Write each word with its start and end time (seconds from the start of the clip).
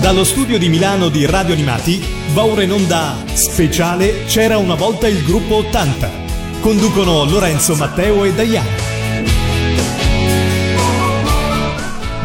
Dallo 0.00 0.22
studio 0.22 0.58
di 0.58 0.68
Milano 0.68 1.08
di 1.08 1.26
Radio 1.26 1.54
Animati 1.54 2.00
va 2.32 2.44
ora 2.44 2.62
in 2.62 2.72
onda 2.72 3.16
speciale 3.34 4.24
C'era 4.26 4.56
una 4.56 4.76
volta 4.76 5.08
il 5.08 5.24
gruppo 5.24 5.56
80. 5.56 6.10
Conducono 6.60 7.24
Lorenzo, 7.24 7.74
Matteo 7.74 8.24
e 8.24 8.32
Diana. 8.32 8.97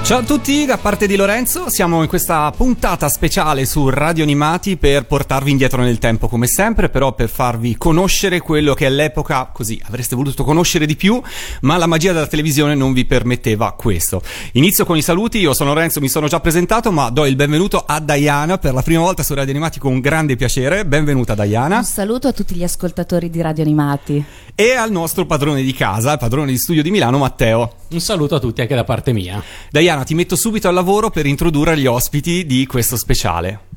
Ciao 0.04 0.20
a 0.20 0.24
tutti, 0.24 0.66
da 0.66 0.78
parte 0.78 1.08
di 1.08 1.16
Lorenzo, 1.16 1.70
siamo 1.70 2.02
in 2.02 2.10
questa 2.10 2.52
puntata 2.52 3.08
speciale 3.08 3.66
su 3.66 3.88
Radio 3.88 4.24
Animati 4.24 4.76
per 4.76 5.06
portarvi 5.06 5.50
indietro 5.50 5.82
nel 5.82 5.98
tempo 5.98 6.28
come 6.28 6.46
sempre, 6.46 6.90
però 6.90 7.14
per 7.14 7.30
farvi 7.30 7.78
conoscere 7.78 8.42
quello 8.42 8.74
che 8.74 8.86
all'epoca 8.86 9.50
così 9.54 9.82
avreste 9.86 10.18
voluto 10.18 10.44
conoscere 10.44 10.86
di 10.86 10.98
più, 10.98 11.22
ma 11.62 11.78
la 11.78 11.88
magia 11.88 12.12
della 12.12 12.28
televisione 12.28 12.76
non 12.76 12.92
vi 12.92 13.06
permetteva 13.06 13.72
questo. 13.72 14.22
Inizio 14.52 14.84
con 14.84 14.98
i 14.98 15.02
saluti, 15.02 15.38
io 15.38 15.54
sono 15.54 15.74
Lorenzo, 15.74 16.02
mi 16.02 16.10
sono 16.10 16.28
già 16.28 16.42
presentato, 16.42 16.92
ma 16.92 17.10
do 17.10 17.26
il 17.26 17.38
benvenuto 17.38 17.82
a 17.88 18.02
Diana 18.02 18.58
per 18.58 18.74
la 18.74 18.82
prima 18.82 19.00
volta 19.00 19.24
su 19.24 19.34
Radio 19.34 19.52
Animati 19.52 19.80
con 19.80 20.02
grande 20.02 20.36
piacere. 20.36 20.86
Benvenuta 20.86 21.34
Diana. 21.34 21.78
Un 21.78 21.86
saluto 21.86 22.28
a 22.28 22.34
tutti 22.34 22.56
gli 22.56 22.64
ascoltatori 22.64 23.30
di 23.30 23.40
Radio 23.40 23.64
Animati. 23.64 24.24
E 24.54 24.74
al 24.74 24.92
nostro 24.92 25.26
padrone 25.26 25.64
di 25.64 25.74
casa, 25.74 26.12
il 26.12 26.20
padrone 26.20 26.52
di 26.52 26.58
studio 26.58 26.84
di 26.84 26.92
Milano, 26.92 27.18
Matteo. 27.18 27.76
Un 27.90 28.00
saluto 28.00 28.36
a 28.36 28.40
tutti 28.40 28.62
anche 28.62 28.76
da 28.76 28.84
parte 28.84 29.14
mia. 29.14 29.42
Diana, 29.72 29.93
ti 30.02 30.16
metto 30.16 30.36
subito 30.36 30.68
al 30.68 30.74
lavoro 30.74 31.12
per 31.12 31.28
introdurre 31.28 31.78
gli 31.78 31.86
ospiti 31.86 32.48
di 32.48 32.66
questo 32.66 32.98
speciale. 32.98 33.72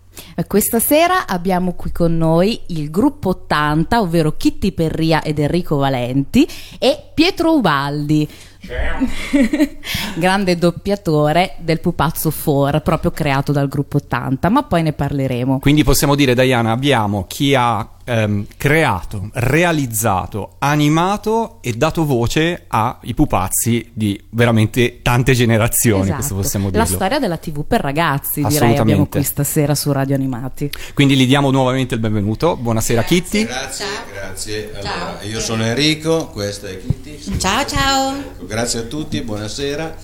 Questa 0.46 0.80
sera 0.80 1.26
abbiamo 1.26 1.74
qui 1.74 1.92
con 1.92 2.16
noi 2.16 2.60
il 2.68 2.90
gruppo 2.90 3.30
80, 3.30 4.00
ovvero 4.00 4.36
Kitty 4.36 4.72
Perria 4.72 5.22
ed 5.22 5.38
Enrico 5.38 5.76
Valenti 5.76 6.46
e 6.78 7.10
Pietro 7.14 7.54
Ubaldi. 7.54 8.26
Grande 10.16 10.56
doppiatore 10.56 11.56
del 11.58 11.80
pupazzo 11.80 12.32
4, 12.32 12.80
proprio 12.80 13.10
creato 13.10 13.52
dal 13.52 13.68
gruppo 13.68 13.98
80, 13.98 14.48
ma 14.48 14.62
poi 14.62 14.82
ne 14.82 14.92
parleremo. 14.92 15.58
Quindi 15.58 15.84
possiamo 15.84 16.14
dire, 16.14 16.34
Diana, 16.34 16.72
abbiamo 16.72 17.24
chi 17.26 17.54
ha 17.54 17.95
ehm, 18.06 18.46
creato, 18.56 19.28
realizzato, 19.34 20.54
animato 20.58 21.58
e 21.60 21.72
dato 21.72 22.06
voce 22.06 22.64
ai 22.68 23.12
pupazzi 23.14 23.90
di 23.92 24.22
veramente 24.30 25.00
tante 25.02 25.34
generazioni, 25.34 26.02
Esatto. 26.02 26.14
questo 26.14 26.34
possiamo 26.36 26.70
La 26.72 26.84
storia 26.84 27.18
della 27.18 27.36
TV 27.36 27.64
per 27.64 27.80
ragazzi, 27.80 28.42
direi, 28.44 28.76
abbiamo 28.76 29.06
qui 29.06 29.22
stasera 29.22 29.74
su 29.74 29.90
Radio 29.92 30.14
Animati. 30.14 30.70
Quindi 30.94 31.16
gli 31.16 31.26
diamo 31.26 31.50
nuovamente 31.50 31.94
il 31.94 32.00
benvenuto. 32.00 32.56
Buonasera 32.56 33.02
Kitty. 33.02 33.44
Grazie, 33.44 33.86
grazie. 34.12 34.72
Allora, 34.76 35.22
io 35.22 35.40
sono 35.40 35.64
Enrico, 35.64 36.28
questa 36.28 36.68
è 36.68 36.78
Kitty. 36.78 37.38
Ciao 37.38 37.66
ciao. 37.66 38.16
Ecco, 38.16 38.46
Grazie 38.46 38.80
a 38.80 38.82
tutti, 38.82 39.20
buonasera. 39.20 39.96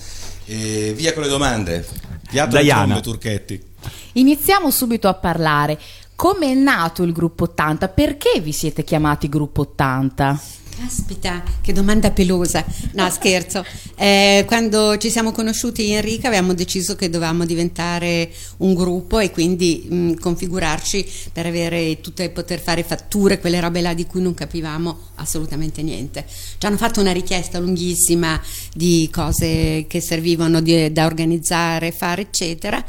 E 0.45 0.93
via 0.95 1.13
con 1.13 1.23
le 1.23 1.29
domande. 1.29 1.87
Piatto 2.29 2.57
Diana. 2.59 2.99
Turchetti. 2.99 3.71
Iniziamo 4.13 4.69
subito 4.69 5.07
a 5.07 5.13
parlare. 5.13 5.79
Come 6.15 6.51
è 6.51 6.53
nato 6.53 7.03
il 7.03 7.11
gruppo 7.11 7.43
80? 7.45 7.89
Perché 7.89 8.39
vi 8.39 8.51
siete 8.51 8.83
chiamati 8.83 9.27
gruppo 9.27 9.61
80? 9.61 10.41
Caspita, 10.75 11.43
che 11.61 11.71
domanda 11.71 12.11
pelosa. 12.11 12.65
No, 12.93 13.09
scherzo. 13.09 13.63
Eh, 13.95 14.43
quando 14.47 14.97
ci 14.97 15.09
siamo 15.11 15.31
conosciuti 15.31 15.83
io 15.83 15.93
e 15.93 15.97
Enrica 15.97 16.27
avevamo 16.27 16.53
deciso 16.53 16.95
che 16.95 17.09
dovevamo 17.09 17.45
diventare 17.45 18.31
un 18.57 18.73
gruppo 18.73 19.19
e 19.19 19.29
quindi 19.29 19.85
mh, 19.87 20.13
configurarci 20.15 21.05
per 21.31 21.45
avere 21.45 22.01
tutte, 22.01 22.29
poter 22.29 22.59
fare 22.59 22.83
fatture, 22.83 23.39
quelle 23.39 23.59
robe 23.59 23.81
là 23.81 23.93
di 23.93 24.07
cui 24.07 24.21
non 24.21 24.33
capivamo 24.33 24.97
assolutamente 25.15 25.83
niente. 25.83 26.25
Ci 26.57 26.65
hanno 26.65 26.77
fatto 26.77 27.01
una 27.01 27.11
richiesta 27.11 27.59
lunghissima 27.59 28.41
di 28.73 29.09
cose 29.11 29.85
che 29.87 30.01
servivano 30.01 30.59
di- 30.59 30.91
da 30.91 31.05
organizzare, 31.05 31.91
fare, 31.91 32.23
eccetera. 32.23 32.83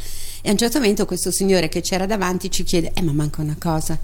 E 0.47 0.51
a 0.51 0.53
un 0.53 0.59
certo 0.59 0.79
momento 0.79 1.07
questo 1.07 1.31
signore 1.31 1.71
che 1.71 1.81
c'era 1.81 2.05
davanti 2.05 2.51
ci 2.51 2.65
chiede: 2.65 2.91
Eh, 2.93 3.01
ma 3.01 3.13
manca 3.13 3.41
una 3.41 3.57
cosa. 3.59 3.99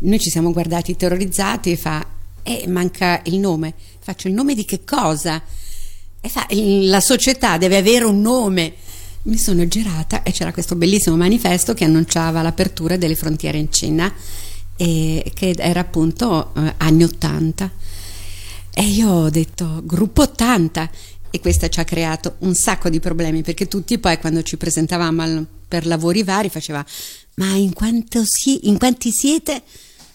Noi 0.00 0.18
ci 0.20 0.28
siamo 0.28 0.52
guardati 0.52 0.94
terrorizzati 0.96 1.70
e 1.70 1.76
fa: 1.78 2.06
Eh, 2.42 2.66
manca 2.68 3.22
il 3.24 3.38
nome. 3.38 3.72
Faccio 3.98 4.28
il 4.28 4.34
nome 4.34 4.54
di 4.54 4.66
che 4.66 4.84
cosa? 4.84 5.40
E 6.20 6.28
fa: 6.28 6.44
"Il- 6.50 6.90
La 6.90 7.00
società 7.00 7.56
deve 7.56 7.78
avere 7.78 8.04
un 8.04 8.20
nome. 8.20 8.74
Mi 9.22 9.38
sono 9.38 9.66
girata 9.66 10.22
e 10.22 10.30
c'era 10.30 10.52
questo 10.52 10.74
bellissimo 10.76 11.16
manifesto 11.16 11.72
che 11.72 11.84
annunciava 11.84 12.42
l'apertura 12.42 12.98
delle 12.98 13.16
frontiere 13.16 13.56
in 13.56 13.72
Cina, 13.72 14.12
e 14.76 15.30
che 15.34 15.54
era 15.56 15.80
appunto 15.80 16.52
eh, 16.54 16.74
anni 16.76 17.04
80. 17.04 17.70
E 18.74 18.82
io 18.84 19.08
ho 19.08 19.30
detto 19.30 19.80
gruppo 19.84 20.20
80 20.20 20.90
e 21.30 21.40
questa 21.40 21.68
ci 21.70 21.80
ha 21.80 21.84
creato 21.84 22.34
un 22.40 22.54
sacco 22.54 22.90
di 22.90 23.00
problemi 23.00 23.40
perché 23.42 23.66
tutti 23.68 23.98
poi 23.98 24.18
quando 24.18 24.42
ci 24.42 24.58
presentavamo 24.58 25.22
al- 25.22 25.46
per 25.68 25.86
lavori 25.86 26.22
vari 26.22 26.48
faceva 26.48 26.84
ma 27.38 27.54
in, 27.54 27.72
si- 28.24 28.68
in 28.68 28.78
quanti 28.78 29.10
siete? 29.12 29.62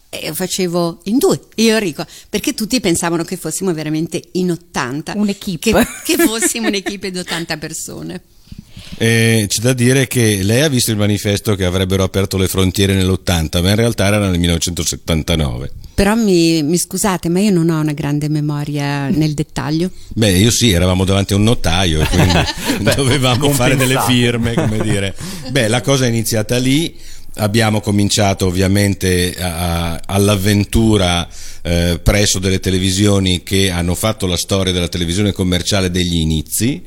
E 0.10 0.26
io 0.26 0.34
facevo 0.34 1.02
in 1.06 1.18
due, 1.18 1.40
io 1.56 1.70
e 1.70 1.76
Enrico, 1.76 2.06
perché 2.30 2.54
tutti 2.54 2.80
pensavano 2.80 3.24
che 3.24 3.36
fossimo 3.36 3.74
veramente 3.74 4.22
in 4.34 4.52
80. 4.52 5.14
Un'equipe. 5.16 5.72
Che, 5.72 5.88
che 6.04 6.24
fossimo 6.24 6.68
un'equipe 6.68 7.10
di 7.10 7.18
80 7.18 7.58
persone. 7.58 8.22
Eh, 8.98 9.46
c'è 9.48 9.62
da 9.62 9.74
dire 9.74 10.06
che 10.06 10.44
lei 10.44 10.62
ha 10.62 10.68
visto 10.68 10.92
il 10.92 10.98
manifesto 10.98 11.56
che 11.56 11.66
avrebbero 11.66 12.04
aperto 12.04 12.38
le 12.38 12.48
frontiere 12.48 12.94
nell'80, 12.94 13.62
ma 13.64 13.70
in 13.70 13.76
realtà 13.76 14.06
era 14.06 14.20
nel 14.20 14.38
1979. 14.38 15.72
Però 15.96 16.16
mi, 16.16 16.64
mi 16.64 16.78
scusate, 16.78 17.30
ma 17.30 17.40
io 17.40 17.52
non 17.52 17.70
ho 17.70 17.80
una 17.80 17.94
grande 17.94 18.28
memoria 18.28 19.10
nel 19.10 19.34
dettaglio. 19.34 19.92
Beh, 20.16 20.32
io 20.32 20.50
sì, 20.50 20.72
eravamo 20.72 21.06
davanti 21.06 21.34
a 21.34 21.36
un 21.36 21.44
notaio 21.44 22.02
e 22.02 22.08
quindi 22.08 22.34
dovevamo 22.96 23.52
fare 23.52 23.76
delle 23.76 24.00
firme, 24.08 24.54
come 24.56 24.80
dire. 24.80 25.16
Beh, 25.52 25.68
la 25.68 25.82
cosa 25.82 26.06
è 26.06 26.08
iniziata 26.08 26.58
lì. 26.58 26.96
Abbiamo 27.36 27.80
cominciato 27.82 28.46
ovviamente 28.46 29.34
a- 29.38 29.92
a- 29.94 30.02
all'avventura 30.06 31.28
eh, 31.64 32.00
presso 32.02 32.38
delle 32.40 32.60
televisioni 32.60 33.42
che 33.44 33.70
hanno 33.72 33.96
fatto 33.96 34.28
la 34.28 34.38
storia 34.38 34.72
della 34.74 34.88
televisione 34.88 35.32
commerciale 35.32 35.90
degli 35.90 36.16
inizi, 36.18 36.82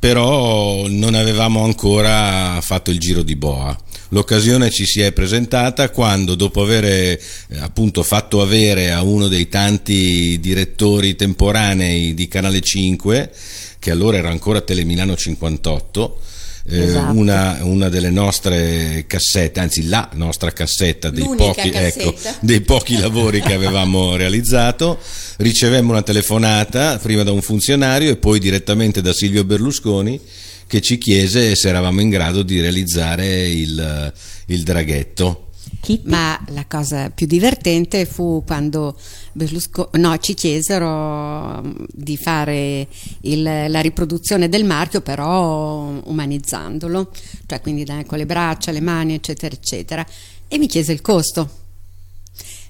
però 0.00 0.88
non 0.88 1.14
avevamo 1.14 1.62
ancora 1.62 2.58
fatto 2.62 2.90
il 2.90 2.98
giro 2.98 3.22
di 3.22 3.36
boa. 3.36 3.78
L'occasione 4.08 4.70
ci 4.70 4.86
si 4.86 5.02
è 5.02 5.12
presentata 5.12 5.90
quando, 5.90 6.34
dopo 6.34 6.62
aver 6.62 6.84
eh, 6.84 7.20
appunto 7.60 8.02
fatto 8.02 8.40
avere 8.40 8.90
a 8.90 9.02
uno 9.02 9.28
dei 9.28 9.48
tanti 9.48 10.40
direttori 10.40 11.14
temporanei 11.14 12.14
di 12.14 12.26
Canale 12.26 12.60
5, 12.60 13.30
che 13.78 13.90
allora 13.90 14.16
era 14.16 14.30
ancora 14.30 14.62
Telemilano 14.62 15.14
58, 15.14 16.20
eh, 16.66 16.82
Esatto. 16.82 17.16
una, 17.16 17.58
una 17.62 17.88
delle 17.88 18.10
nostre 18.10 19.04
cassette, 19.06 19.60
anzi 19.60 19.88
la 19.88 20.08
nostra 20.14 20.52
cassetta 20.52 21.10
dei 21.10 21.24
L'unica 21.24 21.44
pochi, 21.44 21.70
ecco, 21.72 22.12
cassetta. 22.12 22.38
dei 22.40 22.60
pochi 22.60 22.98
lavori 22.98 23.40
che 23.40 23.54
avevamo 23.54 24.14
realizzato, 24.16 24.98
ricevemmo 25.38 25.92
una 25.92 26.02
telefonata 26.02 26.98
prima 26.98 27.22
da 27.22 27.32
un 27.32 27.42
funzionario 27.42 28.10
e 28.10 28.16
poi 28.16 28.38
direttamente 28.38 29.00
da 29.00 29.12
Silvio 29.12 29.44
Berlusconi 29.44 30.20
che 30.66 30.80
ci 30.80 30.98
chiese 30.98 31.56
se 31.56 31.68
eravamo 31.68 32.00
in 32.00 32.10
grado 32.10 32.42
di 32.42 32.60
realizzare 32.60 33.48
il, 33.48 34.12
il 34.46 34.62
draghetto. 34.62 35.46
Ma 36.04 36.38
la 36.48 36.66
cosa 36.68 37.10
più 37.10 37.26
divertente 37.26 38.04
fu 38.04 38.44
quando 38.46 38.96
Berlusconi, 39.32 40.00
no, 40.02 40.16
ci 40.18 40.34
chiesero 40.34 41.62
mm, 41.62 41.72
di 41.92 42.16
fare 42.16 42.88
il- 43.22 43.42
la 43.42 43.80
riproduzione 43.80 44.48
del 44.48 44.64
marchio, 44.64 45.00
però 45.00 46.00
umanizzandolo, 46.04 47.10
cioè 47.46 47.60
quindi 47.60 47.84
con 48.06 48.18
le 48.18 48.26
braccia, 48.26 48.72
le 48.72 48.80
mani, 48.80 49.14
eccetera, 49.14 49.54
eccetera. 49.54 50.06
E 50.48 50.58
mi 50.58 50.66
chiese 50.66 50.92
il 50.92 51.00
costo. 51.00 51.58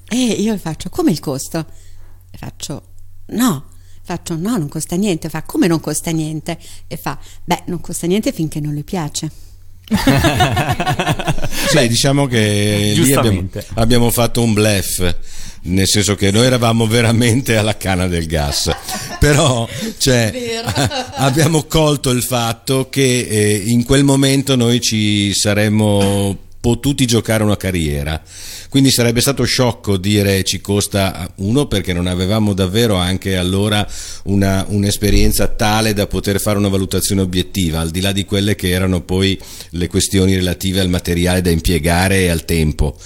E 0.09 0.16
io 0.16 0.56
faccio, 0.59 0.88
come 0.91 1.10
il 1.12 1.20
costo? 1.20 1.65
E 2.31 2.37
faccio, 2.37 2.82
no. 3.26 3.65
Faccio, 4.03 4.34
no, 4.37 4.56
non 4.56 4.69
costa 4.69 4.97
niente. 4.97 5.28
Fa, 5.28 5.43
come 5.44 5.66
non 5.69 5.78
costa 5.81 6.10
niente? 6.10 6.59
E 6.88 6.97
fa, 6.97 7.19
beh, 7.44 7.62
non 7.66 7.81
costa 7.81 8.06
niente 8.09 8.32
finché 8.32 8.59
non 8.59 8.75
le 8.75 8.82
piace. 8.82 9.31
Beh, 11.72 11.88
diciamo 11.88 12.26
che 12.26 12.92
lì 12.94 13.12
abbiamo, 13.12 13.31
Giustamente. 13.40 13.66
abbiamo 13.75 14.10
fatto 14.10 14.42
un 14.42 14.52
bluff, 14.52 15.14
nel 15.62 15.87
senso 15.87 16.14
che 16.14 16.31
noi 16.31 16.46
eravamo 16.46 16.87
veramente 16.87 17.56
alla 17.56 17.76
canna 17.76 18.06
del 18.06 18.26
gas, 18.26 18.70
però 19.19 19.69
cioè, 19.98 20.62
abbiamo 21.16 21.64
colto 21.64 22.10
il 22.10 22.22
fatto 22.22 22.88
che 22.88 23.26
eh, 23.28 23.62
in 23.66 23.84
quel 23.84 24.04
momento 24.04 24.56
noi 24.56 24.81
ci 24.81 25.34
saremmo 25.34 26.48
potuti 26.60 27.06
giocare 27.06 27.42
una 27.42 27.56
carriera. 27.56 28.22
Quindi 28.68 28.90
sarebbe 28.90 29.20
stato 29.20 29.44
sciocco 29.44 29.96
dire 29.96 30.44
ci 30.44 30.60
costa 30.60 31.28
uno 31.36 31.66
perché 31.66 31.92
non 31.92 32.06
avevamo 32.06 32.52
davvero 32.52 32.96
anche 32.96 33.36
allora 33.36 33.86
una, 34.24 34.64
un'esperienza 34.68 35.48
tale 35.48 35.94
da 35.94 36.06
poter 36.06 36.40
fare 36.40 36.58
una 36.58 36.68
valutazione 36.68 37.22
obiettiva, 37.22 37.80
al 37.80 37.90
di 37.90 38.00
là 38.00 38.12
di 38.12 38.24
quelle 38.24 38.54
che 38.54 38.68
erano 38.68 39.00
poi 39.00 39.38
le 39.70 39.88
questioni 39.88 40.34
relative 40.34 40.80
al 40.80 40.90
materiale 40.90 41.40
da 41.40 41.50
impiegare 41.50 42.20
e 42.20 42.28
al 42.28 42.44
tempo, 42.44 42.96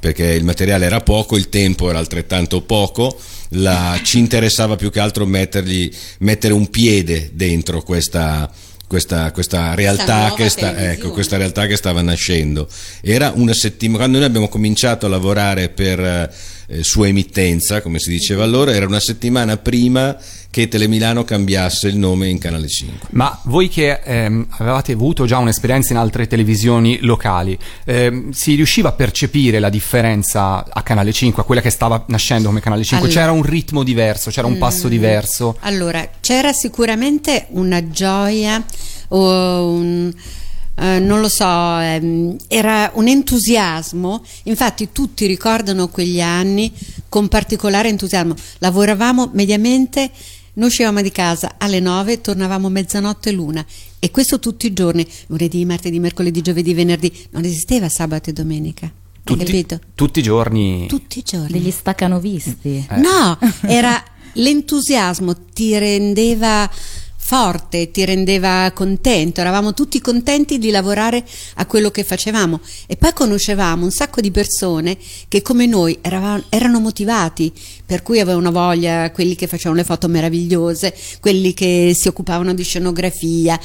perché 0.00 0.32
il 0.32 0.44
materiale 0.44 0.84
era 0.84 1.00
poco, 1.00 1.36
il 1.36 1.48
tempo 1.48 1.88
era 1.88 1.98
altrettanto 1.98 2.62
poco, 2.62 3.18
la- 3.50 3.98
ci 4.02 4.18
interessava 4.18 4.76
più 4.76 4.90
che 4.90 5.00
altro 5.00 5.24
mettergli, 5.24 5.90
mettere 6.18 6.52
un 6.52 6.68
piede 6.68 7.30
dentro 7.32 7.82
questa 7.82 8.50
questa, 8.86 9.30
questa 9.32 9.74
realtà 9.74 10.34
sta, 10.48 10.90
ecco, 10.90 11.10
questa 11.10 11.36
realtà 11.36 11.66
che 11.66 11.76
stava 11.76 12.02
nascendo. 12.02 12.68
Era 13.00 13.32
una 13.34 13.54
settimana, 13.54 13.98
quando 13.98 14.18
noi 14.18 14.26
abbiamo 14.26 14.48
cominciato 14.48 15.06
a 15.06 15.08
lavorare 15.08 15.68
per 15.68 16.32
eh, 16.66 16.82
sua 16.82 17.08
emittenza, 17.08 17.80
come 17.80 17.98
si 17.98 18.10
diceva 18.10 18.44
allora, 18.44 18.74
era 18.74 18.86
una 18.86 19.00
settimana 19.00 19.56
prima 19.56 20.16
che 20.54 20.68
Telemilano 20.68 21.24
cambiasse 21.24 21.88
il 21.88 21.96
nome 21.96 22.28
in 22.28 22.38
Canale 22.38 22.68
5. 22.68 23.08
Ma 23.10 23.36
voi 23.46 23.68
che 23.68 24.00
ehm, 24.04 24.46
avevate 24.50 24.92
avuto 24.92 25.26
già 25.26 25.38
un'esperienza 25.38 25.92
in 25.92 25.98
altre 25.98 26.28
televisioni 26.28 26.98
locali, 27.00 27.58
ehm, 27.84 28.30
si 28.30 28.54
riusciva 28.54 28.90
a 28.90 28.92
percepire 28.92 29.58
la 29.58 29.68
differenza 29.68 30.64
a 30.64 30.82
Canale 30.82 31.12
5, 31.12 31.42
a 31.42 31.44
quella 31.44 31.60
che 31.60 31.70
stava 31.70 32.04
nascendo 32.06 32.48
come 32.48 32.60
Canale 32.60 32.84
5? 32.84 33.08
Allora- 33.08 33.20
c'era 33.20 33.32
un 33.32 33.42
ritmo 33.42 33.82
diverso, 33.82 34.30
c'era 34.30 34.46
un 34.46 34.56
passo 34.58 34.86
diverso? 34.86 35.56
Allora, 35.60 36.08
c'era 36.20 36.52
sicuramente 36.52 37.46
una 37.50 37.88
gioia 37.88 38.64
o 39.08 39.68
un... 39.70 40.12
eh, 40.76 40.98
non 40.98 41.20
lo 41.20 41.28
so, 41.28 41.44
ehm, 41.44 42.36
era 42.48 42.90
un 42.94 43.06
entusiasmo, 43.06 44.24
infatti 44.44 44.88
tutti 44.90 45.26
ricordano 45.26 45.88
quegli 45.88 46.20
anni 46.20 46.72
con 47.08 47.28
particolare 47.28 47.88
entusiasmo. 47.88 48.34
Lavoravamo 48.58 49.30
mediamente, 49.32 50.10
noi 50.54 50.68
uscivamo 50.68 51.00
di 51.00 51.12
casa 51.12 51.54
alle 51.58 51.80
9, 51.80 52.20
tornavamo 52.20 52.68
mezzanotte 52.68 53.30
l'una 53.30 53.64
e 53.98 54.10
questo 54.10 54.38
tutti 54.40 54.66
i 54.66 54.72
giorni, 54.72 55.06
lunedì, 55.28 55.64
martedì, 55.64 55.98
mercoledì, 56.00 56.42
giovedì, 56.42 56.74
venerdì, 56.74 57.12
non 57.30 57.44
esisteva 57.44 57.88
sabato 57.88 58.30
e 58.30 58.32
domenica. 58.32 58.90
Tutti, 59.22 59.44
capito? 59.44 59.80
tutti 59.94 60.18
i 60.18 60.22
giorni. 60.22 60.86
Tutti 60.86 61.20
i 61.20 61.22
giorni. 61.22 61.52
Degli 61.52 61.70
staccanovisti. 61.70 62.86
Eh. 62.90 62.96
No, 62.96 63.38
era 63.62 64.02
l'entusiasmo, 64.34 65.34
ti 65.54 65.78
rendeva 65.78 66.68
forte, 67.26 67.90
ti 67.90 68.04
rendeva 68.04 68.70
contento, 68.74 69.40
eravamo 69.40 69.72
tutti 69.72 69.98
contenti 69.98 70.58
di 70.58 70.68
lavorare 70.68 71.24
a 71.54 71.64
quello 71.64 71.90
che 71.90 72.04
facevamo. 72.04 72.60
E 72.86 72.96
poi 72.96 73.14
conoscevamo 73.14 73.84
un 73.84 73.90
sacco 73.90 74.20
di 74.20 74.30
persone 74.30 74.98
che 75.26 75.40
come 75.40 75.64
noi 75.64 75.96
eravamo- 76.02 76.44
erano 76.50 76.80
motivati, 76.80 77.50
per 77.86 78.02
cui 78.02 78.20
avevano 78.20 78.52
voglia, 78.52 79.10
quelli 79.10 79.36
che 79.36 79.46
facevano 79.46 79.76
le 79.76 79.84
foto 79.84 80.06
meravigliose, 80.06 80.94
quelli 81.20 81.54
che 81.54 81.96
si 81.98 82.08
occupavano 82.08 82.52
di 82.52 82.62
scenografia, 82.62 83.58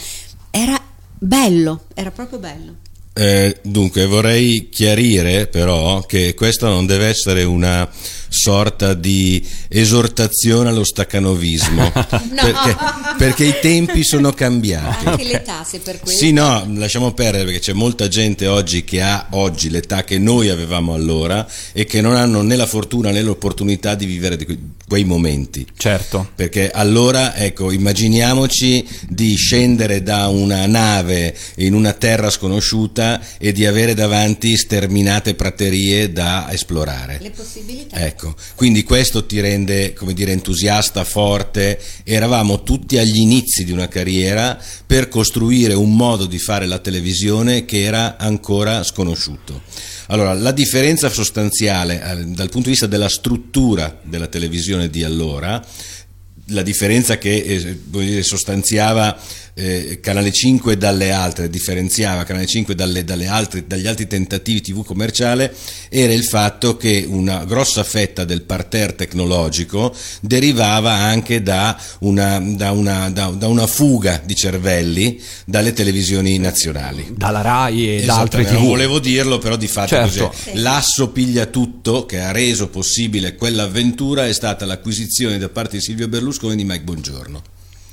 era 0.51 0.81
bello, 1.17 1.81
era 1.93 2.11
proprio 2.11 2.39
bello. 2.39 2.75
Eh, 3.13 3.57
dunque, 3.61 4.05
vorrei 4.05 4.69
chiarire 4.69 5.47
però 5.47 5.99
che 6.03 6.33
questa 6.33 6.69
non 6.69 6.85
deve 6.85 7.07
essere 7.07 7.43
una 7.43 7.89
sorta 8.29 8.93
di 8.93 9.45
esortazione 9.67 10.69
allo 10.69 10.83
staccanovismo, 10.83 11.91
perché, 11.91 12.77
perché 13.17 13.45
i 13.45 13.55
tempi 13.61 14.03
sono 14.03 14.31
cambiati. 14.31 15.07
Anche 15.07 15.23
l'età, 15.23 15.63
se 15.63 15.79
per 15.79 15.99
questo. 15.99 16.23
Sì, 16.23 16.31
no, 16.31 16.65
lasciamo 16.75 17.11
perdere 17.13 17.43
perché 17.45 17.59
c'è 17.59 17.73
molta 17.73 18.07
gente 18.07 18.47
oggi 18.47 18.83
che 18.83 19.01
ha 19.01 19.27
oggi 19.31 19.69
l'età 19.69 20.03
che 20.03 20.17
noi 20.17 20.49
avevamo 20.49 20.93
allora 20.93 21.45
e 21.73 21.85
che 21.85 22.01
non 22.01 22.15
hanno 22.15 22.41
né 22.41 22.55
la 22.55 22.65
fortuna 22.65 23.11
né 23.11 23.21
l'opportunità 23.21 23.95
di 23.95 24.05
vivere 24.05 24.37
di 24.37 24.45
que- 24.45 24.57
quei 24.87 25.03
momenti. 25.03 25.65
Certo. 25.77 26.29
Perché 26.35 26.71
allora, 26.71 27.35
ecco, 27.35 27.71
immaginiamoci 27.71 28.87
di 29.07 29.35
scendere 29.35 30.01
da 30.03 30.27
una 30.27 30.65
nave 30.65 31.35
in 31.57 31.73
una 31.73 31.93
terra 31.93 32.29
sconosciuta 32.29 33.21
e 33.37 33.51
di 33.51 33.65
avere 33.65 33.93
davanti 33.93 34.57
sterminate 34.57 35.35
praterie 35.35 36.11
da 36.11 36.51
esplorare. 36.51 37.19
Le 37.21 37.31
possibilità. 37.31 37.97
Ecco, 38.05 38.18
quindi 38.55 38.83
questo 38.83 39.25
ti 39.25 39.39
rende, 39.39 39.93
come 39.93 40.13
dire, 40.13 40.31
entusiasta, 40.31 41.03
forte. 41.03 41.79
Eravamo 42.03 42.63
tutti 42.63 42.97
agli 42.97 43.17
inizi 43.17 43.63
di 43.63 43.71
una 43.71 43.87
carriera 43.87 44.59
per 44.85 45.07
costruire 45.07 45.73
un 45.73 45.95
modo 45.95 46.25
di 46.25 46.39
fare 46.39 46.65
la 46.65 46.79
televisione 46.79 47.65
che 47.65 47.81
era 47.81 48.17
ancora 48.17 48.83
sconosciuto. 48.83 49.61
Allora, 50.07 50.33
la 50.33 50.51
differenza 50.51 51.09
sostanziale 51.09 52.01
eh, 52.01 52.15
dal 52.25 52.49
punto 52.49 52.65
di 52.65 52.71
vista 52.71 52.87
della 52.87 53.09
struttura 53.09 53.99
della 54.03 54.27
televisione 54.27 54.89
di 54.89 55.03
allora, 55.03 55.63
la 56.47 56.63
differenza 56.63 57.17
che 57.17 57.77
eh, 57.93 58.23
sostanziava 58.23 59.17
eh, 59.59 59.99
Canale 60.01 60.31
5 60.31 60.77
dalle 60.77 61.11
altre, 61.11 61.49
differenziava 61.49 62.23
Canale 62.23 62.45
5 62.45 62.75
dalle, 62.75 63.03
dalle 63.03 63.27
altre, 63.27 63.65
dagli 63.67 63.87
altri 63.87 64.07
tentativi 64.07 64.61
TV 64.61 64.85
commerciale, 64.85 65.53
era 65.89 66.13
il 66.13 66.23
fatto 66.23 66.77
che 66.77 67.05
una 67.07 67.43
grossa 67.43 67.83
fetta 67.83 68.23
del 68.23 68.43
parterre 68.43 68.95
tecnologico 68.95 69.93
derivava 70.21 70.93
anche 70.93 71.43
da 71.43 71.79
una, 71.99 72.39
da 72.39 72.71
una- 72.71 73.09
da- 73.09 73.27
da 73.29 73.47
una 73.47 73.67
fuga 73.67 74.21
di 74.23 74.35
cervelli 74.35 75.21
dalle 75.45 75.73
televisioni 75.73 76.37
nazionali. 76.37 77.13
Dalla 77.15 77.41
RAI 77.41 77.97
e 78.01 78.05
da 78.05 78.17
altre 78.19 78.45
TV. 78.45 78.53
Non 78.53 78.65
volevo 78.67 78.99
dirlo, 78.99 79.37
però 79.39 79.55
di 79.57 79.67
fatto 79.67 79.87
Certo. 79.89 80.27
così. 80.29 80.57
L'asso 80.59 81.09
piglia 81.09 81.45
tutto 81.47 82.05
che 82.05 82.19
ha 82.19 82.31
reso 82.31 82.69
possibile 82.69 83.35
quell'avventura 83.35 84.27
è 84.27 84.33
stata 84.33 84.65
l'acquisizione 84.65 85.37
da 85.37 85.49
parte 85.49 85.77
di 85.77 85.83
Silvio 85.83 86.07
Berlusconi 86.07 86.55
di 86.55 86.63
Mike 86.63 86.83
Bongiorno. 86.83 87.41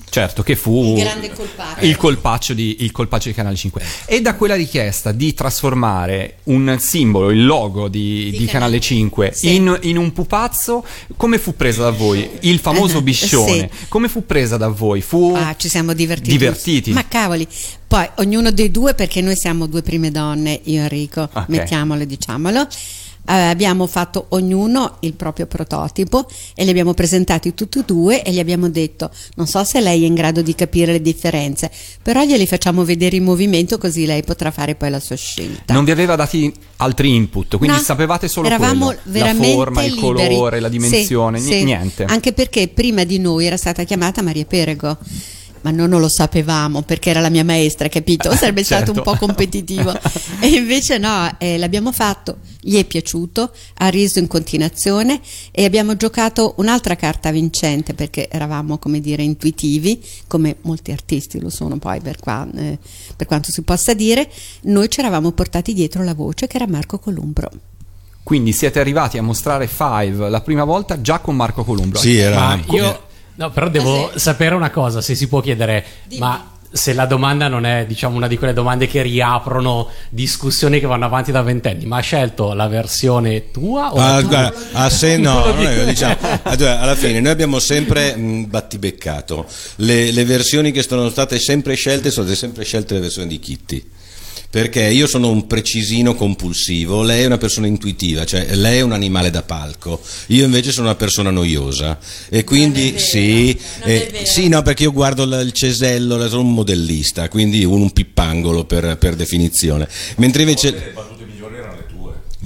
Certo, 0.09 0.43
che 0.43 0.57
fu 0.57 0.95
Il 0.97 1.03
grande 1.03 1.31
colpaccio. 1.33 1.85
il 1.85 1.97
colpaccio 1.97 2.55
di, 2.55 2.77
il 2.81 2.93
colpaccio 2.93 3.29
di 3.29 3.35
Canale 3.35 3.57
5. 3.57 3.83
E 4.07 4.21
da 4.23 4.35
quella 4.35 4.55
richiesta 4.55 5.13
di 5.13 5.35
trasformare 5.35 6.37
un 6.45 6.77
simbolo, 6.81 7.31
il 7.31 7.45
logo 7.45 7.89
di, 7.89 8.31
Di 8.31 8.39
di 8.39 8.45
Canale 8.47 8.55
Canale 8.57 8.81
5 8.81 9.33
Sì. 9.35 9.55
in, 9.57 9.79
in 9.83 9.99
un 9.99 10.13
pupazzo, 10.13 10.85
come 11.17 11.39
fu 11.39 11.55
presa 11.55 11.83
da 11.83 11.91
voi? 11.91 12.29
Il 12.41 12.59
famoso 12.61 13.03
biscione, 13.03 13.69
sì. 13.71 13.87
come 13.89 14.09
fu 14.09 14.25
presa 14.25 14.57
da 14.57 14.69
voi? 14.69 15.01
Fu 15.03 15.35
Ah, 15.37 15.55
ci 15.57 15.69
siamo 15.69 15.93
divertiti. 15.93 16.31
divertiti? 16.31 16.93
Ma 16.93 17.07
cavoli. 17.07 17.47
Poi 17.87 18.09
ognuno 18.17 18.51
dei 18.51 18.71
due, 18.71 18.95
perché 18.95 19.21
noi 19.21 19.37
siamo 19.37 19.67
due 19.67 19.83
prime 19.83 20.11
donne, 20.11 20.61
io 20.65 20.81
e 20.81 20.85
Enrico, 20.85 21.29
Ok. 21.31 21.45
mettiamolo 21.49 22.03
e 22.03 22.07
diciamolo. 22.07 22.67
Eh, 23.29 23.33
abbiamo 23.33 23.87
fatto 23.87 24.27
ognuno 24.31 24.97
il 25.01 25.15
proprio 25.15 25.47
prototipo 25.47 26.27
e 26.55 26.65
li 26.65 26.71
abbiamo 26.71 26.95
presentati 26.95 27.55
tutti 27.55 27.79
e 27.79 27.83
due 27.85 28.23
e 28.23 28.33
gli 28.33 28.39
abbiamo 28.39 28.69
detto 28.69 29.11
non 29.37 29.47
so 29.47 29.63
se 29.65 29.81
lei 29.81 30.03
è 30.03 30.07
in 30.07 30.15
grado 30.15 30.43
di 30.43 30.55
capire 30.55 30.93
le 30.93 31.01
differenze 31.03 31.71
però 32.03 32.23
glieli 32.23 32.47
facciamo 32.47 32.85
vedere 32.85 33.17
in 33.17 33.25
movimento 33.25 33.79
così 33.79 34.07
lei 34.07 34.23
potrà 34.23 34.51
fare 34.51 34.75
poi 34.75 34.91
la 34.91 35.01
sua 35.01 35.17
scelta 35.17 35.73
Non 35.75 35.85
vi 35.85 35.91
aveva 35.91 36.17
dati 36.17 36.53
altri 36.79 37.15
input, 37.15 37.57
quindi 37.57 37.77
No, 37.77 37.83
sapevate 37.83 38.29
solo 38.29 38.47
eravamo 38.47 38.87
quello. 38.87 39.25
La 39.27 39.35
forma, 39.35 39.83
il 39.85 39.95
liberi. 39.95 40.01
colore, 40.35 40.61
la 40.61 40.71
Sì, 40.71 40.79
dimensione, 40.79 41.39
ni- 41.41 41.45
sì. 41.47 41.65
niente. 41.65 42.05
Anche 42.05 42.33
perché 42.33 42.69
prima 42.69 43.05
di 43.05 43.19
noi 43.19 43.47
era 43.47 43.57
stata 43.57 43.85
chiamata 43.85 44.23
Maria 44.23 44.45
Perego. 44.45 44.99
Ma 45.67 45.73
noi 45.73 45.89
non 45.89 45.99
lo 45.99 46.09
sapevamo 46.09 46.83
perché 46.83 47.11
era 47.11 47.19
la 47.19 47.29
mia 47.29 47.43
maestra, 47.43 47.89
capito? 47.89 48.31
Sarebbe 48.37 48.63
stato 48.63 48.93
Certo. 48.95 49.01
un 49.01 49.03
po' 49.03 49.17
competitivo. 49.17 49.93
e 50.39 50.47
invece 50.47 50.97
no, 50.97 51.29
eh, 51.39 51.59
l'abbiamo 51.59 51.91
fatto, 51.91 52.37
gli 52.61 52.77
è 52.77 52.85
piaciuto, 52.85 53.51
ha 53.79 53.89
riso 53.89 54.21
in 54.21 54.29
continuazione 54.29 55.21
e 55.51 55.65
abbiamo 55.65 55.97
giocato 55.97 56.55
un'altra 56.59 56.95
carta 56.95 57.33
vincente 57.33 57.95
perché 57.95 58.29
eravamo, 58.31 58.79
come 58.79 59.01
dire, 59.01 59.25
intuitivi, 59.25 60.01
come 60.29 60.55
molti 60.61 60.93
artisti 60.93 61.41
lo 61.41 61.51
sono 61.51 61.79
poi 61.79 62.01
per, 62.01 62.21
qua- 62.21 62.47
eh, 62.55 62.79
per 63.17 63.27
quanto 63.27 63.51
si 63.51 63.63
possa 63.63 63.93
dire. 63.93 64.31
Noi 64.63 64.89
ci 64.89 65.01
eravamo 65.01 65.33
portati 65.33 65.75
dietro 65.75 66.05
la 66.05 66.15
voce 66.15 66.47
che 66.47 66.59
era 66.59 66.69
Marco 66.69 67.01
Columbro. 67.01 67.51
Quindi 68.23 68.53
siete 68.53 68.79
arrivati 68.79 69.19
a 69.19 69.23
mostrare 69.23 69.67
Five 69.67 70.29
la 70.29 70.41
prima 70.43 70.63
volta 70.63 71.01
già 71.01 71.19
con 71.19 71.35
Marco 71.35 71.65
Columbro. 71.65 71.99
Sì, 71.99 72.17
era 72.17 72.37
Ma 72.37 72.61
io, 72.71 73.06
no, 73.37 73.51
però 73.51 73.69
devo 73.69 74.09
Ah, 74.09 74.13
sì? 74.13 74.19
sapere 74.19 74.55
una 74.55 74.71
cosa, 74.71 75.01
se 75.01 75.15
si 75.15 75.29
può 75.29 75.41
chiedere, 75.41 75.85
ma 76.19 76.51
se 76.69 76.93
la 76.93 77.07
domanda 77.07 77.49
non 77.49 77.65
è, 77.65 77.87
diciamo, 77.87 78.17
una 78.17 78.27
di 78.27 78.37
quelle 78.37 78.53
domande 78.53 78.87
che 78.87 79.01
riaprono 79.01 79.89
discussioni 80.11 80.79
che 80.81 80.87
vanno 80.87 81.07
avanti 81.07 81.33
da 81.33 81.41
ventenni, 81.41 81.87
ma 81.87 81.99
ha 81.99 82.01
scelto 82.01 82.53
la 82.53 82.67
versione 82.67 83.51
tua 83.51 83.95
o 83.95 83.97
Ah, 83.97 84.15
la 84.15 84.21
tua? 84.21 84.29
guarda, 84.29 84.55
ah, 84.73 84.91
se 84.91 85.17
no, 85.17 85.47
non 85.47 85.67
è- 85.67 85.85
diciamo, 85.87 86.17
allora, 86.43 86.81
alla 86.81 86.95
fine 86.97 87.21
noi 87.21 87.31
abbiamo 87.33 87.59
sempre 87.61 88.15
mh, 88.17 88.49
battibeccato. 88.49 89.47
Le, 89.77 90.11
le 90.11 90.25
versioni 90.25 90.71
che 90.73 90.83
sono 90.83 91.09
state 91.09 91.39
sempre 91.39 91.75
scelte 91.77 92.11
sono 92.11 92.27
state 92.27 92.39
sempre 92.41 92.65
scelte 92.65 92.95
le 92.95 93.01
versioni 93.01 93.29
di 93.29 93.39
Kitty. 93.39 93.91
Perché 94.57 94.85
io 94.85 95.07
sono 95.07 95.29
un 95.29 95.47
precisino 95.47 96.15
compulsivo, 96.15 97.03
lei 97.03 97.25
è 97.25 97.27
una 97.27 97.37
persona 97.37 97.67
intuitiva, 97.67 98.25
cioè 98.25 98.55
lei 98.55 98.79
è 98.79 98.81
un 98.81 98.93
animale 98.93 99.29
da 99.29 99.43
palco, 99.43 100.01
io 100.29 100.47
invece 100.47 100.73
sono 100.73 100.87
una 100.87 100.97
persona 100.97 101.29
noiosa 101.29 101.99
e 102.31 102.43
quindi 102.43 102.93
vero, 102.93 102.99
sì, 102.99 103.61
non 103.81 103.89
eh, 103.91 104.07
è 104.07 104.11
vero. 104.13 104.25
sì, 104.25 104.49
no, 104.49 104.63
perché 104.63 104.85
io 104.85 104.93
guardo 104.93 105.25
il 105.25 105.53
cesello, 105.53 106.27
sono 106.31 106.41
un 106.41 106.55
modellista, 106.55 107.29
quindi 107.29 107.67
un, 107.67 107.83
un 107.83 107.93
pippangolo 107.93 108.65
per, 108.65 108.97
per 108.97 109.15
definizione, 109.15 109.87
mentre 110.17 110.41
invece... 110.41 110.95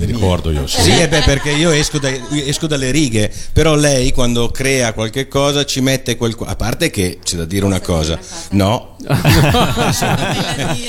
Mi 0.01 0.07
ricordo 0.07 0.51
io. 0.51 0.67
Sì. 0.67 0.81
Sì, 0.81 0.99
eh 0.99 1.09
beh, 1.09 1.23
perché 1.23 1.51
io 1.51 1.71
esco, 1.71 1.99
dai- 1.99 2.23
esco 2.47 2.67
dalle 2.67 2.91
righe, 2.91 3.31
però 3.53 3.75
lei 3.75 4.13
quando 4.13 4.49
crea 4.49 4.95
qualche 4.95 5.29
cosa 5.29 5.67
ci 5.67 5.83
mette 5.83 6.17
quel... 6.17 6.35
A 6.47 6.57
parte 6.57 6.89
che 6.89 7.19
c'è 7.23 7.37
da 7.37 7.45
dire 7.45 7.67
una 7.67 7.81
cosa, 7.81 8.19
no, 8.53 8.97
cioè, 9.07 10.17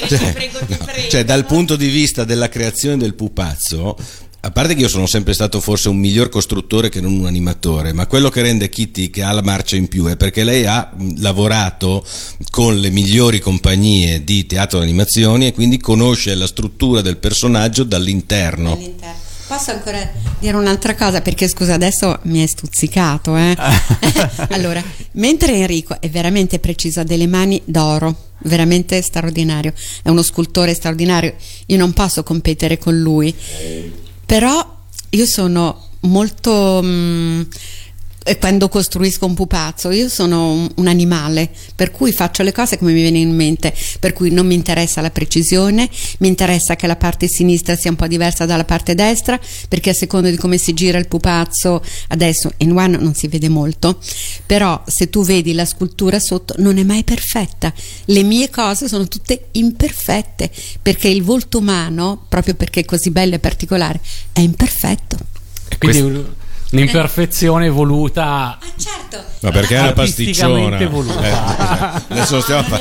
no, 0.08 0.68
cioè, 1.10 1.26
dal 1.26 1.46
punto 1.46 1.76
di 1.76 1.90
vista 1.90 2.24
della 2.24 2.48
creazione 2.48 2.96
del 2.96 3.14
pupazzo, 3.14 3.98
a 4.44 4.50
parte 4.50 4.74
che 4.74 4.82
io 4.82 4.88
sono 4.88 5.06
sempre 5.06 5.34
stato 5.34 5.60
forse 5.60 5.90
un 5.90 5.98
miglior 5.98 6.30
costruttore 6.30 6.90
che 6.90 7.00
non 7.00 7.14
un 7.14 7.28
animatore, 7.28 7.94
ma 7.94 8.08
quello 8.08 8.30
che 8.30 8.42
rende 8.42 8.70
Kitty 8.70 9.12
che 9.12 9.22
ha 9.22 9.32
la 9.32 9.44
marcia 9.44 9.76
in 9.76 9.88
più 9.88 10.06
è 10.08 10.18
perché 10.18 10.44
lei 10.44 10.66
ha 10.66 10.92
lavorato 11.18 12.04
con 12.50 12.76
le 12.80 12.90
migliori 12.90 13.40
compagnie 13.40 14.24
di 14.24 14.48
teatro 14.48 14.80
e 14.80 14.84
animazioni 14.84 15.46
e 15.46 15.54
quindi 15.54 15.78
conosce 15.78 16.34
la 16.34 16.48
struttura 16.48 17.02
del 17.02 17.18
personaggio 17.18 17.84
dall'interno. 17.84 18.74
All'interno. 18.74 19.30
Posso 19.48 19.72
ancora 19.72 20.10
dire 20.40 20.56
un'altra 20.56 20.96
cosa? 20.96 21.22
Perché 21.22 21.48
scusa, 21.48 21.76
adesso 21.76 22.18
mi 22.24 22.42
è 22.42 22.48
stuzzicato. 22.48 23.36
Eh? 23.36 23.56
allora, 24.50 24.82
mentre 25.14 25.54
Enrico 25.54 26.02
è 26.02 26.10
veramente 26.10 26.58
preciso, 26.58 27.02
ha 27.02 27.04
delle 27.04 27.28
mani 27.28 27.62
d'oro, 27.66 28.30
veramente 28.44 29.02
straordinario, 29.04 29.74
è 30.02 30.10
uno 30.10 30.24
scultore 30.24 30.74
straordinario, 30.74 31.36
io 31.68 31.78
non 31.78 31.94
posso 31.94 32.24
competere 32.24 32.80
con 32.80 32.98
lui, 32.98 33.36
però 34.32 34.66
io 35.10 35.26
sono 35.26 35.90
molto... 36.04 36.82
Mh, 36.82 37.48
e 38.24 38.38
quando 38.38 38.70
costruisco 38.70 39.26
un 39.26 39.34
pupazzo, 39.34 39.90
io 39.90 40.08
sono 40.08 40.52
un, 40.52 40.70
un, 40.76 40.88
animale, 40.88 41.50
per 41.76 41.90
cui 41.90 42.12
faccio 42.12 42.44
le 42.44 42.52
cose 42.52 42.78
come 42.78 42.94
mi 42.94 43.02
viene 43.02 43.18
in 43.18 43.34
mente, 43.34 43.74
per 44.00 44.14
cui 44.14 44.30
non 44.30 44.46
mi 44.46 44.54
interessa 44.54 45.02
la 45.02 45.10
precisione, 45.10 45.90
mi 46.20 46.28
interessa 46.28 46.76
che 46.76 46.86
la 46.86 46.96
parte 46.96 47.28
sinistra 47.28 47.76
sia 47.76 47.90
un 47.90 47.96
po' 47.96 48.06
diversa 48.06 48.46
dalla 48.46 48.64
parte 48.64 48.94
destra, 48.94 49.40
perché 49.68 49.90
a 49.90 49.94
seconda 49.94 50.30
di 50.30 50.38
come 50.38 50.60
si 50.60 50.74
gira 50.74 51.00
il 51.00 51.08
pupazzo, 51.08 51.84
adesso 52.10 52.52
in 52.58 52.78
one 52.78 52.96
non 52.98 53.16
si 53.16 53.28
vede 53.28 53.50
molto, 53.50 53.98
però 54.46 54.84
se 54.86 55.10
tu 55.10 55.24
vedi 55.24 55.54
la 55.54 55.66
scultura 55.66 56.20
sotto 56.20 56.54
non 56.60 56.78
è 56.78 56.84
mai 56.84 57.04
perfetta, 57.04 57.74
le 58.06 58.22
mie 58.22 58.52
cose 58.52 58.88
sono 58.88 59.08
tutte 59.08 59.48
imperfette, 59.54 60.52
perché 60.80 61.08
il 61.08 61.24
volto 61.24 61.58
umano, 61.58 62.24
proprio 62.30 62.54
perché 62.54 62.82
è 62.82 62.86
così 62.86 63.10
bello 63.10 63.34
e 63.34 63.40
particolare, 63.40 64.00
è 64.32 64.42
imperfetto. 64.42 65.18
Quindi 65.80 66.40
Questo 66.72 66.96
Un'imperfezione 66.98 67.70
voluta. 67.70 68.24
Ah, 68.24 68.60
certo. 68.78 69.22
Ma 69.42 69.52
perché 69.52 69.76
è 69.76 69.82
una 69.82 69.92
pasticciona? 69.92 70.88
voluta. 70.88 71.22
Eh, 71.22 72.04
adesso 72.08 72.36
lo 72.36 72.42
stiamo 72.42 72.64
fa- 72.64 72.80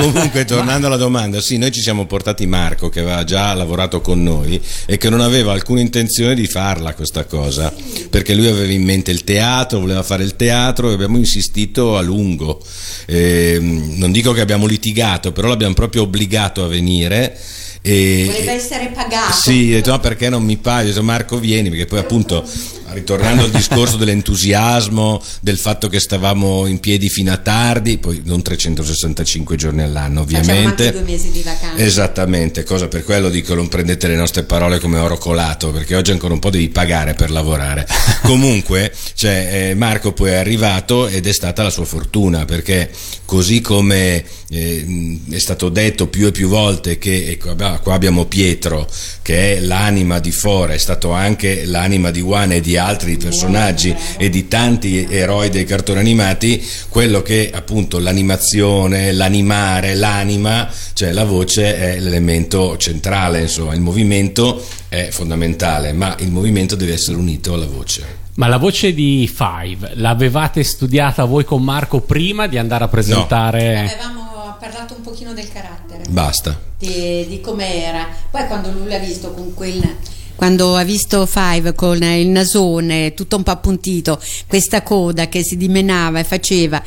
Comunque, 0.00 0.44
tornando 0.44 0.88
alla 0.88 0.96
domanda, 0.96 1.40
sì, 1.40 1.58
noi 1.58 1.70
ci 1.70 1.80
siamo 1.80 2.06
portati 2.06 2.44
Marco 2.46 2.88
che 2.88 3.00
aveva 3.00 3.22
già 3.22 3.54
lavorato 3.54 4.00
con 4.00 4.20
noi 4.20 4.60
e 4.84 4.96
che 4.96 5.08
non 5.08 5.20
aveva 5.20 5.52
alcuna 5.52 5.78
intenzione 5.78 6.34
di 6.34 6.48
farla 6.48 6.92
questa 6.94 7.24
cosa, 7.24 7.72
perché 8.10 8.34
lui 8.34 8.48
aveva 8.48 8.72
in 8.72 8.82
mente 8.82 9.12
il 9.12 9.22
teatro, 9.22 9.78
voleva 9.78 10.02
fare 10.02 10.24
il 10.24 10.34
teatro 10.34 10.90
e 10.90 10.94
abbiamo 10.94 11.18
insistito 11.18 11.96
a 11.96 12.00
lungo. 12.00 12.60
Eh, 13.06 13.58
non 13.60 14.10
dico 14.10 14.32
che 14.32 14.40
abbiamo 14.40 14.66
litigato, 14.66 15.30
però 15.30 15.46
l'abbiamo 15.46 15.74
proprio 15.74 16.02
obbligato 16.02 16.64
a 16.64 16.66
venire 16.66 17.38
e, 17.86 18.24
Voleva 18.26 18.50
essere 18.50 18.90
pagato. 18.92 19.32
Sì, 19.32 19.80
no 19.84 20.00
perché 20.00 20.28
non 20.28 20.42
mi 20.42 20.56
paghi? 20.56 20.90
Ho 20.98 21.02
Marco 21.04 21.38
vieni, 21.38 21.68
perché 21.68 21.86
poi 21.86 22.00
appunto 22.00 22.44
ritornando 22.88 23.44
al 23.44 23.50
discorso 23.50 23.96
dell'entusiasmo, 23.96 25.22
del 25.40 25.56
fatto 25.56 25.88
che 25.88 26.00
stavamo 26.00 26.66
in 26.66 26.80
piedi 26.80 27.08
fino 27.08 27.30
a 27.32 27.36
tardi, 27.36 27.98
poi 27.98 28.22
non 28.24 28.42
365 28.42 29.54
giorni 29.56 29.82
all'anno 29.82 30.22
ovviamente. 30.22 30.90
due 30.90 31.02
mesi 31.02 31.30
di 31.30 31.42
vacanza. 31.42 31.80
Esattamente, 31.80 32.64
cosa 32.64 32.88
per 32.88 33.04
quello 33.04 33.28
dico 33.28 33.54
non 33.54 33.68
prendete 33.68 34.08
le 34.08 34.16
nostre 34.16 34.42
parole 34.42 34.80
come 34.80 34.98
oro 34.98 35.16
colato, 35.18 35.70
perché 35.70 35.94
oggi 35.94 36.10
ancora 36.10 36.34
un 36.34 36.40
po' 36.40 36.50
devi 36.50 36.68
pagare 36.68 37.14
per 37.14 37.30
lavorare. 37.30 37.86
Comunque, 38.22 38.92
cioè, 39.14 39.68
eh, 39.70 39.74
Marco 39.74 40.12
poi 40.12 40.30
è 40.30 40.36
arrivato 40.36 41.06
ed 41.06 41.26
è 41.26 41.32
stata 41.32 41.62
la 41.62 41.70
sua 41.70 41.84
fortuna, 41.84 42.44
perché 42.44 42.90
così 43.24 43.60
come 43.60 44.24
eh, 44.48 45.18
è 45.30 45.38
stato 45.38 45.68
detto 45.68 46.06
più 46.06 46.26
e 46.26 46.32
più 46.32 46.48
volte 46.48 46.98
che 46.98 47.30
ecco, 47.30 47.54
qua 47.54 47.94
abbiamo 47.94 48.26
Pietro 48.26 48.88
che 49.22 49.56
è 49.56 49.60
l'anima 49.60 50.20
di 50.20 50.30
Fora, 50.30 50.72
è 50.72 50.78
stato 50.78 51.10
anche 51.10 51.64
l'anima 51.64 52.10
di 52.10 52.20
One 52.20 52.56
e 52.56 52.60
di 52.60 52.76
altri 52.76 53.16
personaggi 53.16 53.94
e 54.16 54.28
di 54.28 54.46
tanti 54.46 55.06
eroi 55.08 55.50
dei 55.50 55.64
cartoni 55.64 55.98
animati, 55.98 56.64
quello 56.88 57.22
che 57.22 57.50
appunto 57.52 57.98
l'animazione, 57.98 59.12
l'animare, 59.12 59.94
l'anima, 59.94 60.70
cioè 60.92 61.12
la 61.12 61.24
voce 61.24 61.76
è 61.76 61.98
l'elemento 61.98 62.76
centrale, 62.76 63.40
insomma, 63.40 63.74
il 63.74 63.80
movimento 63.80 64.64
è 64.88 65.08
fondamentale, 65.10 65.92
ma 65.92 66.14
il 66.20 66.30
movimento 66.30 66.76
deve 66.76 66.92
essere 66.92 67.16
unito 67.16 67.54
alla 67.54 67.66
voce. 67.66 68.24
Ma 68.34 68.48
la 68.48 68.58
voce 68.58 68.92
di 68.92 69.28
Five 69.32 69.92
l'avevate 69.94 70.62
studiata 70.62 71.24
voi 71.24 71.44
con 71.44 71.62
Marco 71.62 72.00
prima 72.00 72.46
di 72.46 72.58
andare 72.58 72.84
a 72.84 72.88
presentare? 72.88 73.96
No. 74.02 74.25
Parlato 74.66 74.96
un 74.96 75.02
pochino 75.02 75.32
del 75.32 75.48
carattere. 75.48 76.02
Basta. 76.08 76.60
Di, 76.76 77.24
di 77.28 77.40
come 77.40 77.84
era. 77.84 78.08
Poi 78.28 78.48
quando 78.48 78.72
lui 78.72 78.88
l'ha 78.88 78.98
visto 78.98 79.30
con 79.30 79.54
quel 79.54 79.94
quando 80.34 80.76
ha 80.76 80.82
visto 80.82 81.24
Five 81.24 81.72
con 81.74 82.02
il 82.02 82.26
nasone 82.26 83.14
tutto 83.14 83.36
un 83.36 83.42
po' 83.42 83.52
appuntito, 83.52 84.20
questa 84.46 84.82
coda 84.82 85.28
che 85.28 85.42
si 85.42 85.56
dimenava 85.56 86.18
e 86.18 86.24
faceva 86.24 86.82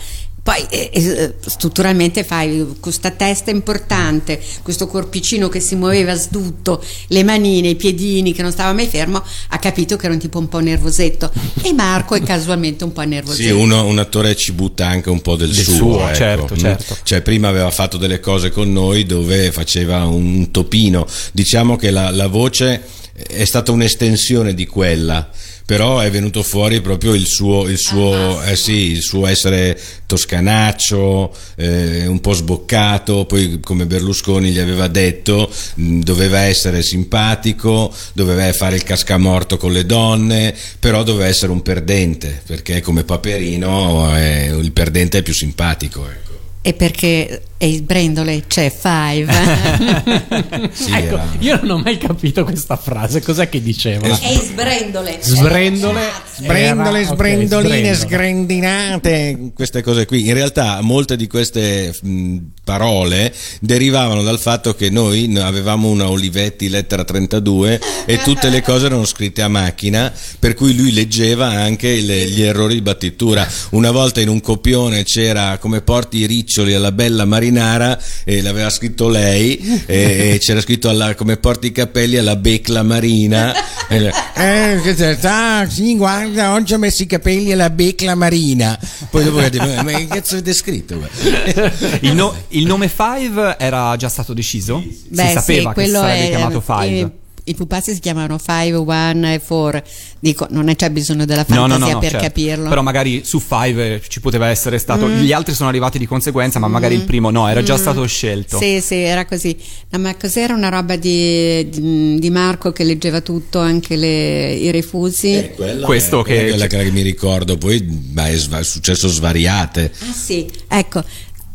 poi 0.49 0.65
eh, 0.71 0.89
eh, 0.91 1.33
strutturalmente 1.45 2.23
fai 2.23 2.65
questa 2.79 3.11
testa 3.11 3.51
importante, 3.51 4.41
questo 4.63 4.87
corpicino 4.87 5.47
che 5.47 5.59
si 5.59 5.75
muoveva 5.75 6.15
sdutto, 6.15 6.83
le 7.09 7.23
manine, 7.23 7.67
i 7.69 7.75
piedini 7.75 8.33
che 8.33 8.41
non 8.41 8.51
stava 8.51 8.73
mai 8.73 8.87
fermo, 8.87 9.23
ha 9.49 9.59
capito 9.59 9.95
che 9.95 10.05
era 10.05 10.15
un 10.15 10.19
tipo 10.19 10.39
un 10.39 10.47
po' 10.47 10.57
nervosetto. 10.57 11.31
E 11.61 11.71
Marco 11.71 12.15
è 12.15 12.23
casualmente 12.23 12.83
un 12.83 12.93
po' 12.93 13.03
nervosetto. 13.03 13.43
Sì, 13.43 13.51
uno, 13.51 13.85
un 13.85 13.99
attore 13.99 14.35
ci 14.35 14.51
butta 14.53 14.87
anche 14.87 15.11
un 15.11 15.21
po' 15.21 15.35
del, 15.35 15.51
del 15.51 15.63
suo. 15.63 15.75
suo 15.75 16.07
ecco. 16.07 16.15
certo, 16.15 16.57
certo. 16.57 16.97
Cioè, 17.03 17.21
prima 17.21 17.47
aveva 17.47 17.69
fatto 17.69 17.97
delle 17.97 18.19
cose 18.19 18.49
con 18.49 18.73
noi 18.73 19.05
dove 19.05 19.51
faceva 19.51 20.05
un 20.05 20.49
topino. 20.49 21.05
Diciamo 21.31 21.75
che 21.75 21.91
la, 21.91 22.09
la 22.09 22.25
voce 22.25 22.87
è 23.13 23.45
stata 23.45 23.71
un'estensione 23.71 24.55
di 24.55 24.65
quella 24.65 25.29
però 25.69 25.99
è 25.99 26.09
venuto 26.09 26.41
fuori 26.41 26.81
proprio 26.81 27.13
il 27.13 27.27
suo, 27.27 27.67
il 27.67 27.77
suo, 27.77 28.41
eh 28.41 28.55
sì, 28.55 28.89
il 28.89 29.03
suo 29.03 29.27
essere 29.27 29.79
toscanaccio, 30.07 31.31
eh, 31.57 32.07
un 32.07 32.19
po' 32.21 32.33
sboccato, 32.33 33.25
poi 33.25 33.59
come 33.59 33.85
Berlusconi 33.85 34.49
gli 34.49 34.57
aveva 34.57 34.87
detto 34.87 35.47
mh, 35.75 35.99
doveva 35.99 36.39
essere 36.39 36.81
simpatico, 36.81 37.93
doveva 38.13 38.51
fare 38.51 38.77
il 38.77 38.83
cascamorto 38.83 39.57
con 39.57 39.71
le 39.71 39.85
donne, 39.85 40.55
però 40.79 41.03
doveva 41.03 41.27
essere 41.27 41.51
un 41.51 41.61
perdente, 41.61 42.41
perché 42.47 42.81
come 42.81 43.03
Paperino 43.03 44.17
eh, 44.17 44.47
il 44.47 44.71
perdente 44.71 45.19
è 45.19 45.21
più 45.21 45.33
simpatico. 45.33 46.03
Ecco. 46.09 46.31
E 46.63 46.73
perché 46.73 47.43
e 47.61 47.67
il 47.67 47.81
brendole 47.81 48.45
c'è 48.47 48.71
five. 48.71 49.29
sì, 50.71 50.93
ecco, 50.93 51.19
io 51.39 51.59
non 51.61 51.71
ho 51.71 51.77
mai 51.79 51.97
capito 51.97 52.45
questa 52.45 52.77
frase, 52.77 53.21
cos'è 53.21 53.49
che 53.49 53.61
diceva? 53.61 54.07
E 54.07 54.39
sbrendole. 54.41 55.17
Sbrendole, 55.19 56.09
sbrendole, 56.37 56.99
era, 57.01 57.09
sbrendoline, 57.09 57.91
okay, 57.91 57.95
sgrendinate, 57.95 59.51
queste 59.53 59.83
cose 59.83 60.05
qui. 60.05 60.27
In 60.27 60.35
realtà 60.35 60.79
molte 60.79 61.17
di 61.17 61.27
queste 61.27 61.93
mh, 62.01 62.37
parole 62.63 63.33
derivavano 63.59 64.23
dal 64.23 64.39
fatto 64.39 64.73
che 64.73 64.89
noi 64.89 65.37
avevamo 65.37 65.89
una 65.89 66.09
Olivetti 66.09 66.69
lettera 66.69 67.03
32 67.03 67.81
e 68.05 68.19
tutte 68.19 68.47
le 68.47 68.61
cose 68.61 68.85
erano 68.85 69.03
scritte 69.03 69.41
a 69.41 69.49
macchina, 69.49 70.13
per 70.39 70.53
cui 70.53 70.73
lui 70.73 70.93
leggeva 70.93 71.47
anche 71.47 71.99
le, 71.99 72.25
gli 72.25 72.41
errori 72.41 72.75
di 72.75 72.81
battitura. 72.81 73.45
Una 73.71 73.91
volta 73.91 74.21
in 74.21 74.29
un 74.29 74.39
copione 74.39 75.03
c'era 75.03 75.57
come 75.57 75.81
porti 75.81 76.19
i 76.19 76.25
riccioli 76.25 76.73
alla 76.73 76.93
bella 76.93 77.25
Marina 77.25 77.47
marinara 77.49 77.99
e 78.23 78.41
l'aveva 78.41 78.69
scritto 78.69 79.09
lei 79.09 79.83
e, 79.85 80.37
c'era 80.39 80.61
scritto 80.61 80.89
alla, 80.89 81.15
come 81.15 81.37
porti 81.37 81.67
i 81.67 81.71
capelli 81.71 82.17
alla 82.17 82.35
becla 82.35 82.83
marina. 82.83 83.53
Eh, 83.89 84.79
ah, 85.23 85.67
sì 85.67 85.95
guarda 85.95 86.53
oggi 86.53 86.75
ho 86.75 86.77
messo 86.77 87.01
i 87.01 87.07
capelli 87.07 87.51
alla 87.51 87.71
becla 87.71 88.13
marina. 88.13 88.77
Poi 89.09 89.23
dopo 89.23 89.37
ma 89.37 89.49
che 89.49 90.07
cazzo 90.07 90.35
avete 90.35 90.53
scritto? 90.53 90.95
Il, 92.01 92.13
no, 92.13 92.35
il, 92.49 92.67
nome 92.67 92.87
Five 92.87 93.57
era 93.57 93.95
già 93.97 94.07
stato 94.07 94.33
deciso? 94.33 94.83
Beh, 95.07 95.23
si 95.25 95.31
sapeva 95.31 95.73
sì, 95.75 95.81
che 95.81 95.87
sarebbe 95.89 96.25
è, 96.25 96.29
chiamato 96.29 96.61
Five. 96.61 97.01
è, 97.01 97.09
i 97.45 97.53
pupazzi 97.55 97.93
si 97.93 97.99
chiamano 97.99 98.37
5, 98.37 98.75
1 98.75 99.33
e 99.33 99.41
4. 99.41 99.83
Dico, 100.19 100.47
non 100.49 100.71
c'è 100.75 100.89
bisogno 100.89 101.25
della 101.25 101.43
fantasia 101.43 101.77
no, 101.77 101.85
no, 101.85 101.91
no, 101.93 101.99
per 101.99 102.11
certo. 102.11 102.25
capirlo. 102.25 102.69
Però 102.69 102.81
magari 102.81 103.21
su 103.23 103.39
5 103.39 104.01
ci 104.07 104.19
poteva 104.19 104.47
essere 104.47 104.77
stato. 104.77 105.05
Mm. 105.07 105.21
Gli 105.21 105.31
altri 105.31 105.53
sono 105.53 105.69
arrivati 105.69 105.97
di 105.97 106.05
conseguenza, 106.05 106.59
ma 106.59 106.67
magari 106.67 106.95
il 106.95 107.03
mm. 107.03 107.05
primo 107.05 107.29
no, 107.29 107.47
era 107.47 107.63
già 107.63 107.75
mm. 107.75 107.77
stato 107.77 108.05
scelto. 108.05 108.57
Sì, 108.57 108.81
sì, 108.81 108.95
era 108.95 109.25
così. 109.25 109.55
No, 109.89 109.99
ma 109.99 110.15
cos'era 110.15 110.53
una 110.53 110.69
roba 110.69 110.95
di, 110.95 111.69
di, 111.69 112.17
di, 112.19 112.29
Marco 112.29 112.71
che 112.71 112.83
leggeva 112.83 113.21
tutto, 113.21 113.59
anche 113.59 113.95
le, 113.95 114.53
i 114.53 114.71
refusi? 114.71 115.33
Eh, 115.33 115.79
Questo 115.81 116.21
è, 116.21 116.23
che, 116.23 116.47
quella 116.49 116.67
che, 116.67 116.83
che 116.83 116.91
mi 116.91 117.01
ricordo, 117.01 117.57
poi 117.57 117.81
beh, 117.81 118.33
è 118.33 118.63
successo 118.63 119.07
svariate. 119.07 119.91
Ah, 119.99 120.13
sì, 120.13 120.49
ecco, 120.67 121.03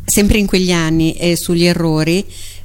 sempre 0.04 0.38
in 0.38 0.46
quegli 0.46 0.72
anni 0.72 1.14
e 1.14 1.36
sugli 1.36 1.64
errori 1.64 2.24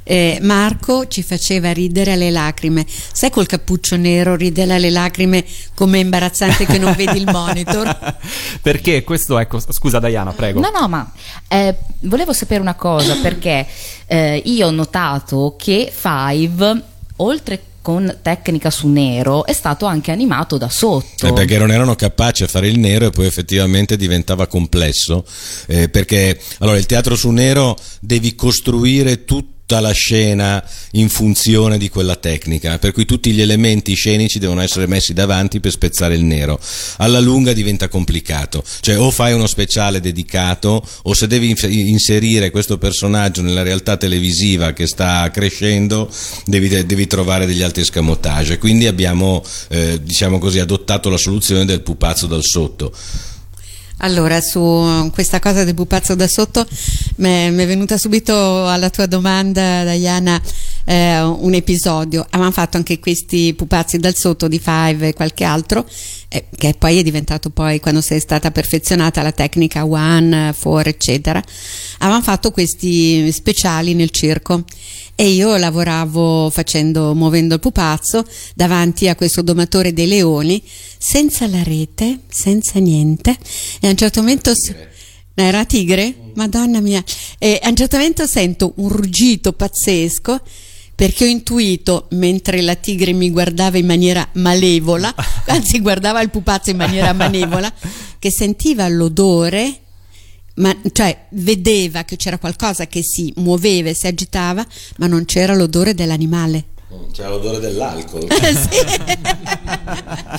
eh, 0.09 0.39
Marco 0.41 1.05
ci 1.07 1.21
faceva 1.21 1.71
ridere 1.71 2.13
alle 2.13 2.31
lacrime. 2.31 2.83
Sai 2.87 3.29
col 3.29 3.45
cappuccio 3.45 3.95
nero 3.95 4.35
ridere 4.35 4.73
alle 4.73 4.89
lacrime 4.89 5.45
come 5.75 5.99
imbarazzante 5.99 6.65
che 6.65 6.79
non 6.79 6.95
vedi 6.95 7.19
il 7.19 7.25
monitor? 7.31 8.17
perché 8.59 9.03
questo, 9.03 9.37
ecco, 9.37 9.59
scusa 9.59 9.99
Diana, 9.99 10.31
prego. 10.31 10.61
No, 10.61 10.71
no, 10.71 10.87
ma 10.87 11.11
eh, 11.47 11.75
volevo 12.01 12.33
sapere 12.33 12.59
una 12.59 12.73
cosa 12.73 13.17
perché 13.21 13.67
eh, 14.07 14.41
io 14.43 14.65
ho 14.65 14.71
notato 14.71 15.55
che 15.59 15.93
Five, 15.93 16.81
oltre 17.17 17.61
con 17.83 18.17
tecnica 18.23 18.71
su 18.71 18.87
nero 18.87 19.45
è 19.45 19.53
stato 19.53 19.85
anche 19.85 20.09
animato 20.09 20.57
da 20.57 20.69
sotto. 20.69 21.27
Eh, 21.27 21.33
perché 21.33 21.59
non 21.59 21.69
erano 21.69 21.93
capaci 21.93 22.41
a 22.41 22.47
fare 22.47 22.67
il 22.67 22.79
nero 22.79 23.05
e 23.05 23.09
poi 23.11 23.27
effettivamente 23.27 23.95
diventava 23.95 24.47
complesso. 24.47 25.23
eh, 25.67 25.87
perché 25.87 26.39
allora 26.59 26.77
il 26.79 26.87
teatro 26.87 27.15
su 27.15 27.29
nero 27.29 27.77
devi 28.01 28.33
costruire 28.33 29.23
tutto 29.23 29.57
tutta 29.69 29.81
la 29.81 29.91
scena 29.91 30.63
in 30.93 31.09
funzione 31.09 31.77
di 31.77 31.89
quella 31.89 32.15
tecnica, 32.15 32.79
per 32.79 32.91
cui 32.91 33.05
tutti 33.05 33.31
gli 33.31 33.39
elementi 33.39 33.93
scenici 33.93 34.39
devono 34.39 34.61
essere 34.61 34.87
messi 34.87 35.13
davanti 35.13 35.59
per 35.59 35.69
spezzare 35.69 36.15
il 36.15 36.23
nero. 36.23 36.59
Alla 36.97 37.19
lunga 37.19 37.53
diventa 37.53 37.87
complicato, 37.87 38.63
cioè 38.79 38.97
o 38.97 39.11
fai 39.11 39.33
uno 39.33 39.45
speciale 39.45 39.99
dedicato 39.99 40.83
o 41.03 41.13
se 41.13 41.27
devi 41.27 41.55
inserire 41.87 42.49
questo 42.49 42.79
personaggio 42.79 43.43
nella 43.43 43.61
realtà 43.61 43.95
televisiva 43.95 44.73
che 44.73 44.87
sta 44.87 45.29
crescendo, 45.29 46.11
devi, 46.45 46.67
devi 46.83 47.05
trovare 47.05 47.45
degli 47.45 47.61
altri 47.61 47.83
scamotage. 47.83 48.57
Quindi 48.57 48.87
abbiamo, 48.87 49.43
eh, 49.67 50.01
diciamo 50.01 50.39
così, 50.39 50.57
adottato 50.57 51.09
la 51.09 51.17
soluzione 51.17 51.65
del 51.65 51.81
pupazzo 51.81 52.25
dal 52.25 52.43
sotto. 52.43 52.91
Allora, 54.01 54.39
su 54.39 55.09
questa 55.13 55.39
cosa 55.39 55.65
del 55.65 55.73
pupazzo 55.73 56.15
da 56.15 56.27
sotto 56.27 56.65
mi 57.17 57.27
è 57.27 57.51
venuta 57.51 57.97
subito 57.97 58.65
alla 58.65 58.89
tua 58.89 59.07
domanda, 59.07 59.83
Diana, 59.93 60.41
eh, 60.85 61.21
un 61.21 61.53
episodio. 61.53 62.25
Avevamo 62.29 62.51
fatto 62.51 62.77
anche 62.77 62.99
questi 62.99 63.53
pupazzi 63.53 63.97
dal 63.97 64.15
sotto 64.15 64.47
di 64.47 64.57
Five 64.57 65.09
e 65.09 65.13
qualche 65.13 65.43
altro, 65.43 65.85
eh, 66.29 66.45
che 66.55 66.75
poi 66.79 66.99
è 66.99 67.03
diventato 67.03 67.49
poi, 67.49 67.81
quando 67.81 67.99
sei 67.99 68.21
stata 68.21 68.51
perfezionata 68.51 69.21
la 69.21 69.33
tecnica 69.33 69.85
One, 69.85 70.53
Four, 70.57 70.87
eccetera, 70.87 71.43
avevamo 71.97 72.23
fatto 72.23 72.51
questi 72.51 73.29
speciali 73.33 73.95
nel 73.95 74.11
circo 74.11 74.63
e 75.19 75.27
io 75.31 75.57
lavoravo 75.57 76.49
facendo, 76.49 77.13
muovendo 77.13 77.55
il 77.55 77.59
pupazzo 77.59 78.25
davanti 78.55 79.09
a 79.09 79.15
questo 79.15 79.41
domatore 79.41 79.91
dei 79.91 80.07
leoni 80.07 80.63
senza 80.97 81.45
la 81.45 81.61
rete, 81.61 82.19
senza 82.29 82.79
niente. 82.79 83.35
E 83.81 83.87
a 83.87 83.89
un 83.89 83.97
certo 83.97 84.21
momento 84.21 84.53
era 85.33 85.65
tigre? 85.65 86.15
Madonna 86.35 86.79
mia. 86.79 87.03
E 87.37 87.59
a 87.61 87.67
un 87.67 87.75
certo 87.75 87.97
momento 87.97 88.25
sento 88.27 88.71
un 88.77 88.87
ruggito 88.87 89.51
pazzesco 89.51 90.39
perché 90.95 91.25
ho 91.25 91.27
intuito 91.27 92.07
mentre 92.11 92.61
la 92.61 92.75
tigre 92.75 93.11
mi 93.11 93.29
guardava 93.29 93.77
in 93.77 93.87
maniera 93.87 94.25
malevola 94.35 95.13
anzi 95.47 95.81
guardava 95.81 96.21
il 96.21 96.29
pupazzo 96.29 96.69
in 96.69 96.77
maniera 96.77 97.11
malevola 97.11 97.71
che 98.19 98.31
sentiva 98.31 98.87
l'odore 98.87 99.79
ma 100.59 100.75
cioè 100.91 101.27
vedeva 101.31 102.03
che 102.03 102.15
c'era 102.15 102.37
qualcosa 102.37 102.87
che 102.87 103.01
si 103.03 103.33
muoveva 103.37 103.89
e 103.89 103.93
si 103.93 104.07
agitava, 104.07 104.65
ma 104.97 105.07
non 105.07 105.25
c'era 105.25 105.55
l'odore 105.55 105.93
dell'animale. 105.93 106.68
C'era 107.13 107.29
l'odore 107.29 107.59
dell'alcol. 107.59 108.25
sì. 108.31 108.67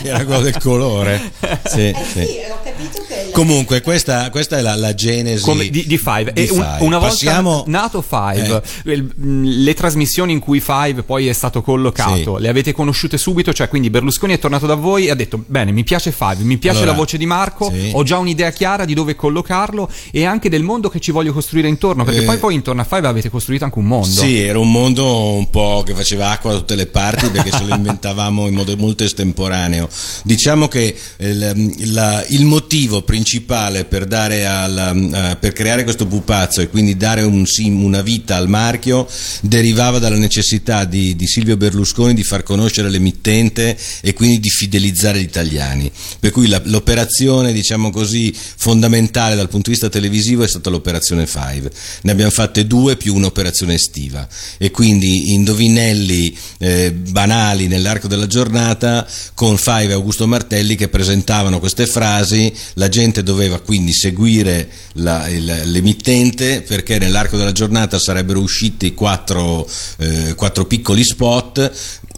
che 0.03 0.09
era 0.09 0.25
quello 0.25 0.41
del 0.41 0.59
colore. 0.59 1.31
Sì, 1.67 1.89
Eh 1.89 1.95
sì. 2.13 2.25
sì, 2.27 2.39
ho 2.51 2.59
capito 2.63 3.05
che 3.07 3.25
la- 3.27 3.31
Comunque, 3.33 3.81
questa, 3.83 4.29
questa 4.31 4.59
è 4.59 4.61
la, 4.61 4.75
la 4.75 4.93
genesi 4.95 5.45
Come 5.45 5.69
di, 5.69 5.87
di 5.87 5.97
Five. 5.99 6.33
di 6.33 6.47
e 6.47 6.51
un- 6.51 6.57
Five. 6.59 6.77
una 6.85 6.99
volta 6.99 7.13
Passiamo- 7.15 7.63
nato 7.69 8.03
Five, 8.03 8.63
Eh. 8.85 8.93
il- 8.93 9.05
mh, 9.15 9.45
le 9.63 9.75
trasmissioni 9.75 10.33
in 10.33 10.41
cui 10.41 10.59
Five 10.61 11.05
poi 11.05 11.29
è 11.29 11.33
stato 11.33 11.63
collocato, 11.63 12.37
Sì. 12.37 12.43
le 12.43 12.49
avete 12.49 12.73
conosciute 12.73 13.17
subito? 13.17 13.53
Cioè, 13.53 13.69
quindi 13.69 13.89
Berlusconi 13.91 14.35
è 14.35 14.39
tornato 14.41 14.67
da 14.67 14.75
voi 14.75 15.07
e 15.07 15.11
ha 15.11 15.15
detto: 15.15 15.41
Bene, 15.47 15.71
mi 15.71 15.85
piace 15.85 16.11
Five, 16.11 16.39
mi 16.43 16.57
piace 16.59 16.79
Allora, 16.79 16.93
la 16.93 16.99
voce 16.99 17.17
di 17.17 17.27
Marco, 17.27 17.71
sì. 17.71 17.91
ho 17.95 18.03
già 18.03 18.19
un'idea 18.19 18.51
chiara 18.51 18.85
di 18.85 18.95
dove 18.95 19.15
collocarlo 19.15 19.89
e 20.11 20.25
anche 20.25 20.49
del 20.49 20.63
mondo 20.65 20.89
che 20.89 20.99
ci 20.99 21.13
voglio 21.13 21.33
costruire 21.33 21.69
intorno. 21.69 22.03
Perché 22.05 22.23
Eh. 22.23 22.25
poi, 22.25 22.39
poi 22.39 22.55
intorno 22.55 22.81
a 22.81 22.85
Five 22.85 23.07
avete 23.07 23.31
costruito 23.31 23.63
anche 23.65 23.79
un 23.79 23.87
mondo. 23.87 24.07
Sì, 24.09 24.41
era 24.41 24.59
un 24.59 24.71
mondo 24.73 25.33
un 25.35 25.49
po' 25.51 25.83
che 25.87 25.95
faceva 25.95 26.39
acqua 26.41 26.53
da 26.53 26.59
tutte 26.59 26.75
le 26.75 26.87
parti 26.87 27.29
perché 27.31 27.51
ce 27.51 27.65
lo 27.65 27.75
inventavamo 27.75 28.49
in 28.49 28.55
modo 28.55 28.75
molto 28.77 29.05
estemporaneo. 29.05 29.89
Diciamo 30.25 30.67
che 30.69 30.97
il, 31.19 31.93
la- 31.93 32.25
il 32.29 32.45
motivo 32.47 33.03
principale 33.03 33.85
per, 33.85 34.07
dare 34.07 34.47
alla- 34.47 34.93
eh, 35.33 35.37
per 35.37 35.53
creare 35.53 35.85
questo 35.85 36.07
pupazzo 36.07 36.63
e 36.63 36.69
quindi 36.69 36.97
dare 36.97 37.23
un 37.23 37.45
una 37.61 38.01
vita 38.01 38.37
al 38.37 38.49
marchio 38.49 39.07
derivava 39.43 39.99
dalla 39.99 40.17
necessità 40.17 40.85
di, 40.85 41.15
di 41.17 41.27
Silvio 41.27 41.57
Berlusconi 41.57 42.15
di 42.15 42.23
far 42.23 42.43
conoscere 42.43 42.89
l'emittente 42.89 43.77
e 44.01 44.13
quindi 44.15 44.41
di 44.41 44.49
fidelizzare 44.49 45.19
gli 45.21 45.25
italiani. 45.25 45.91
Per 46.19 46.31
cui 46.31 46.47
la- 46.49 46.63
l'operazione, 46.65 47.53
diciamo 47.53 47.91
così, 47.91 48.33
fondamentale 48.35 49.35
dal 49.37 49.49
punto 49.49 49.69
di 49.69 49.77
vista 49.77 49.89
televisivo 49.89 50.43
è 50.43 50.49
stata 50.49 50.71
l'operazione 50.71 51.27
Five. 51.27 51.71
Ne 52.03 52.13
abbiamo 52.13 52.31
fatte 52.31 52.67
due 52.67 52.97
più 52.97 53.15
un'operazione 53.15 53.75
estiva 53.75 54.27
e 54.59 54.71
quindi 54.71 55.33
indovinelli 55.33 56.30
eh, 56.59 56.93
banali 56.93 57.67
nell'arco 57.67 58.09
della 58.09 58.27
giornata 58.27 59.07
con 59.35 59.57
Five 59.57 59.89
e 59.89 59.93
Augusto 59.93 60.27
Martelli 60.27 60.77
che 60.77 60.89
presentavano 60.89 61.59
queste 61.59 61.87
frasi, 61.87 62.53
la 62.75 62.89
gente 62.89 63.23
doveva 63.23 63.61
quindi 63.61 63.93
seguire 63.93 64.69
la- 64.95 65.29
il- 65.29 65.63
l'emittente 65.67 66.63
perché 66.63 66.99
nell'arco 66.99 67.37
della 67.37 67.53
giornata 67.53 67.99
sarebbero 67.99 68.41
usciti 68.41 68.95
quattro, 68.95 69.69
eh, 69.99 70.35
quattro 70.35 70.65
piccoli 70.67 71.05
spot 71.05 71.73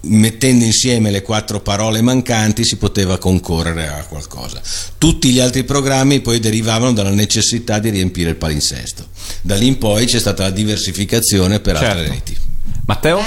mettendo 0.05 0.65
insieme 0.65 1.13
le 1.13 1.23
quattro 1.23 1.61
parole 1.61 2.01
mancanti 2.03 2.65
si 2.65 2.75
poteva 2.77 3.19
concorrere 3.19 3.87
a 3.87 4.05
qualcosa. 4.05 4.61
Tutti 4.99 5.31
gli 5.31 5.39
altri 5.39 5.63
programmi 5.63 6.21
poi 6.21 6.41
derivavano 6.41 6.93
dalla 6.93 7.11
necessità 7.11 7.79
di 7.79 7.89
riempire 7.91 8.31
il 8.31 8.37
palinsesto. 8.37 9.07
Da 9.43 9.55
lì 9.55 9.69
in 9.69 9.79
poi 9.79 10.07
c'è 10.07 10.19
stata 10.19 10.43
la 10.43 10.51
diversificazione 10.51 11.61
per 11.61 11.77
altre 11.77 11.89
Certo. 11.95 12.13
reti. 12.13 12.37
Matteo? 12.87 13.25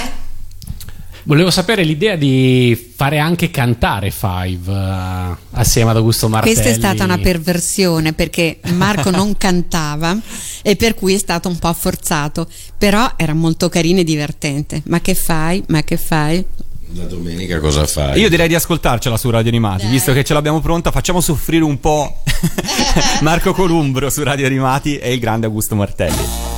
Volevo 1.26 1.50
sapere 1.50 1.82
l'idea 1.82 2.14
di 2.14 2.92
fare 2.94 3.18
anche 3.18 3.50
cantare 3.50 4.12
Five 4.12 4.72
eh, 4.72 5.36
assieme 5.50 5.90
ad 5.90 5.96
Augusto 5.96 6.28
Martelli. 6.28 6.54
Questa 6.54 6.70
è 6.70 6.74
stata 6.74 7.02
una 7.02 7.18
perversione 7.18 8.12
perché 8.12 8.60
Marco 8.74 9.10
non 9.10 9.34
cantava 9.36 10.16
e 10.62 10.76
per 10.76 10.94
cui 10.94 11.14
è 11.14 11.18
stato 11.18 11.48
un 11.48 11.58
po' 11.58 11.72
forzato, 11.72 12.48
però 12.78 13.14
era 13.16 13.34
molto 13.34 13.68
carino 13.68 13.98
e 13.98 14.04
divertente. 14.04 14.82
Ma 14.86 15.00
che 15.00 15.16
fai? 15.16 15.64
Ma 15.66 15.82
che 15.82 15.96
fai? 15.96 16.44
La 16.92 17.06
domenica 17.06 17.58
cosa 17.58 17.84
fai? 17.88 18.20
Io 18.20 18.28
direi 18.28 18.46
di 18.46 18.54
ascoltarcela 18.54 19.16
su 19.16 19.28
Radio 19.28 19.48
Animati, 19.48 19.88
visto 19.88 20.12
che 20.12 20.22
ce 20.22 20.32
l'abbiamo 20.32 20.60
pronta, 20.60 20.92
facciamo 20.92 21.20
soffrire 21.20 21.64
un 21.64 21.80
po' 21.80 22.22
Marco 23.22 23.52
Columbro 23.52 24.08
su 24.10 24.22
Radio 24.22 24.46
Animati 24.46 24.96
e 24.96 25.12
il 25.12 25.18
grande 25.18 25.46
Augusto 25.46 25.74
Martelli. 25.74 26.55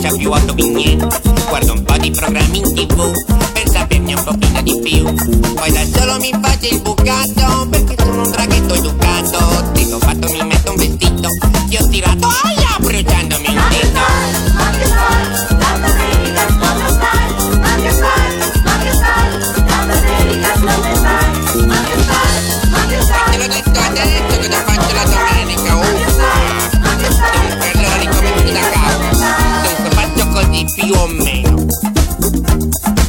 Brioche 0.00 0.16
più 0.16 0.30
otto 0.30 0.54
vignette. 0.54 1.20
Guardo 1.48 1.72
un 1.72 1.82
po' 1.82 1.96
di 1.98 2.10
programmi 2.10 2.58
in 2.58 2.74
tv 2.74 3.12
per 3.52 3.68
saperne 3.68 4.14
un 4.14 4.24
pochino 4.24 4.62
di 4.62 4.80
più. 4.82 5.54
Poi 5.54 5.72
da 5.72 5.84
solo 5.98 6.16
mi 6.18 6.30
faccio 6.40 6.74
il 6.74 6.80
bucato 6.80 7.68
perché 7.68 7.96
sono 7.98 8.22
un 8.22 8.30
draghetto 8.30 8.74
educato. 8.74 9.70
Dico 9.72 9.98
fatto 9.98 10.28
mi 10.32 10.42
metto 10.44 10.70
un 10.70 10.76
vestito, 10.76 11.28
ti 11.68 11.76
ho 11.76 11.88
tirato 11.88 12.28
così 30.90 30.92
più 30.92 30.94
o 30.98 31.06
meno. 31.06 31.66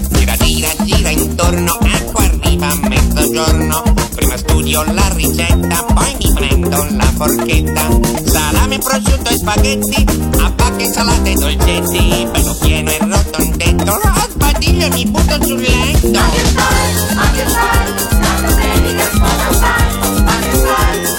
Gira, 0.10 0.36
gira, 0.38 0.70
gira 0.84 1.10
intorno, 1.10 1.80
ecco 1.82 2.17
arriva 2.20 2.67
a 2.67 2.76
mezzogiorno. 2.88 3.84
Prima 4.15 4.38
studio 4.38 4.84
la 4.94 5.10
ricetta, 5.13 5.84
poi 5.94 6.15
mi 6.22 6.34
prendo 6.34 6.86
la 6.91 7.12
forchetta. 7.15 8.00
Salame, 8.26 8.78
prosciutto 8.78 9.30
e 9.30 9.38
spaghetti, 9.38 10.06
a 10.41 10.52
pacche 10.52 10.84
insalate 10.84 11.32
e 11.32 11.34
dolcetti. 11.34 12.28
Bello 12.32 12.56
pieno 12.62 12.91
e 12.91 12.98
rotondetto, 13.00 14.00
lo 14.04 14.28
sbadiglio 14.30 14.88
mi 14.89 15.06
butto 15.06 15.44
sul 15.44 15.60
letto. 15.60 16.12
Che 16.12 16.44
fai? 16.56 16.94
Che 17.34 17.46
fai? 17.46 18.20
La 18.22 18.50
domenica 18.50 19.10
come 19.10 19.58
fai? 19.60 20.41
Che 20.41 20.58
fai? 20.58 21.11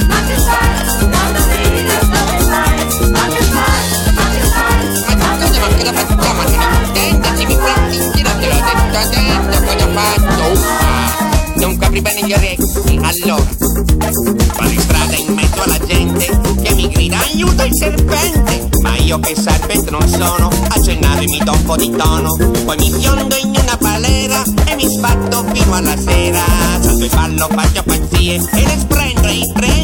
Dunque 11.62 11.86
apri 11.86 12.00
bene 12.00 12.26
gli 12.26 12.32
orecchi, 12.32 12.98
allora. 13.00 13.46
In 14.68 14.80
strada 14.80 15.14
in 15.14 15.32
mezzo 15.32 15.62
alla 15.62 15.78
gente 15.78 16.22
aiuto 17.32 17.64
il 17.64 17.74
serpente! 17.74 18.68
Ma 18.80 18.96
io 18.96 19.18
che 19.20 19.34
serpente 19.34 19.90
non 19.90 20.06
sono 20.08 20.50
Accennato 20.68 21.22
e 21.22 21.26
mi 21.26 21.38
do 21.38 21.52
un 21.52 21.62
po' 21.64 21.76
di 21.76 21.90
tono. 21.90 22.36
Poi 22.36 22.76
mi 22.76 22.92
fiondo 22.92 23.36
in 23.36 23.48
una 23.48 23.76
balera 23.80 24.42
E 24.64 24.74
mi 24.74 24.88
sbatto 24.88 25.44
fino 25.52 25.74
alla 25.74 25.96
sera. 25.96 26.42
Salto 26.80 27.04
e 27.04 27.08
ballo, 27.08 27.48
faccio 27.48 27.82
pazzie 27.84 28.34
E 28.34 28.66
le 28.66 28.78
sprendo 28.78 29.28
i 29.28 29.52
triangoli 29.54 29.81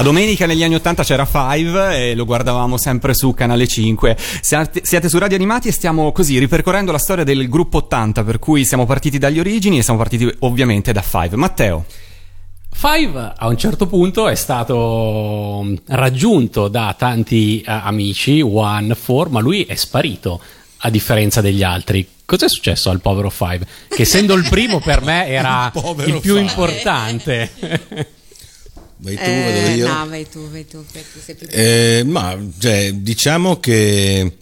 La 0.00 0.06
domenica 0.06 0.46
negli 0.46 0.64
anni 0.64 0.76
80 0.76 1.02
c'era 1.02 1.26
Five 1.26 2.08
e 2.08 2.14
lo 2.14 2.24
guardavamo 2.24 2.78
sempre 2.78 3.12
su 3.12 3.34
Canale 3.34 3.66
5. 3.66 4.16
Siate, 4.40 4.80
siete 4.82 5.10
su 5.10 5.18
Radio 5.18 5.36
Animati 5.36 5.68
e 5.68 5.72
stiamo 5.72 6.10
così 6.10 6.38
ripercorrendo 6.38 6.90
la 6.90 6.96
storia 6.96 7.22
del 7.22 7.50
gruppo 7.50 7.76
80, 7.76 8.24
per 8.24 8.38
cui 8.38 8.64
siamo 8.64 8.86
partiti 8.86 9.18
dagli 9.18 9.38
origini 9.38 9.76
e 9.76 9.82
siamo 9.82 9.98
partiti 9.98 10.26
ovviamente 10.38 10.92
da 10.92 11.02
Five. 11.02 11.36
Matteo. 11.36 11.84
Five 12.70 13.34
a 13.36 13.46
un 13.46 13.58
certo 13.58 13.86
punto 13.86 14.26
è 14.26 14.36
stato 14.36 15.60
mm, 15.64 15.74
raggiunto 15.88 16.68
da 16.68 16.94
tanti 16.96 17.60
eh, 17.60 17.64
amici, 17.70 18.40
One, 18.40 18.94
Four, 18.94 19.28
ma 19.28 19.40
lui 19.40 19.64
è 19.64 19.74
sparito 19.74 20.40
a 20.78 20.88
differenza 20.88 21.42
degli 21.42 21.62
altri. 21.62 22.08
Cos'è 22.24 22.48
successo 22.48 22.88
al 22.88 23.02
povero 23.02 23.28
Five? 23.28 23.66
Che 23.86 24.00
essendo 24.00 24.32
il 24.32 24.48
primo 24.48 24.80
per 24.80 25.02
me 25.02 25.26
era 25.26 25.70
Il 25.76 26.14
il, 26.14 26.20
più 26.20 26.36
Five. 26.36 26.40
importante. 26.40 28.08
Vai 29.02 29.14
tu, 29.14 29.20
Eh, 29.22 29.42
vado 29.62 29.74
io. 29.76 29.88
No, 29.88 30.08
vai 30.08 30.28
tu, 30.28 30.50
vai 30.50 30.66
tu, 30.66 30.84
perché 30.92 31.20
sei 31.24 31.34
più 31.34 31.46
Eh, 31.50 32.02
ma 32.06 32.36
cioè, 32.58 32.92
diciamo 32.92 33.58
che 33.58 34.32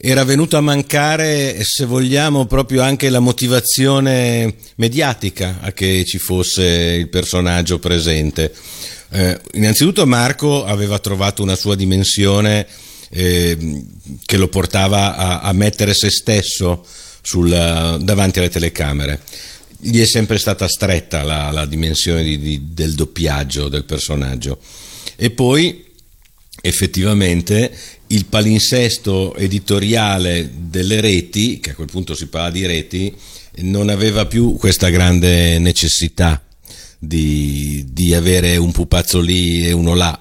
era 0.00 0.22
venuto 0.24 0.56
a 0.56 0.60
mancare, 0.60 1.56
se 1.64 1.84
vogliamo, 1.84 2.46
proprio 2.46 2.82
anche 2.82 3.08
la 3.10 3.18
motivazione 3.18 4.54
mediatica 4.76 5.58
a 5.60 5.72
che 5.72 6.04
ci 6.04 6.18
fosse 6.18 6.64
il 6.64 7.08
personaggio 7.08 7.80
presente. 7.80 8.54
Eh, 9.10 9.40
innanzitutto 9.54 10.06
Marco 10.06 10.64
aveva 10.64 10.98
trovato 11.00 11.42
una 11.42 11.56
sua 11.56 11.74
dimensione 11.74 12.66
eh, 13.10 13.82
che 14.24 14.36
lo 14.36 14.48
portava 14.48 15.16
a, 15.16 15.40
a 15.40 15.52
mettere 15.52 15.94
se 15.94 16.10
stesso 16.10 16.86
sul- 17.22 17.98
davanti 18.00 18.38
alle 18.38 18.50
telecamere. 18.50 19.20
Gli 19.80 20.00
è 20.00 20.04
sempre 20.04 20.38
stata 20.38 20.66
stretta 20.68 21.22
la, 21.22 21.50
la 21.50 21.66
dimensione 21.66 22.22
di- 22.22 22.38
di- 22.38 22.60
del 22.72 22.94
doppiaggio 22.94 23.68
del 23.68 23.84
personaggio. 23.84 24.60
E 25.16 25.30
poi 25.30 25.84
effettivamente 26.60 27.72
il 28.08 28.26
palinsesto 28.26 29.34
editoriale 29.36 30.50
delle 30.54 31.00
reti, 31.00 31.60
che 31.60 31.70
a 31.70 31.74
quel 31.74 31.88
punto 31.90 32.14
si 32.14 32.26
parla 32.26 32.50
di 32.50 32.66
reti, 32.66 33.14
non 33.60 33.88
aveva 33.88 34.26
più 34.26 34.56
questa 34.56 34.88
grande 34.88 35.58
necessità 35.58 36.42
di, 36.98 37.86
di 37.90 38.14
avere 38.14 38.56
un 38.56 38.72
pupazzo 38.72 39.20
lì 39.20 39.66
e 39.66 39.72
uno 39.72 39.94
là. 39.94 40.20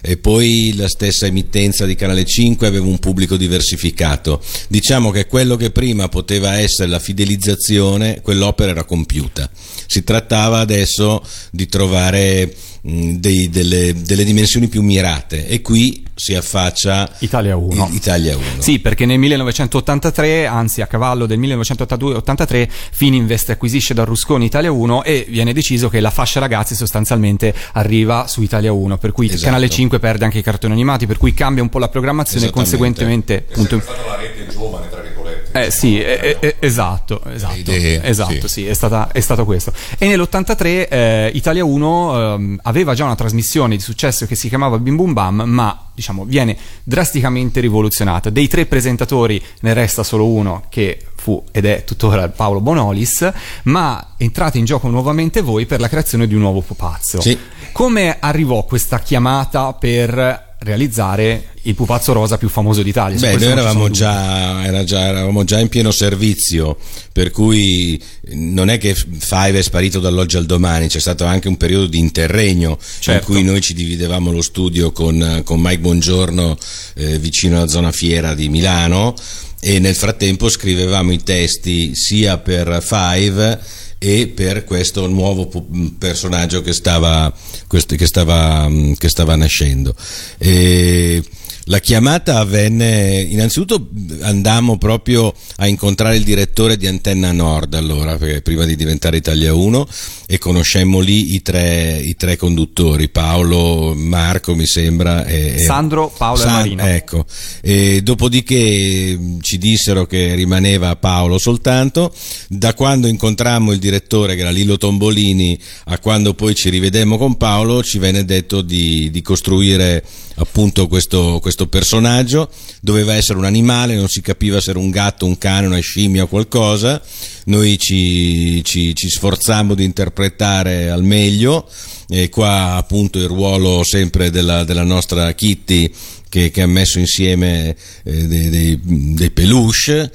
E 0.00 0.16
poi 0.16 0.74
la 0.76 0.88
stessa 0.88 1.26
emittenza 1.26 1.84
di 1.84 1.96
Canale 1.96 2.24
5 2.24 2.66
aveva 2.66 2.86
un 2.86 2.98
pubblico 2.98 3.36
diversificato. 3.36 4.42
Diciamo 4.68 5.10
che 5.10 5.26
quello 5.26 5.56
che 5.56 5.70
prima 5.70 6.08
poteva 6.08 6.58
essere 6.58 6.88
la 6.88 7.00
fidelizzazione, 7.00 8.20
quell'opera 8.20 8.70
era 8.70 8.84
compiuta. 8.84 9.50
Si 9.86 10.04
trattava 10.04 10.60
adesso 10.60 11.22
di 11.50 11.66
trovare 11.66 12.54
dei- 12.88 13.50
delle, 13.50 13.94
delle 14.02 14.24
dimensioni 14.24 14.68
più 14.68 14.82
mirate 14.82 15.46
e 15.46 15.60
qui 15.60 16.06
si 16.14 16.34
affaccia 16.34 17.08
Italia 17.18 17.56
1. 17.56 17.88
I- 17.92 17.94
Italia 17.94 18.36
1. 18.36 18.44
Sì, 18.58 18.80
perché 18.80 19.06
nel 19.06 19.18
1983, 19.18 20.46
anzi 20.46 20.80
a 20.80 20.86
cavallo 20.86 21.26
del 21.26 21.38
1982-83, 21.38 22.68
Fininvest 22.90 23.50
acquisisce 23.50 23.94
da 23.94 24.04
Rusconi 24.04 24.46
Italia 24.46 24.72
1 24.72 25.04
e 25.04 25.26
viene 25.28 25.52
deciso 25.52 25.88
che 25.88 26.00
la 26.00 26.10
fascia 26.10 26.40
ragazzi 26.40 26.74
sostanzialmente 26.74 27.54
arriva 27.74 28.26
su 28.26 28.42
Italia 28.42 28.72
1, 28.72 28.98
per 28.98 29.12
cui 29.12 29.26
Esatto. 29.26 29.44
Canale 29.44 29.68
5 29.68 29.98
perde 29.98 30.24
anche 30.24 30.38
i 30.38 30.42
cartoni 30.42 30.72
animati, 30.72 31.06
per 31.06 31.18
cui 31.18 31.34
cambia 31.34 31.62
un 31.62 31.68
po' 31.68 31.78
la 31.78 31.88
programmazione 31.88 32.46
e 32.46 32.50
conseguentemente... 32.50 33.36
È 33.36 33.52
appunto, 33.52 33.78
sempre 33.78 33.94
stata 33.94 34.06
la 34.08 34.16
rete 34.16 34.46
giovane, 34.50 34.88
tra 34.88 35.00
virgolette. 35.00 35.17
Eh 35.52 35.70
sì, 35.70 36.00
eh, 36.00 36.36
eh, 36.40 36.56
esatto, 36.58 37.22
esatto, 37.24 37.58
idee, 37.58 38.02
esatto, 38.02 38.48
sì. 38.48 38.48
sì, 38.48 38.66
è, 38.66 38.74
stata- 38.74 39.10
è 39.12 39.20
stato 39.20 39.44
questo. 39.44 39.72
E 39.98 40.06
nell'83 40.06 40.88
eh, 40.88 41.30
Italia 41.34 41.64
1 41.64 42.34
ehm, 42.34 42.60
aveva 42.62 42.94
già 42.94 43.04
una 43.04 43.14
trasmissione 43.14 43.76
di 43.76 43.82
successo 43.82 44.26
che 44.26 44.34
si 44.34 44.48
chiamava 44.48 44.78
Bim 44.78 44.96
Bum 44.96 45.12
Bam, 45.12 45.42
ma 45.46 45.88
diciamo 45.94 46.24
viene 46.24 46.56
drasticamente 46.82 47.60
rivoluzionata. 47.60 48.30
Dei 48.30 48.48
tre 48.48 48.66
presentatori 48.66 49.42
ne 49.60 49.74
resta 49.74 50.02
solo 50.02 50.26
uno 50.26 50.64
che 50.68 51.04
fu 51.16 51.44
ed 51.50 51.64
è 51.64 51.84
tuttora 51.84 52.28
Paolo 52.28 52.60
Bonolis, 52.60 53.30
ma 53.64 54.14
entrate 54.16 54.58
in 54.58 54.64
gioco 54.64 54.88
nuovamente 54.88 55.40
voi 55.42 55.66
per 55.66 55.80
la 55.80 55.88
creazione 55.88 56.26
di 56.26 56.34
un 56.34 56.40
nuovo 56.40 56.60
pupazzo. 56.60 57.20
Sì. 57.20 57.36
Come 57.72 58.16
arrivò 58.18 58.64
questa 58.64 59.00
chiamata 59.00 59.72
per 59.74 60.47
realizzare 60.60 61.50
il 61.62 61.74
pupazzo 61.74 62.12
rosa 62.12 62.38
più 62.38 62.48
famoso 62.48 62.82
d'Italia? 62.82 63.18
Beh, 63.18 63.36
noi 63.36 63.50
eravamo 63.50 63.90
già, 63.90 64.64
era 64.64 64.84
già- 64.84 65.06
eravamo 65.06 65.44
già 65.44 65.58
in 65.58 65.68
pieno 65.68 65.90
servizio, 65.90 66.76
per 67.12 67.30
cui 67.30 68.00
non 68.30 68.68
è 68.68 68.78
che 68.78 68.94
Five 68.94 69.58
è 69.58 69.62
sparito 69.62 70.00
dall'oggi 70.00 70.36
al 70.36 70.46
domani, 70.46 70.88
c'è 70.88 71.00
stato 71.00 71.24
anche 71.24 71.48
un 71.48 71.56
periodo 71.56 71.86
di 71.86 71.98
interregno 71.98 72.78
Certo. 72.98 73.30
in 73.30 73.36
cui 73.36 73.44
noi 73.44 73.60
ci 73.60 73.74
dividevamo 73.74 74.32
lo 74.32 74.42
studio 74.42 74.92
con, 74.92 75.42
con 75.44 75.60
Mike 75.60 75.80
Bongiorno 75.80 76.56
eh, 76.94 77.18
vicino 77.18 77.56
alla 77.56 77.68
zona 77.68 77.92
fiera 77.92 78.34
di 78.34 78.48
Milano 78.48 79.14
e 79.60 79.78
nel 79.78 79.94
frattempo 79.94 80.48
scrivevamo 80.48 81.12
i 81.12 81.22
testi 81.22 81.94
sia 81.94 82.38
per 82.38 82.78
Five 82.82 83.60
e 83.98 84.28
per 84.28 84.64
questo 84.64 85.06
nuovo 85.08 85.46
pu- 85.46 85.96
personaggio 85.98 86.62
che 86.62 86.72
stava, 86.72 87.32
che 87.68 88.06
stava, 88.06 88.70
che 88.96 89.08
stava 89.08 89.36
nascendo. 89.36 89.94
E 90.38 91.22
la 91.68 91.80
chiamata 91.80 92.38
avvenne, 92.38 93.20
innanzitutto 93.28 93.88
andammo 94.20 94.78
proprio 94.78 95.32
a 95.56 95.66
incontrare 95.66 96.16
il 96.16 96.24
direttore 96.24 96.76
di 96.76 96.86
Antenna 96.86 97.30
Nord 97.32 97.74
allora, 97.74 98.18
prima 98.42 98.64
di 98.64 98.74
diventare 98.74 99.18
Italia 99.18 99.54
1 99.54 99.86
e 100.26 100.38
conoscemmo 100.38 101.00
lì 101.00 101.34
i 101.34 101.42
tre, 101.42 101.98
i 102.02 102.16
tre 102.16 102.36
conduttori, 102.36 103.10
Paolo, 103.10 103.94
Marco 103.94 104.54
mi 104.54 104.66
sembra 104.66 105.26
e, 105.26 105.58
Sandro, 105.58 106.12
Paolo 106.16 106.42
e 106.42 106.46
Marino. 106.46 106.82
Ecco, 106.82 107.26
e 107.60 108.00
dopodiché 108.02 109.16
mh, 109.18 109.40
ci 109.40 109.58
dissero 109.58 110.06
che 110.06 110.34
rimaneva 110.34 110.96
Paolo 110.96 111.36
soltanto, 111.36 112.14
da 112.48 112.72
quando 112.72 113.08
incontrammo 113.08 113.72
il 113.72 113.78
direttore 113.78 114.36
che 114.36 114.40
era 114.40 114.50
Lillo 114.50 114.78
Tombolini 114.78 115.58
a 115.86 115.98
quando 115.98 116.32
poi 116.32 116.54
ci 116.54 116.70
rivedemmo 116.70 117.18
con 117.18 117.36
Paolo 117.36 117.82
ci 117.82 117.98
venne 117.98 118.24
detto 118.24 118.62
di, 118.62 119.10
di 119.10 119.20
costruire 119.20 120.02
appunto 120.38 120.86
questo, 120.86 121.38
questo 121.40 121.66
personaggio, 121.68 122.50
doveva 122.80 123.14
essere 123.14 123.38
un 123.38 123.44
animale, 123.44 123.94
non 123.94 124.08
si 124.08 124.20
capiva 124.20 124.60
se 124.60 124.70
era 124.70 124.78
un 124.78 124.90
gatto, 124.90 125.26
un 125.26 125.38
cane, 125.38 125.66
una 125.66 125.78
scimmia 125.80 126.24
o 126.24 126.28
qualcosa, 126.28 127.00
noi 127.46 127.78
ci, 127.78 128.62
ci, 128.64 128.94
ci 128.94 129.08
sforzammo 129.08 129.74
di 129.74 129.84
interpretare 129.84 130.90
al 130.90 131.02
meglio 131.02 131.68
e 132.08 132.28
qua 132.28 132.74
appunto 132.74 133.18
il 133.18 133.26
ruolo 133.26 133.84
sempre 133.84 134.30
della, 134.30 134.64
della 134.64 134.84
nostra 134.84 135.32
Kitty 135.32 135.92
che, 136.28 136.50
che 136.50 136.62
ha 136.62 136.66
messo 136.66 136.98
insieme 136.98 137.74
eh, 138.04 138.26
dei, 138.26 138.48
dei, 138.48 138.80
dei 138.82 139.30
peluche. 139.30 140.10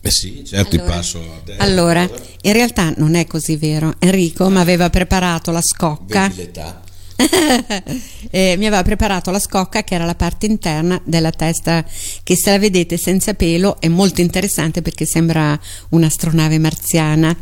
Eh 0.00 0.10
sì, 0.10 0.42
certo, 0.46 0.70
ti 0.70 0.76
Allora, 0.76 0.94
passo 0.94 1.18
a 1.18 1.40
te. 1.44 1.56
Allora, 1.58 2.10
in 2.42 2.52
realtà 2.52 2.94
non 2.96 3.14
è 3.14 3.26
così 3.26 3.56
vero. 3.56 3.94
Enrico 3.98 4.48
mi 4.48 4.58
aveva 4.58 4.88
preparato 4.90 5.50
la 5.50 5.60
scocca. 5.60 6.28
Vedi 6.28 6.40
l'età? 6.40 6.82
Eh, 8.30 8.56
mi 8.58 8.66
aveva 8.66 8.82
preparato 8.82 9.30
la 9.30 9.38
scocca 9.38 9.82
che 9.84 9.94
era 9.94 10.04
la 10.04 10.14
parte 10.14 10.44
interna 10.44 11.00
della 11.04 11.30
testa 11.30 11.82
che 12.22 12.36
se 12.36 12.50
la 12.50 12.58
vedete 12.58 12.98
senza 12.98 13.32
pelo 13.32 13.80
è 13.80 13.88
molto 13.88 14.20
interessante 14.20 14.82
perché 14.82 15.06
sembra 15.06 15.58
un'astronave 15.90 16.58
marziana. 16.58 17.34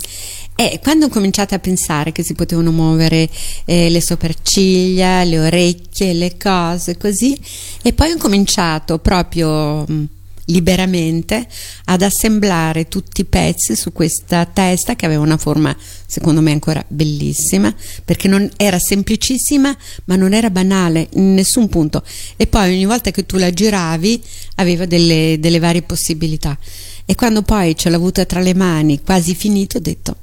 E 0.54 0.78
quando 0.80 1.06
ho 1.06 1.08
cominciato 1.08 1.54
a 1.54 1.58
pensare 1.58 2.12
che 2.12 2.22
si 2.22 2.34
potevano 2.34 2.70
muovere 2.70 3.28
eh, 3.64 3.90
le 3.90 4.00
sopracciglia, 4.00 5.24
le 5.24 5.40
orecchie, 5.40 6.12
le 6.12 6.36
cose 6.36 6.96
così 6.96 7.38
e 7.82 7.92
poi 7.92 8.12
ho 8.12 8.16
cominciato 8.16 8.98
proprio 8.98 9.84
mh, 9.86 10.04
liberamente 10.46 11.46
ad 11.86 12.02
assemblare 12.02 12.88
tutti 12.88 13.22
i 13.22 13.24
pezzi 13.24 13.74
su 13.74 13.92
questa 13.92 14.44
testa 14.46 14.94
che 14.94 15.06
aveva 15.06 15.22
una 15.22 15.36
forma 15.36 15.76
secondo 16.06 16.40
me 16.40 16.52
ancora 16.52 16.84
bellissima 16.86 17.74
perché 18.04 18.28
non 18.28 18.48
era 18.56 18.78
semplicissima 18.78 19.76
ma 20.04 20.16
non 20.16 20.32
era 20.32 20.50
banale 20.50 21.08
in 21.14 21.34
nessun 21.34 21.68
punto. 21.68 22.02
E 22.36 22.46
poi 22.46 22.74
ogni 22.74 22.86
volta 22.86 23.10
che 23.10 23.26
tu 23.26 23.36
la 23.36 23.52
giravi 23.52 24.22
aveva 24.56 24.86
delle, 24.86 25.36
delle 25.38 25.58
varie 25.58 25.82
possibilità. 25.82 26.58
E 27.04 27.14
quando 27.14 27.42
poi 27.42 27.76
ce 27.76 27.88
l'ho 27.88 27.96
avuta 27.96 28.24
tra 28.24 28.40
le 28.40 28.54
mani 28.54 29.00
quasi 29.02 29.34
finito 29.34 29.78
ho 29.78 29.80
detto 29.80 30.16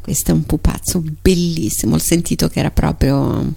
questo 0.00 0.30
è 0.30 0.34
un 0.34 0.44
pupazzo 0.44 1.02
bellissimo 1.20 1.94
ho 1.94 1.98
sentito 1.98 2.48
che 2.48 2.58
era 2.58 2.70
proprio 2.70 3.54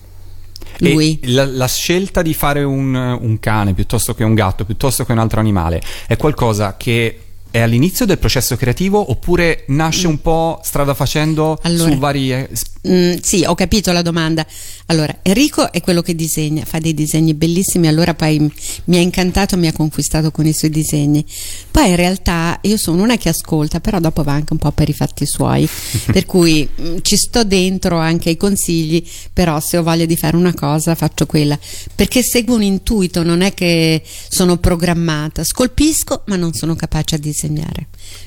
lui. 0.89 1.19
la, 1.23 1.45
la 1.45 1.67
scelta 1.67 2.21
di 2.21 2.33
fare 2.33 2.63
un, 2.63 2.95
un 2.95 3.39
cane 3.39 3.73
piuttosto 3.73 4.13
che 4.13 4.23
un 4.23 4.33
gatto, 4.33 4.65
piuttosto 4.65 5.05
che 5.05 5.11
un 5.11 5.19
altro 5.19 5.39
animale, 5.39 5.81
è 6.07 6.17
qualcosa 6.17 6.75
che 6.77 7.19
è 7.51 7.59
all'inizio 7.59 8.05
del 8.05 8.17
processo 8.17 8.55
creativo 8.55 9.11
oppure 9.11 9.65
nasce 9.67 10.07
un 10.07 10.21
po' 10.21 10.61
strada 10.63 10.93
facendo 10.93 11.59
Allora. 11.63 11.91
su 11.91 11.97
varie... 11.97 12.49
Mm, 12.87 13.17
sì, 13.21 13.43
ho 13.45 13.53
capito 13.53 13.91
la 13.91 14.01
domanda. 14.01 14.43
Allora, 14.87 15.19
Enrico 15.21 15.71
è 15.71 15.81
quello 15.81 16.01
che 16.01 16.15
disegna, 16.15 16.65
fa 16.65 16.79
dei 16.79 16.95
disegni 16.95 17.35
bellissimi, 17.35 17.87
allora 17.87 18.15
poi 18.15 18.39
mi 18.85 18.97
ha 18.97 18.99
incantato, 18.99 19.55
mi 19.55 19.67
ha 19.67 19.73
conquistato 19.73 20.31
con 20.31 20.47
i 20.47 20.53
suoi 20.53 20.71
disegni. 20.71 21.23
Poi 21.69 21.89
in 21.89 21.95
realtà 21.95 22.57
io 22.63 22.77
sono 22.77 23.03
una 23.03 23.17
che 23.17 23.29
ascolta, 23.29 23.79
però 23.79 23.99
dopo 23.99 24.23
va 24.23 24.33
anche 24.33 24.53
un 24.53 24.59
po' 24.59 24.71
per 24.71 24.89
i 24.89 24.93
fatti 24.93 25.27
suoi, 25.27 25.69
per 26.11 26.25
cui 26.25 26.67
mm, 26.67 26.97
ci 27.03 27.17
sto 27.17 27.43
dentro 27.43 27.99
anche 27.99 28.29
ai 28.29 28.37
consigli, 28.37 29.05
però 29.31 29.59
se 29.59 29.77
ho 29.77 29.83
voglia 29.83 30.05
di 30.05 30.17
fare 30.17 30.35
una 30.35 30.53
cosa 30.53 30.95
faccio 30.95 31.27
quella, 31.27 31.59
perché 31.93 32.23
seguo 32.23 32.55
un 32.55 32.63
intuito, 32.63 33.21
non 33.21 33.41
è 33.41 33.53
che 33.53 34.01
sono 34.27 34.57
programmata, 34.57 35.43
scolpisco 35.43 36.23
ma 36.25 36.35
non 36.35 36.53
sono 36.53 36.75
capace 36.75 37.15
a 37.15 37.17
disegnare, 37.19 37.40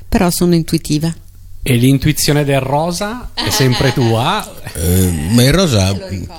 però 0.09 0.31
sono 0.31 0.55
intuitiva. 0.55 1.15
E 1.67 1.77
l'intuizione 1.77 2.45
del 2.45 2.61
rosa 2.61 3.31
è 3.33 3.49
sempre 3.49 3.93
tua? 3.95 4.47
Eh, 4.75 5.29
ma 5.31 5.43
il 5.43 5.53
rosa, 5.53 5.97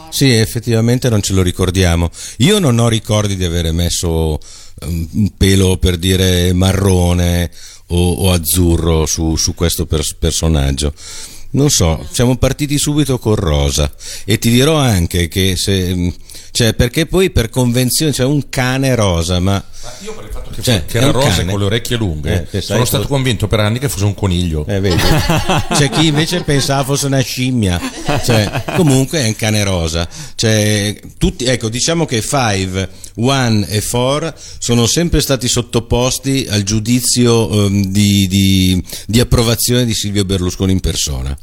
sì, 0.09 0.31
effettivamente 0.31 1.09
non 1.09 1.21
ce 1.21 1.33
lo 1.33 1.41
ricordiamo. 1.41 2.11
Io 2.38 2.59
non 2.59 2.77
ho 2.77 2.88
ricordi 2.88 3.35
di 3.35 3.43
avere 3.43 3.71
messo 3.71 4.38
um, 4.81 5.07
un 5.13 5.31
pelo 5.35 5.77
per 5.77 5.97
dire 5.97 6.53
marrone 6.53 7.49
o, 7.88 8.11
o 8.11 8.31
azzurro 8.31 9.07
su, 9.07 9.35
su 9.35 9.55
questo 9.55 9.88
pers- 9.88 10.13
personaggio. 10.13 10.93
Non 11.51 11.69
so, 11.69 12.05
siamo 12.12 12.36
partiti 12.38 12.77
subito 12.77 13.17
col 13.17 13.38
rosa 13.38 13.89
e 14.25 14.38
ti 14.39 14.49
dirò 14.49 14.75
anche 14.77 15.27
che 15.29 15.55
se. 15.55 15.93
mm, 15.95 16.10
Cioè, 16.51 16.73
perché 16.73 17.05
poi 17.05 17.31
per 17.31 17.49
convenzione 17.49 18.12
c'è 18.13 18.23
un 18.23 18.47
cane 18.49 18.95
rosa, 18.95 19.39
ma. 19.39 19.62
Io 20.03 20.13
per 20.15 20.23
il 20.25 20.31
fatto 20.31 20.49
che, 20.51 20.62
Cioè, 20.62 20.86
che 20.86 20.97
era 20.97 21.12
rosa 21.12 21.27
cane. 21.29 21.43
e 21.43 21.45
con 21.51 21.60
le 21.60 21.65
orecchie 21.65 21.97
lunghe, 21.97 22.47
Eh, 22.49 22.62
sono 22.62 22.84
stato 22.86 23.03
cosa- 23.03 23.13
convinto 23.13 23.47
per 23.47 23.60
anni 23.60 23.77
che 23.79 23.88
fosse 23.89 24.05
un 24.05 24.13
coniglio. 24.15 24.65
Eh, 24.67 24.79
vedi? 24.79 24.95
C'è 25.75 25.89
chi 25.89 26.08
invece 26.08 26.41
pensava 26.43 26.84
fosse 26.86 27.05
una 27.08 27.19
scimmia. 27.19 27.79
Cioè, 28.23 28.63
comunque 28.75 29.19
è 29.19 29.27
un 29.27 29.36
cane 29.36 29.63
rosa. 29.63 30.08
Cioè, 30.36 30.97
tutti, 31.17 31.43
ecco, 31.45 31.69
diciamo 31.69 32.05
che 32.05 32.21
Five, 32.21 32.89
One 33.17 33.67
e 33.67 33.81
Four 33.81 34.34
sono 34.60 34.86
sempre 34.88 35.19
stati 35.21 35.47
sottoposti 35.49 36.47
al 36.49 36.63
giudizio 36.63 37.65
ehm, 37.65 37.86
di, 37.88 38.27
di- 38.27 38.84
di 39.08 39.19
approvazione 39.19 39.86
di 39.86 39.93
Silvio 39.93 40.23
Berlusconi 40.25 40.71
in 40.71 40.79
persona. 40.79 41.38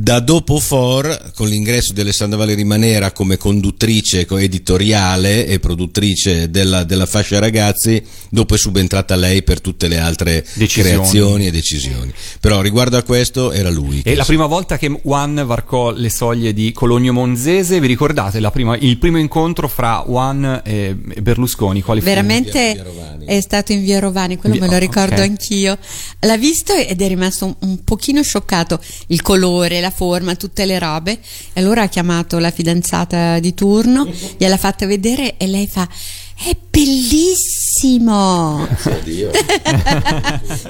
Da 0.00 0.20
dopo 0.20 0.60
For, 0.60 1.32
con 1.34 1.48
l'ingresso 1.48 1.92
di 1.92 2.00
Alessandra 2.00 2.38
Valeri 2.38 2.62
Manera 2.62 3.10
come 3.10 3.36
conduttrice 3.36 4.26
co- 4.26 4.38
editoriale 4.38 5.44
e 5.48 5.58
produttrice 5.58 6.50
della, 6.50 6.84
della 6.84 7.04
fascia 7.04 7.40
ragazzi, 7.40 8.00
dopo 8.30 8.54
è 8.54 8.58
subentrata 8.58 9.16
lei 9.16 9.42
per 9.42 9.60
tutte 9.60 9.88
le 9.88 9.98
altre 9.98 10.46
Decisioni. 10.54 10.88
creazioni 10.94 11.46
e 11.48 11.50
decisioni. 11.50 12.12
Però 12.38 12.60
riguardo 12.60 12.96
a 12.96 13.02
questo 13.02 13.50
era 13.50 13.70
lui. 13.70 13.98
E 13.98 14.02
che- 14.02 14.14
la 14.14 14.24
prima 14.24 14.46
volta 14.46 14.78
che 14.78 14.88
Juan 15.02 15.42
varcò 15.44 15.90
le 15.90 16.10
soglie 16.10 16.52
di 16.52 16.70
Cologno 16.70 17.12
Monzese, 17.12 17.80
vi 17.80 17.88
ricordate 17.88 18.38
la 18.38 18.52
prima- 18.52 18.76
il 18.76 18.98
primo 18.98 19.18
incontro 19.18 19.66
fra 19.66 20.04
Juan 20.06 20.62
e 20.64 20.94
Berlusconi? 20.94 21.82
Quali 21.82 21.98
fu? 21.98 22.06
Veramente 22.06 22.80
Rovani. 22.84 23.24
è 23.26 23.40
stato 23.40 23.72
in 23.72 23.82
via 23.82 23.98
Rovani, 23.98 24.36
quello 24.36 24.54
Via- 24.54 24.64
me 24.64 24.70
lo 24.70 24.76
oh, 24.76 24.80
ricordo 24.80 25.16
ok. 25.16 25.20
anch'io. 25.22 25.76
L'ha 26.20 26.36
visto 26.36 26.72
ed 26.72 27.02
è 27.02 27.08
rimasto 27.08 27.46
un, 27.46 27.54
un 27.58 27.82
pochino 27.82 28.22
scioccato 28.22 28.78
il 29.08 29.22
colore, 29.22 29.80
la 29.80 29.86
forma, 29.90 30.34
tutte 30.36 30.64
le 30.64 30.78
robe. 30.78 31.18
E 31.52 31.60
allora 31.60 31.82
ha 31.82 31.88
chiamato 31.88 32.38
la 32.38 32.50
fidanzata 32.50 33.38
di 33.38 33.54
turno, 33.54 34.08
gliel'ha 34.36 34.56
fatta 34.56 34.86
vedere 34.86 35.36
e 35.36 35.46
lei 35.46 35.66
fa. 35.66 35.88
È 36.40 36.56
bellissimo! 36.70 38.66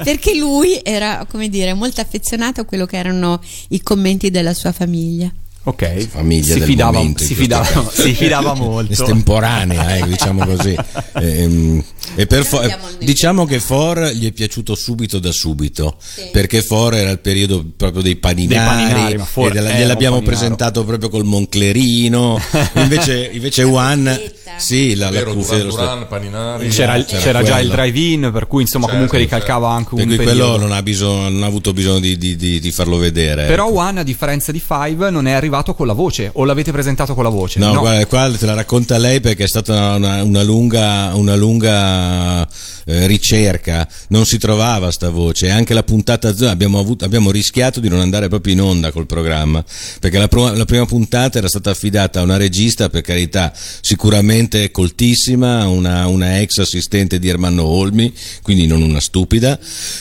Perché 0.03 0.35
lui 0.35 0.81
era, 0.83 1.27
come 1.29 1.49
dire, 1.49 1.75
molto 1.75 2.01
affezionato 2.01 2.63
a 2.63 2.65
quello 2.65 2.87
che 2.87 2.97
erano 2.97 3.41
i 3.69 3.83
commenti 3.83 4.31
della 4.31 4.55
sua 4.55 4.73
famiglia. 4.73 5.31
Ok, 5.69 6.07
famiglia 6.09 6.53
si 6.55 6.59
del 6.61 6.69
fidava, 6.69 6.93
momento, 6.93 7.23
si 7.23 7.35
fidava, 7.35 7.91
si 7.93 8.15
fidava 8.15 8.55
molto. 8.55 8.91
estemporanea, 8.93 9.97
eh, 9.97 10.07
diciamo 10.09 10.47
così. 10.47 10.75
Ehm, 11.21 11.83
e 12.15 12.27
per 12.27 12.45
For- 12.45 12.79
diciamo 13.01 13.45
che 13.45 13.59
For 13.61 14.13
gli 14.15 14.27
è 14.29 14.33
piaciuto 14.33 14.75
subito 14.77 15.19
da 15.19 15.33
subito, 15.33 15.97
perché 16.33 16.63
For 16.63 16.95
era 16.95 17.11
il 17.11 17.19
periodo 17.19 17.65
proprio 17.77 18.03
dei 18.03 18.17
paninari, 18.17 18.49
Dei 18.87 18.89
paninari, 18.95 19.19
For 19.31 19.51
e 19.51 19.53
della- 19.53 19.73
gliel'abbiamo 19.73 20.23
presentato 20.23 20.85
proprio 20.85 21.09
col 21.11 21.25
Monclerino, 21.25 22.41
invece, 22.75 23.31
invece 23.33 23.63
One, 23.65 24.33
sì, 24.57 24.95
la, 24.95 25.07
la 25.07 25.11
Vero, 25.11 25.33
cuffia 25.35 25.59
Duran 25.59 25.69
dello 25.69 25.77
Duran, 25.77 26.07
Paninari. 26.09 26.69
C'era, 26.69 26.95
il- 26.95 27.05
c'era 27.05 27.21
c'era 27.21 27.43
già 27.43 27.59
il 27.61 27.69
drive-in, 27.69 28.31
per 28.33 28.47
cui 28.47 28.63
insomma 28.63 28.85
Certo, 28.87 29.01
comunque 29.01 29.19
certo. 29.19 29.35
ricalcava 29.35 29.71
anche 29.71 29.95
un 29.95 30.01
periodo. 30.09 30.23
quello 30.23 30.57
non 30.57 30.73
ha, 30.73 30.83
bisogno, 30.83 31.29
non 31.29 31.43
ha 31.43 31.47
avuto 31.47 31.73
bisogno 31.73 31.99
di, 32.01 32.17
di- 32.17 32.37
di- 32.37 32.61
di 32.61 32.71
farlo 32.71 32.97
vedere. 32.97 33.47
Però 33.47 33.65
ecco. 33.65 33.73
Juan, 33.73 33.99
a 33.99 34.03
differenza 34.05 34.53
di 34.53 34.61
Five, 34.65 35.11
non 35.11 35.27
è 35.27 35.33
arrivato 35.33 35.57
con 35.75 35.87
la 35.87 35.93
voce, 35.93 36.31
o 36.33 36.45
l'avete 36.45 36.73
presentato 36.73 37.15
con 37.15 37.25
la 37.25 37.31
voce? 37.31 37.59
No, 37.59 37.79
guarda, 37.79 38.07
qua 38.07 38.31
te 38.37 38.47
la 38.47 38.55
racconta 38.55 38.97
lei 38.99 39.21
perché 39.21 39.45
è 39.45 39.49
stata 39.49 39.95
una, 39.95 40.23
una- 40.23 40.43
lunga, 40.43 41.13
una 41.15 41.35
lunga 41.37 42.49
eh, 42.87 43.07
ricerca, 43.07 43.87
non 44.09 44.25
si 44.25 44.39
trovava 44.39 44.91
sta 44.91 45.11
voce, 45.11 45.51
anche 45.51 45.75
la 45.75 45.83
puntata 45.83 46.35
abbiamo, 46.49 46.79
avuto, 46.79 47.05
abbiamo 47.05 47.31
rischiato 47.31 47.81
di 47.81 47.89
non 47.89 48.01
andare 48.01 48.29
proprio 48.29 48.55
in 48.55 48.61
onda 48.63 48.91
col 48.93 49.07
programma, 49.07 49.63
perché 50.01 50.19
la, 50.19 50.29
prima- 50.29 50.57
la 50.57 50.65
prima 50.65 50.87
puntata 50.87 51.39
era 51.39 51.49
stata 51.49 51.71
affidata 51.71 52.21
a 52.21 52.23
una 52.23 52.37
regista, 52.37 52.89
per 52.89 53.03
carità, 53.03 53.53
sicuramente 53.55 54.71
coltissima, 54.71 55.67
una, 55.69 56.07
una 56.07 56.41
ex 56.41 56.59
assistente 56.59 57.19
di 57.19 57.29
Ermanno 57.29 57.65
Olmi, 57.65 58.13
quindi 58.43 58.67
non 58.67 58.83
una 58.83 59.01
stupida, 59.01 59.59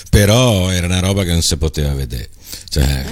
però 0.10 0.70
era 0.72 0.86
una 0.88 1.00
roba 1.00 1.24
che 1.24 1.32
non 1.32 1.42
si 1.42 1.58
poteva 1.58 1.94
vedere. 1.94 2.30
Cioè, 2.70 3.06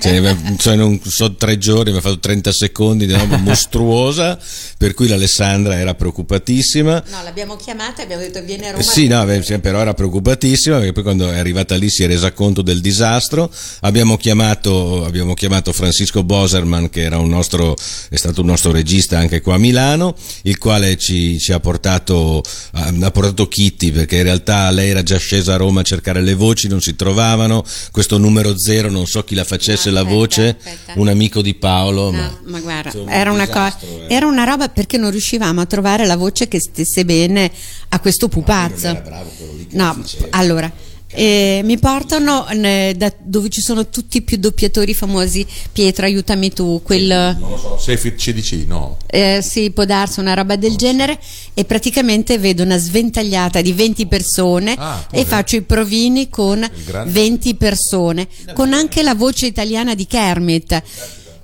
cioè, 0.00 0.36
cioè, 0.58 0.76
non 0.76 1.00
so, 1.02 1.34
tre 1.34 1.58
giorni, 1.58 1.92
mi 1.92 1.98
ha 1.98 2.00
fatto 2.00 2.18
30 2.18 2.52
secondi 2.52 3.06
di 3.06 3.14
roba 3.14 3.36
mostruosa, 3.38 4.38
per 4.76 4.94
cui 4.94 5.08
l'Alessandra 5.08 5.78
era 5.78 5.94
preoccupatissima. 5.94 7.04
No, 7.10 7.22
l'abbiamo 7.22 7.56
chiamata 7.56 8.00
e 8.00 8.04
abbiamo 8.04 8.22
detto 8.22 8.42
viene 8.42 8.68
a 8.68 8.70
Roma. 8.72 8.82
Eh, 8.82 8.86
Sì, 8.86 9.06
no, 9.08 9.24
beh, 9.24 9.58
però 9.60 9.80
era 9.80 9.94
preoccupatissima 9.94 10.76
perché 10.76 10.92
poi 10.92 11.02
quando 11.02 11.30
è 11.30 11.38
arrivata 11.38 11.74
lì 11.74 11.88
si 11.88 12.04
è 12.04 12.06
resa 12.06 12.32
conto 12.32 12.62
del 12.62 12.80
disastro. 12.80 13.50
Abbiamo 13.80 14.16
chiamato, 14.16 15.04
abbiamo 15.04 15.34
chiamato 15.34 15.72
Francisco 15.72 16.22
Boserman, 16.22 16.90
che 16.90 17.02
era 17.02 17.18
un 17.18 17.28
nostro, 17.28 17.76
è 18.08 18.16
stato 18.16 18.42
un 18.42 18.46
nostro 18.46 18.70
regista 18.70 19.18
anche 19.18 19.40
qua 19.40 19.54
a 19.54 19.58
Milano, 19.58 20.14
il 20.42 20.58
quale 20.58 20.96
ci, 20.96 21.38
ci 21.40 21.52
ha, 21.52 21.58
portato, 21.60 22.42
ha 22.72 23.10
portato 23.10 23.48
Kitty 23.48 23.90
perché 23.90 24.16
in 24.18 24.24
realtà 24.24 24.70
lei 24.70 24.90
era 24.90 25.02
già 25.02 25.18
scesa 25.18 25.54
a 25.54 25.56
Roma 25.56 25.80
a 25.80 25.84
cercare 25.84 26.20
le 26.20 26.34
voci, 26.34 26.68
non 26.68 26.80
si 26.80 26.94
trovavano. 26.94 27.64
Questo 27.90 28.18
numero 28.18 28.56
zero, 28.56 28.77
non 28.86 29.06
so 29.06 29.24
chi 29.24 29.34
la 29.34 29.42
facesse 29.44 29.88
No, 29.88 29.94
la 29.94 30.00
aspetta, 30.00 30.16
voce, 30.16 30.48
aspetta. 30.56 30.92
un 31.00 31.08
amico 31.08 31.42
di 31.42 31.54
Paolo. 31.54 32.10
No, 32.12 32.18
ma, 32.18 32.38
ma 32.44 32.60
guarda, 32.60 32.90
insomma, 32.90 33.10
era 33.12 33.30
un 33.30 33.36
una, 33.36 33.46
disastro, 33.46 33.88
eh. 34.08 34.14
era 34.14 34.26
una 34.26 34.44
roba 34.44 34.68
perché 34.68 34.96
non 34.96 35.10
riuscivamo 35.10 35.60
a 35.60 35.66
trovare 35.66 36.06
la 36.06 36.16
voce 36.16 36.46
che 36.46 36.60
stesse 36.60 37.04
bene 37.04 37.50
a 37.88 37.98
questo 38.00 38.28
pupazzo. 38.28 38.86
era 38.86 39.00
bravo 39.00 39.30
quello 39.36 39.52
lì 39.54 39.66
che 39.66 39.76
No, 39.76 40.00
allora, 40.30 40.70
eh, 41.10 41.60
mi 41.64 41.78
portano 41.78 42.46
ne- 42.52 42.94
da 42.96 43.12
dove 43.18 43.48
ci 43.48 43.60
sono 43.60 43.88
tutti 43.88 44.18
i 44.18 44.22
più 44.22 44.36
doppiatori 44.36 44.92
famosi. 44.94 45.46
Pietro, 45.72 46.04
aiutami 46.06 46.52
tu, 46.52 46.80
quel... 46.84 47.36
Non 47.38 47.50
lo 47.50 47.56
so, 47.56 47.78
Sefit 47.78 48.16
CDC, 48.16 48.64
no. 48.66 48.96
Eh, 49.06 49.40
sì, 49.42 49.70
può 49.70 49.84
darsi 49.84 50.20
una 50.20 50.34
roba 50.34 50.56
del 50.56 50.76
genere. 50.76 51.18
E 51.54 51.64
praticamente 51.64 52.38
vedo 52.38 52.62
una 52.62 52.76
sventagliata 52.78 53.60
di 53.60 53.72
20 53.72 54.06
persone 54.06 54.74
Ah, 54.78 55.06
e 55.10 55.24
faccio 55.24 55.56
i 55.56 55.62
provini 55.62 56.28
con 56.28 56.68
grande- 56.84 57.10
20 57.10 57.54
persone, 57.56 58.28
con 58.54 58.72
anche 58.72 59.02
la 59.02 59.14
voce 59.14 59.46
italiana 59.46 59.94
di 59.94 60.06
Kermit 60.06 60.82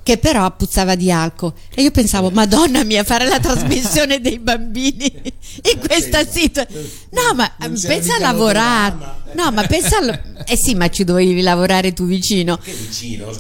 che 0.05 0.19
però 0.19 0.55
puzzava 0.55 0.95
di 0.95 1.11
alcol 1.11 1.53
e 1.75 1.83
io 1.83 1.91
pensavo 1.91 2.31
madonna 2.31 2.85
mia 2.85 3.03
fare 3.03 3.27
la 3.27 3.41
trasmissione 3.41 4.21
dei 4.21 4.39
bambini 4.39 5.11
in 5.73 5.79
questa 5.81 6.25
situazione 6.25 6.89
no 7.11 7.35
ma 7.35 7.51
pensa 7.59 8.17
a 8.17 8.19
lavorare. 8.21 9.23
No 9.33 9.51
ma 9.51 9.67
pensa 9.67 9.97
al... 9.99 10.21
eh 10.47 10.57
sì 10.57 10.75
ma 10.75 10.89
ci 10.91 11.03
dovevi 11.05 11.41
lavorare 11.41 11.93
tu 11.93 12.05
vicino. 12.05 12.61
Vicino, 12.63 13.33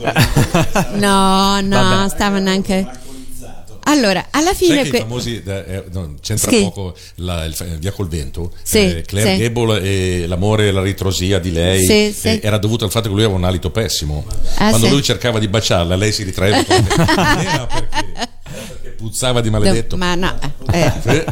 no 0.94 1.60
no 1.60 2.08
stavano 2.08 2.50
anche 2.50 3.02
Allora, 3.86 4.26
alla 4.30 4.54
Sai 4.54 4.66
fine... 4.66 4.82
che 4.82 4.88
i 4.88 4.90
que- 4.90 4.98
famosi, 5.00 5.42
eh, 5.44 5.64
eh, 5.66 5.84
no, 5.92 6.14
c'entra 6.20 6.50
Sì. 6.50 6.60
poco 6.62 6.96
la- 7.16 7.44
il, 7.44 7.54
Via 7.78 7.92
col 7.92 8.08
vento, 8.08 8.52
Sì, 8.62 8.78
eh, 8.78 9.02
Claire 9.02 9.36
sì. 9.36 9.42
Gable 9.42 9.80
e 9.82 10.26
l'amore 10.26 10.68
e 10.68 10.70
la 10.72 10.82
ritrosia 10.82 11.38
di 11.38 11.52
lei 11.52 11.84
Sì, 11.84 12.28
eh, 12.28 12.40
era 12.42 12.56
dovuto 12.58 12.84
al 12.84 12.90
fatto 12.90 13.08
che 13.08 13.14
lui 13.14 13.22
aveva 13.22 13.36
un 13.38 13.44
alito 13.44 13.70
pessimo. 13.70 14.24
Ah, 14.56 14.70
Quando 14.70 14.88
lui 14.88 15.02
cercava 15.02 15.38
di 15.38 15.48
baciarla, 15.48 15.96
lei 15.96 16.12
si 16.12 16.22
ritraeva 16.22 16.62
perché, 16.64 16.82
perché 17.68 18.88
puzzava 18.96 19.40
di 19.40 19.50
maledetto. 19.50 19.96
Ma 19.96 20.14
no, 20.14 20.38
eh. 20.72 21.24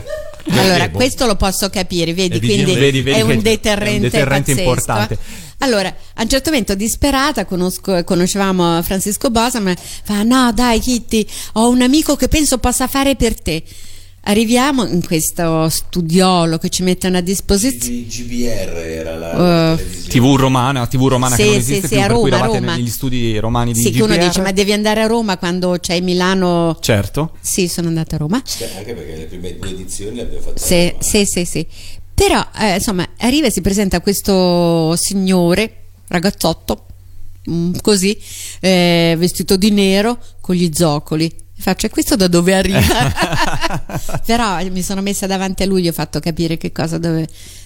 Eh, 0.53 0.59
Allora, 0.59 0.91
questo 0.91 1.27
lo 1.27 1.37
posso 1.37 1.71
capire, 1.71 2.13
vedi, 2.15 2.37
E 2.37 2.41
vedi- 2.41 2.47
quindi 2.55 2.75
vedi- 2.75 3.03
vedi 3.03 3.19
è 3.19 3.23
un 3.23 3.31
è 3.31 3.37
deterrente, 3.39 3.95
un 3.95 4.01
deterrente 4.03 4.51
importante. 4.53 5.19
Allora, 5.59 5.89
a 6.15 6.23
un 6.23 6.29
certo 6.29 6.51
momento 6.51 6.75
disperata, 6.75 7.45
conosco- 7.45 8.03
conoscevamo 8.05 8.83
Francisco 8.83 9.31
Bosa, 9.31 9.61
ma 9.61 9.75
fa 9.77 10.23
no 10.25 10.53
dai 10.53 10.81
Kitty, 10.81 11.27
ho 11.55 11.69
un 11.69 11.83
amico 11.83 12.17
che 12.17 12.29
penso 12.29 12.59
possa 12.59 12.87
fare 12.89 13.15
per 13.17 13.41
te. 13.41 13.63
Arriviamo 14.25 14.87
in 14.87 15.05
questo 15.05 15.69
studiolo 15.69 16.57
che 16.59 16.69
ci 16.69 16.85
mettono 16.85 17.17
a 17.17 17.21
disposizione. 17.21 18.03
GBR 18.07 18.77
era 18.77 19.17
la 19.17 19.73
Eh, 19.77 19.85
TV 20.07 20.37
romana, 20.37 20.87
TV 20.87 21.09
romana 21.09 21.35
Sì, 21.35 21.43
che 21.43 21.49
non 21.51 21.61
sì, 21.61 21.71
esiste 21.73 21.89
sì, 21.89 21.95
più, 21.95 22.03
a 22.05 22.07
per 22.07 22.17
cui 22.17 22.31
Roma, 22.31 22.37
eravate 22.37 22.59
Roma. 22.61 22.77
negli 22.77 22.89
studi 22.89 23.39
romani 23.39 23.73
di 23.73 23.81
sì, 23.81 23.91
che 23.91 24.03
uno 24.03 24.17
dice 24.17 24.41
ma 24.41 24.53
devi 24.53 24.73
andare 24.73 25.03
a 25.03 25.07
Roma 25.07 25.39
quando 25.39 25.77
c'è 25.81 26.01
Milano. 26.01 26.77
Certo. 26.81 27.33
Sì, 27.41 27.67
sono 27.67 27.89
andata 27.89 28.15
a 28.15 28.19
Roma. 28.19 28.37
anche 28.77 28.95
perché 28.95 29.17
le 29.17 29.25
prime 29.25 29.57
due 29.59 29.71
edizioni 29.71 30.15
le 30.17 30.23
abbiamo 30.23 30.43
fatte 30.45 30.61
Sì, 30.61 30.95
sì, 31.01 31.25
sì, 31.25 31.45
sì. 31.45 31.67
Però, 32.15 32.47
eh, 32.61 32.75
insomma, 32.75 33.05
arriva 33.19 33.49
e 33.49 33.51
si 33.51 33.61
presenta 33.61 34.01
questo 34.01 34.95
signore, 34.95 35.87
ragazzotto, 36.07 36.87
mm, 37.51 37.73
così, 37.83 38.17
eh, 38.61 39.17
vestito 39.19 39.57
di 39.57 39.73
nero, 39.73 40.17
con 40.41 40.55
gli 40.55 40.71
zoccoli. 40.73 41.41
Faccio, 41.63 41.87
e 41.87 41.91
questo 41.91 42.17
da 42.17 42.27
dove 42.27 42.57
arriva? 42.57 42.81
Però 44.27 44.61
mi 44.69 44.83
sono 44.83 45.01
messa 45.01 45.29
davanti 45.29 45.63
a 45.63 45.67
lui, 45.67 45.83
gli 45.83 45.89
ho 45.89 45.93
fatto 45.93 46.19
capire 46.19 46.57
che 46.57 46.73
cosa 46.73 46.99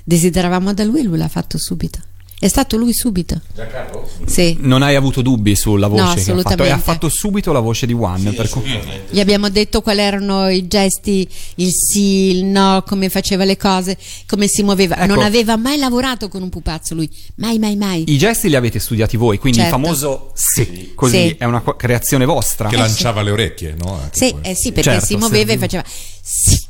desideravamo 0.05 0.75
da 0.75 0.85
lui 0.85 1.01
e 1.01 1.05
lui 1.05 1.17
l'ha 1.17 1.29
fatto 1.29 1.57
subito. 1.57 2.01
È 2.39 2.49
stato 2.49 2.77
lui 2.77 2.93
subito. 2.93 3.41
Giancarlo? 3.55 4.07
Sì. 4.27 4.59
Non 4.61 4.83
hai 4.83 4.95
avuto 4.95 5.23
dubbi 5.23 5.57
sulla 5.57 5.87
voce 5.87 6.03
No, 6.03 6.13
che 6.13 6.13
ha 6.13 6.17
fatto 6.17 6.29
e 6.29 6.33
assolutamente. 6.33 6.73
ha 6.75 6.79
fatto 6.79 7.09
subito 7.09 7.51
la 7.53 7.61
voce 7.61 7.87
di 7.87 7.95
One. 7.95 8.33
per 8.33 8.49
cui- 8.51 8.79
Gli 9.09 9.21
abbiamo 9.21 9.49
detto 9.49 9.81
quali 9.81 10.01
erano 10.01 10.49
i 10.51 10.67
gesti, 10.67 11.27
il 11.57 11.71
sì, 11.73 12.37
il 12.37 12.45
no, 12.45 12.85
come 12.87 13.09
faceva 13.09 13.45
le 13.45 13.57
cose, 13.57 13.97
come 14.27 14.49
si 14.49 14.63
muoveva. 14.63 14.99
Ecco. 14.99 15.15
Non 15.15 15.25
aveva 15.25 15.57
mai 15.57 15.79
lavorato 15.79 16.29
con 16.29 16.43
un 16.43 16.51
pupazzo 16.51 16.95
lui, 16.95 17.09
mai, 17.37 17.59
mai, 17.59 17.75
mai. 17.77 18.05
I 18.07 18.19
gesti 18.19 18.51
li 18.51 18.57
avete 18.57 18.81
studiati 18.81 19.17
voi, 19.17 19.39
quindi 19.39 19.61
Certo. 19.61 19.75
il 19.75 19.83
famoso 19.83 20.31
sì, 20.35 20.93
così 20.95 21.29
Sì. 21.29 21.37
è 21.39 21.45
una 21.45 21.63
creazione 21.75 22.27
vostra. 22.27 22.69
Che 22.69 22.77
lanciava 22.77 23.23
le 23.23 23.31
orecchie, 23.31 23.75
no? 23.79 23.95
Anche 23.95 24.15
Sì, 24.17 24.35
eh 24.43 24.55
sì, 24.55 24.73
perché 24.73 24.91
Certo, 24.91 25.07
si 25.07 25.17
muoveva 25.17 25.53
sì. 25.53 25.57
e 25.57 25.59
faceva 25.59 25.85
sì, 26.23 26.55
Eh, 26.55 26.61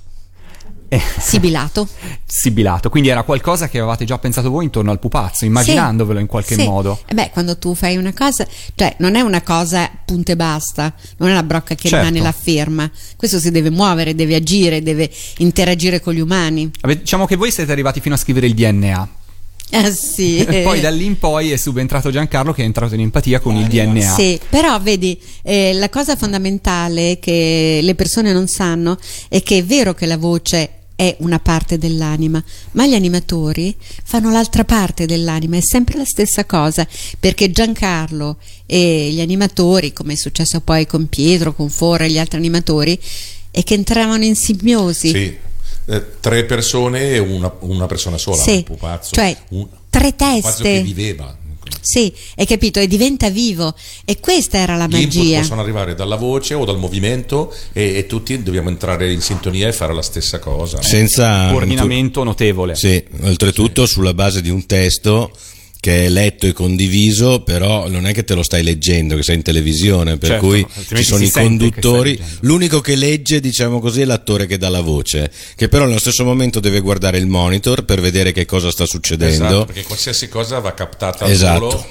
sibilato. 1.19 1.89
sibilato, 2.27 2.91
quindi 2.91 3.09
era 3.09 3.23
qualcosa 3.23 3.69
che 3.69 3.79
avevate 3.79 4.05
già 4.05 4.19
pensato 4.19 4.51
voi 4.51 4.65
intorno 4.65 4.91
al 4.91 4.99
pupazzo, 4.99 5.45
immaginandovelo 5.45 6.19
in 6.19 6.27
qualche 6.27 6.55
Sì. 6.55 6.65
modo. 6.65 7.01
Eh 7.07 7.15
beh, 7.15 7.31
quando 7.33 7.57
tu 7.59 7.75
fai 7.75 7.97
una 7.97 8.13
cosa, 8.13 8.47
cioè 8.75 8.95
non 8.99 9.15
è 9.15 9.21
una 9.21 9.43
cosa 9.43 9.91
punto 10.05 10.33
e 10.33 10.37
basta, 10.37 10.93
non 11.19 11.29
è 11.29 11.33
una 11.33 11.43
brocca 11.43 11.75
che 11.75 11.89
Certo. 11.89 12.05
rimane 12.07 12.21
là 12.23 12.33
ferma. 12.33 12.91
Questo 13.17 13.39
si 13.39 13.51
deve 13.51 13.71
muovere, 13.71 14.15
deve 14.15 14.35
agire, 14.35 14.83
deve 14.83 15.11
interagire 15.39 16.01
con 16.01 16.15
gli 16.15 16.21
umani. 16.21 16.71
Vabbè, 16.81 16.97
Diciamo 16.99 17.27
che 17.27 17.37
voi 17.37 17.51
siete 17.51 17.73
arrivati 17.73 18.01
fino 18.01 18.15
a 18.15 18.19
scrivere 18.19 18.47
il 18.47 18.55
DNA. 18.55 19.09
Eh 19.71 19.93
sì. 19.93 20.45
E 20.47 20.63
poi 20.63 20.81
da 20.81 20.91
lì 20.91 21.05
in 21.05 21.19
poi 21.19 21.51
è 21.51 21.57
subentrato 21.57 22.11
Giancarlo 22.11 22.53
che 22.53 22.63
è 22.63 22.65
entrato 22.65 22.95
in 22.95 23.01
empatia 23.01 23.41
con 23.41 23.57
il 23.57 23.67
DNA. 23.67 24.15
Sì, 24.15 24.39
però 24.49 24.81
vedi, 24.81 25.19
eh, 25.43 25.73
la 25.75 25.89
cosa 25.89 26.17
fondamentale 26.17 27.19
che 27.19 27.81
le 27.83 27.95
persone 27.95 28.33
non 28.33 28.47
sanno 28.47 28.99
è 29.29 29.43
che 29.43 29.59
è 29.59 29.65
vero 29.65 29.95
che 29.95 30.07
la 30.07 30.17
voce 30.17 30.71
è 30.97 31.15
una 31.19 31.39
parte 31.39 31.77
dell'anima, 31.77 32.43
ma 32.73 32.87
gli 32.87 32.95
animatori 32.95 33.77
fanno 33.79 34.31
l'altra 34.31 34.65
parte 34.65 35.05
dell'anima, 35.05 35.59
è 35.59 35.61
sempre 35.61 35.99
la 35.99 36.07
stessa 36.07 36.47
cosa, 36.47 36.89
perché 37.21 37.51
Giancarlo 37.51 38.39
e 38.65 39.11
gli 39.13 39.21
animatori, 39.21 39.93
come 39.93 40.15
è 40.15 40.17
successo 40.17 40.61
poi 40.63 40.87
con 40.87 41.09
Pietro, 41.09 41.55
con 41.55 41.69
Fora 41.69 42.05
e 42.05 42.11
gli 42.11 42.19
altri 42.19 42.39
animatori, 42.39 42.99
è 43.51 43.63
che 43.63 43.75
entravano 43.75 44.25
in 44.25 44.35
simbiosi. 44.37 45.11
Sì. 45.11 45.37
Eh, 45.89 46.05
tre 46.21 46.45
persone 46.45 47.11
e 47.11 47.19
una, 47.19 47.53
una 47.61 47.87
persona 47.87 48.19
sola, 48.19 48.43
Sì, 48.43 48.57
un 48.57 48.63
pupazzo. 48.65 49.15
cioè, 49.15 49.37
un, 49.51 49.67
tre 49.89 50.07
un 50.07 50.11
pupazzo 50.17 50.43
teste. 50.43 50.63
che 50.63 50.83
viveva. 50.83 51.37
Sì, 51.81 52.13
hai 52.37 52.47
capito? 52.47 52.81
E 52.81 52.89
diventa 52.89 53.31
vivo. 53.31 53.73
E 54.05 54.19
questa 54.19 54.59
era 54.59 54.75
la 54.77 54.87
Gli 54.89 55.03
magia. 55.03 55.39
possono 55.41 55.61
arrivare 55.61 55.95
dalla 55.95 56.17
voce 56.17 56.55
o 56.55 56.65
dal 56.65 56.79
movimento 56.79 57.55
e, 57.73 57.99
e 57.99 58.07
tutti 58.07 58.43
dobbiamo 58.43 58.69
entrare 58.71 59.13
in 59.13 59.21
sintonia 59.21 59.69
e 59.69 59.73
fare 59.73 59.95
la 59.95 60.03
stessa 60.03 60.41
cosa. 60.41 60.83
senza 60.83 61.49
Coordinamento 61.51 62.25
notevole. 62.25 62.75
Sì, 62.75 63.03
oltretutto 63.23 63.87
sulla 63.87 64.15
base 64.15 64.43
di 64.43 64.51
un 64.51 64.67
testo 64.67 65.31
che 65.87 66.07
è 66.07 66.09
letto 66.09 66.49
e 66.49 66.53
condiviso, 66.53 67.43
però 67.43 67.89
non 67.89 68.09
è 68.09 68.13
che 68.13 68.25
te 68.25 68.35
lo 68.35 68.43
stai 68.43 68.65
leggendo, 68.65 69.15
che 69.15 69.23
sei 69.23 69.37
in 69.37 69.43
televisione, 69.43 70.19
per 70.19 70.31
Certo, 70.31 70.45
cui 70.45 70.67
ci 70.97 71.05
sono 71.05 71.23
i 71.23 71.31
che 71.31 71.41
conduttori. 71.41 72.21
L'unico 72.41 72.81
che 72.81 72.97
legge, 72.97 73.39
diciamo 73.39 73.79
così, 73.79 74.01
è 74.01 74.05
l'attore 74.05 74.47
che 74.47 74.59
dà 74.59 74.69
la 74.69 74.81
voce, 74.81 75.31
che 75.55 75.69
però 75.69 75.85
nello 75.87 76.01
stesso 76.01 76.25
momento 76.25 76.59
deve 76.59 76.81
guardare 76.81 77.19
il 77.19 77.29
monitor 77.29 77.85
per 77.85 78.01
vedere 78.01 78.33
che 78.33 78.47
cosa 78.47 78.73
sta 78.73 78.85
succedendo. 78.85 79.45
Esatto, 79.45 79.65
perché 79.67 79.85
qualsiasi 79.85 80.27
cosa 80.29 80.59
va 80.59 80.75
captata 80.75 81.25
al 81.25 81.31
Esatto. 81.31 81.61
volo 81.61 81.87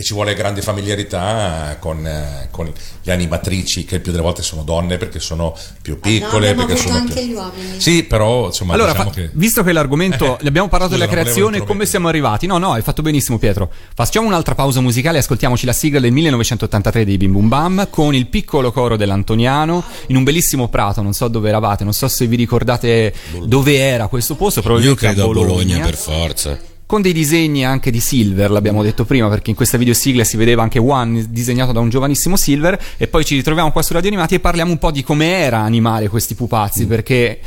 e 0.00 0.02
ci 0.02 0.14
vuole 0.14 0.32
grande 0.34 0.62
familiarità 0.62 1.76
con, 1.78 2.06
eh, 2.06 2.48
con 2.50 2.72
le 3.02 3.12
animatrici 3.12 3.84
che 3.84 3.96
il 3.96 4.00
più 4.00 4.12
delle 4.12 4.22
volte 4.24 4.42
sono 4.42 4.62
donne 4.62 4.96
perché 4.96 5.20
sono 5.20 5.54
più 5.82 6.00
piccole. 6.00 6.48
abbiamo 6.48 6.66
perché 6.66 6.80
avuto 6.80 6.88
sono 6.88 6.98
anche 7.06 7.20
più- 7.20 7.28
gli 7.30 7.32
uomini. 7.34 7.80
Sì, 7.80 8.02
però 8.04 8.46
insomma 8.46 8.72
Allora, 8.74 8.92
diciamo 8.92 9.10
fa- 9.10 9.16
che... 9.16 9.30
visto 9.34 9.62
che 9.62 9.72
l'argomento, 9.72 10.38
Eh, 10.38 10.46
abbiamo 10.46 10.68
parlato 10.68 10.94
scusa, 10.94 11.04
della 11.06 11.20
creazione, 11.20 11.62
come 11.64 11.84
siamo 11.84 12.08
arrivati? 12.08 12.46
No, 12.46 12.56
no, 12.56 12.72
hai 12.72 12.82
fatto 12.82 13.02
benissimo 13.02 13.38
Pietro. 13.38 13.70
Facciamo 13.94 14.26
un'altra 14.26 14.54
pausa 14.54 14.80
musicale, 14.80 15.18
ascoltiamoci 15.18 15.66
la 15.66 15.72
sigla 15.74 16.00
del 16.00 16.12
1983 16.12 17.04
dei 17.04 17.16
Bim 17.18 17.32
Bum 17.32 17.48
Bam 17.48 17.86
con 17.90 18.14
il 18.14 18.26
piccolo 18.26 18.72
coro 18.72 18.96
dell'Antoniano 18.96 19.84
in 20.06 20.16
un 20.16 20.24
bellissimo 20.24 20.68
prato, 20.68 21.02
non 21.02 21.12
so 21.12 21.28
dove 21.28 21.48
eravate, 21.50 21.84
non 21.84 21.92
so 21.92 22.08
se 22.08 22.26
vi 22.26 22.36
ricordate 22.36 23.12
dove 23.44 23.76
era 23.76 24.06
questo 24.06 24.34
posto, 24.34 24.60
Io 24.78 24.94
credo 24.94 25.24
a 25.24 25.26
Bologna, 25.26 25.46
Bologna 25.52 25.80
per 25.84 25.96
forza. 25.96 26.58
Con 26.90 27.02
dei 27.02 27.12
disegni 27.12 27.64
anche 27.64 27.92
di 27.92 28.00
Silver, 28.00 28.50
l'abbiamo 28.50 28.82
detto 28.82 29.04
prima, 29.04 29.28
perché 29.28 29.50
in 29.50 29.56
questa 29.56 29.78
videosigla 29.78 30.24
si 30.24 30.36
vedeva 30.36 30.64
anche 30.64 30.80
One 30.80 31.24
disegnato 31.28 31.70
da 31.70 31.78
un 31.78 31.88
giovanissimo 31.88 32.34
Silver, 32.34 32.76
e 32.96 33.06
poi 33.06 33.24
ci 33.24 33.36
ritroviamo 33.36 33.70
qua 33.70 33.80
su 33.80 33.92
Radio 33.92 34.08
Animati 34.08 34.34
e 34.34 34.40
parliamo 34.40 34.72
un 34.72 34.78
po' 34.78 34.90
di 34.90 35.04
come 35.04 35.28
era 35.28 35.60
animare 35.60 36.08
questi 36.08 36.34
pupazzi, 36.34 36.88
perché 36.88 37.38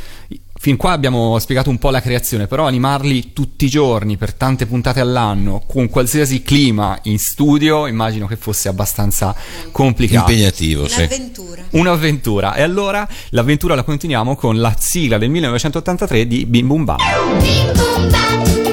fin 0.58 0.78
qua 0.78 0.92
abbiamo 0.92 1.38
spiegato 1.38 1.68
un 1.68 1.76
po' 1.76 1.90
la 1.90 2.00
creazione, 2.00 2.46
però 2.46 2.66
animarli 2.66 3.34
tutti 3.34 3.66
i 3.66 3.68
giorni 3.68 4.16
per 4.16 4.32
tante 4.32 4.64
puntate 4.64 5.00
all'anno, 5.00 5.62
con 5.66 5.90
qualsiasi 5.90 6.40
clima 6.40 6.98
in 7.02 7.18
studio, 7.18 7.86
immagino 7.86 8.26
che 8.26 8.36
fosse 8.36 8.68
abbastanza 8.68 9.36
complicato. 9.72 10.30
Impegnativo, 10.30 10.88
sì. 10.88 11.00
Un'avventura. 11.00 11.64
Un'avventura. 11.72 12.54
E 12.54 12.62
allora 12.62 13.06
l'avventura 13.28 13.74
la 13.74 13.82
continuiamo 13.82 14.36
con 14.36 14.58
la 14.58 14.74
sigla 14.78 15.18
del 15.18 15.28
1983 15.28 16.26
di 16.26 16.46
Bim 16.46 16.66
Bum 16.66 16.84
Bam. 16.84 16.96
Bim 17.42 17.72
bum 17.74 18.08
bam, 18.08 18.63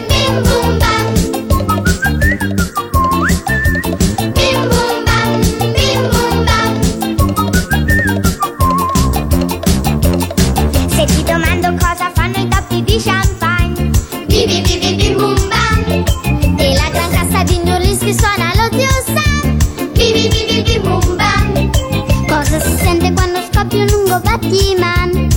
un 23.70 23.88
lungo 23.88 24.20
battiman? 24.22 25.31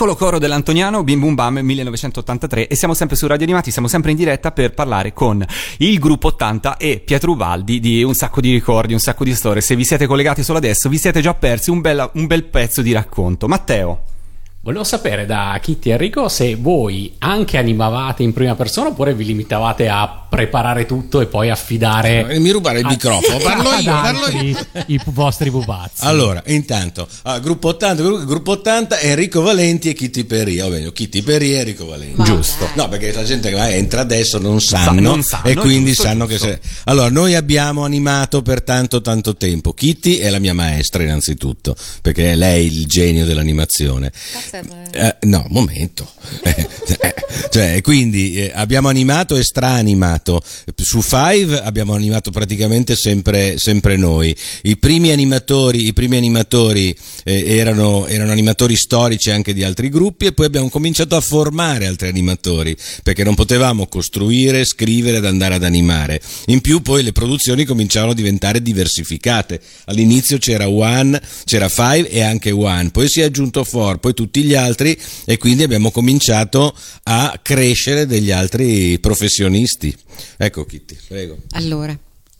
Piccolo 0.00 0.16
coro 0.16 0.38
dell'Antoniano 0.38 1.04
Bim 1.04 1.20
Bum 1.20 1.34
Bam 1.34 1.58
1983 1.58 2.68
e 2.68 2.74
siamo 2.74 2.94
sempre 2.94 3.16
su 3.16 3.26
Radio 3.26 3.44
Animati, 3.44 3.70
siamo 3.70 3.86
sempre 3.86 4.12
in 4.12 4.16
diretta 4.16 4.50
per 4.50 4.72
parlare 4.72 5.12
con 5.12 5.44
il 5.76 5.98
gruppo 5.98 6.28
80 6.28 6.78
e 6.78 7.02
Pietro 7.04 7.32
Ubaldi 7.32 7.80
di 7.80 8.02
un 8.02 8.14
sacco 8.14 8.40
di 8.40 8.50
ricordi, 8.50 8.94
un 8.94 8.98
sacco 8.98 9.24
di 9.24 9.34
storie. 9.34 9.60
Se 9.60 9.76
vi 9.76 9.84
siete 9.84 10.06
collegati 10.06 10.42
solo 10.42 10.56
adesso 10.56 10.88
vi 10.88 10.96
siete 10.96 11.20
già 11.20 11.34
persi 11.34 11.68
un, 11.68 11.82
bella- 11.82 12.10
un 12.14 12.26
bel 12.26 12.44
pezzo 12.44 12.80
di 12.80 12.92
racconto. 12.92 13.46
Matteo. 13.46 14.04
Volevo 14.62 14.84
sapere 14.84 15.24
da 15.24 15.58
Kitty 15.60 15.88
e 15.88 15.92
Enrico 15.92 16.28
se 16.28 16.54
voi 16.54 17.14
anche 17.20 17.56
animavate 17.56 18.22
in 18.22 18.34
prima 18.34 18.54
persona 18.54 18.90
oppure 18.90 19.14
vi 19.14 19.24
limitavate 19.24 19.88
a 19.88 20.26
preparare 20.28 20.84
tutto 20.84 21.22
e 21.22 21.26
poi 21.26 21.48
affidare 21.48 22.28
Eh, 22.28 22.38
Mi 22.38 22.50
rubare 22.50 22.80
il 22.80 22.84
a- 22.84 22.88
microfono, 22.90 23.38
parlo 23.42 23.70
io, 23.72 23.84
parlo 23.90 24.28
io. 24.28 24.58
i 24.88 25.00
vostri 25.06 25.50
pupazzi. 25.50 26.04
Allora, 26.04 26.42
intanto, 26.48 27.08
ah, 27.22 27.38
gruppo 27.38 27.68
80, 27.68 28.02
gru- 28.02 28.24
gruppo 28.26 28.50
80, 28.52 29.00
Enrico 29.00 29.40
Valenti 29.40 29.88
e 29.88 29.94
Kitty 29.94 30.24
Perri, 30.24 30.60
o 30.60 30.68
meglio, 30.68 30.92
Kitty 30.92 31.22
Perri 31.22 31.54
e 31.54 31.56
Enrico 31.60 31.86
Valenti. 31.86 32.22
Giusto. 32.22 32.68
No, 32.74 32.86
perché 32.90 33.12
la 33.14 33.24
gente 33.24 33.48
che 33.48 33.54
va- 33.56 33.70
entra 33.70 34.02
adesso 34.02 34.38
non 34.38 34.60
sanno, 34.60 35.00
non 35.00 35.22
sanno, 35.22 35.46
e 35.48 35.54
quindi 35.56 35.88
giusto, 35.92 36.02
sanno 36.02 36.26
giusto. 36.26 36.46
che 36.46 36.60
se... 36.62 36.68
Allora, 36.84 37.08
noi 37.08 37.34
abbiamo 37.34 37.82
animato 37.84 38.42
per 38.42 38.60
tanto 38.62 39.00
tanto 39.00 39.34
tempo. 39.36 39.72
Kitty 39.72 40.18
è 40.18 40.28
la 40.28 40.38
mia 40.38 40.52
maestra 40.54 41.02
innanzitutto, 41.02 41.74
perché 42.02 42.32
è 42.32 42.34
lei 42.36 42.66
il 42.66 42.84
genio 42.86 43.24
dell'animazione. 43.24 44.12
Eh, 44.92 45.16
no, 45.26 45.46
momento. 45.48 46.08
Eh, 47.02 47.14
cioè, 47.50 47.80
quindi 47.82 48.34
eh, 48.34 48.50
abbiamo 48.52 48.88
animato 48.88 49.36
e 49.36 49.44
straanimato. 49.44 50.42
Su 50.76 51.00
Five 51.00 51.60
abbiamo 51.60 51.94
animato 51.94 52.30
praticamente 52.30 52.96
sempre, 52.96 53.58
sempre 53.58 53.96
noi. 53.96 54.34
I 54.62 54.76
primi 54.76 55.12
animatori, 55.12 55.86
i 55.86 55.92
primi 55.92 56.16
animatori 56.16 56.94
eh, 57.24 57.56
erano, 57.56 58.06
erano 58.06 58.32
animatori 58.32 58.76
storici 58.76 59.30
anche 59.30 59.54
di 59.54 59.62
altri 59.62 59.88
gruppi 59.88 60.26
e 60.26 60.32
poi 60.32 60.46
abbiamo 60.46 60.68
cominciato 60.68 61.16
a 61.16 61.20
formare 61.20 61.86
altri 61.86 62.08
animatori 62.08 62.76
perché 63.02 63.22
non 63.24 63.34
potevamo 63.34 63.86
costruire, 63.86 64.64
scrivere 64.64 65.18
ed 65.18 65.24
andare 65.24 65.54
ad 65.54 65.64
animare. 65.64 66.20
In 66.46 66.60
più 66.60 66.82
poi 66.82 67.02
le 67.02 67.12
produzioni 67.12 67.64
cominciavano 67.64 68.12
a 68.12 68.16
diventare 68.16 68.62
diversificate. 68.62 69.60
All'inizio 69.86 70.38
c'era 70.38 70.68
One, 70.68 71.20
c'era 71.44 71.68
Five 71.68 72.08
e 72.08 72.22
anche 72.22 72.50
One, 72.50 72.90
poi 72.90 73.08
si 73.08 73.20
è 73.20 73.24
aggiunto 73.24 73.64
Four, 73.64 73.98
poi 73.98 74.14
tutti 74.14 74.39
gli 74.44 74.54
altri 74.54 74.98
e 75.24 75.38
quindi 75.38 75.62
abbiamo 75.62 75.90
cominciato 75.90 76.74
a 77.04 77.38
crescere 77.42 78.06
degli 78.06 78.30
altri 78.30 78.98
professionisti. 78.98 79.94
Ecco 80.36 80.64
Kitty, 80.64 80.96
prego. 81.08 81.38
Allora, 81.52 81.96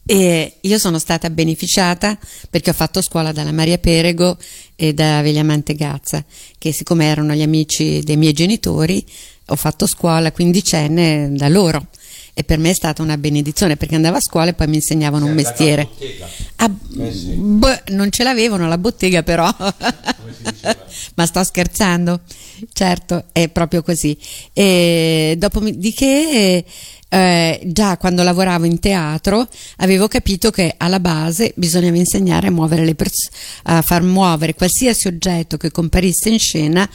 eh, 0.06 0.54
io 0.60 0.78
sono 0.78 0.98
stata 0.98 1.30
beneficiata 1.30 2.18
perché 2.48 2.70
ho 2.70 2.72
fatto 2.74 3.00
scuola 3.00 3.32
dalla 3.32 3.52
Maria 3.52 3.78
Perego 3.78 4.36
e 4.74 4.92
da 4.92 5.22
Vegliamante 5.22 5.74
Gazza, 5.74 6.24
che 6.58 6.72
siccome 6.72 7.04
erano 7.06 7.34
gli 7.34 7.42
amici 7.42 8.00
dei 8.00 8.16
miei 8.16 8.32
genitori, 8.32 9.04
ho 9.46 9.56
fatto 9.56 9.86
scuola 9.86 10.32
quindicenne 10.32 11.30
da 11.32 11.48
loro. 11.48 11.86
E 12.40 12.44
per 12.44 12.58
me 12.58 12.70
è 12.70 12.72
stata 12.74 13.02
una 13.02 13.18
benedizione 13.18 13.76
perché 13.76 13.96
andavo 13.96 14.16
a 14.16 14.20
scuola 14.22 14.48
e 14.48 14.54
poi 14.54 14.66
mi 14.66 14.76
insegnavano 14.76 15.26
un 15.26 15.32
mestiere. 15.32 15.86
Ah, 16.56 16.70
boh, 16.70 17.80
non 17.88 18.10
ce 18.10 18.22
l'avevano 18.22 18.66
la 18.66 18.78
bottega 18.78 19.22
però, 19.22 19.54
ma 21.16 21.26
sto 21.26 21.44
scherzando, 21.44 22.20
certo, 22.72 23.24
è 23.32 23.50
proprio 23.50 23.82
così. 23.82 24.16
E 24.54 25.34
dopodiché, 25.36 26.64
eh, 27.10 27.60
già 27.62 27.98
quando 27.98 28.22
lavoravo 28.22 28.64
in 28.64 28.80
teatro, 28.80 29.46
avevo 29.76 30.08
capito 30.08 30.50
che 30.50 30.76
alla 30.78 30.98
base 30.98 31.52
bisognava 31.56 31.98
insegnare 31.98 32.46
a 32.46 32.50
muovere 32.50 32.86
le 32.86 32.94
persone, 32.94 33.36
a 33.64 33.82
far 33.82 34.00
muovere 34.00 34.54
qualsiasi 34.54 35.08
oggetto 35.08 35.58
che 35.58 35.70
comparisse 35.70 36.30
in 36.30 36.38
scena 36.38 36.88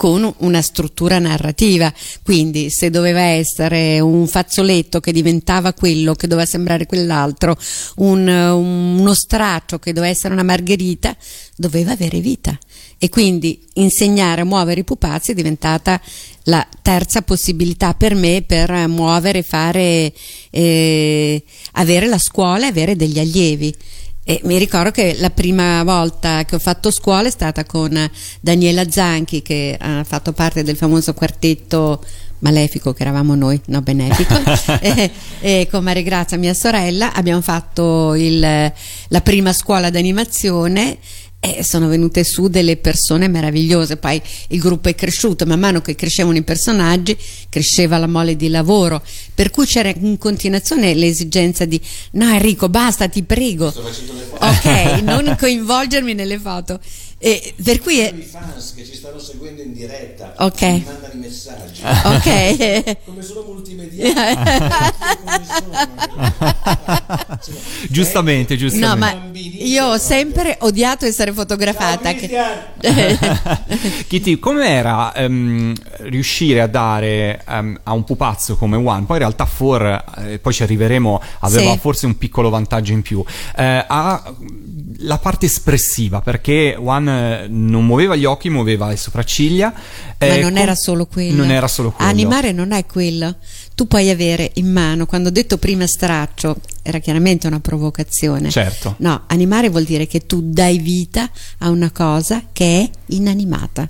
con 0.00 0.32
una 0.38 0.62
struttura 0.62 1.18
narrativa, 1.18 1.92
quindi 2.22 2.70
se 2.70 2.88
doveva 2.88 3.20
essere 3.20 4.00
un 4.00 4.26
fazzoletto 4.26 4.98
che 4.98 5.12
diventava 5.12 5.74
quello, 5.74 6.14
che 6.14 6.26
doveva 6.26 6.46
sembrare 6.46 6.86
quell'altro, 6.86 7.54
un- 7.96 8.26
uno 8.26 9.12
straccio 9.12 9.78
che 9.78 9.92
doveva 9.92 10.10
essere 10.10 10.32
una 10.32 10.42
margherita, 10.42 11.14
doveva 11.54 11.92
avere 11.92 12.20
vita. 12.20 12.58
E 12.96 13.10
quindi 13.10 13.62
insegnare 13.74 14.40
a 14.40 14.44
muovere 14.44 14.80
i 14.80 14.84
pupazzi 14.84 15.32
è 15.32 15.34
diventata 15.34 16.00
la 16.44 16.66
terza 16.80 17.20
possibilità 17.20 17.92
per 17.92 18.14
me 18.14 18.42
per 18.46 18.70
muovere, 18.88 19.42
fare, 19.42 20.14
eh, 20.48 21.44
avere 21.72 22.06
la 22.06 22.18
scuola 22.18 22.64
e 22.64 22.68
avere 22.68 22.96
degli 22.96 23.18
allievi. 23.18 23.74
E 24.22 24.40
mi 24.44 24.58
ricordo 24.58 24.90
che 24.90 25.16
la 25.18 25.30
prima 25.30 25.82
volta 25.82 26.44
che 26.44 26.54
ho 26.54 26.58
fatto 26.58 26.90
scuola 26.90 27.26
è 27.28 27.30
stata 27.30 27.64
con 27.64 28.10
Daniela 28.40 28.88
Zanchi 28.88 29.42
che 29.42 29.76
ha 29.80 30.04
fatto 30.04 30.32
parte 30.32 30.62
del 30.62 30.76
famoso 30.76 31.14
quartetto 31.14 32.04
malefico 32.40 32.92
che 32.92 33.02
eravamo 33.02 33.34
noi, 33.34 33.60
no 33.66 33.80
benefico, 33.82 34.34
e, 34.80 35.10
e 35.40 35.68
con 35.70 35.82
Maria 35.82 36.02
Grazia, 36.02 36.38
mia 36.38 36.54
sorella, 36.54 37.12
abbiamo 37.12 37.40
fatto 37.40 38.14
il- 38.14 38.72
la 39.08 39.20
prima 39.22 39.52
scuola 39.52 39.90
d'animazione 39.90 40.98
e 41.40 41.64
sono 41.64 41.88
venute 41.88 42.22
su 42.22 42.48
delle 42.48 42.76
persone 42.76 43.26
meravigliose. 43.26 43.96
Poi 43.96 44.20
il 44.48 44.60
gruppo 44.60 44.90
è 44.90 44.94
cresciuto, 44.94 45.46
man 45.46 45.58
mano 45.58 45.80
che 45.80 45.94
crescevano 45.94 46.36
i 46.36 46.42
personaggi, 46.42 47.16
cresceva 47.48 47.96
la 47.96 48.06
mole 48.06 48.36
di 48.36 48.48
lavoro, 48.48 49.02
per 49.34 49.50
cui 49.50 49.64
c'era 49.64 49.88
in 49.88 50.18
continuazione 50.18 50.92
l'esigenza 50.92 51.64
di 51.64 51.80
no 52.12 52.30
Enrico, 52.30 52.68
basta, 52.68 53.08
ti 53.08 53.22
prego. 53.22 53.66
Ok, 53.68 55.00
non 55.02 55.34
coinvolgermi 55.38 56.12
nelle 56.12 56.38
foto. 56.38 56.78
E 57.22 57.52
per 57.62 57.80
cui 57.80 57.98
è, 57.98 58.10
I 58.16 58.22
fans 58.22 58.72
che 58.74 58.82
ci 58.82 58.94
stanno 58.94 59.18
seguendo 59.18 59.60
in 59.60 59.74
diretta 59.74 60.32
Ok. 60.38 60.62
mi 60.62 60.84
mandano 60.86 61.12
i 61.12 61.16
messaggi. 61.18 61.82
ok. 61.84 62.96
Come 63.04 63.22
sono 63.22 63.42
multimediali. 63.46 64.08
giustamente, 67.90 68.54
No, 68.54 68.58
giustamente. 68.60 68.98
ma 68.98 69.14
io 69.64 69.84
ho 69.86 69.98
sempre 69.98 70.56
odiato 70.60 71.04
essere 71.04 71.32
fotografata. 71.32 72.14
che- 72.14 72.30
Kitty, 74.06 74.38
com'era 74.38 75.12
ehm, 75.14 75.74
riuscire 76.08 76.62
a 76.62 76.66
dare 76.66 77.42
ehm, 77.46 77.80
a 77.82 77.92
un 77.92 78.04
pupazzo 78.04 78.56
come 78.56 78.76
One? 78.76 79.04
Poi 79.04 79.16
in 79.16 79.22
realtà 79.22 79.44
For, 79.44 80.04
eh, 80.18 80.38
poi 80.38 80.52
ci 80.54 80.62
arriveremo, 80.62 81.20
aveva 81.40 81.72
Sì. 81.72 81.78
forse 81.78 82.06
un 82.06 82.16
piccolo 82.16 82.48
vantaggio 82.48 82.92
in 82.92 83.02
più. 83.02 83.22
Eh, 83.56 83.84
ha 83.86 84.34
la 85.02 85.18
parte 85.18 85.46
espressiva, 85.46 86.20
perché 86.20 86.76
One 86.78 87.44
eh, 87.44 87.48
non 87.48 87.86
muoveva 87.86 88.16
gli 88.16 88.24
occhi, 88.24 88.50
muoveva 88.50 88.88
le 88.88 88.96
sopracciglia. 88.96 89.72
Ma 90.18 90.26
eh, 90.26 90.40
non 90.40 90.52
com- 90.52 90.62
era 90.62 90.74
solo 90.74 91.06
quello. 91.06 91.36
Non 91.36 91.50
era 91.50 91.68
solo 91.68 91.90
quello. 91.92 92.10
Animare 92.10 92.52
non 92.52 92.72
è 92.72 92.84
quello. 92.86 93.36
Tu 93.74 93.86
puoi 93.86 94.10
avere 94.10 94.50
in 94.54 94.70
mano, 94.70 95.06
quando 95.06 95.28
ho 95.28 95.32
detto 95.32 95.58
prima 95.58 95.86
straccio, 95.86 96.56
era 96.82 96.98
chiaramente 96.98 97.46
una 97.46 97.60
provocazione. 97.60 98.50
Certo. 98.50 98.96
No, 98.98 99.22
animare 99.26 99.68
vuol 99.70 99.84
dire 99.84 100.06
che 100.06 100.26
tu 100.26 100.42
dai 100.42 100.78
vita 100.78 101.30
a 101.58 101.70
una 101.70 101.90
cosa 101.90 102.44
che 102.52 102.82
è 102.82 102.90
inanimata. 103.14 103.88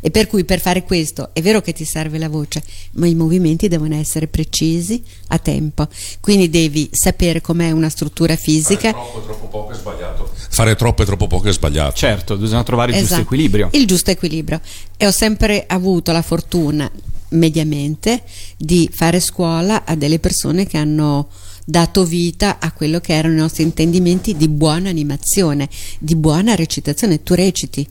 E 0.00 0.10
per 0.10 0.26
cui 0.26 0.44
per 0.44 0.60
fare 0.60 0.84
questo 0.84 1.30
è 1.32 1.42
vero 1.42 1.60
che 1.60 1.72
ti 1.72 1.84
serve 1.84 2.18
la 2.18 2.28
voce, 2.28 2.62
ma 2.92 3.06
i 3.06 3.14
movimenti 3.14 3.68
devono 3.68 3.94
essere 3.96 4.28
precisi 4.28 5.02
a 5.28 5.38
tempo. 5.38 5.88
Quindi 6.20 6.48
devi 6.48 6.88
sapere 6.92 7.40
com'è 7.40 7.70
una 7.70 7.88
struttura 7.88 8.36
fisica. 8.36 8.90
Troppo, 8.92 9.22
troppo 9.22 9.46
poco 9.46 9.72
è 9.72 9.74
sbagliato. 9.74 10.30
Fare 10.50 10.76
troppo 10.76 11.02
e 11.02 11.04
troppo 11.04 11.26
poco 11.26 11.48
è 11.48 11.52
sbagliato. 11.52 11.96
Certo, 11.96 12.36
bisogna 12.36 12.62
trovare 12.62 12.92
il 12.92 12.98
giusto 12.98 13.14
Esatto. 13.14 13.26
equilibrio. 13.26 13.68
Il 13.72 13.86
giusto 13.86 14.10
equilibrio. 14.10 14.60
E 14.96 15.06
ho 15.06 15.10
sempre 15.10 15.64
avuto 15.66 16.12
la 16.12 16.22
fortuna, 16.22 16.90
mediamente, 17.30 18.22
di 18.56 18.88
fare 18.92 19.20
scuola 19.20 19.84
a 19.84 19.94
delle 19.94 20.18
persone 20.18 20.66
che 20.66 20.78
hanno 20.78 21.28
dato 21.64 22.04
vita 22.04 22.58
a 22.60 22.72
quello 22.72 22.98
che 22.98 23.12
erano 23.12 23.34
i 23.34 23.38
nostri 23.38 23.62
intendimenti 23.62 24.36
di 24.36 24.48
buona 24.48 24.88
animazione, 24.88 25.68
di 25.98 26.14
buona 26.14 26.54
recitazione. 26.54 27.22
Tu 27.22 27.34
reciti. 27.34 27.86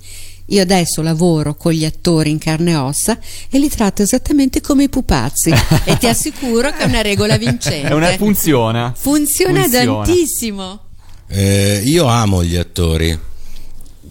Io 0.48 0.62
adesso 0.62 1.02
lavoro 1.02 1.56
con 1.56 1.74
gli 1.74 1.84
attori 1.84 2.30
in 2.30 2.38
carne 2.38 2.72
e 2.72 2.76
ossa 2.76 3.20
e 3.50 3.60
li 3.60 3.70
tratto 3.70 4.02
esattamente 4.02 4.62
come 4.62 4.84
i 4.84 4.90
pupazzi 4.90 5.54
e 5.84 5.98
ti 5.98 6.08
assicuro 6.08 6.72
che 6.72 6.80
è 6.80 6.86
una 6.86 7.02
regola 7.02 7.38
vincente. 7.38 7.88
È 7.90 7.94
una, 7.94 8.16
funziona. 8.16 8.94
Funziona, 8.96 9.64
Funziona. 9.64 10.06
tantissimo. 10.06 10.80
Eh, 11.28 11.82
io 11.84 12.06
amo 12.06 12.44
gli 12.44 12.56
attori. 12.56 13.18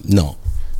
No. 0.09 0.37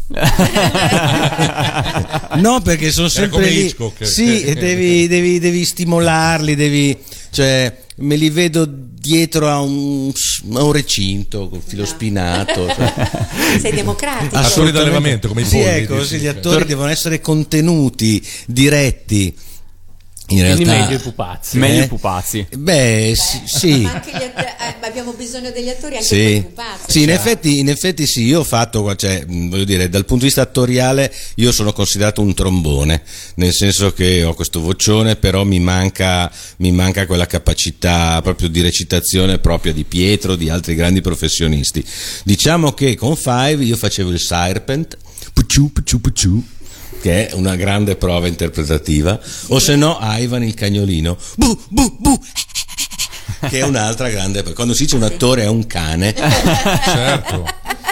no, 2.37 2.61
perché 2.61 2.93
sono 2.93 3.09
sempre 3.09 3.31
come 3.31 3.49
lì. 3.49 3.65
Hitchcock. 3.65 4.07
Sì, 4.07 4.53
devi, 4.55 5.09
devi- 5.09 5.39
devi 5.39 5.65
stimolarli, 5.65 6.55
devi, 6.55 6.97
cioè, 7.31 7.75
me 7.97 8.17
li 8.17 8.31
vedo 8.31 8.67
dietro 8.67 9.49
a 9.49 9.61
un, 9.61 10.13
a 10.55 10.63
un 10.63 10.73
recinto 10.73 11.49
col 11.49 11.63
filo 11.65 11.87
spinato. 11.87 12.67
cioè. 12.75 13.09
Sei 13.61 13.73
democratico. 13.73 14.71
D'allevamento, 14.71 15.29
come 15.29 15.43
i 15.43 15.45
Sì, 15.45 15.57
polli, 15.57 15.69
ecco, 15.69 16.05
sì, 16.05 16.19
gli 16.19 16.27
attori 16.27 16.65
devono 16.65 16.89
essere 16.89 17.21
contenuti, 17.21 18.25
diretti. 18.47 19.35
In 20.29 20.39
Quindi 20.39 20.65
realtà, 20.65 20.85
meglio 20.85 20.97
i 20.97 21.01
pupazzi. 21.01 21.59
Meglio 21.59 21.81
Eh? 21.83 21.85
i 21.85 21.89
pupazzi. 21.89 22.47
Beh, 22.57 23.15
sì, 23.17 23.41
sì. 23.45 23.81
Ma 23.83 23.93
anche 23.93 24.11
gli 24.11 24.15
att- 24.17 24.39
eh, 24.41 24.87
abbiamo 24.87 25.13
bisogno 25.13 25.53
degli 25.53 25.69
attori 25.69 25.95
anche 25.95 26.05
Sì, 26.07 26.17
per 26.17 26.33
i 26.33 26.41
pupazzi. 26.43 26.91
sì 26.91 27.03
in, 27.03 27.11
effetti, 27.11 27.59
in 27.61 27.69
effetti 27.69 28.07
sì, 28.09 28.25
io 28.25 28.41
ho 28.41 28.45
fatto, 28.45 28.93
cioè, 28.97 29.25
voglio 29.25 29.63
dire, 29.63 29.89
dal 29.89 30.01
punto 30.05 30.23
di 30.23 30.27
vista 30.27 30.43
attoriale 30.43 31.15
io 31.37 31.53
sono 31.53 31.73
considerato 31.73 32.23
un 32.23 32.35
trombone, 32.35 33.03
nel 33.37 33.53
senso 33.53 33.93
che 33.93 34.25
ho 34.25 34.35
questo 34.35 34.61
vocione, 34.61 35.15
però 35.15 35.45
mi 35.45 35.61
manca, 35.61 36.29
mi 36.57 36.73
manca 36.73 37.07
quella 37.07 37.27
capacità 37.27 38.21
proprio 38.21 38.49
di 38.49 38.61
recitazione 38.63 39.39
propria 39.39 39.73
di 39.73 39.85
Pietro, 39.85 40.35
di 40.35 40.49
altri 40.49 40.75
grandi 40.75 41.03
professionisti. 41.03 41.85
Diciamo 42.25 42.73
che 42.73 42.97
con 42.97 43.15
Five 43.15 43.63
io 43.63 43.77
facevo 43.77 44.11
il 44.11 44.19
Serpent, 44.21 44.97
pucciu, 45.33 45.71
pucciu, 45.71 46.01
pucciu, 46.01 46.45
che 47.01 47.29
è 47.29 47.35
una 47.35 47.57
grande 47.57 47.97
prova 47.97 48.27
interpretativa, 48.27 49.19
o 49.49 49.59
se 49.59 49.77
no 49.77 49.99
Ivan 50.01 50.43
il 50.43 50.55
cagnolino, 50.55 51.17
bu, 51.37 51.59
bu, 51.69 51.97
bu, 51.99 52.21
che 53.49 53.59
è 53.59 53.63
un'altra 53.63 54.09
grande 54.09 54.43
quando 54.55 54.75
si 54.75 54.85
dice 54.85 54.97
un 54.97 55.03
attore 55.03 55.43
è 55.43 55.49
un 55.49 55.67
cane 55.67 56.15
Certo. 56.15 57.45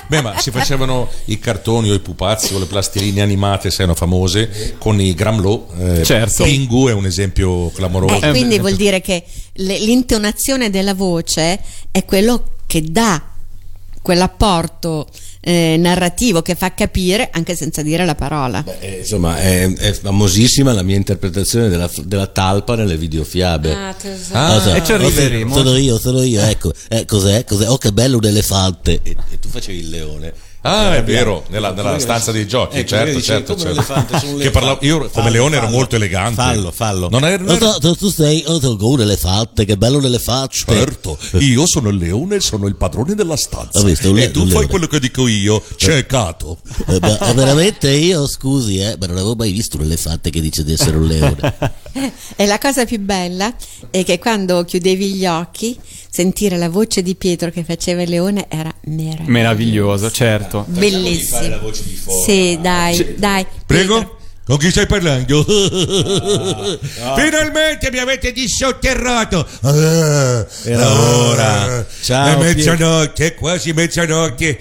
Beh, 0.07 0.21
ma 0.21 0.39
si 0.39 0.51
facevano 0.51 1.09
i 1.27 1.39
cartoni 1.39 1.91
o 1.91 1.95
i 1.95 1.99
pupazzi 2.01 2.55
o 2.55 2.59
le 2.59 2.67
plastiline 2.67 3.23
animate, 3.23 3.71
se 3.71 3.79
erano 3.79 3.95
famose, 3.95 4.77
con 4.79 5.01
i 5.01 5.15
Gramlo. 5.15 5.69
Eh, 5.79 6.05
Certo. 6.05 6.45
Pingu 6.45 6.89
è 6.89 6.93
un 6.93 7.07
esempio 7.07 7.71
clamoroso. 7.71 8.21
Eh, 8.21 8.31
quindi 8.31 8.59
vuol 8.59 8.77
dire 8.77 9.01
che 9.01 9.25
l'intonazione 9.55 10.69
della 10.69 10.95
voce 10.95 11.59
è 11.91 12.05
quello 12.05 12.51
che 12.67 12.83
dà 12.83 13.23
quell'apporto 14.03 15.07
eh, 15.45 15.77
narrativo 15.79 16.41
che 16.43 16.55
fa 16.55 16.73
capire 16.73 17.29
anche 17.31 17.55
senza 17.55 17.83
dire 17.83 18.05
la 18.07 18.15
parola. 18.15 18.65
Eh, 18.81 18.99
insomma 19.01 19.37
è, 19.39 19.71
è 19.73 19.93
famosissima 19.93 20.73
la 20.73 20.83
mia 20.83 20.97
interpretazione 20.97 21.69
della, 21.69 21.91
della 22.05 22.27
talpa 22.27 22.75
nelle 22.77 22.97
videofiabe 22.97 23.73
Ah, 23.75 23.95
tesoro. 23.95 24.39
Ah, 24.39 24.61
sì. 24.61 24.71
e 24.71 24.85
ci 24.85 24.93
arriveremo. 24.93 25.55
sono 25.55 25.77
io 25.77 25.99
sono 25.99 26.23
io 26.23 26.41
ecco 26.43 26.73
eh, 26.89 27.05
cos'è 27.05 27.45
cos'è 27.45 27.69
oh 27.69 27.77
che 27.79 27.93
bello 27.93 28.17
un 28.17 28.25
elefante 28.25 29.01
e, 29.03 29.17
e 29.31 29.39
tu 29.39 29.49
facevi 29.49 29.79
il 29.79 29.89
leone 29.91 30.33
Ah, 30.67 30.97
è 30.97 31.05
vero, 31.05 31.45
nella, 31.49 31.73
nella 31.73 31.99
stanza 31.99 32.33
dei 32.33 32.49
giochi, 32.49 32.79
Ecco, 32.79 32.89
certo, 32.89 33.11
io 33.11 33.17
dicevo, 33.17 33.39
certo, 33.57 33.83
certo. 33.85 34.19
sono 34.19 34.51
parlavo- 34.51 34.79
io 34.81 34.97
come 34.99 35.11
Fallo, 35.11 35.29
leone 35.29 35.57
ero 35.57 35.65
fallo. 35.67 35.77
molto 35.77 35.97
elegante. 35.97 36.35
fallo 36.37 36.71
fallo 36.71 37.09
Non 37.11 37.23
ero, 37.27 37.45
non 37.45 37.57
ero- 37.57 37.79
tu, 37.79 37.95
tu 37.95 38.09
sei 38.09 38.43
un 38.47 39.01
elefante 39.03 39.67
che 39.67 39.77
bello 39.77 39.99
un 39.99 40.07
elefante 40.07 40.57
Certo, 40.57 41.19
io 41.33 41.67
sono 41.67 41.91
il 41.91 41.99
leone, 41.99 42.41
sono 42.41 42.67
il 42.67 42.77
padrone 42.77 43.15
della 43.15 43.37
stanza. 43.37 43.83
Visto, 43.83 44.11
le- 44.11 44.25
e 44.25 44.31
tu 44.31 44.47
fai 44.47 44.67
quello 44.67 44.87
che 44.87 45.01
dico 45.01 45.29
io, 45.29 45.63
ciecato. 45.77 46.57
Eh, 46.87 46.99
ma- 46.99 47.19
ma 47.21 47.33
veramente 47.35 47.91
io 47.91 48.27
scusi 48.27 48.79
eh 48.79 48.97
ma 48.99 49.05
non 49.07 49.17
avevo 49.17 49.35
mai 49.35 49.53
visto 49.53 49.77
un 49.77 49.83
elefante 49.85 50.31
che 50.31 50.41
dice 50.41 50.65
di 50.65 50.73
essere 50.73 50.97
un 50.97 51.07
leone 51.07 51.55
E 52.37 52.47
la 52.47 52.59
cosa 52.59 52.87
più 52.87 52.99
bella 53.01 53.55
è 53.91 54.03
che 54.03 54.19
quando 54.19 54.65
chiudevi 54.65 55.13
gli 55.13 55.27
occhi, 55.27 55.79
sentire 56.15 56.57
la 56.57 56.69
voce 56.69 57.03
di 57.03 57.17
Pietro 57.17 57.51
che 57.51 57.65
faceva 57.65 58.03
il 58.03 58.09
leone 58.09 58.47
era 58.49 58.73
meraviglioso. 58.83 59.31
Meraviglioso, 59.33 60.11
certo. 60.13 60.65
Bellissimo. 60.69 61.39
fare 61.39 61.49
la 61.49 61.59
voce 61.59 61.83
di 61.83 61.97
fuori. 61.97 62.23
Sì, 62.23 62.59
dai, 62.61 63.17
dai. 63.19 63.45
Prego? 63.67 63.97
Pietro. 63.97 64.19
Con 64.47 64.59
chi 64.59 64.71
stai 64.71 64.87
parlando? 64.87 65.43
finalmente 67.17 67.91
mi 67.91 67.97
avete 67.99 68.31
dissotterrato. 68.31 69.47
Ah, 69.63 70.47
Era 70.65 70.93
ora. 70.93 71.87
Ciao, 72.03 72.39
È 72.39 72.43
mezzanotte, 72.43 73.29
è 73.29 73.35
quasi 73.35 73.73
mezzanotte. 73.73 74.59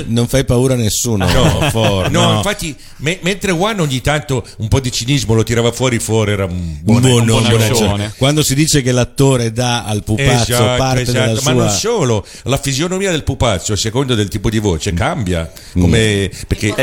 non 0.08 0.26
fai 0.26 0.46
paura 0.46 0.72
a 0.72 0.78
nessuno. 0.78 1.30
No, 1.30 1.68
For, 1.70 2.10
no, 2.10 2.36
infatti, 2.36 2.74
me- 2.98 3.18
mentre 3.20 3.52
Juan 3.52 3.78
ogni 3.80 4.00
tanto 4.00 4.46
un 4.56 4.68
po' 4.68 4.80
di 4.80 4.90
cinismo 4.90 5.34
lo 5.34 5.42
tirava 5.42 5.70
fuori, 5.70 5.98
fuori 5.98 6.32
era 6.32 6.46
un 6.46 6.78
buon, 6.80 7.02
buon. 7.02 8.12
Quando 8.16 8.42
si 8.42 8.54
dice 8.54 8.80
che 8.80 8.92
l'attore 8.92 9.52
dà 9.52 9.84
al 9.84 10.02
pupazzo 10.02 10.52
Esatto, 10.52 10.76
parte 10.78 11.02
esatto, 11.02 11.18
della 11.18 11.32
ma 11.34 11.40
sua 11.40 11.52
non 11.52 11.68
solo, 11.68 12.26
la 12.44 12.56
fisionomia 12.56 13.10
del 13.10 13.22
pupazzo 13.22 13.74
a 13.74 13.76
seconda 13.76 14.14
del 14.14 14.28
tipo 14.28 14.48
di 14.48 14.58
voce 14.58 14.94
cambia, 14.94 15.50
come, 15.74 16.30
perché 16.46 16.74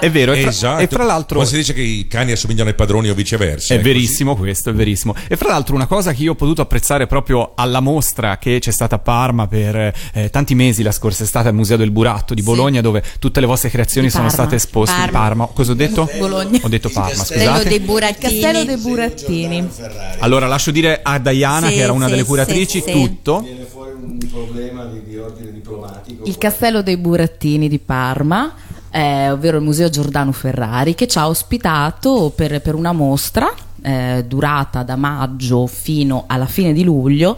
È 0.00 0.10
vero, 0.10 0.32
e 0.32 0.40
fra, 0.40 0.50
esatto, 0.50 0.82
e 0.82 0.86
fra 0.96 1.04
l'altro... 1.04 1.36
quando 1.36 1.50
si 1.50 1.56
dice 1.56 1.72
che 1.74 1.82
i 1.82 2.06
cani 2.08 2.32
assomigliano 2.32 2.70
ai 2.70 2.74
padroni 2.74 3.10
o 3.10 3.14
viceversa. 3.14 3.74
È 3.74 3.76
ecco, 3.76 3.86
verissimo 3.86 4.34
questo, 4.36 4.70
è 4.70 4.72
verissimo. 4.72 5.14
E 5.28 5.36
fra 5.36 5.50
l'altro 5.50 5.74
una 5.74 5.86
cosa 5.86 6.12
che 6.12 6.22
io 6.22 6.32
ho 6.32 6.34
potuto 6.34 6.62
apprezzare 6.62 7.06
proprio 7.06 7.52
alla 7.54 7.80
mostra 7.80 8.38
che 8.38 8.58
c'è 8.60 8.70
stata 8.70 8.96
a 8.96 8.98
Parma 8.98 9.46
per 9.46 9.92
eh, 10.12 10.30
tanti 10.30 10.54
mesi 10.54 10.82
la 10.82 10.92
scorsa 10.92 11.22
estate 11.24 11.48
al 11.48 11.54
Museo 11.54 11.76
del 11.76 11.90
Buratto 11.90 12.32
di 12.34 12.42
Bologna 12.42 12.80
dove 12.80 13.02
tutte 13.18 13.40
le 13.40 13.46
vostre 13.46 13.68
creazioni 13.68 14.08
sono 14.08 14.24
Parma. 14.28 14.36
state 14.38 14.56
esposte 14.56 14.94
in 14.94 15.10
Parma. 15.10 15.18
Parma. 15.26 15.46
Cosa 15.52 15.72
ho 15.72 15.74
detto? 15.74 16.08
Bologna. 16.18 16.60
Ho 16.62 16.68
detto 16.68 16.88
Parma, 16.88 17.10
Castello 17.10 17.50
scusate. 17.50 17.68
dei 17.68 17.78
Il 17.78 17.84
burattini. 17.84 18.40
castello 18.40 18.64
dei 18.64 18.76
burattini. 18.76 19.68
Allora 20.20 20.46
lascio 20.46 20.70
dire 20.70 21.00
a 21.02 21.18
Diana 21.18 21.68
Sì, 21.68 21.74
che 21.74 21.80
era 21.80 21.92
una 21.92 22.04
sì, 22.06 22.10
delle 22.12 22.22
sì, 22.22 22.28
curatrici 22.28 22.82
sì. 22.84 22.90
tutto. 22.90 23.40
viene 23.40 23.64
fuori 23.64 23.92
un 23.92 24.18
problema 24.30 24.84
di, 24.86 25.02
di 25.04 25.16
ordine 25.18 25.52
diplomatico 25.52 26.24
Il 26.24 26.38
castello 26.38 26.82
dei 26.82 26.96
burattini 26.96 27.68
di 27.68 27.78
Parma, 27.78 28.54
eh, 28.96 29.30
ovvero 29.30 29.58
il 29.58 29.62
Museo 29.62 29.90
Giordano 29.90 30.32
Ferrari, 30.32 30.94
che 30.94 31.06
ci 31.06 31.18
ha 31.18 31.28
ospitato 31.28 32.32
per, 32.34 32.62
per 32.62 32.74
una 32.74 32.92
mostra 32.92 33.52
eh, 33.82 34.24
durata 34.26 34.82
da 34.84 34.96
maggio 34.96 35.66
fino 35.66 36.24
alla 36.26 36.46
fine 36.46 36.72
di 36.72 36.82
luglio, 36.82 37.36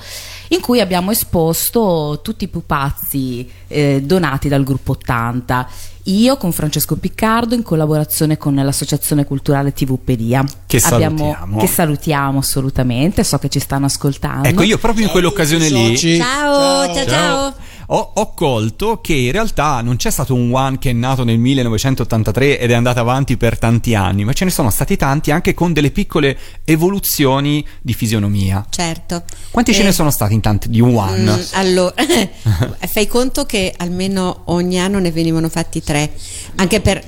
in 0.49 0.61
cui 0.61 0.81
abbiamo 0.81 1.11
esposto 1.11 2.21
tutti 2.23 2.45
i 2.45 2.49
pupazzi 2.49 3.51
eh, 3.67 4.01
donati 4.05 4.49
dal 4.49 4.63
gruppo 4.63 4.93
80. 4.93 5.69
Io 6.05 6.37
con 6.37 6.53
Francesco 6.53 6.95
Piccardo 6.95 7.57
in 7.57 7.63
collaborazione 7.65 8.37
con 8.39 8.55
l'associazione 8.55 9.25
culturale 9.25 9.73
TVpedia. 9.73 10.45
Che 10.65 10.81
Abbiamo- 10.85 11.19
salutiamo. 11.19 11.59
che 11.59 11.67
salutiamo 11.67 12.39
assolutamente, 12.39 13.25
so 13.25 13.37
che 13.39 13.49
ci 13.49 13.59
stanno 13.59 13.87
ascoltando. 13.87 14.47
Ecco, 14.47 14.63
io 14.63 14.79
proprio 14.79 15.07
in 15.07 15.11
quell'occasione 15.11 15.69
lì 15.69 15.97
Soci. 15.97 16.17
Ciao, 16.19 16.95
ciao, 16.95 17.07
ciao. 17.07 17.55
Ho, 17.91 18.13
ho 18.15 18.35
colto 18.35 19.01
che 19.01 19.15
in 19.15 19.33
realtà 19.33 19.81
non 19.81 19.97
c'è 19.97 20.11
stato 20.11 20.35
un 20.35 20.53
One 20.53 20.79
che 20.79 20.91
è 20.91 20.93
nato 20.93 21.25
nel 21.25 21.39
1983 21.39 22.59
ed 22.59 22.71
è 22.71 22.75
andato 22.75 23.01
avanti 23.01 23.37
per 23.37 23.59
tanti 23.59 23.95
anni, 23.95 24.25
ma 24.25 24.33
ce 24.33 24.45
ne 24.45 24.51
sono 24.51 24.71
stati 24.71 24.97
tanti 24.97 25.31
anche 25.31 25.55
con 25.55 25.73
delle 25.73 25.91
piccole 25.91 26.37
evoluzioni 26.65 27.65
di 27.81 27.95
fisionomia. 27.95 28.67
Certo. 28.69 29.23
Quanti 29.51 29.73
ce 29.73 29.81
Eh, 29.81 29.85
ne 29.85 29.93
sono 29.93 30.11
stati 30.11 30.35
in 30.35 30.41
tanti 30.41 30.69
di 30.69 30.81
One? 30.81 31.37
Mm, 31.37 31.41
allora, 31.53 31.95
fai 32.87 33.07
conto 33.07 33.47
che 33.47 33.73
almeno 33.77 34.43
ogni 34.47 34.79
anno 34.79 34.99
ne 34.99 35.11
venivano 35.11 35.49
fatti 35.49 35.83
tre, 35.83 36.13
anche 36.57 36.81
per... 36.81 37.03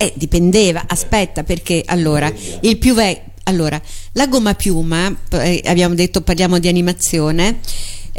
Eh, 0.00 0.12
dipendeva, 0.14 0.84
aspetta, 0.86 1.42
perché 1.42 1.82
allora, 1.86 2.32
il 2.60 2.78
più 2.78 2.94
vecchio... 2.94 3.26
Allora, 3.48 3.80
la 4.12 4.26
gomma 4.26 4.54
piuma, 4.54 5.10
eh, 5.30 5.62
abbiamo 5.64 5.94
detto 5.94 6.20
parliamo 6.20 6.58
di 6.58 6.68
animazione, 6.68 7.60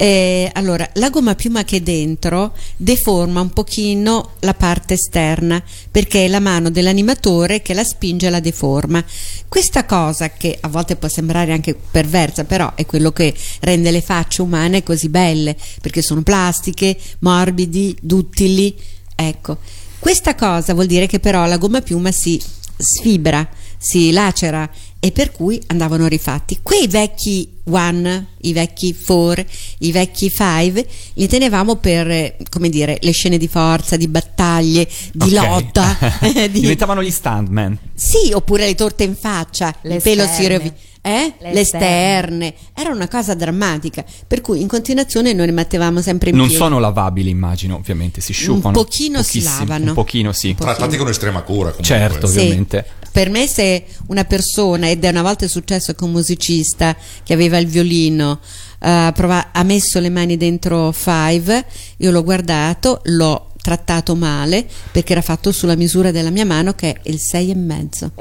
eh, 0.02 0.50
allora, 0.54 0.90
la 0.94 1.10
gomma 1.10 1.36
piuma 1.36 1.66
che 1.66 1.76
è 1.76 1.82
dentro 1.82 2.56
deforma 2.78 3.42
un 3.42 3.50
pochino 3.50 4.36
la 4.40 4.54
parte 4.54 4.94
esterna 4.94 5.62
perché 5.92 6.24
è 6.24 6.28
la 6.30 6.40
mano 6.40 6.70
dell'animatore 6.70 7.62
che 7.62 7.74
la 7.74 7.84
spinge 7.84 8.28
e 8.28 8.30
la 8.30 8.40
deforma. 8.40 9.04
Questa 9.50 9.84
cosa 9.84 10.30
che 10.30 10.58
a 10.58 10.70
volte 10.70 10.96
può 10.96 11.10
sembrare 11.10 11.52
anche 11.52 11.76
perversa, 11.76 12.46
però 12.46 12.76
è 12.76 12.86
quello 12.86 13.12
che 13.12 13.36
rende 13.60 13.92
le 13.92 14.00
facce 14.00 14.42
umane 14.42 14.84
così 14.84 15.10
belle, 15.10 15.58
perché 15.82 16.02
sono 16.02 16.22
plastiche, 16.22 16.98
morbidi, 17.20 17.98
duttili. 18.00 18.74
Ecco, 19.14 19.58
questa 20.00 20.34
cosa 20.34 20.74
vuol 20.74 20.86
dire 20.86 21.08
che 21.08 21.20
però 21.20 21.46
la 21.46 21.58
gomma 21.58 21.82
piuma 21.82 22.14
si 22.14 22.42
sfibra, 22.78 23.46
si 23.78 24.12
lacera 24.12 24.70
e 25.02 25.12
per 25.12 25.32
cui 25.32 25.62
andavano 25.68 26.08
rifatti. 26.08 26.60
Quei 26.62 26.88
vecchi 26.88 27.50
one, 27.66 28.28
i 28.42 28.52
vecchi 28.54 28.94
four, 28.94 29.44
i 29.80 29.92
vecchi 29.92 30.30
five, 30.30 30.86
li 31.14 31.28
tenevamo 31.28 31.76
per, 31.76 32.10
eh, 32.10 32.38
come 32.50 32.68
dire, 32.70 32.98
le 33.02 33.12
scene 33.12 33.38
di 33.38 33.48
forza, 33.48 33.96
di 33.96 34.08
battaglie, 34.08 34.88
di 35.14 35.36
Ok. 35.36 35.44
lotta. 35.48 35.98
di- 36.52 36.60
Diventavano 36.60 37.02
gli 37.04 37.12
stuntman. 37.12 37.78
Sì, 37.94 38.32
oppure 38.34 38.66
le 38.66 38.76
torte 38.76 39.04
in 39.04 39.16
faccia, 39.16 39.74
Le 39.84 39.96
il 39.96 40.02
pelo 40.02 40.24
si 40.26 40.30
esterne. 40.32 40.76
Eh? 41.02 41.34
Le 41.40 41.54
Le, 41.54 41.60
esterne. 41.60 42.48
esterne. 42.48 42.54
Era 42.74 42.90
una 42.92 43.08
cosa 43.08 43.34
drammatica. 43.34 44.04
Per 44.28 44.42
cui 44.42 44.62
in 44.62 44.68
continuazione 44.68 45.34
noi 45.34 45.46
le 45.48 45.52
mettevamo 45.52 46.02
sempre 46.02 46.30
in 46.32 46.36
Non 46.36 46.48
piedi. 46.48 46.62
sono 46.62 46.80
lavabili, 46.80 47.30
immagino, 47.30 47.76
ovviamente, 47.76 48.22
si 48.22 48.34
sciupano. 48.34 48.72
pochino 48.74 49.24
si 49.24 49.42
lavano. 49.42 49.86
Un 49.90 49.94
pochino 49.94 50.32
sì. 50.32 50.56
Trattati 50.56 50.98
con 50.98 51.08
estrema 51.08 51.42
cura. 51.42 51.72
Comunque. 51.72 51.84
Certo, 51.84 52.28
Sì. 52.28 52.40
ovviamente. 52.40 52.86
Per 53.12 53.30
me 53.30 53.48
se 53.48 53.86
una 54.08 54.24
persona, 54.26 54.88
ed 54.90 55.04
è 55.04 55.10
una 55.10 55.24
volta 55.24 55.48
successo 55.48 55.94
che 55.94 56.04
un 56.04 56.12
musicista 56.12 56.96
che 57.24 57.34
aveva 57.34 57.58
il 57.58 57.68
violino 57.68 58.40
eh, 58.82 59.12
prova- 59.16 59.50
ha 59.52 59.64
messo 59.64 60.00
le 60.00 60.10
mani 60.10 60.38
dentro 60.38 60.92
Five, 60.92 61.66
io 61.98 62.12
l'ho 62.12 62.24
guardato, 62.24 63.02
l'ho 63.06 63.48
trattato 63.62 64.16
male 64.16 64.66
perché 64.92 65.12
era 65.12 65.22
fatto 65.22 65.52
sulla 65.52 65.76
misura 65.76 66.12
della 66.12 66.30
mia 66.30 66.46
mano 66.46 66.74
che 66.74 66.94
è 66.94 67.00
il 67.10 67.20
6 67.20 67.50
e 67.50 67.56
mezzo. 67.56 68.12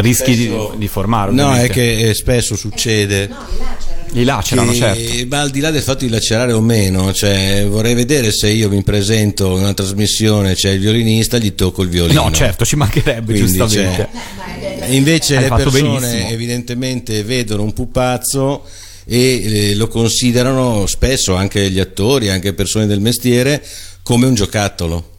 Rischi 0.00 0.34
di, 0.36 0.44
Spesso- 0.46 0.74
di 0.76 0.88
formare. 0.88 1.32
No, 1.32 1.54
è 1.54 1.68
che 1.68 2.08
eh, 2.10 2.14
spesso 2.14 2.54
succede. 2.56 3.28
Li 4.12 4.24
lacerano, 4.24 4.70
che- 4.70 4.76
certo. 4.76 5.26
Ma 5.28 5.40
al 5.40 5.50
di 5.50 5.60
là 5.60 5.70
del 5.70 5.82
fatto 5.82 6.04
di 6.04 6.10
lacerare 6.10 6.52
o 6.52 6.60
meno, 6.60 7.12
cioè, 7.12 7.66
vorrei 7.68 7.94
vedere 7.94 8.32
se 8.32 8.48
io 8.48 8.70
mi 8.70 8.82
presento 8.82 9.56
in 9.56 9.62
una 9.62 9.74
trasmissione, 9.74 10.54
c'è 10.54 10.70
il 10.70 10.80
violinista, 10.80 11.36
gli 11.36 11.54
tocco 11.54 11.82
il 11.82 11.88
violino. 11.90 12.22
No, 12.24 12.30
certo, 12.32 12.64
ci 12.64 12.76
mancherebbe, 12.76 13.32
Quindi, 13.34 13.58
giustamente. 13.58 14.08
cioè, 14.78 14.86
invece 14.88 15.36
Hai 15.36 15.42
le 15.42 15.48
persone 15.48 16.00
benissimo. 16.00 16.28
evidentemente 16.30 17.22
vedono 17.22 17.62
un 17.64 17.72
pupazzo 17.74 18.64
e 19.04 19.70
eh, 19.70 19.74
lo 19.74 19.88
considerano 19.88 20.86
spesso 20.86 21.34
anche 21.34 21.68
gli 21.70 21.78
attori, 21.80 22.30
anche 22.30 22.54
persone 22.54 22.86
del 22.86 23.00
mestiere, 23.00 23.62
come 24.02 24.26
un 24.26 24.34
giocattolo. 24.34 25.16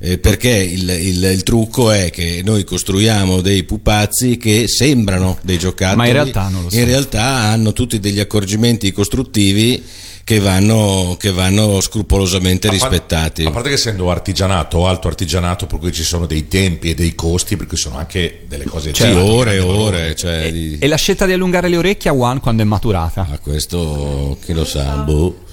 Eh, 0.00 0.18
perché 0.18 0.50
il, 0.50 0.88
il- 0.88 1.24
il 1.24 1.42
trucco 1.42 1.90
è 1.90 2.10
che 2.10 2.42
noi 2.44 2.62
costruiamo 2.62 3.40
dei 3.40 3.64
pupazzi 3.64 4.36
che 4.36 4.68
sembrano 4.68 5.38
dei 5.42 5.58
giocattoli, 5.58 5.96
Ma 5.96 6.06
in 6.06 6.12
realtà 6.12 6.48
non 6.48 6.62
lo 6.62 6.68
in 6.70 6.84
realtà 6.84 7.22
hanno 7.24 7.72
tutti 7.72 7.98
degli 7.98 8.20
accorgimenti 8.20 8.92
costruttivi 8.92 9.82
che 10.22 10.38
vanno, 10.40 11.16
che 11.18 11.32
vanno 11.32 11.80
scrupolosamente 11.80 12.68
A 12.68 12.70
par- 12.70 12.80
rispettati. 12.90 13.44
A 13.44 13.50
parte 13.50 13.70
che 13.70 13.74
essendo 13.76 14.10
artigianato, 14.10 14.86
alto 14.86 15.08
artigianato, 15.08 15.66
per 15.66 15.78
cui 15.78 15.90
ci 15.92 16.02
sono 16.04 16.26
dei 16.26 16.46
tempi 16.46 16.90
e 16.90 16.94
dei 16.94 17.14
costi, 17.14 17.56
per 17.56 17.66
cui 17.66 17.78
sono 17.78 17.96
anche 17.96 18.44
delle 18.46 18.64
cose 18.66 18.92
Sì, 18.94 19.06
di 19.06 19.14
ore 19.14 19.54
e 19.54 19.58
ore. 19.60 20.14
Cioè, 20.14 20.52
di- 20.52 20.76
E 20.78 20.86
la 20.86 20.96
scelta 20.96 21.24
di 21.26 21.32
allungare 21.32 21.68
le 21.68 21.78
orecchie 21.78 22.10
a 22.10 22.14
One 22.14 22.40
quando 22.40 22.62
è 22.62 22.66
maturata? 22.66 23.26
Ah, 23.32 23.38
questo 23.38 24.36
chi 24.44 24.52
lo 24.52 24.64
sa, 24.66 24.96
boh. 24.98 25.46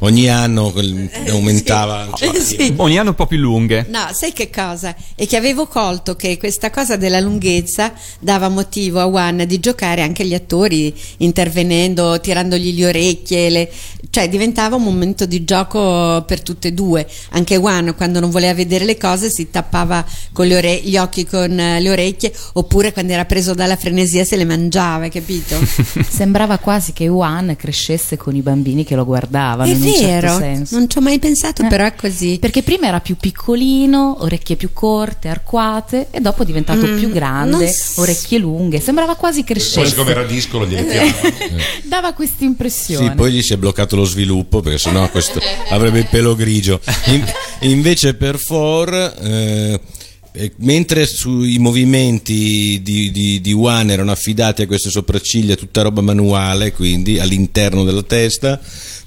Ogni 0.00 0.28
anno 0.28 0.70
quel- 0.70 1.08
aumentava. 1.28 2.08
Eh, 2.20 2.40
sì. 2.40 2.74
Ogni 2.76 2.98
anno 2.98 3.10
un 3.10 3.14
po' 3.14 3.26
più 3.26 3.38
lunghe. 3.38 3.86
No, 3.88 4.08
sai 4.12 4.32
che 4.32 4.50
cosa? 4.50 4.94
È 5.14 5.26
che 5.26 5.36
avevo 5.36 5.66
colto 5.66 6.14
che 6.14 6.36
questa 6.38 6.70
cosa 6.70 6.96
della 6.96 7.18
lunghezza 7.20 7.92
dava 8.18 8.48
motivo 8.48 9.00
a 9.00 9.06
Juan 9.06 9.44
di 9.46 9.58
giocare 9.58 10.02
anche 10.02 10.26
gli 10.26 10.34
attori 10.34 10.94
intervenendo, 11.18 12.20
tirandogli 12.20 12.76
le 12.78 12.86
orecchie, 12.86 13.50
le- 13.50 13.70
cioè 14.10 14.28
diventava 14.28 14.76
un 14.76 14.82
momento 14.82 15.24
di 15.26 15.44
gioco 15.44 16.22
per 16.26 16.42
tutte 16.42 16.68
e 16.68 16.72
due. 16.72 17.06
Anche 17.30 17.56
Juan 17.56 17.94
quando 17.96 18.20
non 18.20 18.30
voleva 18.30 18.52
vedere 18.54 18.84
le 18.84 18.98
cose 18.98 19.30
si 19.30 19.50
tappava 19.50 20.04
con 20.32 20.46
le 20.46 20.56
ore- 20.56 20.80
gli 20.82 20.96
occhi 20.96 21.24
con 21.24 21.58
eh, 21.58 21.80
le 21.80 21.90
orecchie 21.90 22.32
oppure 22.54 22.92
quando 22.92 23.12
era 23.12 23.24
preso 23.24 23.54
dalla 23.54 23.76
frenesia 23.76 24.24
se 24.24 24.36
le 24.36 24.44
mangiava, 24.44 25.08
capito? 25.08 25.56
Sembrava 26.06 26.58
quasi 26.58 26.92
che 26.92 27.06
Juan 27.06 27.54
crescesse 27.56 28.16
con 28.16 28.34
i 28.36 28.42
bambini 28.42 28.84
che 28.84 28.94
lo 28.94 29.04
guardavano. 29.04 29.28
È 29.30 29.68
in 29.68 29.74
un 29.76 29.80
vero, 29.82 30.28
certo 30.28 30.38
senso. 30.38 30.76
non 30.78 30.88
ci 30.88 30.98
ho 30.98 31.00
mai 31.00 31.18
pensato, 31.18 31.62
Eh. 31.62 31.66
però 31.68 31.84
è 31.84 31.94
così. 31.94 32.38
Perché 32.40 32.62
prima 32.62 32.86
era 32.86 33.00
più 33.00 33.16
piccolino, 33.16 34.16
orecchie 34.22 34.56
più 34.56 34.70
corte, 34.72 35.28
arcuate, 35.28 36.08
e 36.10 36.20
dopo 36.20 36.42
è 36.42 36.46
diventato 36.46 36.86
Mm, 36.86 36.98
più 36.98 37.10
grande, 37.10 37.68
s- 37.68 37.96
orecchie 37.98 38.38
lunghe. 38.38 38.80
Sembrava 38.80 39.14
quasi 39.14 39.42
Poi 39.42 39.48
crescesse. 39.54 39.86
siccome 39.88 40.10
era 40.10 40.24
discolo 40.24 40.66
glieli 40.66 40.86
tirava. 40.88 41.10
Dava 41.84 42.12
questa 42.12 42.44
impressione. 42.44 43.08
Sì, 43.10 43.14
poi 43.14 43.32
gli 43.32 43.42
si 43.42 43.52
è 43.52 43.56
bloccato 43.56 43.96
lo 43.96 44.04
sviluppo 44.04 44.60
perché 44.60 44.78
sennò 44.78 45.08
questo 45.10 45.40
avrebbe 45.70 45.98
il 46.00 46.06
pelo 46.10 46.34
grigio. 46.34 46.80
In- 47.06 47.24
invece 47.60 48.14
per 48.14 48.38
For, 48.38 48.92
eh, 49.22 49.80
eh, 50.32 50.52
mentre 50.58 51.06
sui 51.06 51.58
movimenti 51.58 52.80
di, 52.82 53.10
di, 53.10 53.40
di 53.40 53.52
One 53.52 53.92
erano 53.92 54.12
affidati 54.12 54.62
a 54.62 54.66
queste 54.66 54.88
sopracciglia, 54.90 55.56
tutta 55.56 55.82
roba 55.82 56.00
manuale, 56.02 56.72
quindi 56.72 57.18
all'interno 57.18 57.82
della 57.84 58.02
testa, 58.02 58.60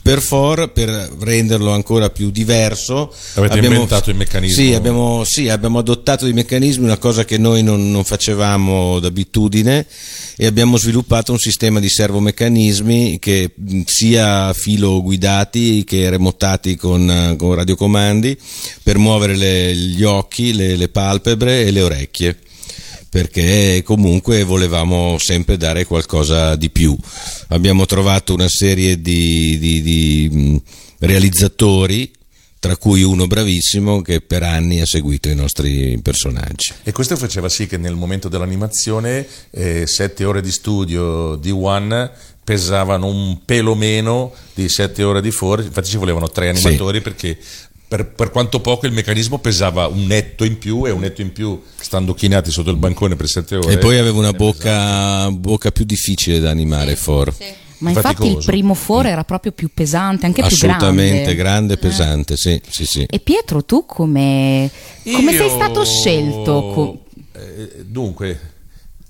per 0.04 0.22
For, 0.22 0.70
per 0.74 0.90
renderlo 1.22 1.72
ancora 1.72 2.10
più 2.10 2.30
diverso, 2.30 3.12
Avete 3.36 3.60
inventato 3.60 4.10
il 4.10 4.18
meccanismo? 4.18 4.62
Sì, 4.62 4.74
abbiamo, 4.74 5.24
sì, 5.24 5.48
abbiamo 5.48 5.80
adottato 5.80 6.26
dei 6.26 6.34
meccanismi, 6.34 6.84
una 6.84 6.98
cosa 6.98 7.24
che 7.24 7.38
noi 7.38 7.64
non, 7.64 7.90
non 7.90 8.04
facevamo 8.04 9.00
d'abitudine 9.00 9.88
e 10.36 10.46
abbiamo 10.46 10.76
sviluppato 10.76 11.32
un 11.32 11.40
sistema 11.40 11.80
di 11.80 11.88
servomeccanismi 11.88 13.18
che 13.18 13.52
sia 13.86 14.52
filo 14.52 15.02
guidati 15.02 15.86
che 15.86 16.10
remotati 16.10 16.76
con, 16.76 17.10
eh, 17.10 17.36
con 17.38 17.56
radiocomandi 17.56 18.38
per 18.84 18.98
muovere 18.98 19.38
le- 19.38 19.74
gli 19.74 20.04
occhi, 20.04 20.54
le, 20.54 20.76
le 20.76 20.90
palpebre 20.90 21.64
e 21.64 21.72
le 21.72 21.82
orecchie 21.82 22.38
perché 23.14 23.84
comunque 23.86 24.44
volevamo 24.44 25.20
sempre 25.20 25.56
dare 25.56 25.86
qualcosa 25.86 26.56
di 26.56 26.72
più. 26.72 26.98
Abbiamo 27.50 27.86
trovato 27.86 28.34
una 28.34 28.50
serie 28.50 29.00
di, 29.00 29.60
di- 29.60 29.82
di, 29.84 30.62
realizzatori, 30.98 32.12
tra 32.58 32.76
cui 32.76 33.04
uno 33.04 33.28
bravissimo 33.28 34.02
che 34.02 34.22
per 34.22 34.42
anni 34.42 34.82
ha 34.82 34.88
seguito 34.88 35.30
i 35.30 35.36
nostri 35.36 36.00
personaggi. 36.02 36.74
E 36.82 36.92
questo 36.92 37.16
faceva 37.16 37.50
sì 37.50 37.68
che 37.68 37.78
nel 37.78 37.94
momento 37.94 38.30
dell'animazione 38.30 39.28
eh, 39.52 39.86
sette 39.86 40.26
ore 40.26 40.42
di 40.42 40.52
studio 40.52 41.36
di 41.36 41.52
One 41.52 42.10
pesavano 42.44 43.06
un 43.06 43.46
pelo 43.46 43.76
meno 43.76 44.34
di 44.56 44.68
sette 44.70 45.04
ore 45.04 45.22
di 45.22 45.30
Four, 45.30 45.62
infatti 45.62 45.90
ci 45.90 45.98
volevano 45.98 46.30
tre 46.30 46.50
animatori 46.50 47.00
perché 47.02 47.38
per, 47.94 48.08
per 48.08 48.32
quanto 48.32 48.60
poco 48.60 48.88
il 48.88 48.92
meccanismo 48.92 49.38
pesava 49.38 49.86
un 49.86 50.06
netto 50.08 50.44
in 50.46 50.58
più 50.58 50.88
e 50.88 50.90
un 50.90 51.02
netto 51.02 51.22
in 51.22 51.32
più 51.32 51.62
stando 51.76 52.16
chinati 52.16 52.50
sotto 52.50 52.72
il 52.72 52.78
bancone 52.78 53.16
per 53.16 53.28
sette 53.28 53.56
ore. 53.58 53.74
E 53.74 53.78
poi 53.78 54.00
aveva 54.00 54.18
una 54.18 54.32
bocca, 54.34 55.30
bocca 55.30 55.70
più 55.70 55.86
difficile 55.86 56.40
da 56.40 56.50
animare, 56.50 56.96
For. 56.96 57.32
Ma 57.78 57.90
infatti 57.92 58.08
il 58.08 58.18
faticoso. 58.30 58.48
primo 58.50 58.74
foro 58.74 59.08
era 59.10 59.24
proprio 59.24 59.52
più 59.52 59.70
pesante, 59.72 60.26
anche 60.26 60.42
più 60.42 60.50
Assolutamente 60.52 61.36
grande. 61.36 61.36
grande 61.36 61.74
e 61.76 61.78
pesante, 61.78 62.36
sì, 62.36 62.60
sì, 62.68 62.84
sì. 62.84 63.06
E 63.08 63.20
Pietro, 63.20 63.64
tu 63.64 63.86
come, 63.86 64.72
come 65.04 65.32
sei 65.34 65.48
Io- 65.48 65.54
stato 65.54 65.86
scelto? 65.86 66.72
Co- 66.74 67.04
Eh, 67.34 67.84
dunque, 67.86 68.53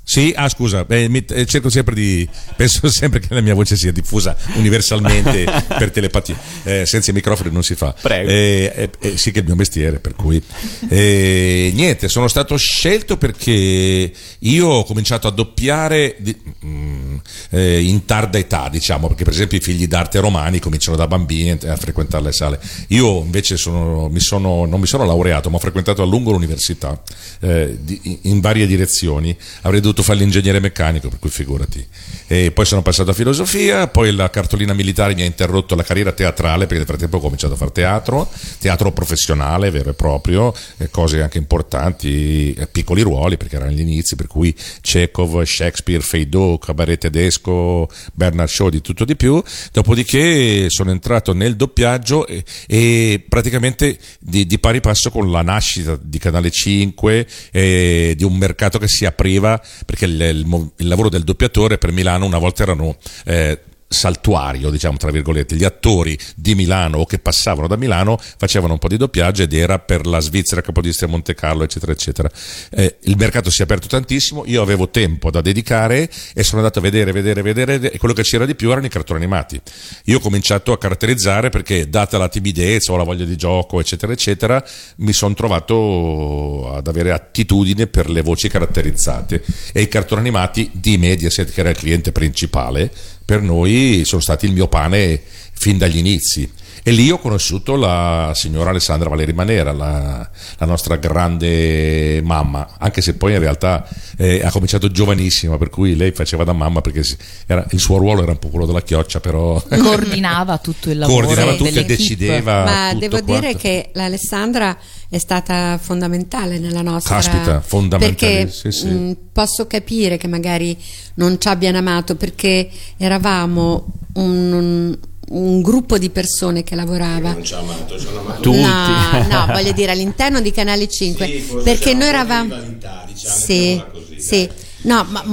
sì, 0.05 0.33
ah 0.35 0.49
scusa, 0.49 0.83
beh, 0.83 1.07
mi- 1.07 1.23
eh, 1.29 1.45
cerco 1.45 1.69
sempre 1.69 1.95
di, 1.95 2.27
penso 2.57 2.89
sempre 2.89 3.19
che 3.21 3.33
la 3.33 3.39
mia 3.41 3.53
voce 3.53 3.77
sia 3.77 3.91
diffusa 3.91 4.35
universalmente 4.55 5.45
per 5.67 5.91
telepatia, 5.91 6.37
Eh, 6.63 6.85
senza 6.85 7.11
i 7.11 7.13
microfoni 7.13 7.51
non 7.51 7.63
si 7.63 7.75
fa. 7.75 7.95
Prego. 7.99 8.29
Eh, 8.29 8.71
eh, 8.75 8.89
eh, 8.99 9.17
sì 9.17 9.31
che 9.31 9.37
è 9.39 9.41
il 9.41 9.47
mio 9.47 9.55
mestiere, 9.55 9.99
per 9.99 10.13
cui 10.15 10.41
eh, 10.89 11.71
niente, 11.73 12.09
sono 12.09 12.27
stato 12.27 12.57
scelto 12.57 13.17
perché 13.17 14.11
io 14.39 14.67
ho 14.67 14.83
cominciato 14.83 15.27
a 15.27 15.31
doppiare 15.31 16.15
di- 16.19 16.35
mm, 16.65 17.15
eh, 17.51 17.81
in 17.81 18.03
tarda 18.05 18.37
età, 18.37 18.67
diciamo, 18.69 19.07
perché 19.07 19.23
per 19.23 19.33
esempio 19.33 19.57
i 19.57 19.61
figli 19.61 19.87
d'arte 19.87 20.19
romani 20.19 20.59
cominciano 20.59 20.97
da 20.97 21.07
bambini 21.07 21.51
a 21.65 21.75
frequentare 21.77 22.23
le 22.25 22.31
sale. 22.33 22.59
Io 22.89 23.19
invece 23.21 23.55
sono, 23.57 24.09
mi 24.09 24.19
sono, 24.19 24.65
non 24.65 24.79
mi 24.81 24.87
sono 24.87 25.05
laureato, 25.05 25.49
ma 25.49 25.55
ho 25.55 25.59
frequentato 25.59 26.01
a 26.01 26.05
lungo 26.05 26.31
l'università 26.31 27.01
eh, 27.39 27.77
di, 27.79 28.19
in 28.23 28.41
varie 28.41 28.67
direzioni. 28.67 29.35
Avrei 29.61 29.79
dovuto 29.79 29.92
fare 30.01 30.19
l'ingegnere 30.19 30.59
meccanico, 30.59 31.09
per 31.09 31.19
cui 31.19 31.29
figurati. 31.29 31.85
E 32.27 32.51
poi 32.51 32.65
sono 32.65 32.81
passato 32.81 33.11
a 33.11 33.13
filosofia, 33.13 33.87
poi 33.87 34.13
la 34.13 34.29
cartolina 34.29 34.73
militare 34.73 35.13
mi 35.13 35.21
ha 35.21 35.25
interrotto 35.25 35.75
la 35.75 35.83
carriera 35.83 36.11
teatrale 36.11 36.65
perché 36.65 36.77
nel 36.77 36.85
frattempo 36.87 37.17
ho 37.17 37.19
cominciato 37.19 37.53
a 37.53 37.57
fare 37.57 37.71
teatro, 37.71 38.29
teatro 38.59 38.91
professionale 38.91 39.69
vero 39.69 39.91
e 39.91 39.93
proprio, 39.93 40.53
eh, 40.77 40.89
cose 40.89 41.21
anche 41.21 41.37
importanti, 41.37 42.53
eh, 42.53 42.67
piccoli 42.67 43.01
ruoli 43.01 43.37
perché 43.37 43.57
erano 43.57 43.71
gli 43.71 43.81
inizi, 43.81 44.15
per 44.15 44.27
cui 44.27 44.55
Chekhov, 44.81 45.43
Shakespeare, 45.43 46.01
Feydeau, 46.01 46.57
cabaret 46.57 46.99
tedesco, 46.99 47.89
Bernard 48.13 48.49
Shaw, 48.49 48.69
di 48.69 48.81
tutto 48.81 49.05
di 49.05 49.15
più. 49.15 49.41
Dopodiché 49.71 50.69
sono 50.69 50.91
entrato 50.91 51.33
nel 51.33 51.55
doppiaggio 51.55 52.25
e, 52.25 52.43
e 52.67 53.23
praticamente 53.27 53.97
di, 54.19 54.45
di, 54.45 54.59
pari 54.59 54.79
passo 54.79 55.11
con 55.11 55.29
la 55.29 55.41
nascita 55.41 55.97
di 56.01 56.17
Canale 56.17 56.49
5 56.49 57.27
e 57.51 58.13
di 58.15 58.23
un 58.23 58.37
mercato 58.37 58.77
che 58.79 58.87
si 58.87 59.05
apriva 59.05 59.61
perché 59.85 60.05
il, 60.05 60.21
il, 60.21 60.71
il 60.77 60.87
lavoro 60.87 61.09
del 61.09 61.23
doppiatore 61.23 61.77
per 61.77 61.91
Milano 61.91 62.25
una 62.25 62.37
volta 62.37 62.63
erano 62.63 62.97
eh, 63.25 63.59
saltuario, 63.93 64.69
diciamo 64.69 64.97
tra 64.97 65.11
virgolette, 65.11 65.55
gli 65.55 65.63
attori 65.63 66.17
di 66.35 66.55
Milano 66.55 66.99
o 66.99 67.05
che 67.05 67.19
passavano 67.19 67.67
da 67.67 67.75
Milano 67.75 68.19
facevano 68.37 68.73
un 68.73 68.79
po' 68.79 68.87
di 68.87 68.97
doppiaggio 68.97 69.43
ed 69.43 69.53
era 69.53 69.79
per 69.79 70.05
la 70.05 70.19
Svizzera, 70.19 70.61
Capodistria, 70.61 71.07
Monte 71.07 71.33
Carlo, 71.35 71.63
eccetera, 71.63 71.91
eccetera. 71.91 72.29
Eh, 72.71 72.97
il 73.01 73.17
mercato 73.17 73.49
si 73.49 73.61
è 73.61 73.63
aperto 73.63 73.87
tantissimo, 73.87 74.43
io 74.45 74.61
avevo 74.61 74.89
tempo 74.89 75.31
da 75.31 75.41
dedicare 75.41 76.09
e 76.33 76.43
sono 76.43 76.61
andato 76.61 76.79
a 76.79 76.81
vedere, 76.81 77.11
vedere, 77.11 77.41
vedere 77.41 77.91
e 77.91 77.97
quello 77.97 78.13
che 78.13 78.23
c'era 78.23 78.45
di 78.45 78.55
più 78.55 78.71
erano 78.71 78.85
i 78.85 78.89
cartoni 78.89 79.19
animati. 79.19 79.61
Io 80.05 80.17
ho 80.17 80.21
cominciato 80.21 80.71
a 80.71 80.77
caratterizzare 80.77 81.49
perché 81.49 81.89
data 81.89 82.17
la 82.17 82.29
timidezza 82.29 82.91
o 82.91 82.97
la 82.97 83.03
voglia 83.03 83.25
di 83.25 83.35
gioco, 83.35 83.79
eccetera, 83.79 84.11
eccetera, 84.11 84.63
mi 84.97 85.13
sono 85.13 85.33
trovato 85.33 86.73
ad 86.73 86.87
avere 86.87 87.11
attitudine 87.11 87.87
per 87.87 88.09
le 88.09 88.21
voci 88.21 88.49
caratterizzate 88.49 89.43
e 89.71 89.81
i 89.81 89.87
cartoni 89.87 90.21
animati 90.21 90.69
di 90.73 90.97
Mediaset, 90.97 91.51
che 91.51 91.59
era 91.59 91.69
il 91.69 91.77
cliente 91.77 92.11
principale, 92.11 92.91
per 93.25 93.41
noi 93.41 94.03
sono 94.05 94.21
stati 94.21 94.45
il 94.45 94.53
mio 94.53 94.67
pane 94.67 95.21
fin 95.53 95.77
dagli 95.77 95.97
inizi. 95.97 96.49
E 96.85 96.91
lì 96.91 97.09
ho 97.09 97.17
conosciuto 97.17 97.77
la 97.77 98.33
signora 98.35 98.71
Alessandra 98.71 99.07
Valeri 99.07 99.31
Manera, 99.31 99.71
la, 99.71 100.29
la 100.57 100.65
nostra 100.65 100.97
grande 100.97 102.21
mamma, 102.21 102.75
anche 102.77 103.01
se 103.01 103.15
poi 103.15 103.31
in 103.31 103.39
realtà 103.39 103.87
eh, 104.17 104.41
ha 104.43 104.51
cominciato 104.51 104.91
giovanissima, 104.91 105.57
per 105.57 105.69
cui 105.69 105.95
lei 105.95 106.11
faceva 106.11 106.43
da 106.43 106.51
mamma 106.51 106.81
perché 106.81 107.01
era, 107.47 107.65
il 107.71 107.79
suo 107.79 107.97
ruolo 107.97 108.23
era 108.23 108.31
un 108.31 108.39
po' 108.39 108.49
quello 108.49 108.65
della 108.65 108.81
chioccia, 108.81 109.21
però 109.21 109.63
coordinava 109.63 110.57
tutto 110.57 110.89
il 110.89 110.97
lavoro. 110.97 111.25
Coordinava 111.25 111.55
tutto 111.55 111.79
e 111.79 111.85
decideva. 111.85 112.63
Ma 112.65 112.87
tutto 112.89 112.99
devo 112.99 113.23
quanto. 113.23 113.39
dire 113.39 113.55
che 113.55 113.89
l'Alessandra 113.93 114.77
è 115.07 115.17
stata 115.19 115.79
fondamentale 115.81 116.59
nella 116.59 116.81
nostra 116.81 117.15
Caspita, 117.15 117.61
fondamentale, 117.61 118.43
perché 118.43 118.51
sì, 118.51 118.71
sì. 118.71 118.87
mh, 118.87 119.17
posso 119.31 119.67
capire 119.67 120.17
che 120.17 120.27
magari 120.27 120.77
non 121.15 121.39
ci 121.39 121.47
abbiano 121.47 121.77
amato 121.77 122.17
perché 122.17 122.69
eravamo 122.97 123.85
un, 124.15 124.51
un- 124.51 124.97
un 125.29 125.61
gruppo 125.61 125.97
di 125.97 126.09
persone 126.09 126.63
che 126.63 126.75
lavorava 126.75 127.41
ci 127.41 127.53
ha 127.53 127.59
amato, 127.59 127.97
ci 127.99 128.07
hanno 128.07 128.19
amato 128.19 128.41
Tutti. 128.41 128.59
No, 128.59 129.45
no, 129.45 129.53
voglio 129.53 129.71
dire 129.71 129.91
all'interno 129.91 130.41
di 130.41 130.51
Canale 130.51 130.87
5 130.87 131.25
Sì, 131.25 131.39
forse 131.39 131.63
perché 131.63 131.93
noi 131.93 132.07
eravamo 132.07 132.55
diciamo, 132.55 133.13
sì, 133.15 133.81
sì. 134.17 134.45
dai. 134.45 134.55
No, 134.83 135.05
ma 135.09 135.23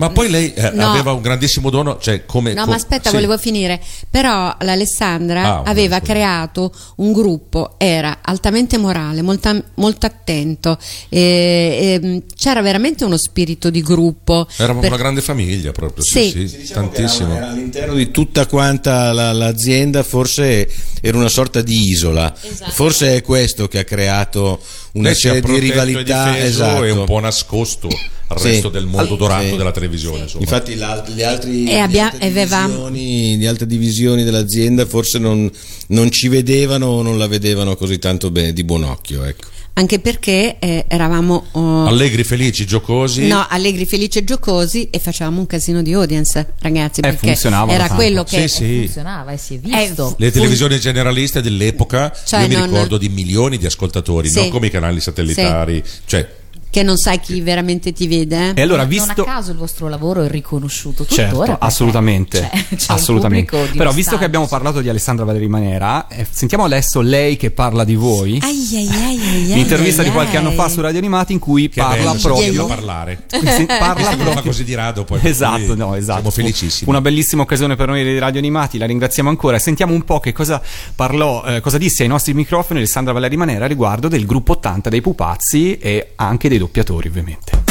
Ma 0.00 0.10
poi 0.10 0.30
lei 0.30 0.52
eh, 0.54 0.70
No. 0.70 0.90
aveva 0.90 1.12
un 1.12 1.20
grandissimo 1.20 1.68
dono, 1.70 1.98
cioè 2.00 2.24
come... 2.24 2.54
No, 2.54 2.64
co- 2.64 2.70
ma 2.70 2.76
aspetta, 2.76 3.10
sì. 3.10 3.14
volevo 3.14 3.36
finire. 3.38 3.80
Però 4.10 4.54
l'Alessandra 4.60 5.42
Ah, 5.42 5.62
aveva 5.64 5.98
scusa. 5.98 6.12
creato 6.12 6.72
un 6.96 7.12
gruppo, 7.12 7.74
era 7.78 8.18
altamente 8.22 8.78
morale, 8.78 9.20
molta- 9.22 9.62
molto 9.74 10.06
attento, 10.06 10.78
e- 11.08 12.00
e, 12.02 12.22
c'era 12.36 12.62
veramente 12.62 13.04
uno 13.04 13.16
spirito 13.18 13.68
di 13.70 13.82
gruppo. 13.82 14.46
Eravamo 14.56 14.80
Per- 14.80 14.88
una 14.90 14.98
grande 14.98 15.20
famiglia 15.20 15.72
proprio, 15.72 16.02
sì, 16.04 16.30
Sì. 16.30 16.48
sì, 16.48 16.56
Diciamo 16.58 16.88
tantissimo. 16.90 17.28
Era, 17.34 17.36
era 17.44 17.48
all'interno 17.50 17.94
di 17.94 18.10
tutta 18.10 18.46
quanta 18.46 19.12
la- 19.12 19.32
l'azienda, 19.32 20.02
forse 20.02 20.66
era 21.02 21.16
una 21.18 21.28
sorta 21.28 21.60
di 21.60 21.88
isola. 21.90 22.32
Forse 22.70 23.16
è 23.16 23.22
questo 23.22 23.68
che 23.68 23.80
ha 23.80 23.84
creato 23.84 24.60
una 24.92 25.08
Lei 25.08 25.14
serie 25.16 25.40
di 25.40 25.46
protetto 25.46 25.66
e 25.66 25.70
rivalità. 25.70 26.30
difeso 26.30 26.46
Esatto. 26.64 26.84
e 26.84 26.90
un 26.90 27.04
po' 27.04 27.20
nascosto 27.20 27.88
al 28.32 28.38
Sì. 28.38 28.46
resto 28.48 28.68
del 28.68 28.86
mondo 28.86 29.16
dorato 29.16 29.48
sì. 29.50 29.56
della 29.56 29.72
televisione. 29.72 30.22
Insomma. 30.22 30.42
Infatti, 30.44 30.72
E 30.72 30.82
abbia- 30.82 31.04
le 31.14 31.24
altre 31.24 32.18
e 32.20 32.26
avevamo- 32.28 32.88
divisioni, 32.88 33.38
le 33.38 33.48
altre 33.48 33.66
divisioni 33.66 34.22
dell'azienda 34.24 34.86
forse 34.86 35.18
non, 35.18 35.50
non 35.88 36.10
ci 36.12 36.28
vedevano 36.28 36.86
o 36.86 37.02
non 37.02 37.18
la 37.18 37.26
vedevano 37.26 37.74
così 37.76 37.98
tanto 37.98 38.30
bene, 38.30 38.52
di 38.52 38.62
buon 38.62 38.84
occhio. 38.84 39.24
Ecco. 39.24 39.48
Anche 39.72 39.98
perché 40.00 40.56
eh, 40.58 40.84
eravamo 40.88 41.46
oh, 41.52 41.86
Allegri, 41.86 42.22
felici, 42.22 42.66
giocosi. 42.66 43.26
no, 43.26 43.46
allegri, 43.48 43.86
felici 43.86 44.18
e 44.18 44.24
giocosi 44.24 44.90
e 44.90 44.98
facevamo 44.98 45.38
un 45.40 45.46
casino 45.46 45.80
di 45.82 45.92
audience, 45.92 46.54
ragazzi, 46.60 47.00
perché 47.00 47.28
funzionavano 47.28 47.72
era 47.72 47.86
tanto. 47.86 47.94
quello 47.94 48.24
che 48.24 48.46
Sì, 48.48 48.56
sì. 48.64 48.78
Funzionava 48.84 49.32
e 49.32 49.36
si 49.38 49.54
è 49.54 49.58
visto. 49.58 50.14
Le 50.18 50.30
televisioni 50.30 50.78
generaliste 50.78 51.40
dell'epoca, 51.40 52.12
Cioè, 52.26 52.42
io 52.42 52.48
mi 52.48 52.54
non- 52.54 52.64
ricordo 52.64 52.98
di 52.98 53.08
milioni 53.08 53.58
di 53.58 53.66
ascoltatori, 53.66 54.28
Sì. 54.28 54.34
non 54.40 54.48
come 54.50 54.66
i 54.66 54.70
canali 54.70 55.00
satellitari. 55.00 55.82
Cioè, 56.04 56.28
che 56.70 56.82
non 56.82 56.96
sai 56.96 57.20
chi 57.20 57.40
veramente 57.40 57.92
ti 57.92 58.06
vede. 58.06 58.54
E 58.54 58.62
allora, 58.62 58.82
Non 58.82 58.88
visto... 58.88 59.22
a 59.22 59.24
caso 59.24 59.50
il 59.50 59.56
vostro 59.58 59.88
lavoro 59.88 60.22
è 60.22 60.28
riconosciuto 60.28 61.04
tuttora. 61.04 61.22
Certo, 61.28 61.38
perché 61.40 61.56
assolutamente. 61.60 62.48
c'è- 62.52 62.76
c'è 62.76 62.92
assolutamente. 62.92 63.50
Però, 63.50 63.66
visto 63.68 63.82
nostalgia. 63.90 64.18
che 64.18 64.24
abbiamo 64.24 64.46
parlato 64.46 64.80
di 64.80 64.88
Alessandra 64.88 65.24
Valeri 65.24 65.48
Manera, 65.48 66.06
eh, 66.08 66.26
sentiamo 66.30 66.64
adesso 66.64 67.00
lei 67.00 67.36
che 67.36 67.50
parla 67.50 67.84
di 67.84 67.94
voi. 67.96 68.38
Ai, 68.42 68.68
ai, 68.72 68.88
ai, 68.88 69.02
ai, 69.02 69.52
ai, 69.52 69.54
L'intervista 69.54 70.02
ai, 70.02 70.08
di 70.08 70.14
qualche 70.14 70.36
ai. 70.36 70.44
anno 70.44 70.52
fa 70.54 70.68
su 70.68 70.80
Radio 70.80 70.98
Animati 70.98 71.32
in 71.32 71.38
cui 71.38 71.68
che 71.68 71.80
parla 71.80 72.12
bello, 72.12 72.20
proprio. 72.20 72.66
parlare. 72.66 73.24
Sì, 73.50 73.66
parla 73.66 74.10
non 74.10 74.18
proprio. 74.18 74.42
così 74.44 74.64
di 74.64 74.74
rado 74.74 75.04
poi. 75.04 75.18
Esatto, 75.22 75.74
no, 75.74 75.94
esatto. 75.96 76.18
Siamo 76.20 76.30
felicissimi. 76.30 76.88
Una 76.90 77.00
bellissima 77.00 77.42
occasione 77.42 77.74
per 77.76 77.88
noi 77.88 78.04
di 78.04 78.18
Radio 78.18 78.38
Animati, 78.38 78.78
la 78.78 78.86
ringraziamo 78.86 79.28
ancora. 79.28 79.58
Sentiamo 79.58 79.92
un 79.92 80.02
po' 80.04 80.20
che 80.20 80.32
cosa 80.32 80.62
parlò, 80.94 81.42
eh, 81.44 81.60
cosa 81.60 81.78
disse 81.78 82.02
ai 82.02 82.08
nostri 82.08 82.32
microfoni 82.34 82.78
Alessandra 82.78 83.12
Valeri 83.12 83.36
Manera 83.36 83.66
riguardo 83.66 84.08
del 84.08 84.24
gruppo 84.26 84.52
80 84.52 84.88
dei 84.88 85.00
pupazzi 85.00 85.78
e 85.78 86.12
anche 86.16 86.48
dei 86.48 86.58
doppiatori, 86.60 87.08
ovviamente. 87.08 87.62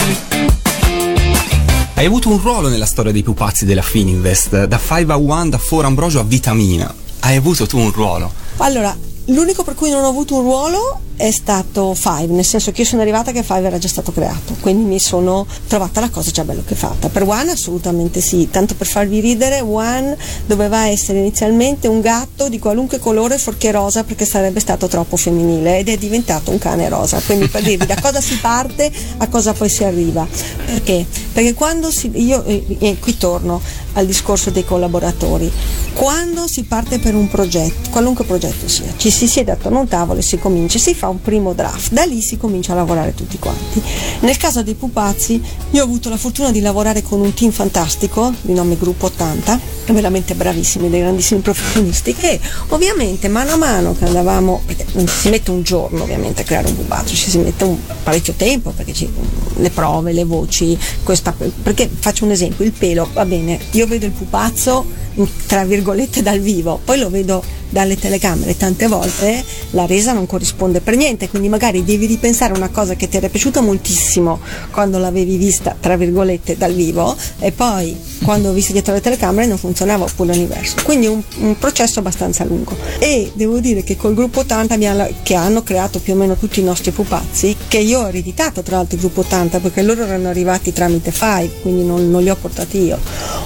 Hai 1.93 2.05
avuto 2.05 2.29
un 2.29 2.39
ruolo 2.41 2.69
nella 2.69 2.85
storia 2.85 3.11
dei 3.11 3.23
pupazzi 3.23 3.65
della 3.65 3.81
Fininvest, 3.81 4.65
da 4.65 4.79
5 4.79 5.13
a 5.13 5.17
1, 5.17 5.49
da 5.49 5.57
For 5.57 5.85
Ambrogio 5.85 6.19
a 6.19 6.23
Vitamina. 6.23 6.93
Hai 7.19 7.35
avuto 7.35 7.67
tu 7.67 7.77
un 7.77 7.91
ruolo? 7.91 8.31
Allora, 8.57 8.95
l'unico 9.29 9.63
per 9.63 9.75
cui 9.75 9.89
non 9.89 10.03
ho 10.03 10.09
avuto 10.09 10.35
un 10.35 10.41
ruolo 10.41 10.99
è 11.19 11.31
stato 11.31 11.93
Five, 11.93 12.27
nel 12.27 12.45
senso 12.45 12.71
che 12.71 12.81
io 12.81 12.87
sono 12.87 13.01
arrivata 13.01 13.33
che 13.33 13.43
Five 13.43 13.67
era 13.67 13.77
già 13.77 13.89
stato 13.89 14.13
creato, 14.13 14.55
quindi 14.61 14.85
mi 14.85 14.99
sono 14.99 15.45
trovata 15.67 15.99
la 15.99 16.09
cosa 16.09 16.31
già 16.31 16.45
bello 16.45 16.63
che 16.65 16.75
fatta. 16.75 17.09
Per 17.09 17.23
One 17.23 17.51
assolutamente 17.51 18.21
sì, 18.21 18.49
tanto 18.49 18.73
per 18.73 18.87
farvi 18.87 19.19
ridere, 19.19 19.59
One 19.59 20.17
doveva 20.45 20.87
essere 20.87 21.19
inizialmente 21.19 21.89
un 21.89 21.99
gatto 21.99 22.47
di 22.47 22.57
qualunque 22.57 22.99
colore 22.99 23.37
fuorché 23.37 23.71
rosa 23.71 24.05
perché 24.05 24.23
sarebbe 24.23 24.61
stato 24.61 24.87
troppo 24.87 25.17
femminile 25.17 25.79
ed 25.79 25.89
è 25.89 25.97
diventato 25.97 26.51
un 26.51 26.57
cane 26.57 26.87
rosa, 26.87 27.19
quindi 27.25 27.49
per 27.49 27.63
dirvi 27.63 27.85
da 27.85 27.99
cosa 27.99 28.21
si 28.21 28.37
parte 28.37 28.89
a 29.17 29.27
cosa 29.27 29.51
poi 29.51 29.67
si 29.67 29.83
arriva. 29.83 30.25
Perché? 30.65 31.05
Perché 31.33 31.53
quando 31.53 31.91
si, 31.91 32.09
io 32.13 32.45
e, 32.45 32.63
e 32.79 32.97
qui 32.97 33.17
torno 33.17 33.59
al 33.93 34.05
discorso 34.05 34.49
dei 34.49 34.65
collaboratori, 34.65 35.51
quando 35.93 36.47
si 36.47 36.63
parte 36.63 36.99
per 36.99 37.15
un 37.15 37.27
progetto, 37.27 37.89
qualunque 37.89 38.25
progetto 38.25 38.67
sia, 38.67 38.93
ci 38.97 39.09
si 39.09 39.27
siede 39.27 39.51
attorno 39.51 39.79
a 39.79 39.81
un 39.81 39.87
tavolo 39.87 40.19
e 40.19 40.23
si 40.23 40.37
comincia, 40.37 40.77
si 40.79 40.93
fa 40.93 41.07
un 41.07 41.21
primo 41.21 41.53
draft, 41.53 41.91
da 41.91 42.03
lì 42.03 42.21
si 42.21 42.37
comincia 42.37 42.73
a 42.73 42.75
lavorare 42.75 43.13
tutti 43.13 43.37
quanti. 43.39 43.81
Nel 44.21 44.37
caso 44.37 44.63
dei 44.63 44.75
pupazzi, 44.75 45.41
io 45.71 45.81
ho 45.81 45.85
avuto 45.85 46.09
la 46.09 46.17
fortuna 46.17 46.51
di 46.51 46.61
lavorare 46.61 47.01
con 47.03 47.19
un 47.19 47.33
team 47.33 47.51
fantastico, 47.51 48.33
di 48.41 48.53
nome 48.53 48.77
Gruppo 48.77 49.07
80, 49.07 49.59
veramente 49.93 50.35
bravissimi, 50.35 50.89
dei 50.89 51.01
grandissimi 51.01 51.41
professionisti, 51.41 52.13
che 52.13 52.39
ovviamente 52.69 53.27
mano 53.27 53.51
a 53.51 53.57
mano 53.57 53.95
che 53.95 54.05
andavamo, 54.05 54.61
perché 54.65 54.85
non 54.93 55.07
si 55.07 55.29
mette 55.29 55.51
un 55.51 55.63
giorno 55.63 56.03
ovviamente 56.03 56.41
a 56.41 56.45
creare 56.45 56.67
un 56.67 56.75
pupazzo, 56.75 57.15
ci 57.15 57.29
si 57.29 57.37
mette 57.37 57.63
un 57.63 57.77
parecchio 58.03 58.33
tempo, 58.33 58.71
perché 58.71 58.93
ci, 58.93 59.09
le 59.57 59.69
prove, 59.69 60.11
le 60.13 60.23
voci, 60.23 60.77
questa, 61.03 61.33
perché 61.33 61.89
faccio 61.93 62.25
un 62.25 62.31
esempio, 62.31 62.65
il 62.65 62.71
pelo, 62.71 63.09
va 63.13 63.25
bene, 63.25 63.59
io 63.79 63.87
vedo 63.87 64.05
il 64.05 64.11
pupazzo 64.11 64.85
in- 65.15 65.27
tra 65.47 65.63
virgolette 65.63 66.21
dal 66.21 66.39
vivo, 66.39 66.79
poi 66.83 66.99
lo 66.99 67.09
vedo 67.09 67.41
dalle 67.71 67.97
telecamere 67.97 68.57
tante 68.57 68.87
volte 68.87 69.43
la 69.71 69.85
resa 69.85 70.11
non 70.11 70.25
corrisponde 70.25 70.81
per 70.81 70.95
niente, 70.95 71.29
quindi 71.29 71.49
magari 71.49 71.83
devi 71.83 72.07
ripensare 72.07 72.53
una 72.53 72.69
cosa 72.69 72.95
che 72.95 73.07
ti 73.07 73.17
era 73.17 73.29
piaciuta 73.29 73.61
moltissimo 73.61 74.39
quando 74.71 74.97
l'avevi 74.97 75.37
vista 75.37 75.75
tra 75.79 75.95
virgolette 75.95 76.57
dal 76.57 76.73
vivo 76.73 77.15
e 77.39 77.51
poi 77.51 77.95
quando 78.23 78.51
visto 78.53 78.71
dietro 78.71 78.93
le 78.93 79.01
telecamere 79.01 79.45
non 79.47 79.57
funzionava 79.57 80.03
oppure 80.05 80.33
l'universo. 80.33 80.75
Quindi 80.83 81.05
un, 81.07 81.21
un 81.41 81.57
processo 81.59 81.99
abbastanza 81.99 82.43
lungo. 82.43 82.75
E 82.97 83.31
devo 83.35 83.59
dire 83.59 83.83
che 83.83 83.95
col 83.95 84.13
gruppo 84.15 84.39
80 84.41 84.73
abbiamo- 84.73 85.07
che 85.23 85.35
hanno 85.35 85.61
creato 85.63 85.99
più 85.99 86.13
o 86.13 86.15
meno 86.15 86.35
tutti 86.35 86.59
i 86.59 86.63
nostri 86.63 86.91
pupazzi, 86.91 87.55
che 87.67 87.77
io 87.77 88.01
ho 88.01 88.07
ereditato 88.07 88.61
tra 88.63 88.77
l'altro 88.77 88.95
il 88.95 89.01
gruppo 89.01 89.21
80 89.21 89.59
perché 89.59 89.83
loro 89.83 90.03
erano 90.03 90.27
arrivati 90.27 90.73
tramite 90.73 91.11
Five, 91.11 91.51
quindi 91.61 91.83
non, 91.85 92.09
non 92.09 92.23
li 92.23 92.29
ho 92.29 92.35
portati 92.35 92.79
io. 92.83 92.97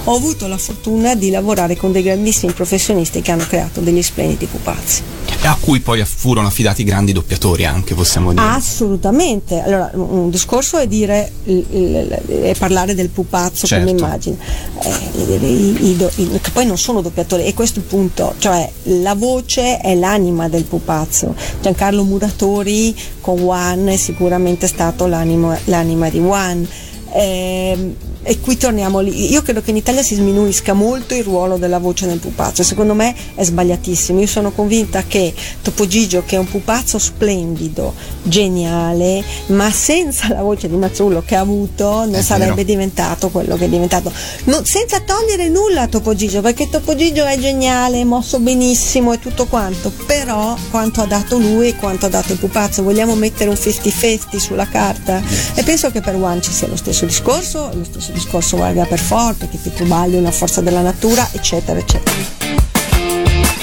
ho 0.04 0.18
avuto 0.24 0.46
la 0.46 0.56
fortuna 0.56 1.14
di 1.14 1.30
lavorare 1.30 1.76
con 1.76 1.92
dei 1.92 2.02
grandissimi 2.02 2.52
professionisti 2.52 3.20
che 3.20 3.30
hanno 3.30 3.44
creato 3.46 3.80
degli 3.80 4.02
splendidi 4.02 4.46
pupazzi. 4.46 5.02
A 5.42 5.56
cui 5.60 5.80
poi 5.80 6.02
furono 6.06 6.46
affidati 6.46 6.84
grandi 6.84 7.12
doppiatori 7.12 7.66
anche, 7.66 7.94
possiamo 7.94 8.32
dire. 8.32 8.42
Assolutamente. 8.42 9.60
Allora, 9.60 9.90
un 9.92 10.30
discorso 10.30 10.78
è 10.78 10.86
dire 10.86 11.30
è 11.44 12.54
parlare 12.56 12.94
del 12.94 13.10
pupazzo 13.10 13.66
Certo. 13.66 13.84
come 13.86 13.98
immagine, 13.98 14.36
Eh, 14.80 15.22
i- 15.46 15.90
i 15.90 16.08
i- 16.16 16.40
che 16.40 16.50
poi 16.50 16.64
non 16.66 16.78
sono 16.78 17.00
doppiatori, 17.02 17.44
e 17.44 17.52
questo 17.54 17.78
è 17.78 17.82
il 17.82 17.88
punto, 17.88 18.34
cioè 18.38 18.70
la 18.84 19.14
voce 19.14 19.78
è 19.78 19.94
l'anima 19.94 20.48
del 20.48 20.64
pupazzo. 20.64 21.34
Giancarlo 21.60 22.04
Muratori 22.04 22.94
con 23.20 23.40
One 23.40 23.92
è 23.92 23.96
sicuramente 23.96 24.66
stato 24.66 25.06
l'anima, 25.06 25.58
l'anima 25.64 26.08
di 26.08 26.18
One. 26.18 26.66
Ehm, 27.16 27.94
e 28.26 28.40
qui 28.40 28.56
torniamo 28.56 29.00
lì. 29.00 29.30
Io 29.30 29.42
credo 29.42 29.60
che 29.60 29.68
in 29.70 29.76
Italia 29.76 30.02
si 30.02 30.14
sminuisca 30.14 30.72
molto 30.72 31.14
il 31.14 31.22
ruolo 31.22 31.58
della 31.58 31.78
voce 31.78 32.06
nel 32.06 32.18
pupazzo. 32.18 32.62
Secondo 32.62 32.94
me 32.94 33.14
è 33.34 33.44
sbagliatissimo. 33.44 34.18
Io 34.20 34.26
sono 34.26 34.50
convinta 34.50 35.04
che 35.06 35.32
Topo 35.60 35.86
Gigio, 35.86 36.22
che 36.24 36.36
è 36.36 36.38
un 36.38 36.48
pupazzo 36.48 36.98
splendido, 36.98 37.92
geniale, 38.22 39.22
ma 39.48 39.70
senza 39.70 40.28
la 40.32 40.40
voce 40.42 40.68
di 40.68 40.76
Mazzullo 40.76 41.22
che 41.24 41.34
ha 41.36 41.40
avuto, 41.40 41.84
non 42.06 42.14
È 42.14 42.22
sarebbe 42.22 42.54
vero. 42.54 42.66
diventato 42.66 43.28
quello 43.28 43.56
che 43.56 43.66
è 43.66 43.68
diventato. 43.68 44.10
No, 44.44 44.62
senza 44.64 45.00
togliere 45.00 45.48
nulla 45.48 45.82
a 45.82 45.86
Topo 45.88 46.14
Gigio, 46.14 46.40
perché 46.40 46.70
Topo 46.70 46.94
Gigio 46.96 47.24
è 47.26 47.38
geniale, 47.38 48.00
è 48.00 48.04
mosso 48.04 48.38
benissimo 48.40 49.12
e 49.12 49.18
tutto 49.18 49.44
quanto. 49.44 49.92
Però 50.06 50.56
quanto 50.70 51.02
ha 51.02 51.06
dato 51.06 51.36
lui 51.38 51.68
e 51.68 51.76
quanto 51.76 52.06
ha 52.06 52.08
dato 52.08 52.32
il 52.32 52.38
pupazzo, 52.38 52.82
vogliamo 52.82 53.14
mettere 53.14 53.50
un 53.50 53.56
50-50 53.56 54.36
sulla 54.38 54.66
carta? 54.66 55.22
E 55.54 55.62
penso 55.62 55.90
che 55.90 56.00
per 56.00 56.14
One 56.14 56.40
ci 56.40 56.50
sia 56.50 56.66
lo 56.68 56.76
stesso 56.76 57.03
discorso, 57.06 57.70
lo 57.74 57.84
stesso 57.84 58.12
discorso 58.12 58.56
valga 58.56 58.84
per 58.84 58.98
Ford, 58.98 59.36
perché 59.36 59.58
Pietro 59.58 59.84
Balli 59.84 60.16
è 60.16 60.18
una 60.18 60.30
forza 60.30 60.60
della 60.60 60.82
natura, 60.82 61.28
eccetera, 61.32 61.78
eccetera. 61.78 62.16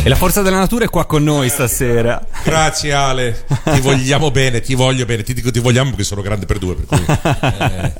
E 0.03 0.09
la 0.09 0.15
forza 0.15 0.41
della 0.41 0.57
natura 0.57 0.85
è 0.85 0.89
qua 0.89 1.05
con 1.05 1.23
noi 1.23 1.47
stasera. 1.49 2.25
Grazie 2.43 2.91
Ale, 2.91 3.45
ti 3.63 3.79
vogliamo 3.81 4.29
bene, 4.31 4.59
ti 4.59 4.73
voglio 4.73 5.05
bene, 5.05 5.21
ti 5.21 5.33
dico 5.33 5.51
ti 5.51 5.59
vogliamo 5.59 5.91
perché 5.91 6.03
sono 6.03 6.21
grande 6.21 6.47
per 6.47 6.57
due. 6.57 6.73
Per 6.75 6.85
cui, 6.85 7.05
eh. 7.05 7.93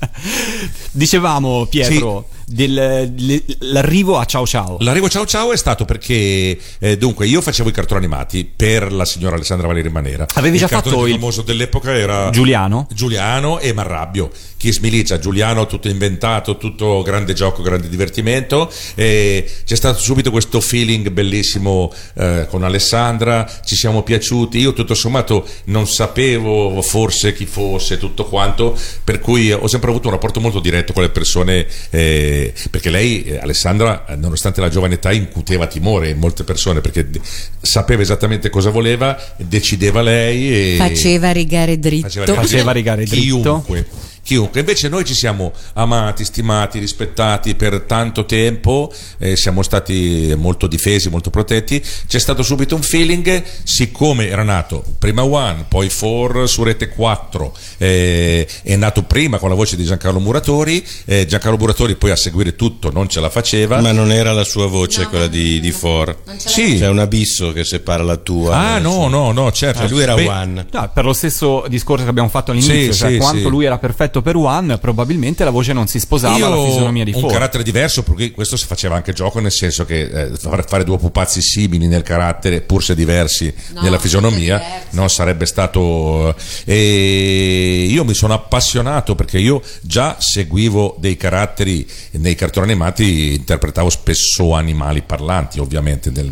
Dicevamo, 0.89 1.67
Pietro, 1.67 2.27
del- 2.51 3.13
le- 3.17 3.43
l'arrivo 3.59 4.17
a 4.17 4.25
Ciao 4.25 4.45
Ciao. 4.45 4.77
L'arrivo 4.79 5.09
ciao 5.09 5.25
ciao 5.25 5.51
è 5.51 5.57
stato 5.57 5.85
perché 5.85 6.57
eh, 6.79 6.97
dunque 6.97 7.27
io 7.27 7.41
facevo 7.41 7.69
i 7.69 7.71
cartoni 7.71 7.99
animati 8.05 8.49
per 8.53 8.91
la 8.91 9.05
signora 9.05 9.35
Alessandra 9.35 9.67
Valeri 9.67 9.89
Manera. 9.89 10.25
Avevi 10.35 10.57
già 10.57 10.65
il 10.65 10.69
cartone 10.71 10.95
fatto 10.95 11.07
il- 11.07 11.13
famoso 11.13 11.41
dell'epoca 11.41 11.93
era 11.95 12.29
Giuliano? 12.29 12.87
Giuliano 12.93 13.59
e 13.59 13.73
Marrabbio. 13.73 14.29
Chi 14.57 14.71
smilicia 14.71 15.17
Giuliano 15.17 15.65
tutto 15.65 15.87
inventato, 15.87 16.57
tutto 16.57 17.01
grande 17.01 17.33
gioco, 17.33 17.61
grande 17.63 17.89
divertimento 17.89 18.71
e 18.95 19.49
c'è 19.65 19.75
stato 19.75 19.99
subito 19.99 20.29
questo 20.29 20.61
feeling 20.61 21.09
bellissimo 21.09 21.91
eh, 22.15 22.45
con 22.49 22.63
Alessandra, 22.63 23.49
ci 23.65 23.75
siamo 23.75 24.03
piaciuti. 24.03 24.59
Io 24.59 24.73
tutto 24.73 24.93
sommato 24.93 25.47
non 25.65 25.87
sapevo 25.87 26.79
forse 26.83 27.33
chi 27.33 27.45
fosse 27.45 27.97
tutto 27.97 28.25
quanto, 28.25 28.77
per 29.03 29.19
cui 29.19 29.51
ho 29.51 29.67
sempre 29.67 29.89
avuto 29.89 30.07
un 30.07 30.13
rapporto 30.13 30.39
molto 30.39 30.59
diretto 30.59 30.93
con 30.93 31.01
le 31.03 31.09
persone 31.09 31.65
eh, 31.89 32.40
perché 32.69 32.89
lei 32.89 33.23
eh, 33.23 33.37
Alessandra 33.37 34.05
eh, 34.05 34.15
nonostante 34.15 34.61
la 34.61 34.69
giovane 34.69 34.95
età 34.95 35.11
incuteva 35.11 35.67
timore 35.67 36.09
in 36.09 36.17
molte 36.17 36.43
persone 36.43 36.81
perché 36.81 37.09
d- 37.09 37.19
sapeva 37.61 38.01
esattamente 38.01 38.49
cosa 38.49 38.69
voleva, 38.69 39.17
decideva 39.37 40.01
lei 40.01 40.73
e 40.73 40.75
Faceva 40.77 41.31
rigare 41.31 41.79
dritto. 41.79 42.07
Faceva 42.33 42.71
rigare 42.71 43.05
dritto. 43.05 43.63
chiunque. 43.63 43.85
Chiunque. 44.23 44.59
Invece 44.59 44.87
noi 44.87 45.03
ci 45.03 45.13
siamo 45.13 45.51
amati, 45.73 46.23
stimati, 46.23 46.79
rispettati 46.79 47.55
per 47.55 47.81
tanto 47.81 48.25
tempo, 48.25 48.93
eh, 49.17 49.35
siamo 49.35 49.63
stati 49.63 50.33
molto 50.37 50.67
difesi, 50.67 51.09
molto 51.09 51.29
protetti. 51.29 51.83
C'è 52.07 52.19
stato 52.19 52.43
subito 52.43 52.75
un 52.75 52.81
feeling, 52.81 53.43
siccome 53.63 54.27
era 54.27 54.43
nato 54.43 54.83
prima 54.99 55.23
One, 55.23 55.65
poi 55.67 55.89
Four 55.89 56.47
su 56.47 56.63
Rete 56.63 56.89
4, 56.89 57.53
eh, 57.77 58.47
è 58.63 58.75
nato 58.75 59.03
prima 59.03 59.37
con 59.37 59.49
la 59.49 59.55
voce 59.55 59.75
di 59.75 59.83
Giancarlo 59.83 60.19
Muratori, 60.19 60.85
eh, 61.05 61.25
Giancarlo 61.25 61.57
Muratori 61.57 61.95
poi 61.95 62.11
a 62.11 62.15
seguire 62.15 62.55
tutto 62.55 62.91
non 62.91 63.07
ce 63.09 63.19
la 63.19 63.29
faceva. 63.29 63.81
Ma 63.81 63.91
non 63.91 64.11
era 64.11 64.31
la 64.33 64.43
sua 64.43 64.67
voce 64.67 65.07
quella 65.07 65.27
di, 65.27 65.59
di 65.59 65.71
For. 65.71 66.15
Sì. 66.37 66.77
C'è 66.77 66.87
un 66.87 66.99
abisso 66.99 67.51
che 67.51 67.63
separa 67.63 68.03
la 68.03 68.17
tua. 68.17 68.55
Ah 68.55 68.79
no, 68.79 69.07
no, 69.07 69.31
no, 69.31 69.51
certo. 69.51 69.79
Cioè, 69.81 69.89
lui 69.89 70.01
era 70.01 70.13
Beh, 70.13 70.27
One. 70.27 70.65
No, 70.71 70.91
per 70.93 71.05
lo 71.05 71.13
stesso 71.13 71.65
discorso 71.67 72.03
che 72.03 72.09
abbiamo 72.09 72.29
fatto 72.29 72.51
all'inizio, 72.51 72.91
Sì, 72.93 72.99
cioè 72.99 73.11
sì, 73.11 73.17
quanto 73.17 73.39
sì. 73.39 73.49
lui 73.49 73.65
era 73.65 73.77
perfetto 73.77 74.10
per 74.21 74.35
One, 74.35 74.77
probabilmente 74.79 75.45
la 75.45 75.49
voce 75.51 75.71
non 75.71 75.87
si 75.87 75.99
sposava 75.99 76.35
Io 76.35 76.47
alla 76.47 76.61
fisionomia 76.65 77.05
di 77.05 77.13
un 77.13 77.21
Ford. 77.21 77.31
carattere 77.31 77.63
diverso 77.63 78.03
perché 78.03 78.31
questo 78.31 78.57
si 78.57 78.65
faceva 78.65 78.95
anche 78.95 79.13
gioco 79.13 79.39
nel 79.39 79.51
senso 79.53 79.85
che 79.85 80.01
eh, 80.01 80.31
far- 80.37 80.67
fare 80.67 80.83
due 80.83 80.97
pupazzi 80.97 81.41
simili 81.41 81.87
nel 81.87 82.01
carattere 82.03 82.59
pur 82.61 82.83
se 82.83 82.95
diversi 82.95 83.53
nella 83.81 83.99
fisionomia 83.99 84.81
non 84.89 85.09
sarebbe 85.09 85.45
stato 85.45 86.35
eh, 86.65 86.73
e 86.73 87.85
io 87.89 88.03
mi 88.03 88.13
sono 88.13 88.33
appassionato 88.33 89.13
perché 89.15 89.37
io 89.37 89.61
già 89.81 90.17
seguivo 90.19 90.95
dei 90.99 91.15
caratteri 91.15 91.87
nei 92.13 92.33
cartoni 92.35 92.65
animati 92.71 93.35
interpretavo 93.35 93.89
spesso 93.89 94.53
animali 94.55 95.01
parlanti 95.03 95.59
ovviamente 95.59 96.09
nel- 96.09 96.29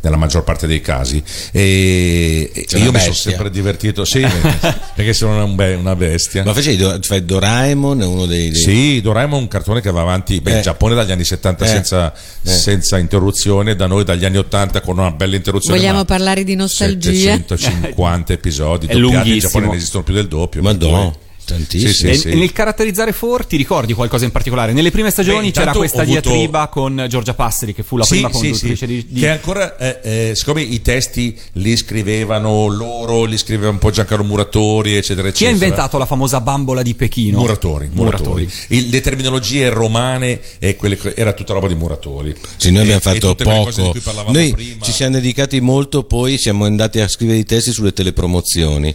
nella 0.00 0.16
maggior 0.16 0.42
parte 0.42 0.66
dei 0.66 0.80
casi. 0.80 1.22
E, 1.52 2.50
e 2.52 2.78
io 2.78 2.90
mi 2.90 2.98
sono 2.98 3.12
sempre 3.12 3.50
divertito 3.50 4.04
sì 4.04 4.20
perché 4.94 5.12
sono 5.12 5.44
un 5.44 5.54
be- 5.54 5.74
una 5.74 5.94
bestia. 5.94 6.42
Ma 6.44 6.52
facevi 6.52 6.76
Do- 6.76 6.98
Doraemon, 7.24 8.00
è 8.02 8.04
uno 8.04 8.26
dei. 8.26 8.50
dei- 8.50 8.60
sì, 8.60 9.00
Doraemon 9.00 9.38
è 9.38 9.42
un 9.42 9.48
cartone 9.48 9.80
che 9.80 9.90
va 9.90 10.00
avanti 10.02 10.40
beh, 10.40 10.50
in 10.50 10.56
Eh. 10.58 10.60
Giappone 10.60 10.94
dagli 10.94 11.10
anni 11.12 11.24
70 11.24 11.64
Eh. 11.64 11.68
senza, 11.68 12.12
Eh. 12.12 12.50
senza 12.50 12.98
interruzione, 12.98 13.74
da 13.76 13.86
noi 13.86 14.04
dagli 14.04 14.24
anni 14.24 14.38
80 14.38 14.80
con 14.80 14.98
una 14.98 15.10
bella 15.10 15.36
interruzione. 15.36 15.78
Vogliamo 15.78 16.04
parlare 16.04 16.44
di 16.44 16.54
nostalgia? 16.54 17.10
750 17.10 18.32
episodi, 18.32 18.86
È 18.86 18.96
doppiati 18.98 19.32
in. 19.34 19.38
Giappone 19.38 19.66
ne 19.68 19.76
esistono 19.76 20.04
più 20.04 20.14
del 20.14 20.28
doppio. 20.28 20.62
Ma 20.62 20.72
no, 20.72 21.16
tantissimo. 21.44 21.90
Sì, 21.92 21.98
sì, 21.98 22.08
E- 22.08 22.14
sì. 22.32 22.34
nel 22.38 22.52
caratterizzare 22.52 23.12
Ford 23.12 23.46
ti 23.46 23.56
ricordi 23.56 23.92
qualcosa 23.92 24.24
in 24.24 24.30
particolare? 24.30 24.72
Nelle 24.72 24.90
prime 24.90 25.10
stagioni 25.10 25.46
Beh, 25.50 25.52
c'era 25.60 25.72
questa 25.72 26.02
avuto- 26.02 26.20
diatriba 26.30 26.68
con 26.68 27.06
Giorgia 27.08 27.34
Passeri, 27.34 27.74
che 27.74 27.82
fu 27.82 27.96
la 27.96 28.04
Sì, 28.04 28.14
prima 28.14 28.30
conduttrice 28.30 28.76
sì. 28.76 28.86
di, 28.86 29.06
di- 29.08 29.20
Che 29.20 29.28
ancora, 29.28 29.76
eh, 29.76 29.98
eh, 30.30 30.34
siccome 30.34 30.62
i 30.62 30.80
testi 30.82 31.38
li 31.54 31.76
scrivevano 31.76 32.66
loro, 32.68 33.24
li 33.24 33.36
scriveva 33.38 33.70
un 33.70 33.78
po' 33.78 33.90
Giancarlo 33.90 34.24
Muratori, 34.24 34.94
eccetera, 34.96 35.30
Chi 35.30 35.44
ha 35.44 35.48
eccetera. 35.48 35.52
inventato 35.66 35.98
la 35.98 36.06
famosa 36.06 36.40
bambola 36.40 36.82
di 36.82 36.94
Pechino? 36.94 37.38
Muratori, 37.38 37.90
Muratori. 37.92 38.48
Il- 38.68 38.88
le 38.88 39.00
terminologie 39.00 39.68
romane 39.68 40.40
e 40.58 40.76
quelle, 40.76 40.98
era 41.14 41.32
tutta 41.32 41.52
roba 41.52 41.68
di 41.68 41.74
Muratori. 41.74 42.34
Sì, 42.56 42.70
noi 42.70 42.82
abbiamo 42.82 43.00
fatto 43.00 43.28
tutte 43.28 43.44
quelle 43.44 43.64
cose 43.64 43.76
di 43.76 43.80
poco. 43.88 43.90
cui 43.92 44.00
parlavamo 44.00 44.32
Noi 44.38 44.50
prima. 44.52 44.84
ci 44.84 44.92
siamo 44.92 45.14
dedicati 45.14 45.60
molto, 45.60 46.04
poi 46.04 46.38
siamo 46.38 46.64
andati 46.64 47.00
a 47.00 47.08
scrivere 47.08 47.38
i 47.38 47.44
testi 47.44 47.72
sulle 47.72 47.92
telepromozioni. 47.92 48.94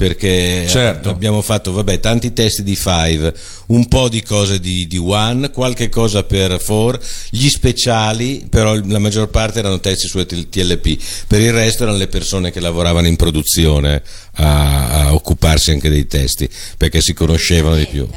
Perché 0.00 0.66
Certo. 0.66 1.10
abbiamo 1.10 1.42
fatto 1.42 1.72
vabbè, 1.72 2.00
tanti 2.00 2.32
testi 2.32 2.62
di 2.62 2.74
Five, 2.74 3.34
un 3.66 3.86
po' 3.86 4.08
di 4.08 4.22
cose 4.22 4.58
di, 4.58 4.86
di 4.86 4.96
One, 4.96 5.50
qualche 5.50 5.90
cosa 5.90 6.22
per 6.22 6.58
Four, 6.58 6.98
gli 7.28 7.50
speciali, 7.50 8.46
però 8.48 8.74
la 8.82 8.98
maggior 8.98 9.28
parte 9.28 9.58
erano 9.58 9.78
testi 9.78 10.08
sulle 10.08 10.24
T- 10.24 10.48
TLP. 10.48 10.98
Per 11.26 11.38
il 11.42 11.52
resto 11.52 11.82
erano 11.82 11.98
le 11.98 12.08
persone 12.08 12.50
che 12.50 12.60
lavoravano 12.60 13.08
in 13.08 13.16
produzione 13.16 14.02
a, 14.36 14.88
a 14.88 15.12
occuparsi 15.12 15.70
anche 15.70 15.90
dei 15.90 16.06
testi, 16.06 16.48
perché 16.78 17.02
si 17.02 17.12
conoscevano 17.12 17.76
di 17.76 17.86
più. 17.86 18.08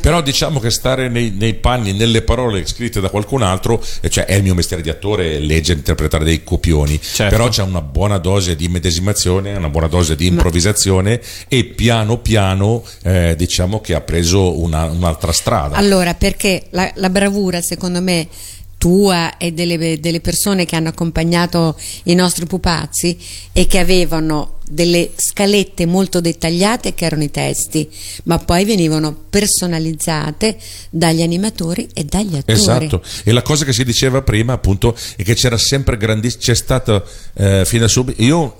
Però 0.00 0.20
diciamo 0.22 0.60
che 0.60 0.70
stare 0.70 1.08
nei, 1.08 1.30
nei 1.36 1.54
panni, 1.54 1.92
nelle 1.92 2.22
parole 2.22 2.66
scritte 2.66 3.00
da 3.00 3.08
qualcun 3.08 3.42
altro, 3.42 3.82
e 4.00 4.08
cioè 4.08 4.24
è 4.24 4.34
il 4.34 4.42
mio 4.42 4.54
mestiere 4.54 4.82
di 4.82 4.90
attore, 4.90 5.38
leggere, 5.38 5.78
interpretare 5.78 6.24
dei 6.24 6.44
copioni, 6.44 7.00
Certo. 7.00 7.34
però 7.34 7.48
c'è 7.48 7.62
una 7.62 7.80
buona 7.82 8.18
dose 8.18 8.56
di 8.56 8.68
medesimazione, 8.68 9.54
una 9.54 9.68
buona 9.68 9.88
dose 9.88 10.16
di 10.16 10.26
improvvisazione 10.26 11.20
e 11.48 11.64
piano 11.64 12.18
piano 12.18 12.84
eh, 13.02 13.34
diciamo 13.36 13.80
che 13.80 13.94
ha 13.94 14.00
preso 14.00 14.60
una- 14.60 14.84
un'altra 14.86 15.32
strada. 15.32 15.76
Allora, 15.76 16.14
perché 16.14 16.64
la, 16.70 16.90
la 16.96 17.10
bravura, 17.10 17.60
secondo 17.60 18.00
me, 18.00 18.26
tua 18.78 19.36
e 19.36 19.52
delle, 19.52 19.98
delle 19.98 20.20
persone 20.20 20.64
che 20.64 20.76
hanno 20.76 20.88
accompagnato 20.88 21.78
i 22.04 22.14
nostri 22.14 22.46
pupazzi 22.46 23.16
e 23.52 23.66
che 23.66 23.78
avevano 23.78 24.56
delle 24.68 25.12
scalette 25.14 25.86
molto 25.86 26.20
dettagliate 26.20 26.94
che 26.94 27.04
erano 27.04 27.22
i 27.22 27.30
testi, 27.30 27.88
ma 28.24 28.38
poi 28.38 28.64
venivano 28.64 29.16
personalizzate 29.30 30.56
dagli 30.90 31.22
animatori 31.22 31.88
e 31.94 32.04
dagli 32.04 32.36
attori. 32.36 32.58
Esatto, 32.58 33.02
e 33.22 33.32
la 33.32 33.42
cosa 33.42 33.64
che 33.64 33.72
si 33.72 33.84
diceva 33.84 34.22
prima 34.22 34.54
appunto 34.54 34.96
è 35.16 35.22
che 35.22 35.34
c'era 35.34 35.56
sempre 35.56 35.96
grandissimo, 35.96 36.42
c'è 36.42 36.54
stato 36.54 37.06
eh, 37.34 37.64
fino 37.64 37.84
a 37.84 37.88
subito, 37.88 38.20
io 38.22 38.56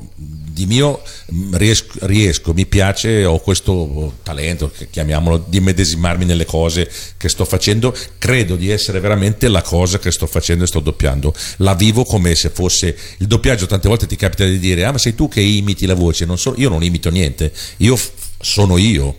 di 0.56 0.64
mio 0.64 1.02
mh, 1.26 1.56
riesco, 1.58 1.98
riesco, 2.06 2.54
mi 2.54 2.64
piace, 2.64 3.26
ho 3.26 3.38
questo 3.40 4.14
talento, 4.22 4.72
chiamiamolo, 4.88 5.44
di 5.46 5.60
medesimarmi 5.60 6.24
nelle 6.24 6.46
cose 6.46 6.90
che 7.18 7.28
sto 7.28 7.44
facendo, 7.44 7.94
credo 8.16 8.56
di 8.56 8.70
essere 8.70 8.98
veramente 9.00 9.48
la 9.48 9.60
cosa 9.60 9.98
che 9.98 10.10
sto 10.10 10.26
facendo 10.26 10.64
e 10.64 10.66
sto 10.66 10.80
doppiando, 10.80 11.34
la 11.58 11.74
vivo 11.74 12.04
come 12.04 12.34
se 12.34 12.48
fosse 12.48 12.96
il 13.18 13.26
doppiaggio, 13.26 13.66
tante 13.66 13.86
volte 13.86 14.06
ti 14.06 14.16
capita 14.16 14.46
di 14.46 14.58
dire, 14.58 14.86
ah 14.86 14.92
ma 14.92 14.98
sei 14.98 15.14
tu 15.14 15.28
che 15.28 15.42
imiti 15.42 15.84
la 15.84 15.94
voce, 15.94 16.24
non 16.24 16.38
so, 16.38 16.54
io 16.56 16.70
non 16.70 16.82
imito 16.82 17.10
niente, 17.10 17.52
io 17.78 17.94
f- 17.94 18.12
sono 18.40 18.78
io, 18.78 19.18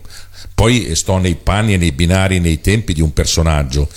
poi 0.56 0.96
sto 0.96 1.18
nei 1.18 1.36
panni 1.36 1.74
e 1.74 1.76
nei 1.76 1.92
binari, 1.92 2.40
nei 2.40 2.60
tempi 2.60 2.92
di 2.94 3.00
un 3.00 3.12
personaggio 3.12 3.88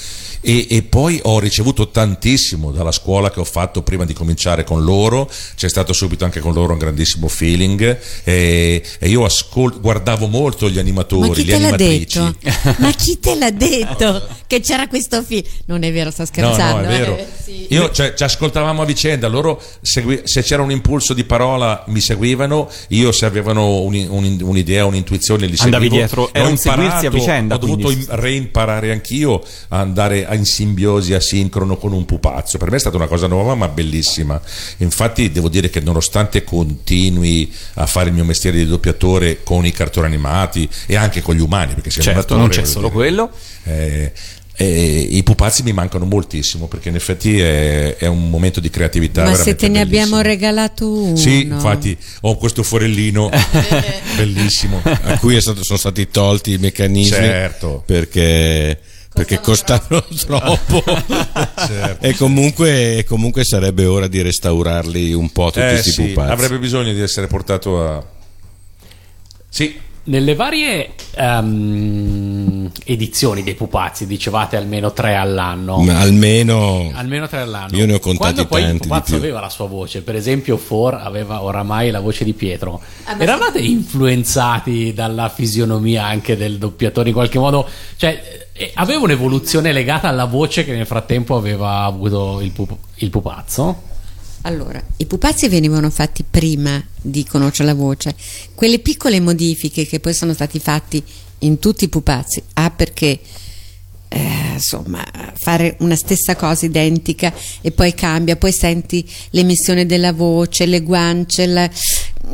E, 0.44 0.66
e 0.70 0.82
poi 0.82 1.20
ho 1.24 1.40
ricevuto 1.40 1.90
tantissimo 1.90 2.72
dalla 2.72 2.92
scuola 2.92 3.30
che 3.30 3.40
ho 3.40 3.44
fatto 3.44 3.84
prima 3.84 4.06
di 4.06 4.14
cominciare 4.14 4.64
con 4.64 4.84
loro, 4.84 5.30
c'è 5.56 5.70
stato 5.70 5.94
subito 5.94 6.26
anche 6.26 6.40
con 6.40 6.54
loro 6.54 6.74
un 6.74 6.80
grandissimo 6.80 7.28
feeling 7.28 8.00
e, 8.24 8.84
e 9.00 9.10
io 9.10 9.24
ascol- 9.24 9.80
guardavo 9.80 10.28
molto 10.28 10.70
gli 10.70 10.80
animatori, 10.80 11.28
Ma 11.30 11.34
chi 11.36 11.46
le 11.46 11.52
te 11.54 11.60
l'ha 11.60 11.68
animatrici. 11.68 12.20
detto? 12.20 12.76
Ma 12.82 12.92
chi 12.92 13.20
te 13.20 13.36
l'ha 13.36 13.52
detto 13.52 14.28
che 14.48 14.60
c'era 14.62 14.88
questo 14.88 15.22
film? 15.24 15.44
Non 15.66 15.84
è 15.84 15.92
vero, 15.92 16.10
sta 16.12 16.24
No, 16.24 16.28
scherzando. 16.28 16.88
no, 16.88 16.94
è 16.94 16.98
vero. 16.98 17.18
eh, 17.18 17.28
sì. 17.44 17.66
Io 17.70 17.92
cioè, 17.92 18.14
ci 18.16 18.24
ascoltavamo 18.24 18.82
a 18.82 18.86
vicenda, 18.86 19.28
loro 19.28 19.62
segui- 19.82 20.22
se 20.24 20.42
c'era 20.42 20.62
un 20.64 20.72
impulso 20.72 21.14
di 21.14 21.24
parola 21.24 21.84
mi 21.88 22.00
seguivano, 22.02 22.70
io 22.90 23.12
se 23.12 23.26
avevano 23.26 23.82
un- 23.82 24.08
un- 24.10 24.40
un'idea, 24.42 24.86
un'intuizione 24.86 25.46
li 25.46 25.56
Andavi 25.60 25.84
seguivo. 25.86 25.96
dietro, 25.96 26.30
era 26.34 26.46
Ho 26.48 26.50
un 26.50 26.58
seguirsi 26.58 27.06
a 27.06 27.10
vicenda, 27.12 27.56
Ho 27.56 27.58
dovuto 27.60 27.86
quindi. 27.86 28.06
im- 28.10 28.16
reimparare 28.20 28.92
anch'io 28.92 29.42
a 29.70 29.80
andare 29.80 30.26
in 30.34 30.46
simbiosi, 30.46 31.14
asincrono 31.14 31.78
con 31.78 31.92
un 31.94 32.06
pupazzo. 32.06 32.58
Per 32.58 32.70
me 32.70 32.78
è 32.78 32.80
stata 32.80 32.98
una 32.98 33.08
cosa 33.08 33.28
nuova 33.28 33.56
ma 33.56 33.68
bellissima. 33.68 34.40
Infatti 34.78 35.32
devo 35.32 35.50
dire 35.50 35.70
che 35.70 35.80
nonostante 35.80 36.44
continui 36.44 37.52
a 37.76 37.86
fare 37.86 38.10
il 38.10 38.16
mio 38.16 38.24
mestiere 38.26 38.58
di 38.58 38.66
doppiatore 38.66 39.44
con 39.44 39.66
i 39.66 39.72
cartoni 39.72 40.06
animati 40.08 40.68
e 40.86 40.96
anche 40.96 41.22
con 41.22 41.36
gli 41.36 41.42
umani, 41.42 41.74
perché 41.74 41.90
Certo, 41.90 42.10
animatore, 42.10 42.40
non 42.40 42.50
c'è 42.50 42.66
solo 42.66 42.88
dire, 42.88 42.94
quello. 43.00 43.32
eh, 43.64 44.12
eh, 44.54 45.08
I 45.12 45.24
pupazzi 45.24 45.64
mi 45.64 45.72
mancano 45.74 46.06
moltissimo 46.06 46.68
perché 46.68 46.90
in 46.90 46.96
effetti 46.96 47.40
è, 47.40 47.96
è 47.96 48.06
un 48.06 48.30
momento 48.30 48.60
di 48.60 48.70
creatività. 48.70 49.24
Ma 49.24 49.34
se 49.34 49.56
te 49.56 49.68
ne 49.70 49.80
bellissimo. 49.86 50.04
abbiamo 50.16 50.22
regalato 50.22 50.90
uno. 50.92 51.16
Sì, 51.16 51.42
infatti 51.44 51.98
ho 52.22 52.38
questo 52.38 52.62
forellino 52.62 53.30
bellissimo. 54.18 54.82
a 54.84 55.18
cui 55.20 55.36
è 55.36 55.42
stato- 55.42 55.64
sono 55.64 55.80
stati 55.80 56.10
tolti 56.10 56.54
i 56.54 56.58
meccanismi 56.58 57.16
Certo. 57.16 57.82
perché, 57.86 58.78
perché 59.14 59.40
costavano 59.42 60.04
troppo 60.26 60.84
Certo. 61.68 62.06
e 62.06 62.16
comunque, 62.16 63.04
comunque 63.08 63.44
sarebbe 63.44 63.86
ora 63.86 64.08
di 64.08 64.22
restaurarli 64.22 65.14
un 65.14 65.30
po' 65.32 65.46
tutti 65.48 65.60
Eh, 65.60 65.70
questi 65.72 65.92
sì, 65.92 66.04
pupazzi 66.08 66.32
avrebbe 66.32 66.60
bisogno 66.60 66.94
di 66.94 67.02
essere 67.02 67.28
portato 67.28 67.82
a... 67.86 68.04
Sì, 69.50 69.78
Nelle 70.04 70.34
varie 70.34 70.92
ehm, 71.14 72.72
edizioni 72.86 73.44
dei 73.44 73.54
pupazzi, 73.54 74.08
dicevate 74.08 74.56
almeno 74.56 74.94
tre 74.94 75.16
all'anno. 75.16 75.78
Ma 75.80 76.00
almeno 76.00 76.92
Almeno 76.96 77.28
tre 77.28 77.42
all'anno. 77.42 77.78
Io 77.78 77.86
ne 77.86 77.94
ho 77.96 78.00
contati 78.00 78.34
Quando 78.34 78.46
poi 78.48 78.62
il 78.62 78.68
tanti 78.68 78.82
di 78.84 78.88
pupazzo 78.88 79.16
aveva 79.16 79.40
la 79.42 79.50
sua 79.50 79.68
voce, 79.68 80.02
per 80.02 80.16
esempio 80.16 80.58
For 80.58 80.94
aveva 80.96 81.44
oramai 81.44 81.92
la 81.92 82.00
voce 82.00 82.24
di 82.24 82.34
Pietro. 82.34 82.82
Ah, 83.04 83.16
ma 83.16 83.22
Eravate 83.22 83.60
influenzati 83.60 84.94
dalla 84.94 85.30
fisionomia 85.30 86.06
anche 86.06 86.36
del 86.38 86.58
doppiatore 86.58 87.10
in 87.10 87.14
qualche 87.14 87.38
modo? 87.40 87.68
Cioè, 87.98 88.41
eh, 88.62 88.72
aveva 88.76 89.00
un'evoluzione 89.00 89.72
legata 89.72 90.08
alla 90.08 90.26
voce 90.26 90.64
che 90.64 90.72
nel 90.74 90.86
frattempo 90.86 91.36
aveva 91.36 91.84
avuto 91.84 92.42
il, 92.42 92.52
pup- 92.52 92.78
il 92.98 93.10
pupazzo? 93.10 93.90
Allora, 94.42 94.82
i 94.98 95.06
pupazzi 95.08 95.48
venivano 95.50 95.90
fatti 95.90 96.24
prima 96.30 96.84
di 97.02 97.26
conoscere 97.26 97.70
la 97.70 97.76
voce. 97.76 98.16
Quelle 98.54 98.78
piccole 98.80 99.20
modifiche 99.20 99.88
che 99.88 100.00
poi 100.00 100.14
sono 100.14 100.34
stati 100.34 100.60
fatti 100.60 101.04
in 101.40 101.58
tutti 101.58 101.86
i 101.86 101.90
pupazzi, 101.90 102.42
ah 102.54 102.70
perché 102.70 103.20
eh, 104.08 104.52
insomma 104.54 105.04
fare 105.34 105.78
una 105.80 105.96
stessa 105.96 106.36
cosa 106.36 106.66
identica 106.66 107.34
e 107.62 107.72
poi 107.72 107.96
cambia, 107.96 108.36
poi 108.36 108.52
senti 108.52 109.08
l'emissione 109.32 109.88
della 109.88 110.14
voce, 110.14 110.68
le 110.68 110.82
guance, 110.82 111.46
la- 111.48 111.70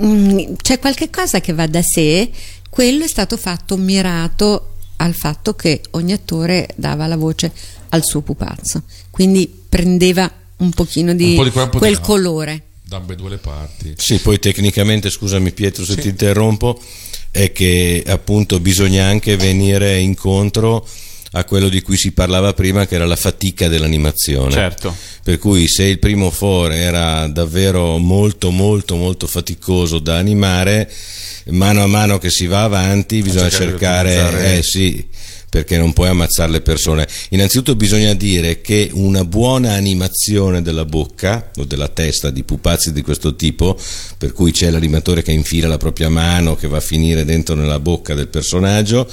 mm, 0.01 0.55
c'è 0.61 0.79
qualche 0.79 1.09
cosa 1.09 1.39
che 1.39 1.53
va 1.53 1.67
da 1.67 1.81
sé, 1.81 2.29
quello 2.69 3.05
è 3.05 3.07
stato 3.07 3.37
fatto 3.37 3.77
mirato 3.77 4.71
al 4.97 5.13
fatto 5.13 5.53
che 5.55 5.81
ogni 5.91 6.13
attore 6.13 6.67
dava 6.75 7.07
la 7.07 7.15
voce 7.17 7.51
al 7.89 8.03
suo 8.03 8.21
pupazzo, 8.21 8.83
quindi 9.11 9.51
prendeva 9.69 10.29
un 10.57 10.71
pochino 10.71 11.13
di, 11.13 11.31
Un 11.31 11.35
po' 11.35 11.43
di 11.43 11.51
qua, 11.51 11.63
un 11.63 11.69
po' 11.69 11.75
di 11.75 11.79
quel 11.79 11.93
là. 11.93 11.99
colore. 11.99 12.61
da 12.83 12.97
ambedue 12.97 13.29
le 13.29 13.37
parti. 13.37 13.93
Sì, 13.97 14.19
poi 14.19 14.39
tecnicamente, 14.39 15.09
scusami 15.09 15.51
Pietro 15.51 15.83
se 15.85 15.93
Sì. 15.93 16.01
ti 16.01 16.07
interrompo, 16.09 16.79
è 17.31 17.51
che 17.51 18.03
appunto 18.07 18.59
bisogna 18.59 19.05
anche 19.05 19.35
venire 19.37 19.99
incontro 19.99 20.87
a 21.37 21.45
quello 21.45 21.69
di 21.69 21.81
cui 21.81 21.97
si 21.97 22.11
parlava 22.11 22.53
prima, 22.53 22.85
che 22.85 22.95
era 22.95 23.05
la 23.05 23.15
fatica 23.15 23.67
dell'animazione. 23.67 24.51
Certo. 24.51 24.95
Per 25.23 25.37
cui 25.37 25.67
se 25.67 25.83
il 25.83 25.99
primo 25.99 26.31
for 26.31 26.71
era 26.71 27.27
davvero 27.27 27.97
molto 27.97 28.49
molto 28.49 28.95
molto 28.95 29.27
faticoso 29.27 29.99
da 29.99 30.17
animare, 30.17 30.91
mano 31.47 31.83
a 31.83 31.87
mano 31.87 32.17
che 32.17 32.29
si 32.29 32.47
va 32.47 32.63
avanti 32.63 33.21
bisogna 33.21 33.49
cercare 33.49 33.75
cercare, 34.09 34.57
eh 34.57 34.63
sì, 34.63 35.05
perché 35.49 35.77
non 35.77 35.93
puoi 35.93 36.09
ammazzare 36.09 36.51
le 36.51 36.61
persone. 36.61 37.07
Innanzitutto 37.29 37.75
bisogna 37.75 38.13
dire 38.13 38.61
che 38.61 38.89
una 38.93 39.23
buona 39.23 39.73
animazione 39.73 40.61
della 40.61 40.85
bocca 40.85 41.51
o 41.57 41.63
della 41.63 41.87
testa 41.87 42.29
di 42.29 42.43
pupazzi 42.43 42.91
di 42.91 43.01
questo 43.01 43.35
tipo, 43.35 43.77
per 44.17 44.33
cui 44.33 44.51
c'è 44.51 44.69
l'animatore 44.69 45.21
che 45.21 45.31
infila 45.31 45.67
la 45.67 45.77
propria 45.77 46.09
mano 46.09 46.55
che 46.55 46.67
va 46.67 46.77
a 46.77 46.81
finire 46.81 47.25
dentro 47.25 47.55
nella 47.55 47.79
bocca 47.79 48.13
del 48.13 48.27
personaggio, 48.27 49.09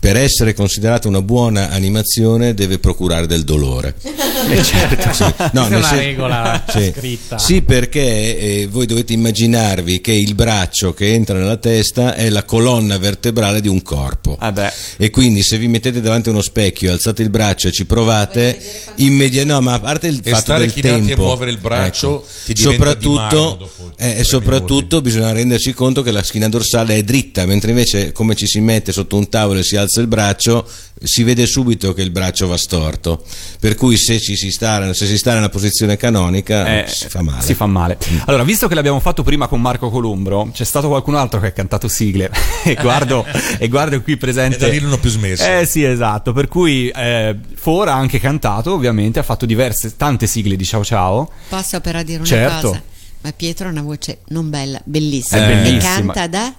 per 0.00 0.16
essere 0.16 0.54
considerata 0.54 1.08
una 1.08 1.22
buona 1.22 1.70
animazione 1.70 2.54
deve 2.54 2.78
procurare 2.78 3.26
del 3.26 3.44
dolore. 3.44 3.94
Eh, 4.48 4.62
certo. 4.62 5.12
Sì. 5.12 5.24
Questa 5.24 5.50
è 5.52 5.66
una 5.66 5.82
sen- 5.82 5.98
regola 5.98 6.64
sì. 6.68 6.92
scritta. 6.96 7.38
Sì, 7.38 7.60
perché 7.60 8.38
eh, 8.38 8.68
voi 8.70 8.86
dovete 8.86 9.12
immaginarvi 9.12 10.00
che 10.00 10.12
il 10.12 10.34
braccio 10.34 10.94
che 10.94 11.12
entra 11.12 11.36
nella 11.36 11.56
testa 11.56 12.14
è 12.14 12.30
la 12.30 12.44
colonna 12.44 12.96
vertebrale 12.96 13.60
di 13.60 13.68
un 13.68 13.82
corpo. 13.82 14.36
Ah 14.38 14.52
beh. 14.52 14.72
E 14.96 15.10
quindi 15.10 15.42
se 15.42 15.58
vi 15.58 15.68
mettete 15.68 16.00
davanti 16.00 16.28
a 16.28 16.32
uno 16.32 16.40
specchio, 16.40 16.92
alzate 16.92 17.20
il 17.20 17.30
braccio 17.30 17.68
e 17.68 17.72
ci 17.72 17.84
provate, 17.84 18.58
immediatamente, 18.96 19.52
no, 19.52 19.60
ma 19.60 19.74
a 19.74 19.80
parte 19.80 20.06
il 20.06 20.20
E 20.22 20.30
fatto 20.30 20.42
stare 20.42 20.60
del 20.66 20.72
tempo, 20.72 21.12
e 21.12 21.16
muovere 21.16 21.50
il 21.50 21.58
braccio 21.58 22.24
ecco, 22.46 22.60
soprattutto, 22.60 23.70
eh, 23.98 24.20
e 24.20 24.24
soprattutto 24.24 25.02
bisogna 25.02 25.32
rendersi 25.32 25.74
conto 25.74 26.02
che 26.02 26.10
la 26.10 26.22
schiena 26.22 26.48
dorsale 26.48 26.96
è 26.96 27.02
dritta, 27.02 27.44
mentre 27.44 27.70
invece 27.70 28.12
come 28.12 28.34
ci 28.34 28.46
si 28.46 28.60
mette 28.60 28.92
sotto 28.92 29.16
un 29.16 29.28
tavolo 29.28 29.58
e 29.60 29.62
si 29.62 29.76
alza 29.76 29.87
il 29.96 30.06
braccio, 30.06 30.66
si 31.02 31.22
vede 31.22 31.46
subito 31.46 31.92
che 31.94 32.02
il 32.02 32.10
braccio 32.10 32.46
va 32.46 32.56
storto. 32.56 33.24
Per 33.60 33.74
cui 33.74 33.96
se 33.96 34.20
ci 34.20 34.36
si 34.36 34.50
sta, 34.50 34.92
se 34.94 35.06
si 35.06 35.16
sta 35.18 35.34
nella 35.34 35.48
posizione 35.48 35.96
canonica 35.96 36.84
Eh, 36.84 36.88
si 36.88 37.08
fa 37.08 37.22
male. 37.22 37.42
Si 37.42 37.54
fa 37.54 37.66
male. 37.66 37.98
Allora, 38.26 38.44
visto 38.44 38.68
che 38.68 38.74
l'abbiamo 38.74 39.00
fatto 39.00 39.22
prima 39.22 39.46
con 39.48 39.60
Marco 39.60 39.90
Columbro, 39.90 40.50
c'è 40.52 40.64
stato 40.64 40.88
qualcun 40.88 41.14
altro 41.14 41.40
che 41.40 41.46
ha 41.48 41.52
cantato 41.52 41.88
sigle. 41.88 42.30
e, 42.64 42.74
guardo, 42.74 43.24
e 43.58 43.68
guardo 43.68 44.00
qui 44.02 44.16
presente. 44.16 44.56
E 44.56 44.58
da 44.60 44.68
lì 44.68 44.80
non 44.80 44.92
ho 44.92 44.98
più 44.98 45.10
smesso. 45.10 45.44
Eh 45.44 45.64
sì, 45.66 45.82
esatto. 45.84 46.32
Per 46.32 46.48
cui 46.48 46.88
eh, 46.88 47.36
Fora 47.54 47.94
ha 47.94 47.96
anche 47.96 48.18
cantato, 48.20 48.72
ovviamente, 48.72 49.18
ha 49.18 49.22
fatto 49.22 49.46
diverse, 49.46 49.96
tante 49.96 50.26
sigle 50.26 50.56
di 50.56 50.64
Ciao 50.64 50.84
Ciao. 50.84 51.30
Posso 51.48 51.80
però 51.80 52.02
dire 52.02 52.18
una 52.18 52.26
Certo. 52.26 52.68
cosa? 52.68 52.82
Ma 53.20 53.32
Pietro 53.32 53.66
ha 53.66 53.70
una 53.72 53.82
voce 53.82 54.18
non 54.28 54.48
bella, 54.48 54.80
bellissima. 54.84 55.44
È 55.46 55.50
E 55.50 55.54
bellissima. 55.62 56.12
canta 56.12 56.26
da 56.28 56.54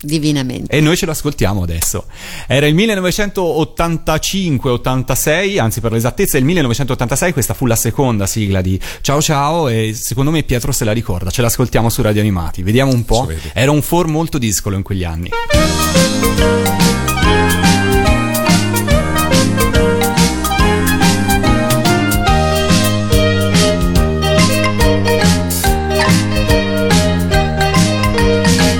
divinamente. 0.00 0.74
E 0.74 0.80
noi 0.80 0.96
ce 0.96 1.04
lo 1.06 1.12
ascoltiamo 1.12 1.62
adesso. 1.62 2.06
Era 2.46 2.66
il 2.66 2.74
1985-86, 2.74 5.58
anzi 5.58 5.80
per 5.80 5.92
l'esattezza 5.92 6.38
il 6.38 6.44
1986, 6.44 7.32
questa 7.32 7.54
fu 7.54 7.66
la 7.66 7.76
seconda 7.76 8.26
sigla 8.26 8.60
di 8.60 8.78
Ciao 9.00 9.22
Ciao 9.22 9.68
e 9.68 9.94
secondo 9.94 10.30
me 10.30 10.42
Pietro 10.42 10.72
se 10.72 10.84
la 10.84 10.92
ricorda, 10.92 11.30
ce 11.30 11.42
l'ascoltiamo 11.42 11.88
su 11.88 12.02
Radio 12.02 12.20
Animati, 12.20 12.62
vediamo 12.62 12.92
un 12.92 13.04
po'. 13.04 13.28
Era 13.52 13.70
un 13.70 13.82
for 13.82 14.06
molto 14.06 14.38
discolo 14.38 14.76
in 14.76 14.82
quegli 14.82 15.04
anni. 15.04 15.30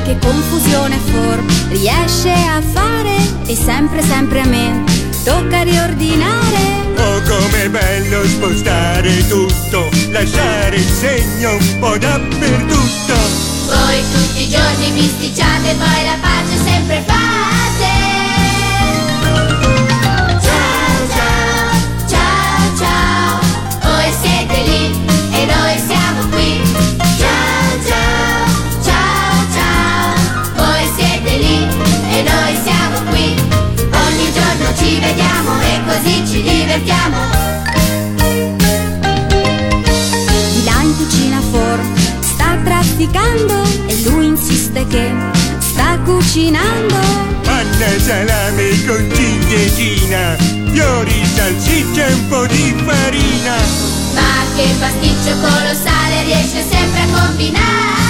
Che 0.04 0.18
confusione 0.18 0.85
riesce 1.76 2.32
a 2.32 2.62
fare 2.62 3.16
e 3.46 3.54
sempre 3.54 4.00
sempre 4.02 4.40
a 4.40 4.46
me 4.46 4.84
tocca 5.24 5.62
riordinare. 5.62 6.84
Oh, 6.96 7.20
com'è 7.22 7.68
bello 7.68 8.26
spostare 8.26 9.26
tutto, 9.28 9.90
lasciare 10.10 10.76
il 10.76 10.88
segno 10.88 11.52
un 11.52 11.78
po' 11.78 11.98
dappertutto. 11.98 13.14
Voi 13.66 14.02
tutti 14.12 14.42
i 14.42 14.48
giorni 14.48 14.90
bisticciate, 14.92 15.74
poi 15.74 16.04
la 16.04 16.16
pace 16.20 16.56
sempre 16.64 17.04
fate. 17.06 17.94
Ciao 20.40 21.08
ciao, 21.08 21.76
ciao 22.08 22.76
ciao, 22.78 23.40
voi 23.82 24.12
siete 24.22 24.62
lì 24.62 25.05
cucinando. 46.36 46.96
Panna 47.44 47.98
salame 47.98 48.84
con 48.84 49.10
ciliegina, 49.10 50.36
fiori, 50.70 51.24
salsiccia 51.24 52.06
e 52.06 52.12
un 52.12 52.28
po' 52.28 52.46
di 52.46 52.74
farina. 52.84 53.56
Ma 54.12 54.44
che 54.54 54.68
pasticcio 54.78 55.34
colossale 55.40 56.24
riesce 56.24 56.62
sempre 56.68 57.00
a 57.00 57.20
combinare 57.20 58.05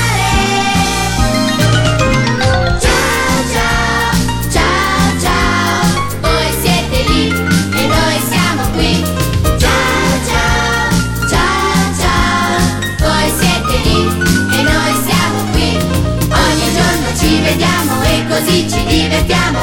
così 18.38 18.68
ci 18.68 18.84
divertiamo 18.84 19.58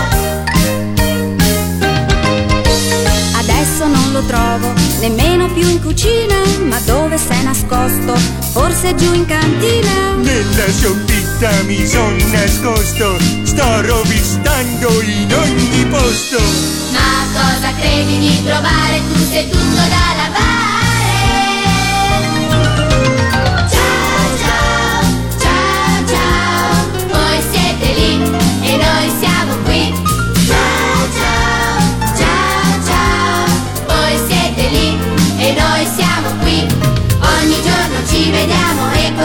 Adesso 3.35 3.87
non 3.87 4.11
lo 4.11 4.21
trovo 4.23 4.73
nemmeno 4.99 5.51
più 5.51 5.67
in 5.67 5.81
cucina, 5.81 6.35
ma 6.67 6.79
dove 6.85 7.17
sei 7.17 7.43
nascosto? 7.43 8.15
Forse 8.51 8.95
giù 8.95 9.13
in 9.13 9.25
cantina. 9.25 10.13
Nella 10.15 10.71
soppita 10.71 11.51
mi 11.63 11.85
son 11.85 12.15
nascosto, 12.31 13.17
sto 13.43 13.81
rovistando 13.81 15.01
in 15.01 15.33
ogni 15.33 15.85
posto. 15.89 16.37
Ma 16.91 17.25
cosa 17.33 17.73
credi 17.79 18.17
di 18.17 18.43
trovare? 18.43 19.01
Tu 19.11 19.19
sei 19.29 19.49
tutto 19.49 19.75
da 19.75 20.15
lavare. 20.15 20.52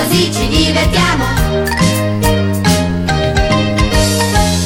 Così 0.09 0.33
ci 0.33 0.49
divertiamo. 0.49 1.25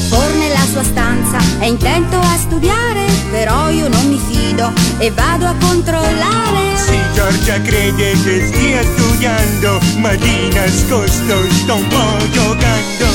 For 0.07 0.33
nella 0.35 0.65
sua 0.71 0.83
stanza 0.83 1.37
è 1.59 1.65
intento 1.65 2.17
a 2.17 2.37
studiare, 2.37 3.05
però 3.29 3.69
io 3.69 3.89
non 3.89 4.07
mi 4.07 4.19
fido 4.19 4.71
e 4.97 5.11
vado 5.11 5.45
a 5.45 5.55
controllare. 5.59 6.75
Sì, 6.75 6.97
Giorgia 7.13 7.61
crede 7.61 8.11
che 8.23 8.45
stia 8.47 8.81
studiando, 8.83 9.79
ma 9.97 10.15
di 10.15 10.49
nascosto 10.53 11.49
sto 11.49 11.75
un 11.75 11.87
po' 11.87 12.29
giocando. 12.31 13.05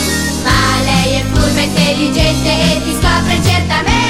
Ma 0.44 0.82
lei 0.82 1.14
è 1.14 1.24
furba 1.32 1.60
intelligente 1.60 2.48
e 2.48 2.82
ti 2.84 2.92
scopre 3.00 3.40
certamente. 3.42 4.07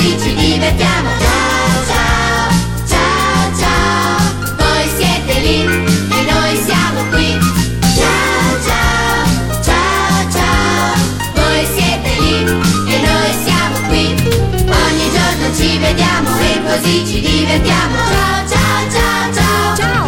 Così 0.00 0.18
ci 0.18 0.34
divertiamo. 0.34 1.10
Ciao 1.18 1.84
ciao, 1.86 2.48
ciao 2.86 3.58
ciao, 3.58 4.56
voi 4.56 4.88
siete 4.96 5.40
lì 5.40 5.60
e 5.62 6.32
noi 6.32 6.56
siamo 6.64 7.04
qui. 7.10 7.38
Ciao 7.94 8.62
ciao, 8.64 9.62
ciao 9.62 10.30
ciao, 10.32 10.94
voi 11.34 11.66
siete 11.74 12.10
lì 12.18 12.36
e 12.88 13.00
noi 13.06 13.32
siamo 13.44 13.76
qui. 13.88 14.04
Ogni 14.68 15.10
giorno 15.10 15.54
ci 15.54 15.78
vediamo 15.78 16.30
e 16.38 16.62
così 16.64 17.06
ci 17.06 17.20
divertiamo. 17.20 17.96
Ciao 18.08 18.48
ciao 18.48 18.90
ciao 18.90 19.34
ciao. 19.34 19.76
Ciao. 19.76 19.99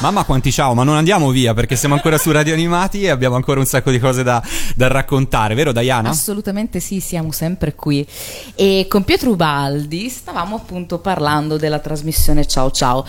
Mamma 0.00 0.24
quanti 0.24 0.50
ciao, 0.50 0.72
ma 0.72 0.82
non 0.82 0.96
andiamo 0.96 1.28
via 1.28 1.52
perché 1.52 1.76
siamo 1.76 1.94
ancora 1.94 2.16
su 2.16 2.30
Radio 2.32 2.54
Animati 2.54 3.02
e 3.02 3.10
abbiamo 3.10 3.36
ancora 3.36 3.60
un 3.60 3.66
sacco 3.66 3.90
di 3.90 3.98
cose 3.98 4.22
da, 4.22 4.42
da 4.74 4.88
raccontare, 4.88 5.54
vero 5.54 5.72
Diana? 5.72 6.08
Assolutamente 6.08 6.80
sì, 6.80 7.00
siamo 7.00 7.32
sempre 7.32 7.74
qui. 7.74 8.06
E 8.54 8.86
con 8.88 9.04
Pietro 9.04 9.32
Ubaldi 9.32 10.08
stavamo 10.08 10.56
appunto 10.56 11.00
parlando 11.00 11.58
della 11.58 11.80
trasmissione 11.80 12.46
Ciao 12.46 12.70
Ciao. 12.70 13.06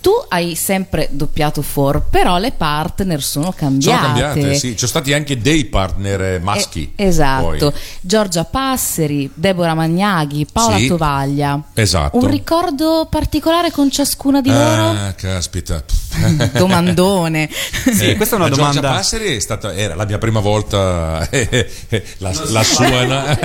Tu 0.00 0.12
hai 0.28 0.54
sempre 0.54 1.08
doppiato 1.10 1.60
For, 1.60 2.02
però 2.08 2.38
le 2.38 2.52
partner 2.52 3.20
sono 3.20 3.52
cambiate. 3.52 4.00
Sono 4.00 4.06
cambiate, 4.06 4.54
sì. 4.54 4.68
Ci 4.70 4.76
sono 4.76 4.88
stati 4.90 5.12
anche 5.12 5.38
dei 5.38 5.64
partner 5.64 6.22
eh, 6.22 6.38
maschi. 6.38 6.92
Eh, 6.94 7.06
esatto. 7.06 7.70
poi. 7.70 7.72
Giorgia 8.00 8.44
Passeri, 8.44 9.28
Deborah 9.34 9.74
Magnaghi, 9.74 10.46
Paola 10.50 10.76
Sì. 10.76 10.86
Tovaglia. 10.86 11.60
Esatto. 11.74 12.16
Un 12.16 12.30
ricordo 12.30 13.08
particolare 13.10 13.72
con 13.72 13.90
ciascuna 13.90 14.40
di 14.40 14.50
loro? 14.50 14.90
Ah, 14.90 15.12
caspita. 15.14 15.82
Domandone. 16.54 17.48
Sì, 17.50 18.14
questa 18.16 18.36
è 18.36 18.38
una 18.38 18.48
la 18.48 18.54
Giorgia 18.54 18.80
domanda- 18.80 18.90
Passeri 18.92 19.36
è 19.36 19.40
stata, 19.40 19.74
era 19.74 19.94
la 19.94 20.04
mia 20.04 20.18
prima 20.18 20.40
volta, 20.40 21.28
eh, 21.30 21.68
la, 22.18 22.32
la 22.48 22.62
sua 22.62 23.04
no? 23.04 23.38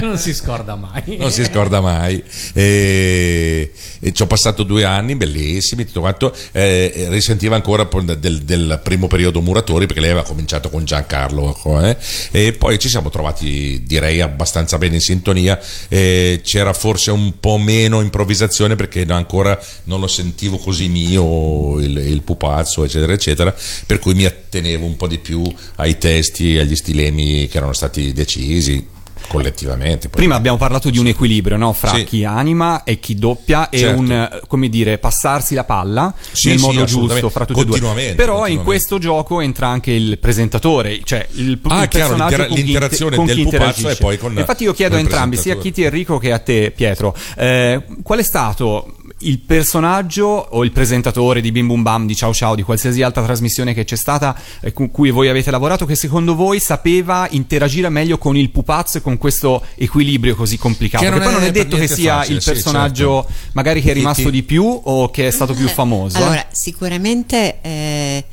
non 0.00 0.18
si 0.18 0.34
scorda 0.34 0.74
mai. 0.76 1.16
non 1.18 1.30
si 1.30 1.44
scorda 1.44 1.80
mai. 1.80 2.22
E, 2.52 3.72
e 4.00 4.12
ci 4.12 4.22
ho 4.22 4.26
passato 4.26 4.62
due 4.62 4.84
anni 4.84 5.16
bellissimi, 5.16 5.84
tutto 5.84 6.00
quanto. 6.00 6.34
eh, 6.52 7.06
risentiva 7.08 7.54
ancora 7.56 7.88
del, 8.18 8.42
del 8.42 8.80
primo 8.82 9.06
periodo 9.06 9.40
Muratori 9.40 9.86
perché 9.86 10.00
lei 10.00 10.10
aveva 10.10 10.26
cominciato 10.26 10.70
con 10.70 10.84
Giancarlo. 10.84 11.56
eh, 11.82 11.96
e 12.30 12.52
poi 12.52 12.78
ci 12.78 12.88
siamo 12.88 13.10
trovati, 13.10 13.82
direi, 13.84 14.20
abbastanza 14.20 14.78
bene 14.78 14.96
in 14.96 15.00
sintonia. 15.00 15.58
eh, 15.88 16.40
c'era 16.44 16.72
forse 16.72 17.10
un 17.10 17.38
po' 17.40 17.58
meno 17.58 18.00
improvvisazione 18.00 18.76
perché 18.76 19.04
ancora 19.08 19.58
non 19.84 20.00
lo 20.00 20.06
sentivo 20.06 20.56
così 20.58 20.88
mio, 20.88 21.78
il, 21.80 21.96
il 21.96 22.13
pupazzo, 22.22 22.84
eccetera, 22.84 23.12
eccetera. 23.12 23.54
Per 23.86 23.98
cui 23.98 24.14
mi 24.14 24.24
attenevo 24.24 24.84
un 24.86 24.96
po' 24.96 25.06
di 25.06 25.18
più 25.18 25.42
ai 25.76 25.98
testi 25.98 26.56
e 26.56 26.60
agli 26.60 26.76
stilemi 26.76 27.48
che 27.48 27.56
erano 27.56 27.72
stati 27.72 28.12
decisi 28.12 28.92
collettivamente. 29.26 30.08
Poi- 30.10 30.18
Prima 30.20 30.34
abbiamo 30.34 30.58
parlato 30.58 30.90
di 30.90 30.98
un 30.98 31.06
equilibrio 31.06 31.56
no? 31.56 31.72
fra 31.72 31.94
Sì. 31.94 32.04
chi 32.04 32.24
anima 32.24 32.84
e 32.84 33.00
chi 33.00 33.14
doppia 33.14 33.70
e 33.70 33.78
Certo. 33.78 33.98
un, 33.98 34.40
come 34.46 34.68
dire, 34.68 34.98
passarsi 34.98 35.54
la 35.54 35.64
palla 35.64 36.12
Sì, 36.30 36.48
nel 36.48 36.58
sì, 36.58 36.64
modo 36.64 36.84
giusto 36.84 37.30
fra 37.30 37.46
tutti 37.46 37.60
e 37.60 37.64
due. 37.64 38.12
Però 38.14 38.46
in 38.46 38.62
questo 38.62 38.98
gioco 38.98 39.40
entra 39.40 39.68
anche 39.68 39.92
il 39.92 40.18
presentatore, 40.18 41.00
cioè 41.04 41.26
il, 41.36 41.58
Ah, 41.68 41.82
il 41.84 41.88
chiaro, 41.88 42.08
personaggio 42.14 42.36
l'intera- 42.36 42.54
l'interazione 42.54 43.16
con 43.16 43.24
del 43.26 43.42
pupazzo 43.44 43.88
e 43.88 43.96
poi 43.96 44.18
con- 44.18 44.36
Infatti 44.36 44.64
io 44.64 44.74
chiedo 44.74 44.96
a 44.96 44.98
il 44.98 45.04
entrambi, 45.06 45.36
sia 45.38 45.54
a. 45.54 45.56
Kitty 45.56 45.84
Enrico 45.84 46.18
che 46.18 46.30
a 46.30 46.38
te 46.38 46.70
Pietro, 46.76 47.16
eh, 47.38 47.82
qual 48.02 48.18
è 48.18 48.22
stato 48.22 48.96
il 49.24 49.38
personaggio 49.40 50.26
o 50.26 50.64
il 50.64 50.72
presentatore 50.72 51.40
di 51.40 51.50
Bim 51.52 51.66
Bum 51.66 51.82
Bam, 51.82 52.06
di 52.06 52.14
Ciao 52.14 52.32
Ciao, 52.32 52.54
di 52.54 52.62
qualsiasi 52.62 53.02
altra 53.02 53.22
trasmissione 53.24 53.74
che 53.74 53.84
c'è 53.84 53.96
stata 53.96 54.36
eh, 54.60 54.72
con 54.72 54.90
cui 54.90 55.10
voi 55.10 55.28
avete 55.28 55.50
lavorato, 55.50 55.86
che 55.86 55.94
secondo 55.94 56.34
voi 56.34 56.60
sapeva 56.60 57.26
interagire 57.30 57.88
meglio 57.88 58.18
con 58.18 58.36
il 58.36 58.50
pupazzo 58.50 58.98
e 58.98 59.00
con 59.00 59.16
questo 59.18 59.64
equilibrio 59.76 60.34
così 60.34 60.58
complicato? 60.58 61.04
Che 61.04 61.10
non 61.10 61.18
Perché 61.18 61.34
poi 61.34 61.42
è 61.42 61.46
non 61.46 61.56
è 61.56 61.64
detto 61.64 61.76
che 61.76 61.88
sia 61.88 62.16
facile, 62.18 62.36
il 62.36 62.42
sì, 62.42 62.50
personaggio 62.50 63.26
certo. 63.26 63.48
magari 63.52 63.82
che 63.82 63.90
è 63.90 63.94
rimasto 63.94 64.30
di 64.30 64.42
più 64.42 64.64
o 64.64 65.10
che 65.10 65.26
è 65.26 65.30
stato 65.30 65.54
più 65.54 65.68
famoso. 65.68 66.18
eh? 66.18 66.22
Allora, 66.22 66.46
sicuramente 66.50 67.58
eh, 67.62 68.24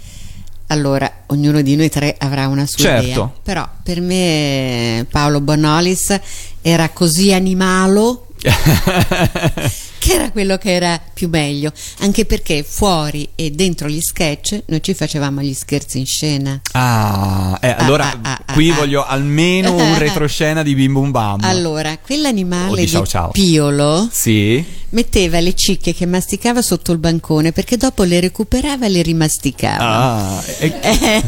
allora, 0.67 1.11
ognuno 1.27 1.61
di 1.61 1.75
noi 1.75 1.89
tre 1.89 2.15
avrà 2.17 2.47
una 2.47 2.65
sua 2.65 2.79
Certo. 2.83 3.03
idea, 3.09 3.31
però 3.43 3.67
per 3.83 4.01
me 4.01 5.05
Paolo 5.09 5.41
Bonolis 5.41 6.17
era 6.61 6.89
così 6.89 7.33
animalo 7.33 8.27
che 10.01 10.13
era 10.13 10.31
quello 10.31 10.57
che 10.57 10.73
era 10.73 10.99
più 11.13 11.29
meglio, 11.29 11.71
anche 11.99 12.25
perché 12.25 12.65
fuori 12.67 13.29
e 13.35 13.51
dentro 13.51 13.87
gli 13.87 14.01
sketch 14.01 14.63
noi 14.65 14.81
ci 14.81 14.95
facevamo 14.95 15.41
gli 15.41 15.53
scherzi 15.53 15.99
in 15.99 16.07
scena. 16.07 16.59
Ah, 16.71 17.55
eh, 17.61 17.75
allora 17.77 18.05
ah, 18.11 18.19
ah, 18.23 18.41
ah, 18.47 18.53
qui 18.53 18.71
ah. 18.71 18.73
voglio 18.73 19.05
almeno 19.05 19.75
un 19.75 19.95
retroscena 19.99 20.63
di 20.63 20.73
Bim 20.73 20.93
Bum 20.93 21.11
Bam. 21.11 21.43
Allora, 21.43 21.95
quell'animale 21.99 22.77
di 22.77 22.85
di, 22.85 22.87
Ciao 22.87 23.05
Ciao. 23.05 23.29
Piolo 23.29 24.09
Sì. 24.11 24.65
metteva 24.89 25.39
le 25.39 25.53
cicche 25.53 25.93
che 25.93 26.07
masticava 26.07 26.63
sotto 26.63 26.91
il 26.91 26.97
bancone 26.97 27.51
perché 27.51 27.77
dopo 27.77 28.01
le 28.01 28.19
recuperava 28.19 28.87
e 28.87 28.89
le 28.89 29.03
rimasticava. 29.03 30.37
Ah, 30.37 30.43
e- 30.57 31.23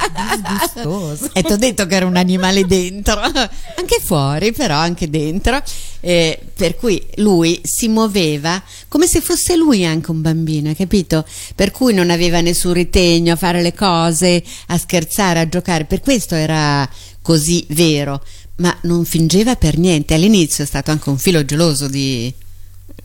E 1.32 1.42
ti 1.42 1.52
ho 1.52 1.56
detto 1.56 1.86
che 1.86 1.94
era 1.96 2.06
un 2.06 2.16
animale 2.16 2.66
dentro, 2.66 3.18
anche 3.20 4.00
fuori, 4.02 4.52
però 4.52 4.76
anche 4.76 5.08
dentro. 5.10 5.60
Eh, 6.00 6.38
per 6.54 6.76
cui 6.76 7.04
lui 7.16 7.60
si 7.62 7.88
muoveva 7.90 8.62
come 8.88 9.06
se 9.06 9.20
fosse 9.20 9.56
lui 9.56 9.84
anche 9.84 10.10
un 10.10 10.22
bambino, 10.22 10.68
hai 10.68 10.76
capito? 10.76 11.26
Per 11.54 11.70
cui 11.70 11.92
non 11.92 12.08
aveva 12.10 12.40
nessun 12.40 12.72
ritegno 12.72 13.34
a 13.34 13.36
fare 13.36 13.60
le 13.60 13.74
cose, 13.74 14.42
a 14.68 14.78
scherzare, 14.78 15.40
a 15.40 15.48
giocare. 15.48 15.84
Per 15.84 16.00
questo 16.00 16.34
era 16.34 16.88
così 17.20 17.64
vero, 17.68 18.24
ma 18.56 18.74
non 18.82 19.04
fingeva 19.04 19.56
per 19.56 19.76
niente. 19.78 20.14
All'inizio 20.14 20.64
è 20.64 20.66
stato 20.66 20.90
anche 20.90 21.10
un 21.10 21.18
filo 21.18 21.44
geloso 21.44 21.88
di, 21.88 22.32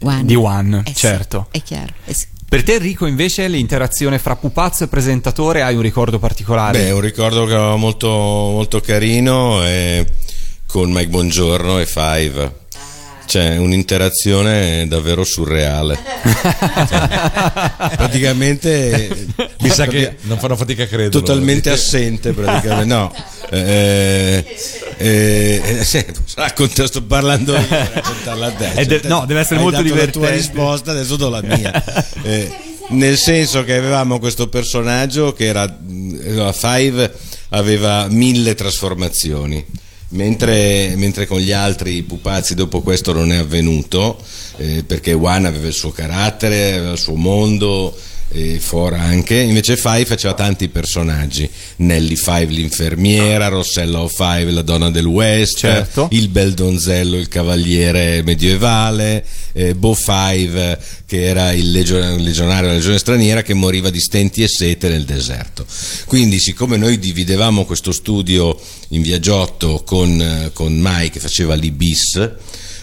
One. 0.02 0.26
Di 0.26 0.36
One, 0.36 0.82
Eh 0.86 0.90
sì, 0.90 0.96
certo. 0.96 1.48
è 1.52 1.62
chiaro. 1.62 1.94
eh 2.06 2.14
sì. 2.14 2.28
Per 2.48 2.64
te 2.64 2.76
Enrico 2.76 3.06
invece 3.08 3.48
l'interazione 3.48 4.20
fra 4.20 4.36
pupazzo 4.36 4.84
e 4.84 4.88
presentatore 4.88 5.62
hai 5.64 5.76
un 5.76 5.82
ricordo 5.82 6.20
particolare? 6.20 6.78
Beh, 6.78 6.92
un 6.92 7.02
ricordo 7.02 7.76
molto, 7.76 8.08
molto 8.08 8.80
carino 8.80 9.64
è 9.64 10.06
con 10.68 10.92
Mike 10.92 11.08
Bongiorno 11.10 11.80
e 11.80 11.86
Five. 11.86 12.65
C'è 13.26 13.58
un'interazione 13.58 14.88
davvero 14.88 15.24
surreale. 15.24 15.98
Cioè, 16.88 17.96
praticamente 17.96 19.28
Mi 19.62 19.70
sa 19.70 19.88
che 19.88 20.18
non 20.22 20.38
fanno 20.38 20.56
fatica 20.56 20.84
a 20.84 20.88
credere. 20.88 21.10
totalmente 21.10 21.70
assente 21.70 22.32
praticamente 22.34 22.86
no 22.86 23.14
eh, 23.52 24.44
eh, 24.98 25.62
eh, 25.64 25.84
sì, 25.84 26.04
racconta- 26.36 26.88
sto 26.88 27.04
parlando 27.04 27.54
io 27.54 27.66
raccontarla 27.68 28.46
a 28.48 28.52
te 28.52 28.86
de- 28.86 29.00
Cioè, 29.02 29.10
no, 29.10 29.26
deve 29.26 29.40
essere 29.42 29.58
hai 29.58 29.62
molto 29.64 29.82
dato 29.82 29.94
la 29.96 29.96
tua 30.06 30.06
divertente. 30.06 30.36
risposta 30.36 30.92
adesso 30.92 31.16
do 31.16 31.30
la 31.30 31.42
mia 31.42 31.84
Eh, 32.24 32.52
nel 32.90 33.18
senso 33.18 33.64
che 33.64 33.76
avevamo 33.76 34.20
questo 34.20 34.48
personaggio 34.48 35.34
che 35.34 35.46
era 35.46 35.64
la 35.66 36.54
Five 36.54 37.12
aveva 37.50 38.08
mille 38.10 38.54
trasformazioni 38.56 39.64
Mentre, 40.16 40.94
mentre 40.96 41.28
con 41.28 41.40
gli 41.40 41.52
altri 41.52 42.02
pupazzi 42.04 42.56
dopo 42.56 42.82
questo 42.82 43.12
non 43.12 43.34
è 43.34 43.38
avvenuto, 43.38 44.18
eh, 44.58 44.84
perché 44.88 45.12
One 45.12 45.46
aveva 45.46 45.68
il 45.68 45.74
suo 45.74 45.92
carattere, 45.92 46.76
aveva 46.76 46.94
il 46.94 46.98
suo 46.98 47.16
mondo, 47.16 47.94
e 48.36 48.60
Four 48.60 48.94
anche, 48.94 49.36
invece 49.38 49.78
Five 49.78 50.04
faceva 50.04 50.34
tanti 50.34 50.68
personaggi, 50.68 51.50
Nelly 51.78 52.18
Five 52.18 52.48
l'infermiera, 52.48 53.48
Rossella 53.48 54.02
O 54.02 54.10
Five 54.10 54.52
la 54.52 54.62
donna 54.62 54.90
del 54.90 55.06
West, 55.06 55.60
Certo. 55.60 56.10
il 56.12 56.28
bel 56.28 56.54
donzello, 56.54 57.16
il 57.16 57.30
cavaliere 57.30 58.22
medievale, 58.24 59.26
eh, 59.54 59.74
Bo 59.74 59.94
Five 59.94 60.78
che 61.06 61.24
era 61.24 61.52
il 61.54 61.72
legio- 61.72 61.98
il 61.98 62.24
legionario 62.24 62.64
della 62.64 62.74
legione 62.80 62.98
straniera 62.98 63.42
che 63.42 63.54
moriva 63.54 63.90
di 63.90 64.00
stenti 64.02 64.44
e 64.44 64.48
sete 64.50 64.90
nel 64.90 65.06
deserto. 65.06 65.66
Quindi 66.06 66.40
siccome 66.40 66.76
noi 66.78 67.00
dividevamo 67.00 67.64
questo 67.64 67.92
studio 67.94 68.60
in 68.90 69.02
viaggiotto 69.02 69.84
con, 69.86 70.20
eh, 70.20 70.50
con 70.52 70.78
Mike 70.78 71.12
che 71.12 71.20
faceva 71.20 71.54
l'Ibis, 71.56 72.30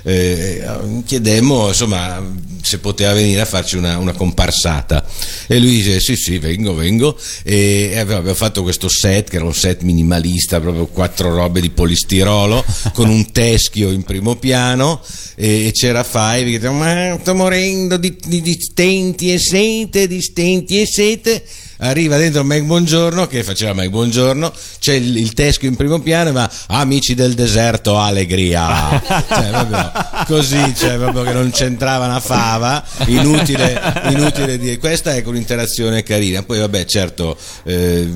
eh, 0.04 0.64
chiedemmo 1.04 1.68
insomma 1.68 2.50
se 2.62 2.78
poteva 2.78 3.12
venire 3.12 3.40
a 3.40 3.44
farci 3.44 3.76
una, 3.76 3.98
una 3.98 4.12
comparsata. 4.12 5.04
E 5.46 5.58
lui 5.58 5.70
dice 5.70 6.00
sì 6.00 6.16
sì 6.16 6.38
vengo 6.38 6.74
vengo. 6.74 7.18
E, 7.42 7.96
abbiamo 7.98 8.34
fatto 8.34 8.62
questo 8.62 8.88
set 8.88 9.30
che 9.30 9.36
era 9.36 9.44
un 9.44 9.54
set 9.54 9.82
minimalista 9.82 10.60
proprio 10.60 10.86
quattro 10.86 11.34
robe 11.34 11.60
di 11.60 11.70
polistirolo 11.70 12.64
con 12.94 13.08
un 13.08 13.30
teschio 13.30 13.90
in 13.90 14.02
primo 14.04 14.36
piano. 14.36 15.00
E, 15.34 15.66
e 15.66 15.72
c'era 15.72 16.04
Five 16.04 16.44
che 16.44 16.58
diceva 16.58 16.72
ma 16.72 17.18
sto 17.20 17.34
morendo 17.34 17.96
di, 17.96 18.16
di, 18.24 18.40
di 18.40 18.56
stenti 18.60 19.32
e 19.32 19.38
sete 19.38 20.06
di 20.06 20.20
stenti 20.20 20.80
e 20.80 20.86
sete 20.86 21.42
arriva 21.88 22.16
dentro 22.16 22.44
Mike 22.44 22.62
Buongiorno 22.62 23.26
che 23.26 23.42
faceva 23.42 23.72
Mike 23.74 23.90
Buongiorno 23.90 24.52
c'è 24.78 24.94
il, 24.94 25.16
il 25.16 25.32
teschio 25.32 25.68
in 25.68 25.76
primo 25.76 26.00
piano 26.00 26.30
e 26.30 26.32
va 26.32 26.50
amici 26.68 27.14
del 27.14 27.34
deserto 27.34 27.98
allegria 27.98 29.00
cioè, 29.28 29.50
proprio 29.50 29.92
così 30.26 30.74
cioè, 30.76 30.96
proprio 30.96 31.22
che 31.22 31.32
non 31.32 31.50
c'entrava 31.50 32.06
una 32.06 32.20
fava 32.20 32.82
inutile, 33.06 33.80
inutile 34.10 34.58
dire. 34.58 34.78
Questa 34.78 35.14
è 35.14 35.22
un'interazione 35.24 36.02
carina. 36.02 36.42
Poi 36.42 36.58
vabbè 36.58 36.84
certo 36.84 37.36
eh, 37.64 38.08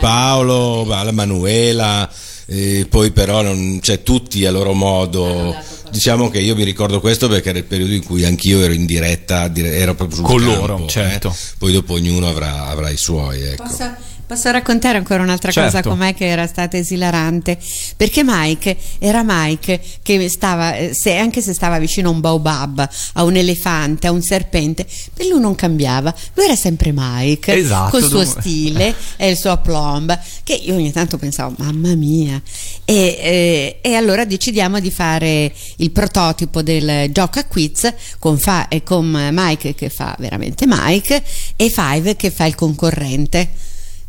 Paolo 0.00 0.84
la 0.86 1.12
Manuela 1.12 2.08
eh, 2.48 2.86
poi 2.88 3.10
però 3.10 3.42
non, 3.42 3.80
cioè, 3.82 4.02
tutti 4.02 4.46
a 4.46 4.52
loro 4.52 4.72
modo 4.72 5.54
diciamo 5.90 6.30
che 6.30 6.38
io 6.40 6.54
mi 6.54 6.64
ricordo 6.64 7.00
questo 7.00 7.28
perché 7.28 7.50
era 7.50 7.58
il 7.58 7.64
periodo 7.64 7.92
in 7.92 8.04
cui 8.04 8.24
anch'io 8.24 8.60
ero 8.62 8.72
in 8.72 8.86
diretta 8.86 9.48
dire- 9.48 9.76
ero 9.76 9.94
proprio 9.94 10.16
sul 10.18 10.26
Con 10.26 10.38
campo, 10.38 10.54
loro, 10.66 10.84
eh. 10.84 10.88
certo. 10.88 11.34
poi 11.58 11.72
dopo 11.72 11.94
ognuno 11.94 12.28
avrà, 12.28 12.66
avrà 12.66 12.90
i 12.90 12.96
suoi 12.96 13.42
ecco. 13.42 13.62
Posso, 13.64 13.94
posso 14.26 14.50
raccontare 14.50 14.98
ancora 14.98 15.22
un'altra 15.22 15.50
Certo. 15.52 15.70
cosa 15.70 15.88
con 15.88 15.98
me 15.98 16.14
che 16.14 16.26
era 16.26 16.46
stata 16.46 16.76
esilarante? 16.76 17.58
Perché 17.96 18.22
Mike 18.24 18.76
era 18.98 19.22
Mike 19.24 19.80
che 20.02 20.28
stava, 20.28 20.74
eh, 20.76 20.94
se- 20.94 21.16
anche 21.16 21.40
se 21.40 21.54
stava 21.54 21.78
vicino 21.78 22.08
a 22.08 22.12
un 22.12 22.20
baobab, 22.20 22.88
a 23.14 23.22
un 23.22 23.36
elefante, 23.36 24.06
a 24.06 24.10
un 24.12 24.22
serpente, 24.22 24.86
per 25.14 25.26
lui 25.26 25.40
non 25.40 25.54
cambiava. 25.54 26.14
Lui 26.34 26.44
era 26.46 26.56
sempre 26.56 26.92
Mike, 26.94 27.54
Esatto, 27.54 27.90
col 27.90 28.02
suo 28.08 28.24
dov- 28.24 28.38
stile 28.40 28.94
e 29.16 29.28
il 29.30 29.36
suo 29.36 29.50
aplomb, 29.52 30.18
che 30.42 30.54
io 30.54 30.74
ogni 30.74 30.92
tanto 30.92 31.18
pensavo, 31.18 31.54
mamma 31.58 31.94
mia. 31.94 32.40
E, 32.84 32.94
eh, 33.20 33.78
e 33.80 33.94
allora 33.94 34.24
decidiamo 34.24 34.80
di 34.80 34.90
fare 34.90 35.52
il 35.76 35.90
prototipo 35.90 36.62
del 36.62 37.10
gioco 37.12 37.38
a 37.38 37.44
quiz 37.44 37.92
con, 38.18 38.38
Fa- 38.38 38.68
e 38.68 38.82
con 38.82 39.06
Mike 39.32 39.74
che 39.74 39.88
fa 39.88 40.14
veramente 40.18 40.66
Mike 40.66 41.22
e 41.56 41.70
Five 41.70 42.16
che 42.16 42.30
fa 42.30 42.44
il 42.46 42.54
concorrente. 42.54 43.48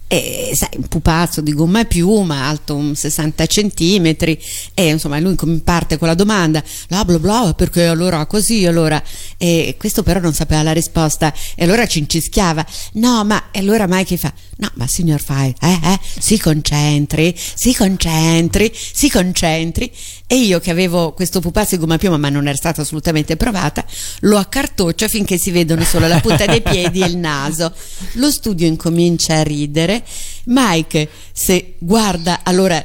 E 0.09 0.51
sai, 0.55 0.69
un 0.77 0.87
pupazzo 0.87 1.41
di 1.41 1.53
gomma 1.53 1.81
e 1.81 1.85
piuma, 1.85 2.45
alto 2.45 2.75
un 2.75 2.95
60 2.95 3.45
centimetri, 3.45 4.39
e 4.73 4.87
insomma 4.87 5.19
lui 5.19 5.35
parte 5.61 5.97
con 5.97 6.07
la 6.07 6.13
domanda, 6.13 6.63
bla 6.87 7.03
bla 7.03 7.19
bla, 7.19 7.53
perché 7.53 7.85
allora 7.85 8.25
così, 8.25 8.65
allora, 8.65 9.01
e 9.37 9.75
questo 9.77 10.03
però 10.03 10.21
non 10.21 10.33
sapeva 10.33 10.63
la 10.63 10.71
risposta, 10.71 11.33
e 11.55 11.65
allora 11.65 11.85
ci 11.87 11.99
incischiava, 11.99 12.65
no, 12.93 13.25
ma 13.25 13.51
e 13.51 13.59
allora 13.59 13.85
Mike 13.85 14.15
fa, 14.15 14.31
no, 14.57 14.71
ma 14.75 14.87
signor 14.87 15.19
Fai, 15.19 15.53
eh, 15.59 15.79
eh, 15.83 15.99
si 16.19 16.39
concentri, 16.39 17.35
si 17.37 17.75
concentri, 17.75 18.71
si 18.73 19.09
concentri, 19.09 19.91
e 20.29 20.35
io 20.35 20.59
che 20.59 20.71
avevo 20.71 21.13
questo 21.13 21.39
pupazzo 21.39 21.75
di 21.75 21.81
gomma 21.81 21.95
e 21.95 21.97
piuma, 21.99 22.17
ma 22.17 22.27
non 22.27 22.47
era 22.47 22.57
stata 22.57 22.81
assolutamente 22.81 23.37
provata, 23.37 23.85
lo 24.21 24.37
accartoccio 24.37 25.07
finché 25.07 25.37
si 25.37 25.51
vedono 25.51 25.83
solo 25.85 26.07
la 26.07 26.19
punta 26.19 26.45
dei 26.45 26.61
piedi 26.61 27.01
e 27.01 27.05
il 27.05 27.17
naso. 27.17 27.73
Lo 28.13 28.29
studio 28.29 28.67
incomincia 28.67 29.37
a 29.37 29.43
ridere. 29.43 29.96
Mike, 30.45 31.09
se 31.31 31.75
guarda, 31.79 32.39
allora 32.43 32.83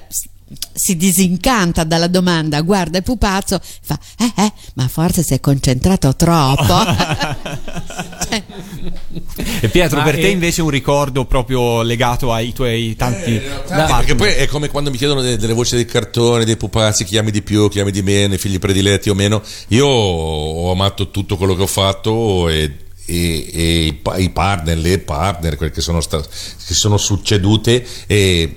si 0.74 0.96
disincanta 0.96 1.82
dalla 1.84 2.08
domanda, 2.08 2.60
guarda 2.60 2.98
il 2.98 3.04
pupazzo, 3.04 3.58
fa, 3.82 3.98
eh, 4.18 4.32
eh, 4.42 4.52
ma 4.74 4.86
forse 4.88 5.22
si 5.22 5.32
è 5.34 5.40
concentrato 5.40 6.14
troppo. 6.14 6.74
Cioè, 8.32 8.42
E 9.60 9.68
Pietro, 9.68 9.98
Ma 9.98 10.04
per 10.04 10.14
te 10.14 10.22
è- 10.22 10.26
invece 10.28 10.62
un 10.62 10.70
ricordo 10.70 11.24
proprio 11.26 11.82
legato 11.82 12.32
ai 12.32 12.52
tuoi 12.52 12.94
tanti 12.96 13.32
Sì, 13.34 13.40
perché 13.66 14.14
poi 14.14 14.32
è 14.32 14.46
come 14.46 14.68
quando 14.68 14.90
mi 14.90 14.96
chiedono 14.96 15.20
de- 15.20 15.36
delle 15.36 15.52
voci 15.52 15.74
dei 15.74 15.84
cartoni, 15.84 16.44
dei 16.44 16.56
pupazzi, 16.56 17.04
chi 17.04 17.18
ami 17.18 17.30
di 17.30 17.42
più, 17.42 17.68
chi 17.68 17.80
ami 17.80 17.90
di 17.90 18.02
meno, 18.02 18.34
i 18.34 18.38
figli 18.38 18.58
prediletti 18.58 19.10
o 19.10 19.14
meno. 19.14 19.42
Io 19.68 19.86
ho 19.86 20.70
amato 20.70 21.10
tutto 21.10 21.36
quello 21.36 21.54
che 21.54 21.62
ho 21.62 21.66
fatto 21.66 22.48
e, 22.48 22.72
e- 23.12 23.50
e 23.52 23.84
i, 23.86 24.00
i 24.22 24.30
partner, 24.30 24.76
le 24.78 24.98
partner, 24.98 25.56
quelle 25.56 25.72
che 25.72 25.80
sono, 25.80 26.00
sta- 26.00 26.20
che 26.20 26.74
sono 26.74 26.96
succedute 26.96 27.84
e. 28.06 28.56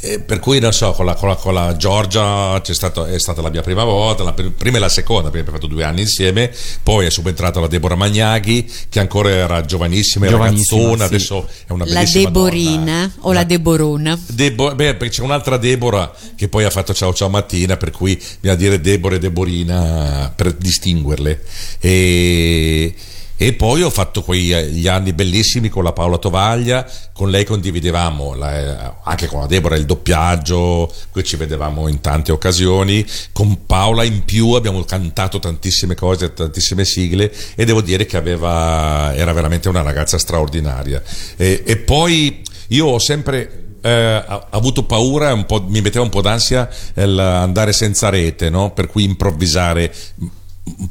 e 0.00 0.20
per 0.20 0.38
cui 0.38 0.58
non 0.60 0.70
so, 0.74 0.92
con 0.92 1.06
la, 1.06 1.14
con 1.14 1.30
la- 1.30 1.34
con 1.36 1.54
la 1.54 1.76
Giorgia 1.76 2.60
c'è 2.62 2.74
stato- 2.74 3.06
è 3.06 3.18
stata 3.18 3.40
la 3.40 3.48
mia 3.48 3.62
prima 3.62 3.84
volta, 3.84 4.22
la 4.22 4.34
pr- 4.34 4.50
prima 4.50 4.76
e 4.76 4.80
la 4.80 4.90
seconda, 4.90 5.30
perché 5.30 5.38
abbiamo 5.38 5.56
fatto 5.58 5.66
due 5.72 5.82
anni 5.82 6.02
insieme, 6.02 6.52
poi 6.82 7.06
è 7.06 7.10
subentrata 7.10 7.58
la 7.58 7.68
Deborah 7.68 7.94
Magnaghi, 7.94 8.70
che 8.90 9.00
ancora 9.00 9.30
era 9.30 9.62
giovanissima, 9.62 10.26
era 10.26 10.34
Giovanissima, 10.36 10.78
ragazzona, 10.82 11.06
sì. 11.08 11.14
adesso 11.14 11.48
è 11.66 11.72
una 11.72 11.84
la 11.86 11.94
bellissima 11.94 12.28
donna. 12.30 12.50
Deborina 12.50 13.12
o 13.20 13.32
la 13.32 13.44
Deborona. 13.44 14.20
Debo- 14.26 14.74
beh, 14.74 14.94
perché 14.96 15.14
c'è 15.14 15.22
un'altra 15.22 15.56
Deborah 15.56 16.12
che 16.36 16.48
poi 16.48 16.64
ha 16.64 16.70
fatto 16.70 16.92
ciao 16.92 17.14
ciao 17.14 17.30
mattina, 17.30 17.78
per 17.78 17.90
cui 17.90 18.14
bisogna 18.40 18.58
dire 18.60 18.82
Deborah 18.82 19.14
e 19.16 19.18
Deborina 19.20 20.30
per 20.36 20.52
distinguerle. 20.52 21.42
E, 21.80 22.94
e 23.36 23.52
poi 23.52 23.82
ho 23.82 23.90
fatto 23.90 24.22
quegli 24.22 24.86
anni 24.86 25.12
bellissimi 25.12 25.68
con 25.68 25.82
la 25.82 25.92
Paola 25.92 26.18
Tovaglia, 26.18 26.88
con 27.12 27.30
lei 27.30 27.44
condividevamo 27.44 28.34
la- 28.34 29.00
anche 29.02 29.26
con 29.26 29.40
la 29.40 29.46
Deborah 29.46 29.76
il 29.76 29.86
doppiaggio, 29.86 30.92
qui 31.10 31.24
ci 31.24 31.36
vedevamo 31.36 31.88
in 31.88 32.00
tante 32.00 32.30
occasioni, 32.30 33.04
con 33.32 33.66
Paola 33.66 34.04
in 34.04 34.24
più 34.24 34.50
abbiamo 34.52 34.82
cantato 34.84 35.38
tantissime 35.40 35.94
cose, 35.94 36.32
tantissime 36.32 36.84
sigle 36.84 37.32
e 37.56 37.64
devo 37.64 37.80
dire 37.80 38.06
che 38.06 38.16
aveva, 38.16 39.14
era 39.14 39.32
veramente 39.32 39.68
una 39.68 39.82
ragazza 39.82 40.16
straordinaria. 40.16 41.02
E, 41.36 41.62
e 41.66 41.76
poi 41.78 42.42
io 42.68 42.86
ho 42.86 42.98
sempre 42.98 43.62
eh, 43.82 44.24
avuto 44.50 44.84
paura, 44.84 45.34
mi 45.34 45.80
metteva 45.82 46.04
un 46.04 46.08
po' 46.08 46.22
d'ansia 46.22 46.68
il 46.94 47.18
andare 47.18 47.72
senza 47.72 48.08
rete, 48.08 48.48
no? 48.48 48.72
per 48.72 48.86
cui 48.86 49.04
improvvisare 49.04 49.92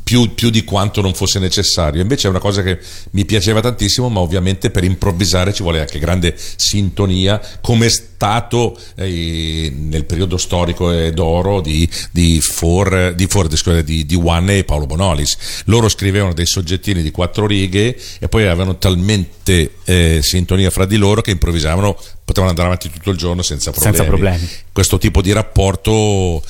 più, 0.04 0.34
più 0.36 0.50
di 0.50 0.64
quanto 0.64 1.02
non 1.02 1.14
fosse 1.14 1.40
necessario. 1.40 2.02
Invece 2.02 2.28
è 2.28 2.30
una 2.30 2.40
cosa 2.40 2.62
che 2.62 2.80
mi 3.12 3.26
piaceva 3.26 3.60
tantissimo, 3.60 4.10
ma 4.10 4.20
ovviamente 4.20 4.70
per 4.70 4.84
improvvisare 4.84 5.54
ci 5.54 5.64
vuole 5.64 5.80
anche 5.80 5.98
grande 6.00 6.36
sintonia, 6.38 7.42
come 7.62 7.88
è 7.88 7.90
stato 7.90 8.78
eh, 8.96 9.74
nel 9.76 10.06
periodo 10.06 10.38
storico 10.38 10.92
e 10.92 11.12
d'oro 11.12 11.60
di, 11.60 11.90
di, 12.12 12.40
For, 12.40 13.14
di, 13.16 13.26
For, 13.26 13.48
di, 13.84 14.06
di 14.06 14.16
One 14.16 14.58
e 14.60 14.64
Paolo 14.64 14.86
Bonolis. 14.86 15.64
Loro 15.66 15.90
scrivevano 15.90 16.34
dei 16.34 16.46
soggettini 16.46 17.02
di 17.02 17.12
quattro 17.12 17.48
righe 17.48 17.98
e 18.20 18.30
poi 18.30 18.44
avevano 18.44 18.78
talmente 18.78 19.74
eh, 19.86 20.20
sintonia 20.22 20.70
fra 20.70 20.86
di 20.86 20.98
loro 20.98 21.22
che 21.22 21.32
improvvisavano, 21.32 21.98
potevano 22.24 22.50
andare 22.52 22.68
avanti 22.68 22.92
tutto 22.92 23.10
il 23.10 23.18
giorno 23.18 23.42
senza 23.42 23.72
problemi. 23.72 23.96
Senza 23.96 24.10
problemi. 24.10 24.50
Questo 24.72 24.98
tipo 25.00 25.22
di 25.22 25.32
rapporto 25.32 26.44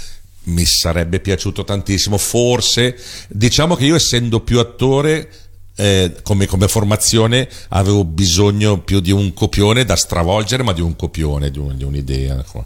mi 0.45 0.65
sarebbe 0.65 1.20
piaciuto 1.20 1.64
tantissimo. 1.64 2.18
Forse, 2.18 2.95
diciamo 3.30 3.76
che 3.76 3.86
io 3.86 3.95
essendo 3.95 4.41
più 4.41 4.60
attore, 4.60 5.30
eh, 5.76 6.14
come, 6.22 6.45
come 6.45 6.68
formazione 6.68 7.48
avevo 7.70 8.03
bisogno 8.03 8.80
più 8.82 8.99
di 8.99 9.11
un 9.11 9.34
copione 9.34 9.86
da 9.86 9.95
stravolgere, 9.95 10.64
ma 10.64 10.74
di 10.74 10.82
un 10.82 10.95
copione, 10.95 11.49
di, 11.49 11.60
un- 11.60 11.76
di 11.78 11.84
un'idea. 11.84 12.40
ecco. 12.40 12.65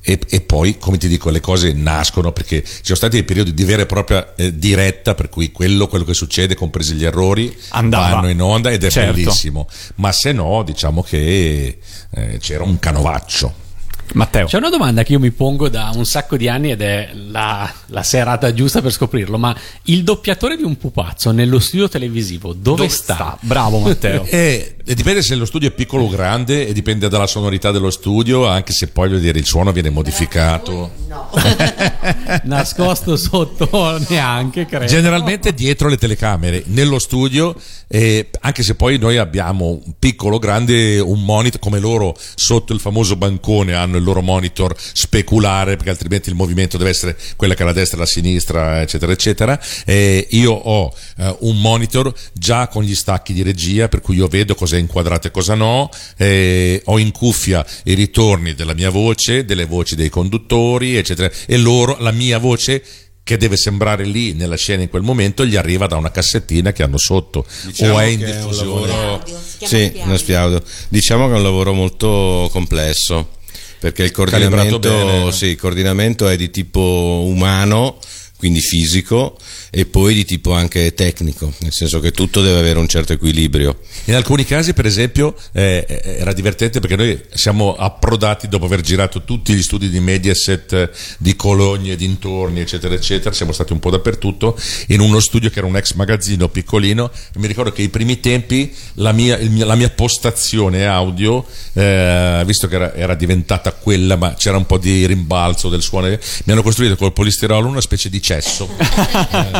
E, 0.00 0.18
e 0.30 0.40
poi, 0.40 0.78
come 0.78 0.96
ti 0.96 1.06
dico, 1.08 1.28
le 1.28 1.40
cose 1.40 1.72
nascono 1.72 2.32
perché 2.32 2.62
ci 2.64 2.80
sono 2.82 2.96
stati 2.96 3.16
dei 3.16 3.24
periodi 3.24 3.52
di 3.52 3.64
vera 3.64 3.82
e 3.82 3.86
propria 3.86 4.34
eh, 4.36 4.56
diretta, 4.56 5.14
per 5.14 5.28
cui 5.28 5.50
quello, 5.52 5.86
quello 5.88 6.04
che 6.04 6.14
succede, 6.14 6.54
compresi 6.54 6.94
gli 6.94 7.04
errori, 7.04 7.54
Andava. 7.70 8.14
vanno 8.14 8.30
in 8.30 8.40
onda 8.40 8.70
ed 8.70 8.84
è 8.84 8.90
Certo. 8.90 9.12
bellissimo. 9.12 9.68
Ma 9.96 10.10
se 10.12 10.32
no, 10.32 10.62
diciamo 10.62 11.02
che 11.02 11.78
eh, 12.10 12.38
c'era 12.40 12.62
un 12.64 12.78
canovaccio. 12.78 13.66
Matteo. 14.14 14.46
C'è 14.46 14.56
una 14.56 14.70
domanda 14.70 15.02
che 15.02 15.12
io 15.12 15.18
mi 15.18 15.30
pongo 15.30 15.68
da 15.68 15.90
un 15.94 16.04
sacco 16.04 16.36
di 16.36 16.48
anni 16.48 16.70
ed 16.70 16.80
è 16.80 17.10
la, 17.12 17.70
la 17.86 18.02
serata 18.02 18.52
giusta 18.54 18.80
per 18.80 18.92
scoprirlo, 18.92 19.38
ma 19.38 19.54
il 19.84 20.04
doppiatore 20.04 20.56
di 20.56 20.62
un 20.62 20.76
pupazzo 20.76 21.30
nello 21.32 21.58
studio 21.58 21.88
televisivo 21.88 22.52
dove, 22.52 22.82
Dove 22.82 22.88
sta? 22.88 23.14
sta? 23.14 23.38
Bravo 23.40 23.78
Matteo. 23.78 24.24
E, 24.24 24.76
e 24.84 24.94
dipende 24.94 25.22
se 25.22 25.34
lo 25.34 25.44
studio 25.44 25.68
è 25.68 25.72
piccolo 25.72 26.04
o 26.04 26.08
grande 26.08 26.66
e 26.66 26.72
dipende 26.72 27.08
dalla 27.08 27.26
sonorità 27.26 27.70
dello 27.70 27.90
studio, 27.90 28.46
anche 28.46 28.72
se 28.72 28.88
poi 28.88 29.08
voglio 29.08 29.20
dire, 29.20 29.38
il 29.38 29.46
suono 29.46 29.72
viene 29.72 29.90
modificato. 29.90 30.90
Nascosto 32.44 33.16
sotto 33.16 33.98
neanche, 34.08 34.66
credo. 34.66 34.86
Generalmente 34.86 35.52
dietro 35.52 35.88
le 35.88 35.96
telecamere, 35.96 36.62
nello 36.66 36.98
studio, 36.98 37.54
eh, 37.86 38.30
anche 38.40 38.62
se 38.62 38.74
poi 38.74 38.98
noi 38.98 39.16
abbiamo 39.16 39.80
un 39.84 39.92
piccolo 39.98 40.36
o 40.36 40.38
grande, 40.38 40.98
un 41.00 41.22
monitor, 41.22 41.60
come 41.60 41.78
loro 41.78 42.16
sotto 42.34 42.72
il 42.72 42.80
famoso 42.80 43.16
bancone 43.16 43.74
hanno 43.74 43.97
il 43.98 44.04
loro 44.04 44.22
monitor 44.22 44.74
speculare, 44.78 45.76
perché 45.76 45.90
altrimenti 45.90 46.28
il 46.28 46.34
movimento 46.34 46.76
deve 46.76 46.90
essere 46.90 47.16
quella 47.36 47.54
che 47.54 47.62
è 47.62 47.66
la 47.66 47.72
destra 47.72 47.96
e 47.96 48.00
la 48.00 48.06
sinistra, 48.06 48.80
eccetera, 48.80 49.12
eccetera. 49.12 49.60
Eh, 49.84 50.26
io 50.30 50.52
ho 50.52 50.94
eh, 51.18 51.36
un 51.40 51.60
monitor 51.60 52.12
già 52.32 52.68
con 52.68 52.82
gli 52.82 52.94
stacchi 52.94 53.32
di 53.32 53.42
regia, 53.42 53.88
per 53.88 54.00
cui 54.00 54.16
io 54.16 54.28
vedo 54.28 54.54
cosa 54.54 54.76
è 54.76 54.78
inquadrato 54.78 55.26
e 55.26 55.30
cosa 55.30 55.54
no, 55.54 55.90
eh, 56.16 56.80
ho 56.84 56.98
in 56.98 57.12
cuffia 57.12 57.64
i 57.84 57.94
ritorni 57.94 58.54
della 58.54 58.74
mia 58.74 58.90
voce, 58.90 59.44
delle 59.44 59.64
voci 59.64 59.94
dei 59.94 60.08
conduttori, 60.08 60.96
eccetera, 60.96 61.30
e 61.46 61.56
loro, 61.56 61.96
la 62.00 62.12
mia 62.12 62.38
voce 62.38 62.82
che 63.28 63.36
deve 63.36 63.58
sembrare 63.58 64.06
lì 64.06 64.32
nella 64.32 64.56
scena 64.56 64.80
in 64.80 64.88
quel 64.88 65.02
momento 65.02 65.44
gli 65.44 65.54
arriva 65.54 65.86
da 65.86 65.96
una 65.96 66.10
cassettina 66.10 66.72
che 66.72 66.82
hanno 66.82 66.96
sotto 66.96 67.44
Diciamo 67.66 67.92
o 67.92 67.98
è 67.98 68.04
in 68.04 68.20
un 68.20 68.24
diffusione 68.24 68.86
lavoro- 68.86 69.22
si 69.26 69.58
chiama 69.58 69.74
Sì, 69.74 69.92
uno 70.02 70.16
spiaudio. 70.16 70.62
Diciamo 70.88 71.26
che 71.26 71.34
è 71.34 71.36
un 71.36 71.42
lavoro 71.42 71.74
molto 71.74 72.48
complesso 72.50 73.36
perché 73.78 74.04
il 74.04 74.10
coordinamento, 74.12 74.78
bene. 74.78 75.32
sì, 75.32 75.46
il 75.46 75.56
coordinamento 75.56 76.28
è 76.28 76.36
di 76.36 76.50
tipo 76.50 77.24
umano, 77.26 77.98
quindi 78.36 78.60
fisico, 78.60 79.36
e 79.70 79.86
poi 79.86 80.14
di 80.14 80.24
tipo 80.24 80.52
anche 80.52 80.94
tecnico, 80.94 81.52
nel 81.58 81.72
senso 81.72 82.00
che 82.00 82.10
tutto 82.10 82.42
deve 82.42 82.58
avere 82.58 82.78
un 82.78 82.88
certo 82.88 83.12
equilibrio. 83.12 83.78
in 84.06 84.14
alcuni 84.14 84.44
casi 84.44 84.72
per 84.72 84.86
esempio 84.86 85.34
eh, 85.52 85.84
eh, 85.86 86.16
era 86.18 86.32
divertente 86.32 86.80
perché 86.80 86.96
noi 86.96 87.20
siamo 87.32 87.74
approdati 87.74 88.48
dopo 88.48 88.64
aver 88.64 88.80
girato 88.80 89.24
tutti 89.24 89.54
gli 89.54 89.62
studi 89.62 89.88
di 89.88 90.00
Mediaset 90.00 90.90
di 91.18 91.36
Cologne 91.36 91.92
e 91.92 91.96
dintorni 91.96 92.60
eccetera 92.60 92.94
eccetera 92.94 93.34
siamo 93.34 93.52
stati 93.52 93.72
un 93.72 93.78
po' 93.78 93.90
dappertutto 93.90 94.58
in 94.88 95.00
uno 95.00 95.20
studio 95.20 95.50
che 95.50 95.58
era 95.58 95.66
un 95.66 95.76
ex 95.76 95.92
magazzino 95.92 96.48
piccolino 96.48 97.10
e 97.34 97.38
mi 97.38 97.46
ricordo 97.46 97.72
che 97.72 97.82
ai 97.82 97.88
primi 97.88 98.20
tempi 98.20 98.74
la 98.94 99.12
mia, 99.12 99.36
il 99.36 99.50
mio- 99.50 99.66
la 99.66 99.74
mia 99.74 99.90
postazione 99.90 100.86
audio 100.86 101.44
eh, 101.74 102.42
visto 102.46 102.68
che 102.68 102.74
era, 102.76 102.94
era 102.94 103.14
diventata 103.14 103.72
quella 103.72 104.16
ma 104.16 104.34
c'era 104.34 104.56
un 104.56 104.66
po' 104.66 104.78
di 104.78 105.06
rimbalzo 105.06 105.68
del 105.68 105.82
suono 105.82 106.06
mi 106.08 106.52
hanno 106.52 106.62
costruito 106.62 106.96
col 106.96 107.12
polistirolo 107.12 107.66
una 107.66 107.80
specie 107.80 108.08
di 108.08 108.22
cesso 108.22 108.68
Eh, 109.30 109.57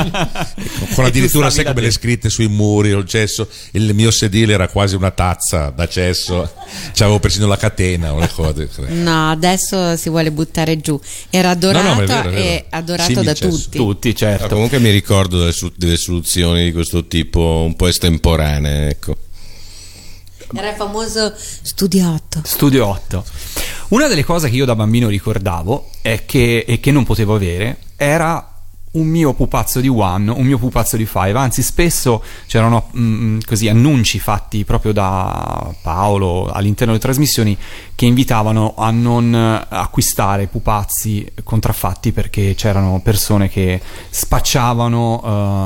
con 0.94 1.04
addirittura 1.04 1.50
sai 1.50 1.64
come 1.64 1.80
le 1.80 1.90
scritte 1.90 2.28
sui 2.30 2.48
muri 2.48 2.92
o 2.92 2.98
il 2.98 3.06
cesso 3.06 3.48
il 3.72 3.94
mio 3.94 4.10
sedile 4.10 4.52
era 4.54 4.68
quasi 4.68 4.94
una 4.94 5.10
tazza 5.10 5.70
da 5.70 5.86
cesso 5.88 6.52
c'avevo 6.92 7.18
persino 7.18 7.46
la 7.46 7.56
catena 7.56 8.12
o 8.12 8.18
le 8.18 8.28
cose 8.32 8.68
No, 8.88 9.30
adesso 9.30 9.96
si 9.96 10.08
vuole 10.08 10.30
buttare 10.30 10.80
giù. 10.80 10.98
Era 11.30 11.50
adorato 11.50 11.86
No, 11.88 11.94
no, 11.94 12.06
vero, 12.06 12.30
e 12.30 12.64
adorato 12.70 13.08
Simil 13.10 13.24
da 13.24 13.34
tutti. 13.34 13.76
Tutti, 13.78 14.08
Ah, 14.10 14.14
certo. 14.14 14.48
comunque 14.48 14.78
mi 14.78 14.90
ricordo 14.90 15.38
delle, 15.38 15.52
delle 15.76 15.96
soluzioni 15.96 16.64
di 16.64 16.72
questo 16.72 17.06
tipo 17.06 17.62
un 17.66 17.74
po' 17.76 17.86
estemporanee, 17.86 18.88
ecco. 18.88 19.16
Era 20.54 20.70
il 20.70 20.76
famoso 20.76 21.32
studiotto. 21.36 22.40
Studio 22.44 22.86
8. 22.86 23.24
Una 23.88 24.06
delle 24.06 24.24
cose 24.24 24.48
che 24.48 24.56
io 24.56 24.64
da 24.64 24.74
bambino 24.74 25.08
ricordavo 25.08 25.90
è 26.02 26.24
che, 26.24 26.64
e 26.66 26.80
che 26.80 26.90
non 26.90 27.04
potevo 27.04 27.34
avere 27.34 27.78
era 27.96 28.47
un 28.92 29.06
mio 29.06 29.34
pupazzo 29.34 29.80
di 29.80 29.88
One, 29.88 30.30
un 30.30 30.46
mio 30.46 30.58
pupazzo 30.58 30.96
di 30.96 31.04
Five, 31.06 31.38
anzi 31.38 31.62
spesso 31.62 32.22
c'erano 32.46 32.90
mm, 32.96 33.40
così 33.46 33.68
annunci 33.68 34.18
fatti 34.18 34.64
proprio 34.64 34.92
da 34.92 35.72
Paolo 35.82 36.50
all'interno 36.50 36.92
delle 36.92 37.04
trasmissioni 37.04 37.56
che 37.94 38.06
invitavano 38.06 38.74
a 38.76 38.90
non 38.90 39.34
eh, 39.34 39.66
acquistare 39.68 40.46
pupazzi 40.46 41.32
contraffatti 41.42 42.12
perché 42.12 42.54
c'erano 42.56 43.00
persone 43.02 43.48
che 43.48 43.80
spacciavano, 44.08 45.22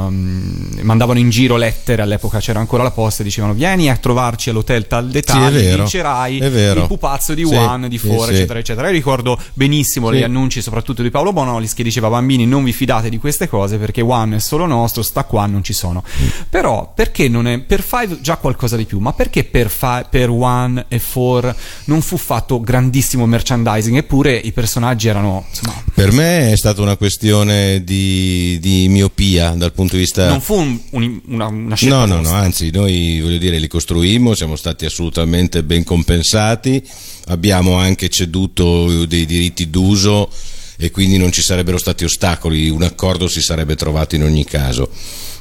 ehm, 0.09 0.81
mandavano 0.81 1.19
in 1.19 1.31
giro 1.31 1.57
lettere, 1.57 2.03
all'epoca 2.03 2.40
c'era 2.40 2.59
ancora 2.59 2.82
la 2.82 2.90
posta 2.90 3.23
e 3.23 3.24
dicevano 3.24 3.53
vieni 3.53 3.90
a 3.90 3.97
trovarci 3.97 4.51
all'hotel 4.51 4.86
tal 4.86 5.11
dettaglio, 5.11 5.59
Sì, 5.59 5.77
vincerai 5.77 6.36
il 6.36 6.85
pupazzo 6.86 7.35
di 7.35 7.44
Sì, 7.44 7.55
One, 7.55 7.89
di 7.89 7.99
Four, 7.99 8.27
sì. 8.27 8.32
eccetera, 8.32 8.59
eccetera. 8.59 8.86
Io 8.89 8.94
ricordo 8.94 9.39
benissimo 9.53 10.12
gli 10.12 10.23
annunci, 10.23 10.62
soprattutto 10.62 11.03
di 11.03 11.11
Paolo 11.11 11.32
Bonolis, 11.32 11.74
che 11.74 11.82
diceva: 11.82 12.09
Bambini, 12.09 12.47
non 12.47 12.65
vi 12.65 12.73
fidate 12.73 13.11
di 13.12 13.18
queste 13.18 13.47
cose 13.48 13.76
perché 13.76 14.01
One 14.01 14.36
è 14.36 14.39
solo 14.40 14.64
nostro, 14.66 15.02
sta 15.02 15.24
qua, 15.24 15.44
non 15.47 15.62
ci 15.62 15.72
sono. 15.74 16.02
Però, 16.48 16.93
perché 16.94 17.28
non 17.28 17.47
è 17.47 17.59
per 17.60 17.82
Five 17.82 18.20
già 18.20 18.36
qualcosa 18.36 18.76
di 18.76 18.84
più? 18.84 18.98
Ma 18.98 19.12
perché 19.12 19.44
per, 19.44 19.68
Fi- 19.68 20.05
per 20.09 20.30
One 20.30 20.86
e 20.89 20.98
Four 20.98 21.55
non 21.84 22.01
fu 22.01 22.16
fatto 22.16 22.60
grandissimo 22.60 23.26
merchandising? 23.26 23.97
Eppure 23.97 24.34
i 24.34 24.52
personaggi 24.52 25.09
erano 25.09 25.44
insomma. 25.48 25.82
Per 25.94 26.12
me 26.12 26.51
è 26.52 26.56
stata 26.56 26.80
una 26.80 26.97
questione 26.97 27.84
di, 27.84 28.59
di 28.60 28.89
miopia 28.89 29.51
dal 29.51 29.72
punto 29.72 29.94
di 29.97 30.01
vista... 30.01 30.28
Non 30.28 30.40
fu 30.40 30.55
un- 30.55 30.80
un- 30.90 31.20
una, 31.26 31.47
una 31.47 31.76
scelta. 31.76 31.97
No, 31.98 32.05
no, 32.06 32.14
no, 32.14 32.20
vostra. 32.20 32.39
anzi, 32.39 32.70
noi 32.70 33.20
voglio 33.20 33.39
dire, 33.39 33.59
li 33.59 33.68
costruimmo, 33.68 34.34
siamo 34.34 34.56
stati 34.56 34.84
assolutamente 34.86 35.62
ben 35.62 35.84
compensati, 35.84 36.82
abbiamo 37.26 37.74
anche 37.76 38.09
ceduto 38.09 39.05
dei 39.05 39.26
diritti 39.26 39.68
d'uso 39.68 40.30
e 40.77 40.90
quindi 40.90 41.16
non 41.16 41.32
ci 41.32 41.43
sarebbero 41.43 41.78
stati 41.78 42.05
ostacoli, 42.05 42.69
un 42.69 42.82
accordo 42.82 43.28
si 43.28 43.40
sarebbe 43.40 43.77
trovato 43.77 44.15
in 44.15 44.23
ogni 44.23 44.44
caso. 44.44 44.90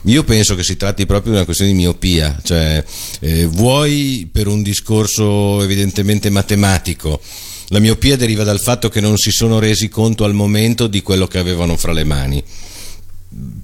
Io 0.06 0.24
penso 0.24 0.56
che 0.56 0.64
si 0.64 0.78
tratti 0.78 1.06
proprio 1.06 1.32
di 1.32 1.38
una 1.38 1.46
questione 1.46 1.72
di 1.72 1.78
miopia, 1.78 2.40
cioè 2.44 2.84
eh, 3.20 3.46
vuoi 3.46 4.28
per 4.32 4.48
un 4.48 4.64
discorso 4.64 5.62
evidentemente 5.62 6.30
matematico. 6.30 7.22
La 7.68 7.80
miopia 7.80 8.18
deriva 8.18 8.44
dal 8.44 8.60
fatto 8.60 8.90
che 8.90 9.00
non 9.00 9.18
si 9.18 9.32
sono 9.32 9.60
resi 9.60 9.90
conto 9.90 10.24
al 10.24 10.34
momento 10.34 10.88
di 10.88 11.02
quello 11.02 11.28
che 11.28 11.38
avevano 11.38 11.78
fra 11.78 11.94
le 11.94 12.04
mani 12.04 12.44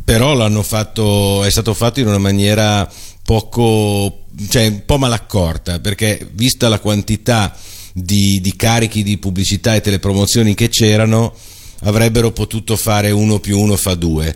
però 0.03 0.61
fatto, 0.63 1.43
è 1.43 1.49
stato 1.49 1.73
fatto 1.73 1.99
in 1.99 2.07
una 2.07 2.17
maniera 2.17 2.89
poco, 3.23 4.23
cioè 4.49 4.67
un 4.67 4.85
po' 4.85 4.97
malaccorta, 4.97 5.79
perché 5.79 6.25
vista 6.31 6.69
la 6.69 6.79
quantità 6.79 7.53
di, 7.91 8.39
di 8.39 8.55
carichi 8.55 9.03
di 9.03 9.17
pubblicità 9.17 9.75
e 9.75 9.81
telepromozioni 9.81 10.53
che 10.55 10.69
c'erano, 10.69 11.35
avrebbero 11.81 12.31
potuto 12.31 12.75
fare 12.75 13.11
uno 13.11 13.39
più 13.39 13.59
uno 13.59 13.75
fa 13.75 13.95
due. 13.95 14.35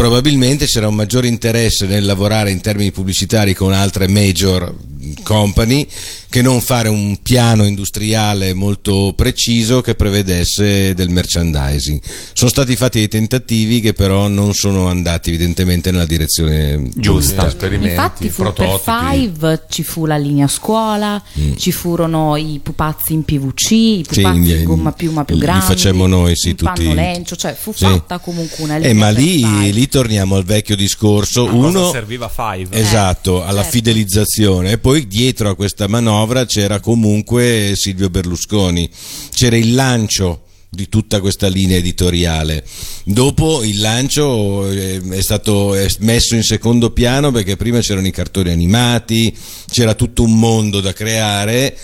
Probabilmente 0.00 0.64
c'era 0.64 0.88
un 0.88 0.94
maggiore 0.94 1.28
interesse 1.28 1.84
nel 1.84 2.06
lavorare 2.06 2.50
in 2.50 2.62
termini 2.62 2.90
pubblicitari 2.90 3.52
con 3.52 3.74
altre 3.74 4.08
major 4.08 4.74
company 5.22 5.86
che 6.30 6.42
non 6.42 6.60
fare 6.60 6.88
un 6.88 7.18
piano 7.22 7.64
industriale 7.64 8.54
molto 8.54 9.12
preciso 9.16 9.80
che 9.80 9.94
prevedesse 9.96 10.94
del 10.94 11.08
merchandising. 11.08 12.00
Sono 12.32 12.50
stati 12.50 12.76
fatti 12.76 12.98
dei 12.98 13.08
tentativi 13.08 13.80
che 13.80 13.92
però 13.92 14.28
non 14.28 14.54
sono 14.54 14.86
andati 14.88 15.30
evidentemente 15.30 15.90
nella 15.90 16.06
direzione 16.06 16.88
Giusta. 16.94 17.52
Infatti 17.70 18.30
fu 18.30 18.52
per 18.52 18.80
Five 18.82 19.64
ci 19.68 19.82
fu 19.82 20.06
la 20.06 20.16
linea 20.16 20.46
scuola, 20.48 21.20
Mm. 21.38 21.56
ci 21.56 21.72
furono 21.72 22.36
i 22.36 22.60
pupazzi 22.62 23.12
in 23.12 23.24
PVC, 23.24 23.70
i 23.72 24.04
Sì, 24.08 24.20
pupazzi 24.20 24.38
gli- 24.38 24.50
in 24.52 24.64
gomma 24.64 24.92
piuma 24.92 25.24
più 25.24 25.34
li 25.34 25.40
grandi, 25.42 25.64
facemmo 25.66 26.06
noi, 26.06 26.36
sì, 26.36 26.50
un 26.50 26.56
tutti- 26.56 26.84
panno 26.84 26.94
lencio, 26.94 27.34
cioè 27.36 27.54
fu 27.58 27.72
Sì. 27.72 27.84
fatta 27.84 28.18
comunque 28.18 28.62
una 28.64 28.76
linea 28.76 28.90
Eh, 28.90 28.94
ma 28.94 29.08
lì, 29.10 29.72
lì 29.72 29.88
torniamo 29.90 30.36
al 30.36 30.44
vecchio 30.44 30.74
discorso. 30.76 31.44
A 31.44 31.50
cosa 31.50 31.66
Uno, 31.66 31.90
serviva 31.90 32.30
Five? 32.30 32.74
Esatto, 32.74 33.42
alla 33.44 33.60
certo. 33.60 33.76
fidelizzazione 33.76 34.70
e 34.72 34.78
poi 34.78 35.06
dietro 35.06 35.50
a 35.50 35.54
questa 35.54 35.86
manovra 35.86 36.46
c'era 36.46 36.80
comunque 36.80 37.72
Silvio 37.74 38.08
Berlusconi, 38.08 38.88
c'era 39.34 39.56
il 39.56 39.74
lancio 39.74 40.44
di 40.72 40.88
tutta 40.88 41.20
questa 41.20 41.48
linea 41.48 41.76
editoriale. 41.76 42.64
Dopo 43.04 43.64
il 43.64 43.80
lancio 43.80 44.70
eh, 44.70 45.02
è 45.10 45.20
stato 45.20 45.76
messo 45.98 46.36
in 46.36 46.44
secondo 46.44 46.92
piano 46.92 47.32
perché 47.32 47.56
prima 47.56 47.80
c'erano 47.80 48.06
i 48.06 48.12
cartoni 48.12 48.50
animati, 48.50 49.36
c'era 49.70 49.94
tutto 49.94 50.22
un 50.22 50.38
mondo 50.38 50.80
da 50.80 50.92
creare 50.92 51.76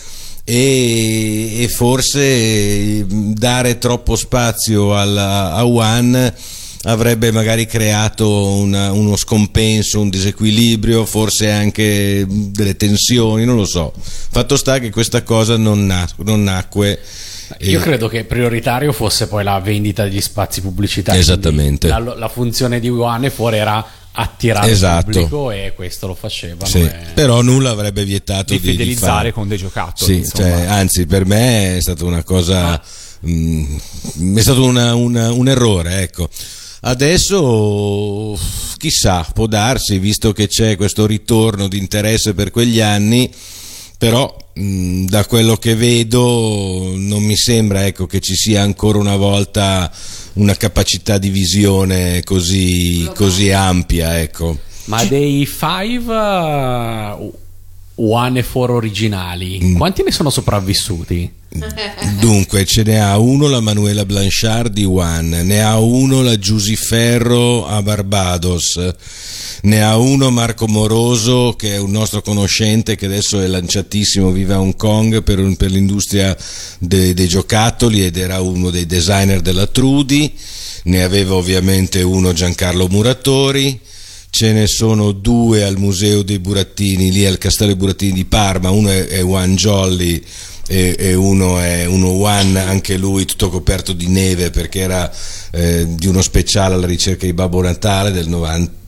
e, 0.44 1.62
e 1.64 1.68
forse 1.68 2.20
eh, 2.20 3.04
dare 3.08 3.78
troppo 3.78 4.14
spazio 4.14 4.96
alla- 4.96 5.52
a 5.52 5.66
One 5.66 6.34
avrebbe 6.86 7.30
magari 7.32 7.66
creato 7.66 8.28
una- 8.46 8.92
uno 8.92 9.16
scompenso, 9.16 10.00
un 10.00 10.08
disequilibrio, 10.08 11.04
forse 11.04 11.50
anche 11.50 12.24
delle 12.28 12.76
tensioni, 12.76 13.44
non 13.44 13.56
lo 13.56 13.64
so. 13.66 13.92
Fatto 13.96 14.56
sta 14.56 14.78
che 14.78 14.90
questa 14.90 15.22
cosa 15.22 15.56
non, 15.56 15.84
na- 15.86 16.08
non 16.18 16.42
nacque. 16.44 17.00
Io 17.60 17.80
credo 17.80 18.08
che 18.08 18.24
prioritario 18.24 18.92
fosse 18.92 19.28
poi 19.28 19.44
la 19.44 19.58
vendita 19.60 20.02
degli 20.04 20.20
spazi 20.20 20.60
pubblicitari. 20.60 21.18
Esattamente. 21.18 21.86
La, 21.88 21.98
la 21.98 22.28
funzione 22.28 22.80
di 22.80 22.88
One 22.88 23.30
fuori 23.30 23.56
era 23.58 23.84
attirare 24.18 24.70
Esatto. 24.70 25.10
il 25.10 25.14
pubblico 25.14 25.50
e 25.50 25.72
questo 25.76 26.06
lo 26.08 26.14
facevano. 26.14 26.66
Sì, 26.68 26.88
però 27.14 27.42
nulla 27.42 27.70
avrebbe 27.70 28.04
vietato 28.04 28.52
Di 28.54 28.58
di, 28.60 28.66
di 28.66 28.70
fidelizzare 28.72 29.12
fare. 29.12 29.32
con 29.32 29.46
dei 29.48 29.58
giocattoli, 29.58 30.24
Sì, 30.24 30.30
cioè, 30.34 30.64
anzi, 30.66 31.06
per 31.06 31.24
me 31.26 31.76
è 31.76 31.80
stata 31.80 32.04
una 32.04 32.22
cosa. 32.24 32.80
mm, 33.26 33.76
è 34.36 34.40
stato 34.40 34.64
una- 34.64 34.94
una- 34.94 35.30
un 35.32 35.48
errore, 35.48 36.00
ecco. 36.00 36.28
Adesso 36.86 38.38
chissà, 38.76 39.26
può 39.34 39.46
darsi, 39.46 39.98
visto 39.98 40.32
che 40.32 40.46
c'è 40.46 40.76
questo 40.76 41.04
ritorno 41.04 41.66
di 41.66 41.78
interesse 41.78 42.32
per 42.32 42.52
quegli 42.52 42.80
anni, 42.80 43.28
però 43.98 44.32
mm, 44.56 45.06
da 45.06 45.26
quello 45.26 45.56
che 45.56 45.74
vedo 45.74 46.92
non 46.94 47.24
mi 47.24 47.34
sembra 47.34 47.86
ecco, 47.86 48.06
che 48.06 48.20
ci 48.20 48.36
sia 48.36 48.62
ancora 48.62 48.98
una 48.98 49.16
volta 49.16 49.90
una 50.34 50.54
capacità 50.54 51.18
di 51.18 51.30
visione 51.30 52.22
così, 52.22 53.10
così 53.16 53.50
ampia. 53.50 54.20
Ecco. 54.20 54.56
Ma 54.84 55.04
dei 55.04 55.44
Five 55.44 56.04
One 57.98 58.38
e 58.38 58.42
Four 58.42 58.70
originali, 58.72 59.58
Mm. 59.62 59.76
quanti 59.76 60.02
ne 60.02 60.10
sono 60.12 60.28
sopravvissuti? 60.30 61.30
Dunque, 62.20 62.64
ce 62.66 62.82
ne 62.82 63.00
ha 63.00 63.16
uno 63.18 63.48
la 63.48 63.60
Manuela 63.60 64.04
Blanchard 64.04 64.72
di 64.72 64.84
One, 64.84 65.42
ne 65.42 65.62
ha 65.62 65.78
uno 65.78 66.20
la 66.22 66.38
Giusy 66.38 66.76
Ferro 66.76 67.66
a 67.66 67.80
Barbados, 67.82 68.78
ne 69.62 69.82
ha 69.82 69.96
uno 69.96 70.30
Marco 70.30 70.66
Moroso 70.68 71.54
che 71.56 71.74
è 71.74 71.78
un 71.78 71.90
nostro 71.92 72.20
conoscente 72.20 72.96
che 72.96 73.06
adesso 73.06 73.40
è 73.40 73.46
lanciatissimo, 73.46 74.30
vive 74.30 74.52
a 74.54 74.60
Hong 74.60 74.76
Kong 74.76 75.22
per, 75.22 75.38
un- 75.38 75.56
per 75.56 75.70
l'industria 75.70 76.36
de- 76.78 77.14
dei 77.14 77.28
giocattoli 77.28 78.04
ed 78.04 78.18
era 78.18 78.40
uno 78.40 78.68
dei 78.70 78.84
designer 78.84 79.40
della 79.40 79.66
Trudi, 79.66 80.30
ne 80.84 81.02
aveva 81.02 81.34
ovviamente 81.34 82.02
uno 82.02 82.32
Giancarlo 82.34 82.88
Muratori. 82.88 83.80
Ce 84.36 84.52
ne 84.52 84.66
sono 84.66 85.12
due 85.12 85.64
al 85.64 85.78
Museo 85.78 86.20
dei 86.20 86.38
Burattini, 86.38 87.10
lì 87.10 87.24
al 87.24 87.38
Castello 87.38 87.70
dei 87.70 87.78
Burattini 87.78 88.12
di 88.12 88.26
Parma, 88.26 88.68
uno 88.68 88.90
è, 88.90 89.06
è 89.06 89.24
One 89.24 89.54
Jolly 89.54 90.22
e, 90.66 91.14
uno 91.14 91.58
è 91.58 91.86
uno 91.86 92.10
One, 92.10 92.60
anche 92.60 92.98
lui 92.98 93.24
tutto 93.24 93.48
coperto 93.48 93.94
di 93.94 94.08
neve 94.08 94.50
perché 94.50 94.80
era 94.80 95.10
eh, 95.52 95.86
di 95.88 96.06
uno 96.06 96.20
speciale 96.20 96.74
alla 96.74 96.84
ricerca 96.84 97.24
di 97.24 97.32
Babbo 97.32 97.62
Natale 97.62 98.12
del 98.12 98.28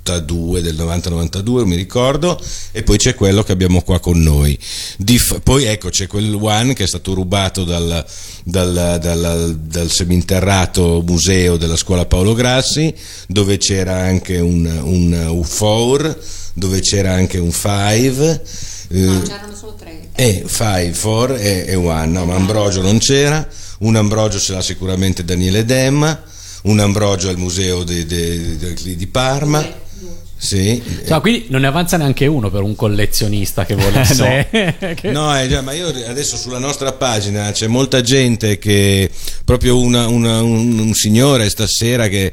92, 0.08 0.62
del 0.62 0.74
90-92, 0.74 1.42
non 1.58 1.68
mi 1.68 1.76
ricordo, 1.76 2.40
e 2.72 2.82
poi 2.82 2.96
c'è 2.96 3.14
quello 3.14 3.42
che 3.42 3.52
abbiamo 3.52 3.82
qua 3.82 4.00
con 4.00 4.20
noi. 4.20 4.58
Di 4.96 5.18
f- 5.18 5.40
poi 5.42 5.64
ecco 5.64 5.90
c'è 5.90 6.06
quel 6.06 6.32
One 6.34 6.72
che 6.72 6.84
è 6.84 6.86
stato 6.86 7.12
rubato 7.14 7.64
dal, 7.64 8.04
dal, 8.44 8.98
dal- 9.00 9.58
dal 9.60 9.90
seminterrato 9.90 11.02
museo 11.06 11.56
della 11.56 11.76
scuola 11.76 12.06
Paolo 12.06 12.32
Grassi, 12.34 12.92
dove 13.26 13.58
c'era 13.58 13.96
anche 13.96 14.38
un, 14.38 14.64
un 14.82 15.10
U4, 15.46 16.16
dove 16.54 16.80
c'era 16.80 17.12
anche 17.12 17.38
un 17.38 17.52
Five. 17.52 18.42
eh, 18.90 19.20
c'erano 19.26 19.54
solo 19.54 19.74
tre. 19.78 20.08
e 20.14 20.44
5, 20.48 20.92
4 20.98 21.36
e, 21.36 21.64
e 21.68 21.74
1, 21.74 22.04
no, 22.06 22.24
ma 22.24 22.34
Ambrogio 22.34 22.80
non 22.80 22.98
c'era, 22.98 23.46
un 23.80 23.96
Ambrogio 23.96 24.38
ce 24.38 24.52
l'ha 24.54 24.62
sicuramente 24.62 25.24
Daniele 25.24 25.64
Demma, 25.64 26.20
un 26.62 26.80
Ambrogio 26.80 27.28
al 27.28 27.36
museo 27.38 27.84
di, 27.84 28.04
di- 28.06 28.56
di- 28.56 28.96
di 28.96 29.06
Parma, 29.06 29.86
sì. 30.40 30.80
Cioè, 31.06 31.20
quindi 31.20 31.46
non 31.48 31.62
ne 31.62 31.66
avanza 31.66 31.96
neanche 31.96 32.26
uno 32.26 32.48
per 32.50 32.62
un 32.62 32.76
collezionista 32.76 33.64
che 33.66 33.74
volesse. 33.74 34.46
che- 34.94 35.10
No, 35.10 35.36
eh, 35.38 35.48
già, 35.48 35.60
ma 35.62 35.72
io 35.72 35.88
adesso 36.06 36.36
sulla 36.36 36.58
nostra 36.58 36.92
pagina 36.92 37.50
c'è 37.52 37.66
molta 37.66 38.00
gente 38.00 38.58
che 38.58 39.10
proprio 39.44 39.78
una- 39.80 40.06
una- 40.06 40.40
un, 40.42 40.78
un 40.78 40.94
signore 40.94 41.48
stasera 41.50 42.08
che, 42.08 42.32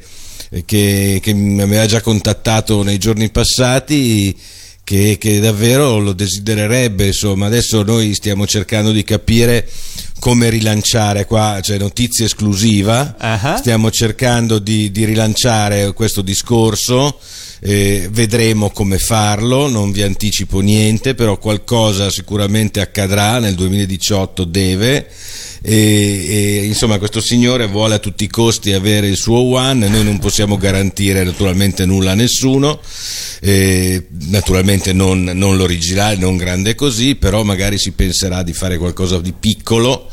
che- 0.66 1.20
che 1.22 1.34
mi 1.34 1.62
aveva 1.62 1.86
già 1.88 2.02
contattato 2.02 2.84
nei 2.84 2.98
giorni 3.00 3.30
passati 3.32 4.38
che, 4.84 5.18
che 5.20 5.40
davvero 5.40 5.98
lo 5.98 6.14
desidererebbe, 6.14 7.08
insomma, 7.08 7.48
adesso 7.48 7.82
noi 7.82 8.14
stiamo 8.14 8.46
cercando 8.46 8.92
di 8.92 9.04
capire 9.04 9.68
come 10.20 10.50
rilanciare 10.50 11.26
qua, 11.26 11.60
c'è 11.62 11.78
notizia 11.78 12.26
esclusiva, 12.26 13.16
stiamo 13.58 13.92
cercando 13.92 14.60
di, 14.60 14.92
di 14.92 15.06
rilanciare 15.06 15.94
questo 15.94 16.22
discorso, 16.22 17.20
eh, 17.60 18.08
vedremo 18.12 18.70
come 18.70 18.98
farlo, 18.98 19.68
non 19.68 19.92
vi 19.92 20.02
anticipo 20.02 20.60
niente, 20.62 21.16
però 21.16 21.38
qualcosa 21.38 22.10
sicuramente 22.10 22.82
accadrà 22.82 23.40
nel 23.40 23.56
2018 23.56 24.44
deve. 24.46 25.08
E, 25.68 26.28
e, 26.30 26.66
insomma 26.66 27.00
questo 27.00 27.22
signore 27.22 27.66
vuole 27.66 27.96
a 27.96 28.00
tutti 28.00 28.24
i 28.24 28.30
costi 28.30 28.74
avere 28.74 29.08
il 29.08 29.18
suo 29.18 29.40
one 29.40 29.88
noi 29.88 30.04
non 30.04 30.20
possiamo 30.20 30.58
garantire 30.58 31.24
naturalmente 31.24 31.88
nulla 31.88 32.12
a 32.12 32.14
nessuno 32.14 32.80
eh, 33.42 34.06
naturalmente 34.30 34.94
non, 34.94 35.24
non 35.24 35.58
l'originale 35.58 36.18
non 36.18 36.38
grande 36.38 36.76
così 36.76 37.16
però 37.16 37.42
magari 37.42 37.80
si 37.80 37.94
penserà 37.94 38.44
di 38.44 38.54
fare 38.54 38.78
qualcosa 38.78 39.20
di 39.20 39.34
piccolo 39.34 40.08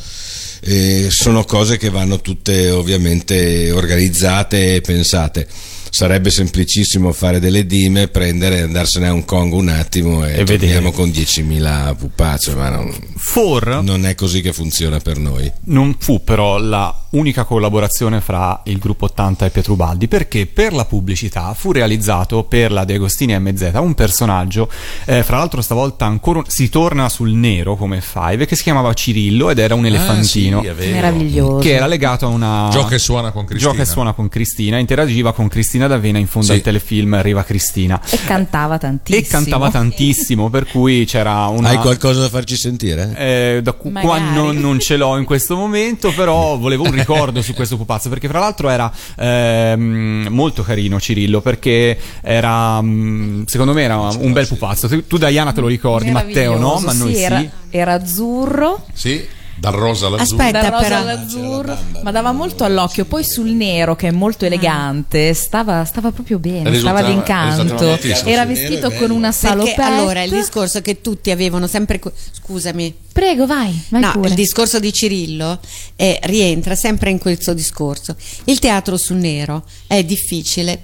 eh, 0.65 1.09
sono 1.11 1.45
cose 1.45 1.77
che 1.77 1.91
vanno 1.91 2.21
tutte 2.21 2.71
ovviamente 2.71 3.73
organizzate 3.73 4.77
e 4.77 4.81
pensate. 4.81 5.49
Sarebbe 5.95 6.31
semplicissimo 6.31 7.13
fare 7.13 7.39
delle 7.39 7.67
dime, 7.67 8.09
prendere, 8.09 8.63
andarsene 8.63 9.09
a 9.09 9.13
Hong 9.13 9.27
Kong 9.27 9.53
un 9.53 9.69
attimo 9.69 10.25
e, 10.25 10.39
E 10.41 10.45
torniamo 10.45 10.91
vedere. 10.91 10.93
con 10.93 11.09
10.000 11.11 11.97
pupazze, 11.97 12.55
ma 12.55 12.71
non, 12.71 12.91
For 13.17 13.81
non 13.83 14.07
è 14.07 14.15
così 14.15 14.41
che 14.41 14.55
funziona 14.55 15.01
per 15.01 15.19
noi. 15.19 15.53
non 15.65 15.95
fu 15.99 16.25
però 16.25 16.57
la 16.59 16.97
unica 17.11 17.45
collaborazione 17.45 18.23
fra 18.23 18.63
il 18.65 18.79
gruppo 18.79 19.05
80 19.05 19.45
e 19.45 19.51
Pietrubaldi 19.51 20.09
perché 20.09 20.47
per 20.47 20.73
la 20.73 20.87
pubblicità 20.87 21.53
fu 21.53 21.71
realizzato 21.71 22.43
per 22.45 22.73
la 22.73 22.87
De 22.87 22.95
Agostini 22.95 23.39
MZ 23.39 23.71
un 23.75 23.93
personaggio 23.93 24.71
eh, 25.05 25.23
fra 25.23 25.37
l'altro 25.37 25.61
stavolta 25.61 26.07
ancora 26.07 26.39
un- 26.39 26.47
si 26.49 26.71
torna 26.71 27.11
sul 27.11 27.33
nero 27.33 27.77
come 27.77 28.01
Five 28.01 28.47
che 28.47 28.57
si 28.57 28.63
chiamava 28.63 28.95
Cirillo 28.95 29.51
ed 29.51 29.59
era 29.59 29.75
un 29.75 29.85
elefantino 29.85 30.61
Ah, 30.61 30.75
sì. 30.81 30.89
Meraviglioso. 30.91 31.59
che 31.59 31.75
era 31.75 31.87
legato 31.87 32.25
a 32.25 32.29
una 32.31 32.69
Gioca 32.73 32.95
e 32.95 32.99
suona 32.99 33.31
con 33.31 33.45
Cristina. 33.45 33.71
Gioca 33.73 33.83
e 33.83 33.87
suona 33.87 34.13
con 34.15 34.29
Cristina 34.31 34.79
interagiva 34.79 35.35
con 35.35 35.49
Cristina 35.49 35.82
D'Avena 35.87 36.19
in 36.19 36.27
fondo 36.27 36.49
Sì. 36.49 36.53
al 36.55 36.61
telefilm 36.61 37.21
Riva 37.23 37.43
Cristina 37.45 38.01
E 38.11 38.19
cantava 38.25 38.79
tantissimo. 38.79 39.25
e 39.27 39.29
cantava 39.29 39.71
tantissimo 39.71 40.51
per 40.51 40.67
cui 40.67 41.05
c'era 41.05 41.47
una 41.47 41.69
Hai 41.71 41.77
qualcosa 41.79 42.21
da 42.21 42.29
farci 42.29 42.57
sentire? 42.57 43.15
eh, 43.17 43.61
da 43.63 43.73
cu- 43.73 43.93
qua 43.93 44.19
non, 44.19 44.57
non 44.57 44.79
ce 44.81 44.97
l'ho 44.97 45.17
in 45.17 45.25
questo 45.25 45.57
momento, 45.57 46.13
però 46.13 46.57
volevo 46.57 46.85
un 46.85 46.93
ricordo 46.93 47.43
su 47.43 47.55
questo 47.55 47.77
pupazzo 47.77 48.09
perché 48.09 48.29
fra 48.29 48.39
l'altro 48.39 48.69
era 48.69 48.91
ehm, 49.17 50.27
molto 50.31 50.63
carino 50.63 50.99
Cirillo 51.01 51.41
perché 51.41 51.99
era 52.21 52.81
mm, 52.81 53.45
secondo 53.47 53.73
me 53.73 53.83
era 53.83 53.97
un 53.99 54.33
bel 54.33 54.47
pupazzo. 54.47 54.89
Tu, 54.89 55.07
tu, 55.07 55.19
Diana 55.19 55.53
te 55.53 55.61
lo 55.61 55.67
ricordi, 55.67 56.11
Matteo 56.11 56.59
no? 56.59 56.79
Ma 56.81 56.93
noi 56.93 57.13
sì, 57.13 57.19
sì. 57.19 57.23
Era, 57.25 57.45
era 57.71 57.93
azzurro. 57.95 58.85
Sì, 58.93 59.25
dal 59.63 59.75
rosa 59.75 60.07
all'azzurro. 60.09 60.43
Aspetta, 60.43 60.61
Dal 60.61 60.71
rosa 60.73 60.83
però- 60.83 60.97
all'azzurro, 60.99 61.79
ma 62.03 62.11
dava 62.11 62.33
molto 62.33 62.65
all'occhio. 62.65 63.05
Poi 63.05 63.23
sul 63.23 63.51
nero, 63.51 63.95
che 63.95 64.09
è 64.09 64.11
molto 64.11 64.45
elegante, 64.45 65.33
stava, 65.35 65.85
stava 65.85 66.11
proprio 66.11 66.41
bene, 66.41 66.69
Risultava- 66.69 66.99
stava 66.99 67.13
d'incanto. 67.15 67.97
Era 68.29 68.45
vestito 68.45 68.91
con 68.91 69.13
una 69.13 69.31
Perché 69.31 69.47
salopette. 69.47 69.81
allora 69.83 70.23
il 70.25 70.31
discorso 70.33 70.83
che 70.83 71.01
tutti 71.01 71.31
avevano 71.31 71.69
sempre. 71.69 72.01
Scusami. 72.33 72.93
Prego, 73.13 73.47
vai, 73.47 73.81
vai 73.91 74.01
No, 74.01 74.11
pure. 74.13 74.31
il 74.31 74.35
discorso 74.35 74.81
di 74.81 74.93
Cirillo 74.93 75.61
eh, 75.95 76.19
rientra 76.25 76.75
sempre 76.75 77.11
in 77.11 77.19
questo 77.19 77.55
discorso. 77.55 78.17
Il 78.45 78.59
teatro 78.59 78.97
sul 78.97 79.19
nero 79.19 79.65
è 79.87 80.03
difficile, 80.03 80.77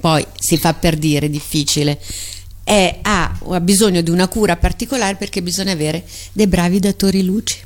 poi 0.00 0.26
si 0.36 0.56
fa 0.58 0.74
per 0.74 0.96
dire 0.96 1.30
difficile, 1.30 2.00
è- 2.64 2.98
ha, 3.02 3.38
ha 3.50 3.60
bisogno 3.60 4.00
di 4.00 4.10
una 4.10 4.26
cura 4.26 4.56
particolare 4.56 5.14
perché 5.14 5.40
bisogna 5.40 5.70
avere 5.72 6.02
dei 6.32 6.48
bravi 6.48 6.80
datori 6.80 7.22
luce, 7.22 7.58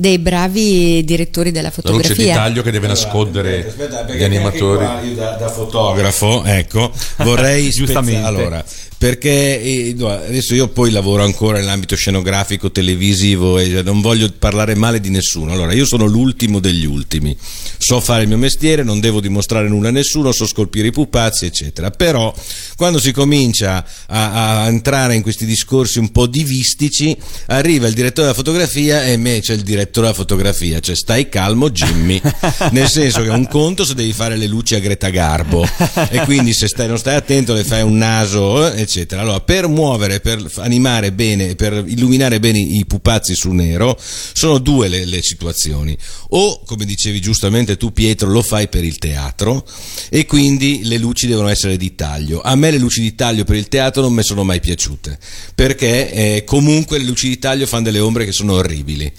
dei 0.00 0.18
bravi 0.18 1.04
direttori 1.04 1.50
della 1.52 1.70
La 1.74 1.90
luce 1.90 2.08
di 2.08 2.14
fotografia. 2.14 2.34
taglio 2.34 2.62
che 2.62 2.70
deve 2.70 2.86
nascondere 2.86 3.66
Aspetta, 3.66 3.98
perché 3.98 4.16
gli 4.18 4.24
animatori. 4.24 4.84
qua 4.84 5.00
io 5.02 5.14
da, 5.14 5.30
da 5.32 5.48
fotografo, 5.48 6.42
ecco, 6.44 6.90
vorrei 7.18 7.68
Giustamente. 7.70 8.26
allora, 8.26 8.64
perché 9.00 9.94
adesso 9.98 10.54
io 10.54 10.68
poi 10.68 10.90
lavoro 10.90 11.24
ancora 11.24 11.56
nell'ambito 11.56 11.96
scenografico, 11.96 12.70
televisivo 12.70 13.58
e 13.58 13.80
non 13.80 14.02
voglio 14.02 14.30
parlare 14.38 14.74
male 14.74 15.00
di 15.00 15.08
nessuno. 15.08 15.52
Allora, 15.52 15.72
io 15.72 15.86
sono 15.86 16.04
l'ultimo 16.04 16.60
degli 16.60 16.84
ultimi, 16.84 17.34
so 17.78 17.98
fare 17.98 18.24
il 18.24 18.28
mio 18.28 18.36
mestiere, 18.36 18.82
non 18.82 19.00
devo 19.00 19.22
dimostrare 19.22 19.70
nulla 19.70 19.88
a 19.88 19.92
nessuno, 19.92 20.32
so 20.32 20.46
scolpire 20.46 20.88
i 20.88 20.92
pupazzi, 20.92 21.46
eccetera. 21.46 21.90
Però 21.90 22.30
quando 22.76 23.00
si 23.00 23.12
comincia 23.12 23.82
a, 24.06 24.64
a 24.64 24.66
entrare 24.66 25.14
in 25.14 25.22
questi 25.22 25.46
discorsi 25.46 25.98
un 25.98 26.12
po' 26.12 26.26
divistici, 26.26 27.16
arriva 27.46 27.86
il 27.86 27.94
direttore 27.94 28.26
della 28.26 28.36
fotografia 28.36 29.04
e 29.04 29.16
me 29.16 29.40
c'è 29.40 29.54
il 29.54 29.62
direttore 29.62 30.08
della 30.08 30.18
fotografia, 30.18 30.78
cioè 30.80 30.94
stai 30.94 31.30
calmo 31.30 31.70
Jimmy, 31.70 32.20
nel 32.72 32.90
senso 32.90 33.22
che 33.22 33.30
un 33.30 33.48
conto 33.48 33.86
se 33.86 33.94
devi 33.94 34.12
fare 34.12 34.36
le 34.36 34.46
luci 34.46 34.74
a 34.74 34.78
Greta 34.78 35.08
Garbo 35.08 35.66
e 36.10 36.20
quindi 36.26 36.52
se 36.52 36.68
stai, 36.68 36.86
non 36.86 36.98
stai 36.98 37.14
attento 37.14 37.54
le 37.54 37.64
fai 37.64 37.80
un 37.80 37.96
naso, 37.96 38.70
eh, 38.70 38.88
eccetera. 38.90 39.22
Allora, 39.22 39.40
per 39.40 39.68
muovere, 39.68 40.18
per 40.18 40.44
animare 40.56 41.12
bene, 41.12 41.54
per 41.54 41.84
illuminare 41.86 42.40
bene 42.40 42.58
i 42.58 42.84
pupazzi 42.84 43.36
su 43.36 43.52
nero, 43.52 43.96
sono 43.98 44.58
due 44.58 44.88
le, 44.88 45.04
le 45.04 45.22
situazioni. 45.22 45.96
O, 46.30 46.62
come 46.64 46.84
dicevi 46.84 47.20
giustamente 47.20 47.76
tu 47.76 47.92
Pietro, 47.92 48.28
lo 48.28 48.42
fai 48.42 48.68
per 48.68 48.84
il 48.84 48.98
teatro 48.98 49.64
e 50.08 50.26
quindi 50.26 50.80
le 50.84 50.98
luci 50.98 51.28
devono 51.28 51.48
essere 51.48 51.76
di 51.76 51.94
taglio. 51.94 52.40
A 52.42 52.56
me 52.56 52.72
le 52.72 52.78
luci 52.78 53.00
di 53.00 53.14
taglio 53.14 53.44
per 53.44 53.56
il 53.56 53.68
teatro 53.68 54.02
non 54.02 54.12
mi 54.12 54.24
sono 54.24 54.42
mai 54.42 54.58
piaciute, 54.58 55.18
perché 55.54 56.10
eh, 56.12 56.44
comunque 56.44 56.98
le 56.98 57.04
luci 57.04 57.28
di 57.28 57.38
taglio 57.38 57.66
fanno 57.66 57.84
delle 57.84 58.00
ombre 58.00 58.24
che 58.24 58.32
sono 58.32 58.54
orribili. 58.54 59.10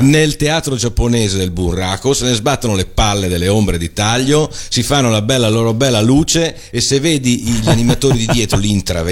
Nel 0.00 0.34
teatro 0.36 0.74
giapponese 0.74 1.36
del 1.36 1.52
burraco 1.52 2.14
se 2.14 2.24
ne 2.24 2.34
sbattono 2.34 2.74
le 2.74 2.86
palle 2.86 3.28
delle 3.28 3.48
ombre 3.48 3.78
di 3.78 3.92
taglio, 3.92 4.50
si 4.68 4.82
fanno 4.82 5.08
la 5.08 5.22
bella 5.22 5.48
loro 5.48 5.72
bella 5.72 6.00
luce 6.00 6.56
e 6.70 6.80
se 6.80 6.98
vedi 6.98 7.42
gli 7.42 7.68
animatori 7.70 8.18
di 8.18 8.26
dietro 8.26 8.58
li 8.58 8.70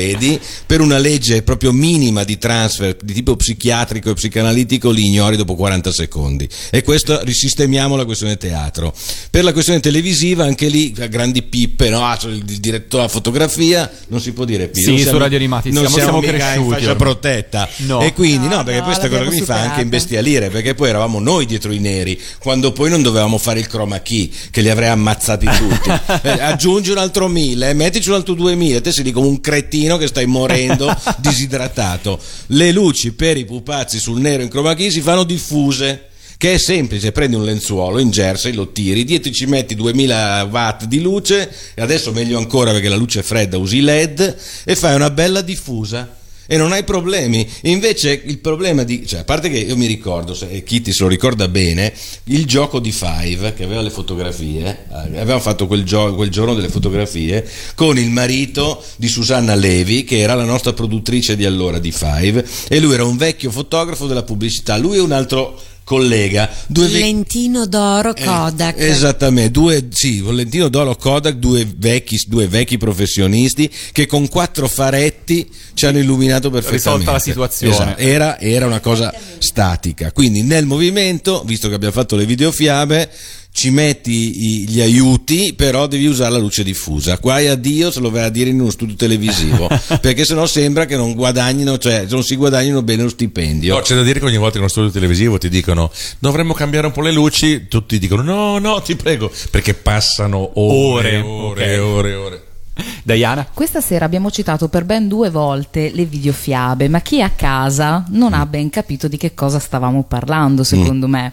intravedi, 0.08 0.40
per 0.66 0.80
una 0.80 0.98
legge 0.98 1.42
proprio 1.42 1.72
minima 1.72 2.24
di 2.24 2.38
transfer 2.38 2.96
di 3.02 3.12
tipo 3.12 3.36
psichiatrico 3.36 4.10
e 4.10 4.14
psicanalitico 4.14 4.90
li 4.90 5.06
ignori 5.06 5.36
dopo 5.36 5.54
40 5.54 5.92
secondi. 5.92 6.48
E 6.70 6.82
questo 6.82 7.22
risistemiamo 7.22 7.96
la 7.96 8.04
questione 8.04 8.36
teatro. 8.36 8.94
Per 9.30 9.44
la 9.44 9.52
questione 9.52 9.80
televisiva 9.80 10.44
anche 10.44 10.68
lì 10.68 10.92
grandi 10.92 11.42
pippe, 11.42 11.88
no? 11.90 12.04
Ah, 12.04 12.18
il 12.24 12.42
direttore 12.44 13.02
della 13.02 13.08
fotografia, 13.08 13.90
non 14.08 14.20
si 14.20 14.32
può 14.32 14.44
dire 14.44 14.68
più. 14.68 14.82
Sì, 14.82 14.88
non 14.88 14.96
su 14.98 15.02
siamo- 15.04 15.18
Radio 15.18 15.36
Animati 15.36 15.70
non 15.70 15.86
siamo- 15.86 15.96
siamo, 15.96 16.20
siamo 16.20 16.38
cresciuti 16.38 16.80
ormai. 16.82 16.96
protetta. 16.96 17.68
No. 17.78 18.00
E 18.02 18.12
quindi 18.12 18.46
no, 18.46 18.56
No, 18.58 18.64
perché 18.64 18.80
no, 18.80 18.86
questa 18.86 19.08
cosa 19.08 19.22
l'abbiamo 19.22 19.38
mi 19.38 19.44
fa 19.46 19.60
anche 19.60 19.82
imbestialire, 19.82 20.48
perché 20.50 20.74
poi 20.74 20.88
eravamo 20.88 21.20
noi 21.20 21.46
dietro 21.46 21.70
i 21.72 21.78
neri, 21.78 22.20
quando 22.40 22.72
poi 22.72 22.90
non 22.90 23.02
dovevamo 23.02 23.38
fare 23.38 23.60
il 23.60 23.68
chroma 23.68 24.00
key, 24.00 24.30
che 24.50 24.60
li 24.62 24.68
avrei 24.70 24.88
ammazzati 24.88 25.46
tutti. 25.46 25.90
Eh, 26.22 26.30
aggiungi 26.30 26.90
un 26.90 26.98
altro 26.98 27.28
mille, 27.28 27.72
mettici 27.74 28.08
un 28.08 28.16
altro 28.16 28.34
duemila, 28.34 28.80
te 28.80 28.90
sei 28.92 29.04
lì 29.04 29.12
come 29.12 29.28
un 29.28 29.40
cretino 29.40 29.96
che 29.98 30.06
stai 30.06 30.26
morendo 30.26 30.94
disidratato. 31.18 32.18
Le 32.46 32.72
luci 32.72 33.12
per 33.12 33.36
i 33.36 33.44
pupazzi 33.44 33.98
sul 33.98 34.20
nero 34.20 34.42
in 34.42 34.48
chroma 34.48 34.74
key 34.74 34.90
si 34.90 35.00
fanno 35.00 35.24
diffuse. 35.24 36.04
Che 36.38 36.54
è 36.54 36.58
semplice, 36.58 37.10
prendi 37.10 37.34
un 37.34 37.44
lenzuolo 37.44 37.98
in 37.98 38.10
jersey, 38.10 38.52
lo 38.52 38.70
tiri, 38.70 39.02
dietro 39.02 39.32
ci 39.32 39.46
metti 39.46 39.74
2000 39.74 40.46
watt 40.48 40.84
di 40.84 41.00
luce, 41.00 41.52
e 41.74 41.82
adesso 41.82 42.12
meglio 42.12 42.38
ancora 42.38 42.70
perché 42.70 42.88
la 42.88 42.94
luce 42.94 43.18
è 43.18 43.22
fredda 43.24 43.58
usi 43.58 43.80
LED, 43.80 44.36
e 44.62 44.76
fai 44.76 44.94
una 44.94 45.10
bella 45.10 45.40
diffusa 45.40 46.17
e 46.50 46.56
non 46.56 46.72
hai 46.72 46.82
problemi. 46.82 47.46
Invece 47.64 48.22
il 48.24 48.38
problema 48.38 48.82
di, 48.82 49.06
cioè, 49.06 49.20
a 49.20 49.24
parte 49.24 49.50
che 49.50 49.58
io 49.58 49.76
mi 49.76 49.84
ricordo, 49.84 50.34
e 50.48 50.62
Kitty 50.62 50.92
se 50.92 51.02
lo 51.02 51.08
ricorda 51.08 51.46
bene, 51.46 51.92
il 52.24 52.46
gioco 52.46 52.80
di 52.80 52.90
Five 52.90 53.52
che 53.52 53.64
aveva 53.64 53.82
le 53.82 53.90
fotografie, 53.90 54.86
eh, 54.90 55.18
avevamo 55.18 55.40
fatto 55.40 55.66
quel, 55.66 55.84
gio- 55.84 56.14
quel 56.14 56.30
giorno 56.30 56.54
delle 56.54 56.70
fotografie 56.70 57.46
con 57.74 57.98
il 57.98 58.08
marito 58.08 58.82
di 58.96 59.08
Susanna 59.08 59.54
Levi, 59.54 60.04
che 60.04 60.20
era 60.20 60.34
la 60.34 60.44
nostra 60.44 60.72
produttrice 60.72 61.36
di 61.36 61.44
allora 61.44 61.78
di 61.78 61.92
Five, 61.92 62.44
e 62.68 62.80
lui 62.80 62.94
era 62.94 63.04
un 63.04 63.18
vecchio 63.18 63.50
fotografo 63.50 64.06
della 64.06 64.22
pubblicità, 64.22 64.78
lui 64.78 64.96
e 64.96 65.00
un 65.00 65.12
altro 65.12 65.60
collega, 65.88 66.50
due 66.66 66.86
Lentino 66.86 67.64
d'oro 67.64 68.12
Kodak. 68.12 68.78
Esattamente, 68.78 69.50
due, 69.50 69.88
sì, 69.90 70.20
Valentino 70.20 70.68
Dolo 70.68 70.94
Kodak, 70.94 71.36
due 71.36 71.66
vecchi, 71.78 72.22
due 72.26 72.46
vecchi 72.46 72.76
professionisti 72.76 73.72
che 73.92 74.04
con 74.04 74.28
quattro 74.28 74.68
faretti 74.68 75.50
ci 75.72 75.86
hanno 75.86 75.96
illuminato 75.96 76.50
perfettamente. 76.50 76.90
Risolta 76.90 77.12
la 77.12 77.18
situazione. 77.18 77.72
Esatto, 77.72 78.00
Era, 78.02 78.38
era 78.38 78.66
una 78.66 78.80
cosa 78.80 79.14
statica. 79.38 80.12
Quindi 80.12 80.42
nel 80.42 80.66
movimento, 80.66 81.42
visto 81.46 81.70
che 81.70 81.74
abbiamo 81.76 81.94
fatto 81.94 82.16
le 82.16 82.26
videofiabe, 82.26 83.10
ci 83.58 83.70
metti 83.70 84.66
gli 84.68 84.80
aiuti, 84.80 85.52
però 85.52 85.88
devi 85.88 86.06
usare 86.06 86.30
la 86.30 86.38
luce 86.38 86.62
diffusa. 86.62 87.18
Guai 87.20 87.48
a 87.48 87.56
Dio 87.56 87.90
se 87.90 87.98
lo 87.98 88.08
vai 88.08 88.22
a 88.22 88.28
dire 88.28 88.50
in 88.50 88.60
uno 88.60 88.70
studio 88.70 88.94
televisivo, 88.94 89.68
perché 90.00 90.24
sennò 90.24 90.46
sembra 90.46 90.84
che 90.86 90.94
non 90.96 91.12
guadagnino, 91.14 91.76
cioè 91.76 92.06
non 92.08 92.22
si 92.22 92.36
guadagnino 92.36 92.82
bene 92.82 93.02
lo 93.02 93.08
stipendio. 93.08 93.74
No, 93.74 93.80
c'è 93.80 93.96
da 93.96 94.04
dire 94.04 94.20
che 94.20 94.26
ogni 94.26 94.36
volta 94.36 94.58
in 94.58 94.62
uno 94.62 94.70
studio 94.70 94.90
televisivo 94.92 95.38
ti 95.38 95.48
dicono 95.48 95.90
dovremmo 96.20 96.54
cambiare 96.54 96.86
un 96.86 96.92
po' 96.92 97.00
le 97.02 97.10
luci, 97.10 97.66
tutti 97.66 97.98
dicono 97.98 98.22
no, 98.22 98.58
no, 98.58 98.80
ti 98.80 98.94
prego, 98.94 99.28
perché 99.50 99.74
passano 99.74 100.52
ore, 100.54 101.18
Ore, 101.18 101.20
ore, 101.20 101.78
ok. 101.78 101.84
ore, 101.84 102.14
ore. 102.14 102.42
Diana? 103.02 103.46
Questa 103.52 103.80
sera 103.80 104.04
abbiamo 104.04 104.30
citato 104.30 104.68
per 104.68 104.84
ben 104.84 105.08
due 105.08 105.30
volte 105.30 105.90
le 105.92 106.04
videofiabe, 106.04 106.88
ma 106.88 107.00
chi 107.00 107.18
è 107.18 107.22
a 107.22 107.30
casa 107.30 108.04
non 108.10 108.34
ha 108.34 108.44
ben 108.46 108.70
capito 108.70 109.08
di 109.08 109.16
che 109.16 109.34
cosa 109.34 109.58
stavamo 109.58 110.04
parlando, 110.04 110.62
secondo 110.64 111.06
me. 111.08 111.32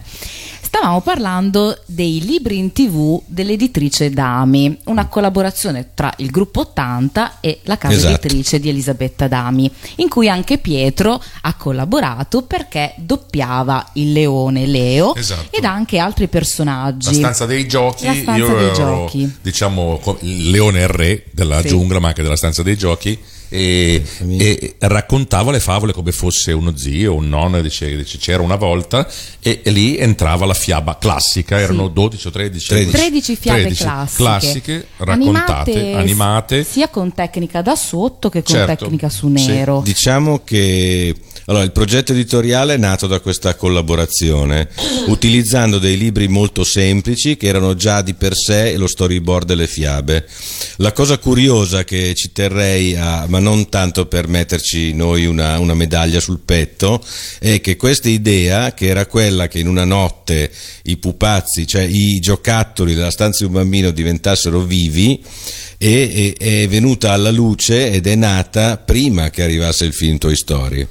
Stavamo 0.65 0.99
parlando 0.99 1.79
dei 1.85 2.19
libri 2.21 2.57
in 2.57 2.73
tv 2.73 3.21
dell'editrice 3.27 4.09
Dami, 4.09 4.77
una 4.85 5.05
collaborazione 5.07 5.91
tra 5.93 6.11
il 6.17 6.29
gruppo 6.29 6.61
80 6.61 7.37
e 7.39 7.59
la 7.63 7.77
casa 7.77 7.93
Esatto. 7.95 8.13
editrice 8.15 8.59
di 8.59 8.67
Elisabetta 8.67 9.29
Dami, 9.29 9.71
in 9.97 10.09
cui 10.09 10.27
anche 10.27 10.57
Pietro 10.57 11.21
ha 11.41 11.53
collaborato 11.53 12.41
perché 12.41 12.93
doppiava 12.97 13.91
il 13.93 14.11
leone 14.11 14.65
Leo 14.65 15.15
Esatto. 15.15 15.55
ed 15.55 15.63
anche 15.63 15.97
altri 15.97 16.27
personaggi. 16.27 17.07
La 17.07 17.13
stanza 17.13 17.45
dei 17.45 17.65
giochi, 17.69 18.05
La 18.07 18.13
stanza 18.13 18.35
io 18.35 18.47
dei 18.55 18.65
ero 18.65 18.73
giochi. 18.73 19.35
diciamo 19.41 20.01
il 20.21 20.49
leone 20.49 20.79
e 20.79 20.83
il 20.83 20.89
re 20.89 21.23
della 21.35 21.59
Sì. 21.61 21.67
giungla, 21.67 21.99
ma 21.99 22.07
anche 22.07 22.23
della 22.23 22.37
stanza 22.37 22.63
dei 22.63 22.77
giochi. 22.77 23.19
E, 23.49 24.03
e 24.37 24.75
raccontava 24.79 25.51
le 25.51 25.59
favole 25.59 25.93
come 25.93 26.11
fosse 26.11 26.51
uno 26.51 26.75
zio, 26.75 27.15
un 27.15 27.29
nonno, 27.29 27.61
dice, 27.61 27.95
dice, 27.95 28.17
c'era 28.17 28.41
una 28.41 28.55
volta 28.55 29.07
e, 29.39 29.61
e 29.63 29.71
lì 29.71 29.97
entrava 29.97 30.45
la 30.45 30.53
fiaba 30.53 30.97
classica, 30.97 31.59
erano 31.59 31.87
12 31.87 32.27
o 32.27 32.31
13, 32.31 32.89
13 32.91 33.35
fiabe 33.35 33.61
13 33.61 33.83
classiche, 33.83 34.23
classiche, 34.23 34.87
raccontate, 34.97 35.93
animate. 35.93 36.63
sia 36.63 36.89
con 36.89 37.13
tecnica 37.13 37.61
da 37.61 37.75
sotto 37.75 38.29
che 38.29 38.43
con 38.43 38.55
Certo. 38.55 38.85
tecnica 38.85 39.09
su 39.09 39.27
nero. 39.27 39.81
Diciamo 39.83 40.41
che 40.43 41.15
allora, 41.47 41.63
il 41.63 41.71
progetto 41.71 42.11
editoriale 42.11 42.73
è 42.73 42.77
nato 42.77 43.05
da 43.05 43.19
questa 43.19 43.53
collaborazione, 43.53 44.67
utilizzando 45.07 45.77
dei 45.77 45.95
libri 45.95 46.27
molto 46.27 46.63
semplici 46.63 47.37
che 47.37 47.45
erano 47.45 47.75
già 47.75 48.01
di 48.01 48.15
per 48.15 48.35
sé 48.35 48.75
lo 48.77 48.87
storyboard 48.87 49.45
delle 49.45 49.67
fiabe. 49.67 50.27
La 50.77 50.91
cosa 50.91 51.19
curiosa 51.19 51.83
che 51.83 52.15
ci 52.15 52.31
terrei 52.31 52.95
a, 52.95 53.27
ma 53.35 53.41
non 53.41 53.67
tanto 53.67 54.05
per 54.05 54.29
metterci 54.29 54.93
noi 54.93 55.25
una, 55.25 55.59
una 55.59 55.73
medaglia 55.73 56.21
sul 56.21 56.39
petto, 56.39 57.03
è 57.39 57.59
che 57.59 57.75
questa 57.75 58.07
idea, 58.07 58.73
che 58.73 58.87
era 58.87 59.05
quella 59.07 59.49
che 59.49 59.59
in 59.59 59.67
una 59.67 59.83
notte 59.83 60.49
i 60.83 60.95
pupazzi, 60.95 61.67
cioè 61.67 61.81
i 61.81 62.19
giocattoli 62.21 62.93
della 62.93 63.11
stanza 63.11 63.39
di 63.39 63.51
un 63.51 63.57
bambino 63.59 63.91
diventassero 63.91 64.61
vivi, 64.61 65.21
e- 65.77 66.35
e- 66.39 66.61
è 66.61 66.67
venuta 66.69 67.11
alla 67.11 67.31
luce 67.31 67.91
ed 67.91 68.07
è 68.07 68.15
nata 68.15 68.77
prima 68.77 69.29
che 69.29 69.43
arrivasse 69.43 69.83
il 69.83 69.93
film 69.93 70.17
Toy 70.17 70.35
Story. 70.35 70.87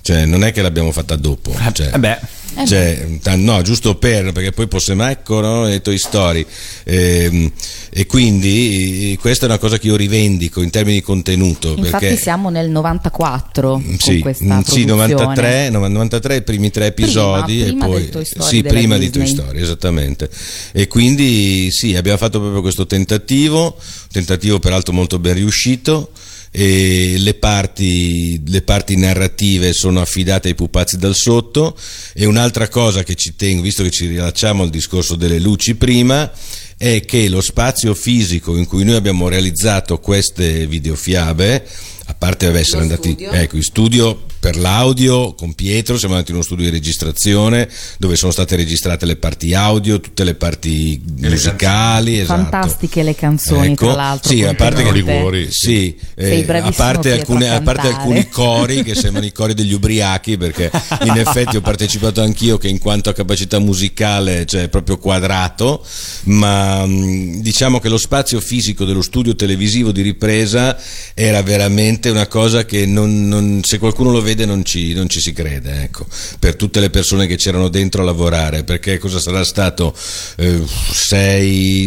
Cioè, 0.00 0.24
non 0.24 0.44
è 0.44 0.52
che 0.52 0.62
l'abbiamo 0.62 0.92
fatta 0.92 1.16
dopo. 1.16 1.54
Cioè, 1.72 1.90
Eh 1.92 1.98
beh. 1.98 2.18
Cioè, 2.66 3.18
ta- 3.20 3.36
no, 3.36 3.60
giusto 3.62 3.96
per, 3.96 4.32
perché 4.32 4.52
poi 4.52 4.66
può 4.66 4.78
sembrare, 4.78 5.12
ecco, 5.12 5.40
no, 5.40 5.68
e 5.68 5.80
Toy 5.80 5.98
Story. 5.98 6.46
Ehm, 6.84 7.52
e 7.90 8.06
quindi 8.06 9.12
eh, 9.12 9.18
questa 9.18 9.46
è 9.46 9.48
una 9.48 9.58
cosa 9.58 9.78
che 9.78 9.86
io 9.86 9.96
rivendico 9.96 10.62
in 10.62 10.70
termini 10.70 10.98
di 10.98 11.02
contenuto. 11.02 11.74
Infatti 11.76 11.90
perché, 11.90 12.16
siamo 12.16 12.48
nel 12.48 12.70
94 12.70 13.82
sì, 13.98 14.12
con 14.12 14.20
questa 14.20 14.44
mm, 14.44 14.60
sì, 14.60 14.84
produzione. 14.84 15.12
93, 15.12 15.70
no, 15.70 15.88
93 15.88 16.36
i 16.36 16.42
primi 16.42 16.70
tre 16.70 16.86
episodi 16.86 17.62
prima 17.62 17.84
e 17.84 17.88
poi 17.88 18.00
del 18.00 18.10
Toy 18.10 18.24
Story 18.24 18.48
sì, 18.48 18.62
prima 18.62 18.96
di 18.96 19.10
Toy 19.10 19.22
Disney. 19.22 19.44
Story, 19.44 19.60
esattamente. 19.60 20.30
E 20.72 20.88
quindi 20.88 21.70
sì, 21.70 21.94
abbiamo 21.96 22.18
fatto 22.18 22.38
proprio 22.40 22.60
questo 22.62 22.86
tentativo, 22.86 23.76
tentativo 24.10 24.58
peraltro 24.58 24.92
molto 24.92 25.18
ben 25.18 25.34
riuscito 25.34 26.10
e 26.12 26.25
le 26.58 27.34
parti, 27.34 28.40
le 28.46 28.62
parti 28.62 28.96
narrative 28.96 29.74
sono 29.74 30.00
affidate 30.00 30.48
ai 30.48 30.54
pupazzi 30.54 30.96
dal 30.96 31.14
sotto. 31.14 31.76
E 32.14 32.24
un'altra 32.24 32.68
cosa 32.68 33.02
che 33.02 33.14
ci 33.14 33.36
tengo, 33.36 33.62
visto 33.62 33.82
che 33.82 33.90
ci 33.90 34.06
rilacciamo 34.06 34.62
al 34.62 34.70
discorso 34.70 35.16
delle 35.16 35.38
luci 35.38 35.74
prima, 35.74 36.30
è 36.78 37.04
che 37.04 37.28
lo 37.28 37.40
spazio 37.40 37.94
fisico 37.94 38.56
in 38.56 38.66
cui 38.66 38.84
noi 38.84 38.96
abbiamo 38.96 39.28
realizzato 39.28 39.98
queste 39.98 40.66
videofiabe, 40.66 41.66
a 42.06 42.14
parte 42.14 42.46
vabbè, 42.46 42.58
essere 42.58 42.82
andati 42.82 43.16
ecco, 43.18 43.56
in 43.56 43.62
studio 43.62 44.24
per 44.40 44.56
l'audio 44.56 45.34
con 45.34 45.54
Pietro 45.54 45.98
siamo 45.98 46.14
andati 46.14 46.30
in 46.32 46.36
uno 46.38 46.46
studio 46.46 46.64
di 46.64 46.70
registrazione 46.70 47.68
dove 47.98 48.16
sono 48.16 48.32
state 48.32 48.56
registrate 48.56 49.04
le 49.06 49.16
parti 49.16 49.54
audio, 49.54 50.00
tutte 50.00 50.24
le 50.24 50.34
parti 50.34 51.00
musicali. 51.18 52.20
Esatto. 52.20 52.40
Fantastiche 52.42 53.02
le 53.02 53.14
canzoni, 53.14 53.72
Ecco, 53.72 53.86
tra 53.86 53.94
l'altro. 53.94 54.30
Sì, 54.30 54.42
a 54.44 54.54
parte, 54.54 54.82
che, 54.82 54.88
contenute. 54.90 55.50
sì, 55.50 55.96
eh, 56.14 56.44
a 56.48 56.72
parte, 56.72 57.12
alcune- 57.12 57.48
a 57.48 57.54
a 57.56 57.62
parte 57.62 57.88
alcuni 57.88 58.28
cori 58.28 58.82
che 58.82 58.94
sembrano 58.94 59.26
i 59.26 59.32
cori 59.32 59.54
degli 59.54 59.72
ubriachi 59.72 60.36
perché 60.36 60.70
in 61.04 61.16
effetti 61.16 61.56
ho 61.56 61.60
partecipato 61.60 62.20
anch'io 62.20 62.58
che 62.58 62.68
in 62.68 62.78
quanto 62.78 63.08
a 63.10 63.12
capacità 63.14 63.58
musicale 63.58 64.44
cioè 64.46 64.64
è 64.64 64.68
proprio 64.68 64.98
quadrato 64.98 65.84
ma 66.24 66.84
mh, 66.84 67.40
diciamo 67.40 67.80
che 67.80 67.88
lo 67.88 67.96
spazio 67.98 68.40
fisico 68.40 68.84
dello 68.84 69.02
studio 69.02 69.34
televisivo 69.34 69.90
di 69.90 70.02
ripresa 70.02 70.76
era 71.14 71.42
veramente 71.42 72.10
una 72.10 72.26
cosa 72.26 72.64
che 72.64 72.84
non- 72.86 73.26
non- 73.26 73.60
se 73.64 73.78
qualcuno 73.78 74.10
lo 74.12 74.20
vede 74.20 74.35
non 74.44 74.64
ci, 74.64 74.92
non 74.92 75.08
ci 75.08 75.20
si 75.20 75.32
crede 75.32 75.82
ecco, 75.84 76.06
per 76.38 76.56
tutte 76.56 76.80
le 76.80 76.90
persone 76.90 77.26
che 77.26 77.36
c'erano 77.36 77.68
dentro 77.68 78.02
a 78.02 78.04
lavorare 78.04 78.64
perché 78.64 78.98
cosa 78.98 79.18
sarà 79.18 79.42
stato 79.44 79.94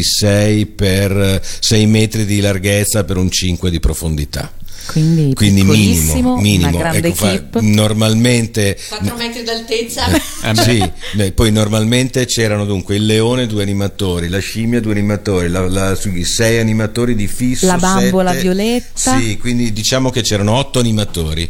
6 0.01 0.65
per 0.75 1.41
6 1.59 1.85
metri 1.85 2.25
di 2.25 2.39
larghezza 2.39 3.03
per 3.03 3.17
un 3.17 3.29
5 3.29 3.69
di 3.69 3.79
profondità 3.79 4.51
Quindi, 4.87 5.33
quindi 5.35 5.63
minimo, 5.63 6.37
minimo. 6.39 6.69
una 6.69 6.77
grande 6.89 7.07
Ecco, 7.09 7.15
fa- 7.15 7.33
equipe. 7.33 7.61
normalmente 7.61 8.77
4 8.87 9.15
metri 9.17 9.43
d'altezza. 9.43 10.05
sì, 10.63 10.83
beh, 11.13 11.33
poi 11.33 11.51
normalmente 11.51 12.25
c'erano 12.25 12.65
dunque 12.65 12.95
il 12.95 13.05
leone 13.05 13.45
due 13.45 13.61
animatori, 13.61 14.29
la 14.29 14.39
scimmia 14.39 14.79
due 14.81 14.93
animatori, 14.93 15.47
la, 15.49 15.67
la- 15.67 15.93
sui 15.95 16.23
sei 16.23 16.57
animatori 16.59 17.13
di 17.13 17.27
fisso, 17.27 17.67
La 17.67 17.77
bambola 17.77 18.31
sette- 18.31 18.41
violetta. 18.41 19.17
Sì, 19.19 19.37
quindi 19.37 19.71
diciamo 19.73 20.09
che 20.09 20.21
c'erano 20.21 20.53
otto 20.53 20.79
animatori 20.79 21.47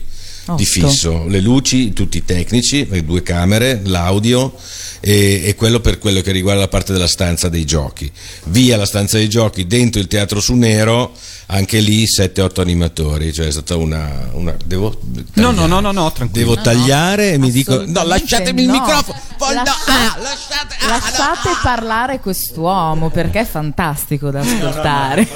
Di 0.56 0.66
fisso, 0.66 1.26
le 1.28 1.40
luci, 1.40 1.94
tutti 1.94 2.18
i 2.18 2.26
tecnici, 2.26 2.88
le 2.90 3.04
due 3.04 3.22
camere, 3.24 3.82
l'audio 3.84 4.54
e, 5.00 5.42
e 5.46 5.56
quello 5.56 5.80
per 5.80 5.98
quello 5.98 6.22
che 6.22 6.32
riguarda 6.32 6.62
la 6.62 6.68
parte 6.68 6.94
della 6.94 7.08
stanza 7.08 7.50
dei 7.50 7.66
giochi. 7.66 8.12
Via 8.46 8.78
la 8.78 8.86
stanza 8.86 9.18
dei 9.18 9.30
giochi, 9.30 9.68
dentro 9.68 10.00
il 10.00 10.08
teatro 10.08 10.40
su 10.40 10.54
nero, 10.56 11.14
anche 11.52 11.80
lì 11.80 12.04
7-8 12.06 12.62
animatori, 12.62 13.34
cioè 13.34 13.48
è 13.48 13.52
stata 13.52 13.76
una... 13.76 14.30
una 14.34 14.56
devo 14.66 15.00
No, 15.34 15.52
no, 15.52 15.66
no, 15.66 15.80
no, 15.80 15.92
no, 15.92 16.12
tranquillo. 16.12 16.50
Devo 16.52 16.62
tagliare 16.62 17.32
e 17.32 17.38
mi 17.38 17.50
dico 17.52 17.72
no 17.74 17.82
Assolutamente 17.82 18.08
lasciatemi 18.08 18.62
il 18.62 18.68
no. 18.68 18.74
microfono 18.74 19.20
ah, 19.46 19.54
lasciate 19.54 20.76
ah, 20.82 20.88
Lasciate 20.88 21.50
parlare 21.62 22.20
quest'uomo 22.20 23.10
perché 23.10 23.42
è 23.42 23.46
fantastico 23.46 24.30
da 24.30 24.40
ascoltare. 24.42 25.28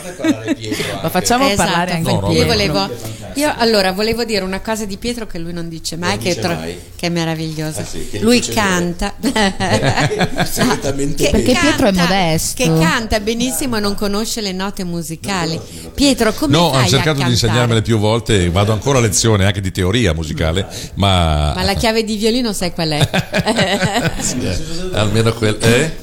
Lo 1.02 1.10
facciamo 1.10 1.45
Esatto. 1.45 1.69
parlare 1.69 1.91
anche 1.94 2.10
Pietro. 2.10 2.31
Io 2.31 2.45
volevo, 2.45 2.90
io 3.35 3.53
allora 3.57 3.91
volevo 3.91 4.23
dire 4.23 4.44
una 4.44 4.61
cosa 4.61 4.85
di 4.85 4.98
Pietro 4.98 5.27
che 5.27 5.40
lui 5.40 5.53
non 5.53 5.69
dice 5.69 5.95
mai, 5.95 6.11
Non 6.11 6.19
che, 6.19 6.30
dice 6.30 6.40
è 6.40 6.44
tro- 6.44 6.53
mai? 6.56 6.80
che 6.95 7.07
è 7.07 7.10
meravigliosa. 7.10 7.81
Ah, 7.81 7.85
sì, 7.85 8.07
che 8.10 8.19
gli 8.19 8.23
lui 8.23 8.40
canta. 8.41 9.14
Solitamente 10.49 11.23
Che 11.26 11.30
Perché 11.30 11.57
Pietro 11.60 11.88
è 11.88 11.91
modesto. 11.91 12.64
Che 12.64 12.80
canta 12.80 13.19
benissimo 13.19 13.77
e 13.77 13.80
non 13.80 13.95
conosce 13.95 14.41
le 14.41 14.52
note 14.52 14.84
musicali. 14.84 15.60
Pietro, 16.03 16.34
come 16.34 16.51
No, 16.57 16.71
a 16.71 16.85
cercato 16.85 17.23
di 17.23 17.30
insegnarmele 17.30 17.81
più 17.81 17.97
volte, 17.97 18.49
vado 18.49 18.73
ancora 18.73 18.97
a 18.97 19.01
lezione 19.01 19.45
anche 19.45 19.61
di 19.61 19.71
teoria 19.71 20.13
musicale, 20.13 20.67
ma, 20.95 21.53
Ma 21.55 21.63
la 21.63 21.75
chiave 21.75 22.03
di 22.03 22.17
violino 22.17 22.51
sai 22.51 22.73
qual 22.73 22.89
è? 22.89 24.13
Sì, 24.19 24.39
eh, 24.43 24.57
almeno 24.91 25.34
quel... 25.34 25.57
eh? 25.61 25.95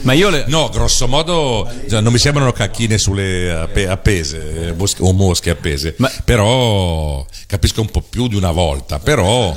Ma 0.00 0.12
io 0.12 0.28
le... 0.28 0.44
No, 0.48 0.68
grosso 0.70 1.06
modo 1.06 1.70
non 1.88 2.12
mi 2.12 2.18
sembrano 2.18 2.50
cacchine 2.50 2.98
sulle 2.98 3.52
appe- 3.52 3.86
appese 3.86 4.68
eh, 4.68 4.72
mosche- 4.72 5.02
o 5.02 5.12
mosche 5.12 5.50
appese, 5.50 5.94
però 6.24 7.24
capisco 7.46 7.80
un 7.80 7.90
po' 7.90 8.00
più 8.00 8.26
di 8.26 8.34
una 8.34 8.50
volta, 8.50 8.98
però... 8.98 9.56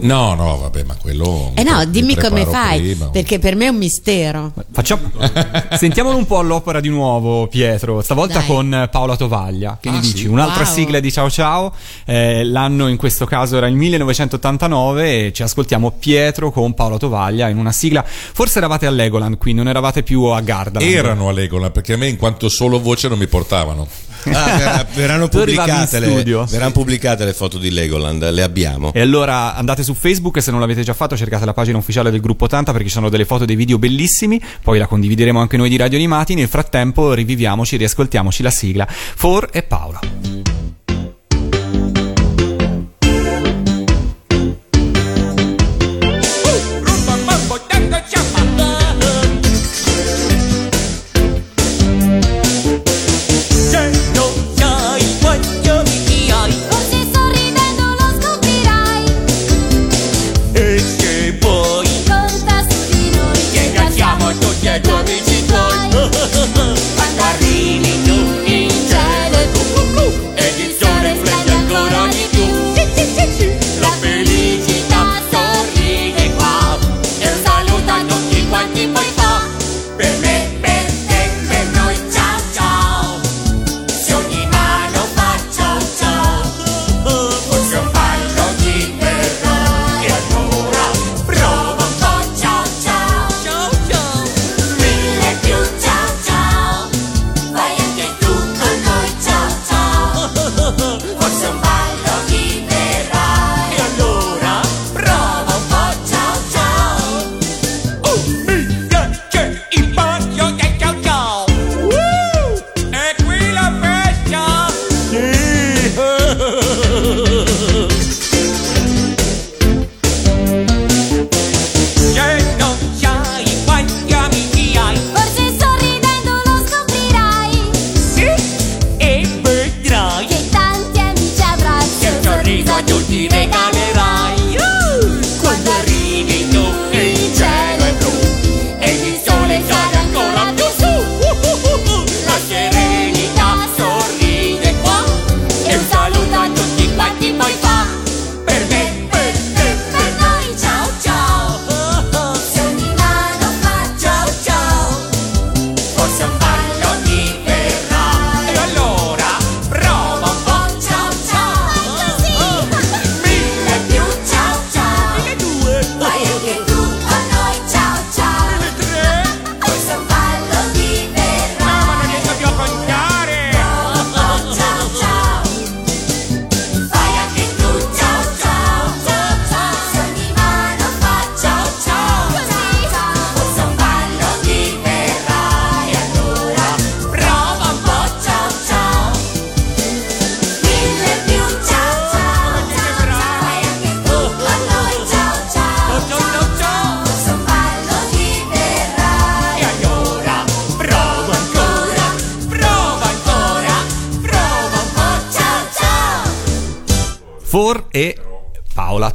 No, 0.00 0.34
no, 0.34 0.58
vabbè, 0.58 0.82
ma 0.84 0.96
quello... 1.00 1.52
Eh 1.54 1.62
no, 1.62 1.78
mi 1.78 1.90
dimmi 1.90 2.16
come 2.16 2.46
fai, 2.46 2.80
prima. 2.80 3.08
perché 3.10 3.38
per 3.38 3.54
me 3.56 3.66
è 3.66 3.68
un 3.68 3.76
mistero. 3.76 4.52
Facciamo... 4.72 5.10
Sentiamolo 5.76 6.16
un 6.16 6.26
po' 6.26 6.38
all'opera 6.38 6.80
di 6.80 6.88
nuovo, 6.88 7.46
Pietro. 7.48 8.00
Stavolta 8.02 8.38
Dai. 8.38 8.46
con 8.46 8.88
Paola 8.90 9.16
Tovaglia. 9.16 9.78
Che 9.80 9.88
Ah, 9.88 9.92
ne 9.92 10.00
dici? 10.00 10.16
sì? 10.18 10.26
Un'altra 10.26 10.64
Wow. 10.64 10.72
sigla 10.72 11.00
di 11.00 11.12
Ciao 11.12 11.30
Ciao. 11.30 11.72
Eh, 12.04 12.44
l'anno 12.44 12.88
in 12.88 12.96
questo 12.96 13.24
caso 13.26 13.56
era 13.56 13.66
il 13.66 13.74
1989 13.74 15.26
e 15.26 15.32
ci 15.32 15.42
ascoltiamo 15.42 15.92
Pietro 15.98 16.50
con 16.50 16.74
Paola 16.74 16.96
Tovaglia 16.98 17.48
in 17.48 17.58
una 17.58 17.72
sigla. 17.72 18.04
Forse 18.04 18.58
eravate 18.58 18.86
a 18.86 18.90
Legoland 18.90 19.36
qui, 19.38 19.52
non 19.52 19.68
eravate 19.68 20.02
più 20.02 20.22
a 20.24 20.40
Gardaland. 20.40 20.90
Erano 20.90 21.28
a 21.28 21.32
Legoland 21.32 21.72
perché 21.72 21.94
a 21.94 21.96
me 21.96 22.08
in 22.08 22.16
quanto 22.16 22.48
solo 22.48 22.80
voce 22.80 23.08
non 23.08 23.18
mi 23.18 23.26
portavano. 23.26 23.86
Ah, 24.32 24.56
ver- 24.56 24.86
verranno, 24.94 25.28
pubblicate 25.28 25.98
le, 25.98 26.22
verranno 26.22 26.72
pubblicate 26.72 27.24
le 27.24 27.32
foto 27.32 27.58
di 27.58 27.70
Legoland, 27.70 28.30
le 28.30 28.42
abbiamo. 28.42 28.92
E 28.92 29.00
allora 29.00 29.54
andate 29.54 29.82
su 29.82 29.94
Facebook 29.94 30.40
se 30.42 30.50
non 30.50 30.60
l'avete 30.60 30.82
già 30.82 30.94
fatto 30.94 31.16
cercate 31.16 31.44
la 31.44 31.52
pagina 31.52 31.78
ufficiale 31.78 32.10
del 32.10 32.20
gruppo 32.20 32.44
80 32.44 32.72
perché 32.72 32.88
ci 32.88 32.94
sono 32.94 33.08
delle 33.08 33.24
foto 33.24 33.44
e 33.44 33.46
dei 33.46 33.56
video 33.56 33.78
bellissimi, 33.78 34.40
poi 34.62 34.78
la 34.78 34.86
condivideremo 34.86 35.40
anche 35.40 35.56
noi 35.56 35.68
di 35.68 35.76
Radio 35.76 35.98
Animati, 35.98 36.34
nel 36.34 36.48
frattempo 36.48 37.12
riviviamoci, 37.12 37.76
riascoltiamoci 37.76 38.42
la 38.42 38.50
sigla 38.50 38.86
For 38.88 39.48
e 39.52 39.62
Paola. 39.62 40.53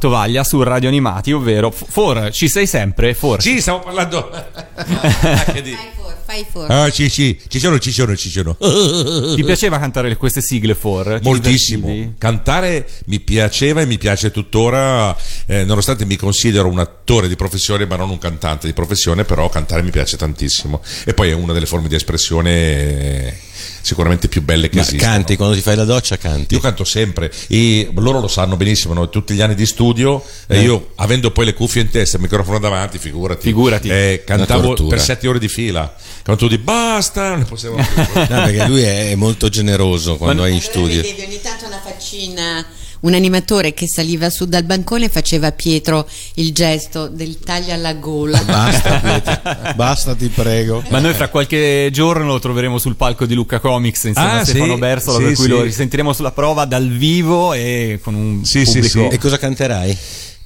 Tovaglia 0.00 0.42
su 0.44 0.62
Radio 0.62 0.88
Animati, 0.88 1.30
ovvero 1.30 1.70
For, 1.70 2.30
ci 2.32 2.48
sei 2.48 2.66
sempre? 2.66 3.12
For. 3.12 3.42
Sì, 3.42 3.60
stavo 3.60 3.80
parlando 3.80 4.30
di... 5.62 5.76
Fai 6.24 6.46
fuori. 6.48 6.72
Ah, 6.72 6.88
sì, 6.90 7.10
sì, 7.10 7.38
ci 7.48 7.58
sono, 7.58 7.78
ci 7.78 7.92
sono, 7.92 8.16
ci 8.16 8.30
sono. 8.30 8.56
Ti 9.34 9.42
piaceva 9.44 9.78
cantare 9.78 10.16
queste 10.16 10.40
sigle 10.40 10.74
For? 10.74 11.18
Ti 11.18 11.24
Moltissimo. 11.28 11.88
divertivi? 11.88 12.14
Cantare 12.18 12.88
mi 13.06 13.20
piaceva 13.20 13.82
e 13.82 13.86
mi 13.86 13.98
piace 13.98 14.30
tuttora, 14.30 15.14
eh, 15.46 15.64
nonostante 15.64 16.06
mi 16.06 16.16
considero 16.16 16.68
un 16.68 16.78
attore 16.78 17.28
di 17.28 17.36
professione, 17.36 17.84
ma 17.84 17.96
non 17.96 18.08
un 18.10 18.18
cantante 18.18 18.66
di 18.68 18.72
professione, 18.72 19.24
però 19.24 19.48
cantare 19.50 19.82
mi 19.82 19.90
piace 19.90 20.16
tantissimo. 20.16 20.80
E 21.04 21.12
poi 21.12 21.30
è 21.30 21.34
una 21.34 21.52
delle 21.52 21.66
forme 21.66 21.88
di 21.88 21.96
espressione 21.96 22.50
eh, 22.52 23.38
sicuramente 23.80 24.28
più 24.28 24.42
belle 24.42 24.68
che 24.68 24.76
Ma 24.76 24.82
esistono. 24.82 25.10
canti 25.12 25.36
quando 25.36 25.54
ti 25.54 25.60
fai 25.62 25.76
la 25.76 25.84
doccia, 25.84 26.16
canti. 26.18 26.54
Io 26.54 26.60
canto 26.60 26.84
sempre 26.84 27.32
e 27.48 27.90
loro 27.94 28.20
lo 28.20 28.28
sanno 28.28 28.56
benissimo, 28.56 28.94
no? 28.94 29.08
tutti 29.08 29.34
gli 29.34 29.40
anni 29.40 29.54
di 29.54 29.66
studio, 29.66 30.22
e 30.46 30.58
Eh. 30.58 30.62
io 30.62 30.92
avendo 30.96 31.30
poi 31.30 31.44
le 31.46 31.54
cuffie 31.54 31.82
in 31.82 31.90
testa 31.90 32.16
e 32.16 32.20
il 32.20 32.24
microfono 32.26 32.58
davanti, 32.58 32.98
figurati, 32.98 33.42
Figurati. 33.42 33.88
eh, 33.88 34.22
cantavo 34.24 34.74
per 34.88 35.00
sette 35.00 35.26
ore 35.28 35.38
di 35.38 35.48
fila. 35.48 35.94
Quando 36.22 36.42
tu 36.44 36.48
dici 36.48 36.62
basta, 36.62 37.30
non 37.30 37.38
ne 37.40 37.44
possiamo 37.44 37.76
più. 37.82 38.02
No, 38.14 38.26
perché 38.26 38.66
lui 38.66 38.82
è 38.82 39.14
molto 39.14 39.48
generoso 39.48 40.16
quando 40.16 40.44
è 40.44 40.50
in 40.50 40.60
studio. 40.60 41.00
Vedevi 41.00 41.22
ogni 41.22 41.40
tanto 41.40 41.66
una 41.66 41.80
faccina, 41.82 42.64
un 43.00 43.14
animatore 43.14 43.72
che 43.74 43.86
saliva 43.88 44.28
su 44.30 44.44
dal 44.46 44.64
bancone 44.64 45.06
e 45.06 45.08
faceva 45.08 45.48
a 45.48 45.52
Pietro 45.52 46.06
il 46.34 46.52
gesto 46.52 47.08
del 47.08 47.38
taglio 47.38 47.72
alla 47.72 47.94
gola. 47.94 48.42
Basta, 48.42 48.98
Pietro. 48.98 49.40
Basta, 49.74 50.14
ti 50.14 50.28
prego. 50.28 50.82
Ma 50.88 50.98
noi 50.98 51.14
fra 51.14 51.28
qualche 51.28 51.88
giorno 51.92 52.26
lo 52.26 52.38
troveremo 52.38 52.78
sul 52.78 52.96
palco 52.96 53.26
di 53.26 53.34
Luca 53.34 53.58
Comics 53.60 54.04
insieme 54.04 54.30
Ah, 54.30 54.38
a 54.40 54.44
Stefano 54.44 54.74
sì? 54.74 54.78
Bersola, 54.80 55.18
Sì, 55.18 55.24
per 55.24 55.34
cui 55.34 55.44
sì. 55.44 55.50
lo 55.50 55.62
risentiremo 55.62 56.12
sulla 56.12 56.32
prova 56.32 56.64
dal 56.64 56.88
vivo 56.88 57.52
e 57.52 57.98
con 58.02 58.14
un 58.14 58.44
Sì, 58.44 58.64
sì, 58.64 58.80
pubblico. 58.80 59.08
sì. 59.08 59.14
E 59.14 59.18
cosa 59.18 59.38
canterai? 59.38 59.98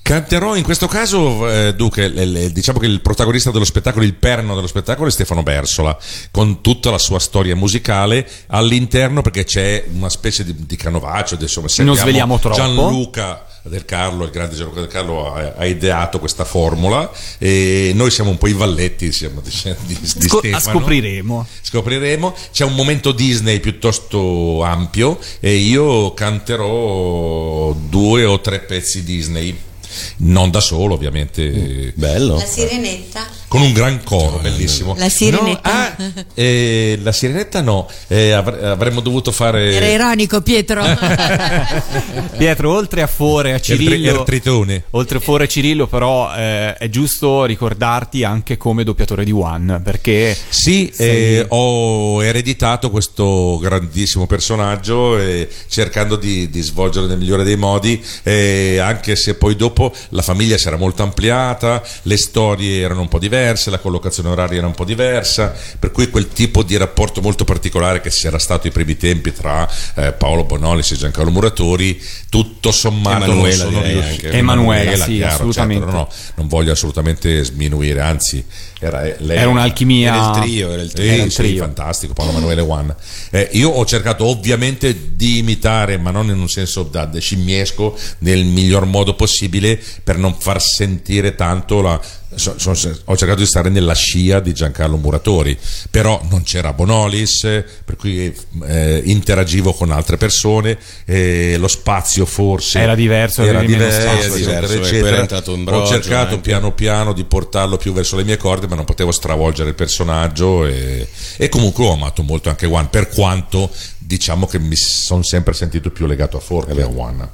Canterò 0.05 0.55
in 0.55 0.65
questo 0.65 0.87
caso, 0.87 1.49
eh, 1.51 1.75
Duca, 1.75 2.07
diciamo 2.07 2.79
che 2.79 2.85
il 2.85 3.01
protagonista 3.01 3.51
dello 3.51 3.65
spettacolo, 3.65 4.05
il 4.05 4.13
perno 4.13 4.55
dello 4.55 4.67
spettacolo 4.67 5.09
è 5.09 5.11
Stefano 5.11 5.43
Bersola, 5.43 5.97
con 6.31 6.61
tutta 6.61 6.91
la 6.91 6.99
sua 6.99 7.19
storia 7.19 7.57
musicale 7.57 8.29
all'interno 8.49 9.23
perché 9.23 9.45
c'è 9.45 9.83
una 9.95 10.11
specie 10.11 10.45
di, 10.45 10.67
di 10.67 10.77
canovaccio, 10.77 11.39
insomma, 11.41 11.69
sentiamo 11.69 11.99
sveliamo 11.99 12.39
troppo. 12.39 12.55
Gianluca 12.55 13.47
del 13.63 13.87
Carlo, 13.87 14.25
il 14.25 14.31
grande 14.31 14.57
Gianluca 14.57 14.81
del 14.81 14.91
Carlo 14.91 15.33
ha, 15.33 15.55
ha 15.57 15.65
ideato 15.65 16.19
questa 16.19 16.45
formula 16.45 17.11
e 17.39 17.93
noi 17.95 18.11
siamo 18.11 18.29
un 18.29 18.37
po' 18.37 18.49
i 18.49 18.53
valletti 18.53 19.11
siamo 19.11 19.41
di, 19.41 19.51
di, 19.87 19.99
di 19.99 20.29
Sco- 20.29 20.43
scopriremo. 20.43 21.47
Scopriremo. 21.63 22.35
C'è 22.53 22.65
un 22.65 22.75
momento 22.75 23.11
Disney 23.13 23.59
piuttosto 23.59 24.63
ampio 24.65 25.19
e 25.41 25.55
io 25.55 26.13
canterò 26.13 27.73
due 27.73 28.27
o 28.27 28.39
tre 28.43 28.61
pezzi 28.61 29.03
Disney. 29.03 29.73
Non 30.19 30.51
da 30.51 30.61
solo, 30.61 30.95
ovviamente. 30.95 31.93
Bello. 31.95 32.37
La 32.37 32.47
sirenetta. 32.47 33.27
Con 33.55 33.63
un 33.63 33.73
gran 33.73 34.03
coro, 34.03 34.39
bellissimo. 34.39 34.97
La 34.99 35.09
sirenetta. 35.09 35.95
No, 35.97 36.05
ah, 36.13 36.25
eh, 36.35 36.99
la 37.01 37.13
sirenetta 37.13 37.61
no, 37.61 37.89
eh, 38.09 38.33
avre- 38.33 38.67
avremmo 38.67 38.99
dovuto 38.99 39.31
fare. 39.31 39.73
Era 39.73 39.87
ironico 39.87 40.41
Pietro. 40.41 40.83
Pietro, 42.37 42.75
oltre 42.75 43.03
a 43.03 43.07
Fore, 43.07 43.53
a 43.53 43.55
il, 43.55 43.61
tri- 43.61 43.77
Cirillo, 43.77 44.11
il 44.11 44.23
tritone. 44.25 44.85
oltre 44.91 45.19
a 45.19 45.21
Fore 45.21 45.45
e 45.45 45.49
Cirillo, 45.49 45.87
però 45.87 46.35
eh, 46.35 46.75
è 46.75 46.89
giusto 46.89 47.45
ricordarti 47.45 48.25
anche 48.25 48.57
come 48.57 48.83
doppiatore 48.83 49.23
di 49.23 49.31
One, 49.31 49.79
perché 49.85 50.37
Sì, 50.49 50.93
eh, 50.97 51.47
ho 51.49 52.25
ereditato 52.25 52.91
questo 52.91 53.59
grandissimo 53.63 54.27
personaggio 54.27 55.17
eh, 55.17 55.49
cercando 55.69 56.17
di, 56.17 56.51
di 56.51 56.61
svolgerlo 56.61 57.07
nel 57.07 57.19
migliore 57.19 57.45
dei 57.45 57.57
modi, 57.57 58.03
eh, 58.25 58.79
anche 58.79 59.15
se 59.15 59.37
poi 59.37 59.55
dopo 59.55 59.95
la 60.09 60.23
famiglia 60.23 60.59
si 60.59 60.67
era 60.67 60.77
molto 60.77 61.05
ampliata, 61.05 61.81
le 62.03 62.17
storie 62.17 62.81
erano 62.81 63.03
un 63.03 63.09
po' 63.09 63.21
diverse, 63.21 63.43
la 63.71 63.79
collocazione 63.79 64.29
oraria 64.29 64.59
era 64.59 64.67
un 64.67 64.75
po' 64.75 64.85
diversa, 64.85 65.55
per 65.79 65.91
cui 65.91 66.09
quel 66.09 66.29
tipo 66.29 66.63
di 66.63 66.77
rapporto 66.77 67.21
molto 67.21 67.45
particolare 67.45 68.01
che 68.01 68.11
c'era 68.11 68.39
stato 68.39 68.67
ai 68.67 68.73
primi 68.73 68.97
tempi 68.97 69.33
tra 69.33 69.69
eh, 69.95 70.13
Paolo 70.13 70.45
Bonolis 70.45 70.91
e 70.93 70.97
Giancarlo 70.97 71.31
Muratori, 71.31 72.01
tutto 72.29 72.73
sommato 72.73 73.25
Emanuela, 73.25 73.65
non 73.65 73.73
sono 73.73 73.85
anche. 73.85 74.31
Emanuela, 74.31 75.05
sì, 75.05 75.17
chiaro, 75.17 75.35
assolutamente. 75.35 75.85
certo, 75.85 75.97
no, 75.97 76.09
no, 76.09 76.15
non 76.37 76.49
voglio 76.49 76.73
assolutamente 76.73 77.45
sminuire, 77.45 78.01
anzi 78.01 78.45
era, 78.81 79.01
lei 79.19 79.37
era 79.39 79.49
un'alchimia. 79.49 80.15
Era 80.15 80.27
il 80.37 80.43
trio, 80.43 80.71
era 80.73 80.83
il 80.83 80.93
trio. 80.93 81.07
sì, 81.09 81.15
Era 81.15 81.23
il 81.25 81.31
sì, 81.31 81.37
trio. 81.43 81.63
fantastico, 81.63 82.13
Paolo 82.13 82.31
Emanuele 82.33 82.61
One. 82.61 82.95
Eh, 83.31 83.49
io 83.53 83.71
ho 83.71 83.85
cercato 83.87 84.25
ovviamente 84.27 85.15
di 85.15 85.39
imitare, 85.39 85.97
ma 85.97 86.11
non 86.11 86.29
in 86.29 86.39
un 86.39 86.49
senso 86.49 86.83
da, 86.83 87.09
scimmiesco, 87.19 87.97
nel 88.19 88.45
miglior 88.45 88.85
modo 88.87 89.15
possibile 89.15 89.81
per 90.03 90.19
non 90.19 90.35
far 90.39 90.61
sentire 90.63 91.35
tanto 91.35 91.81
la. 91.81 92.01
so- 92.37 92.57
so- 92.59 92.73
ho 93.05 93.17
cercato 93.17 93.39
di 93.41 93.47
stare 93.47 93.69
nella 93.71 93.95
scia 93.95 94.41
di 94.41 94.53
Giancarlo 94.53 94.97
Muratori, 94.97 95.57
però 95.89 96.21
non 96.29 96.43
c'era 96.43 96.73
Bonolis, 96.73 97.45
eh, 97.45 97.65
per 97.85 97.95
cui 97.95 98.35
eh, 98.67 99.03
interagivo 99.05 99.73
con 99.73 99.93
altre 99.93 100.17
persone, 100.17 100.77
eh, 101.05 101.55
lo 101.59 101.69
spazio 101.69 102.27
forse 102.27 102.81
Era 102.81 102.97
diverso, 102.97 103.43
era 103.45 103.63
diverso, 103.63 104.01
spazio. 104.01 104.35
eccetera, 104.35 104.41
Diverso, 104.67 104.67
poi 104.79 104.87
eccetera. 104.89 105.09
era 105.09 105.21
entrato 105.21 105.55
in 105.55 105.69
Ho 105.69 105.87
cercato 105.87 106.29
anche. 106.35 106.41
piano 106.41 106.73
piano 106.73 107.13
di 107.13 107.23
portarlo 107.25 107.77
più 107.77 107.93
verso 107.93 108.17
le 108.17 108.25
mie 108.25 108.37
corde, 108.37 108.64
ma 108.67 108.75
non 108.77 108.85
potevo 108.85 109.13
stravolgere 109.13 109.71
il 109.71 109.75
personaggio 109.75 110.67
e, 110.67 111.09
e 111.37 111.49
comunque 111.49 111.85
ho 111.85 111.93
amato 111.93 112.23
molto 112.23 112.49
anche 112.49 112.67
One, 112.67 112.89
per 112.91 113.09
quanto 113.09 113.71
diciamo 113.99 114.47
che 114.47 114.59
mi 114.59 114.77
sono 114.77 115.23
sempre 115.23 115.55
sentito 115.55 115.91
più 115.91 116.07
legato 116.07 116.37
a 116.37 116.41
Ford 116.41 116.75
che 116.75 116.83
a 116.83 116.89
One. 116.89 117.29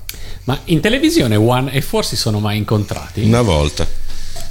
Ma 0.44 0.58
in 0.64 0.80
televisione 0.80 1.36
One 1.36 1.72
e 1.72 1.80
Four 1.80 2.04
si 2.04 2.16
sono 2.16 2.38
mai 2.40 2.58
incontrati? 2.58 3.22
Una 3.22 3.42
volta. 3.42 3.86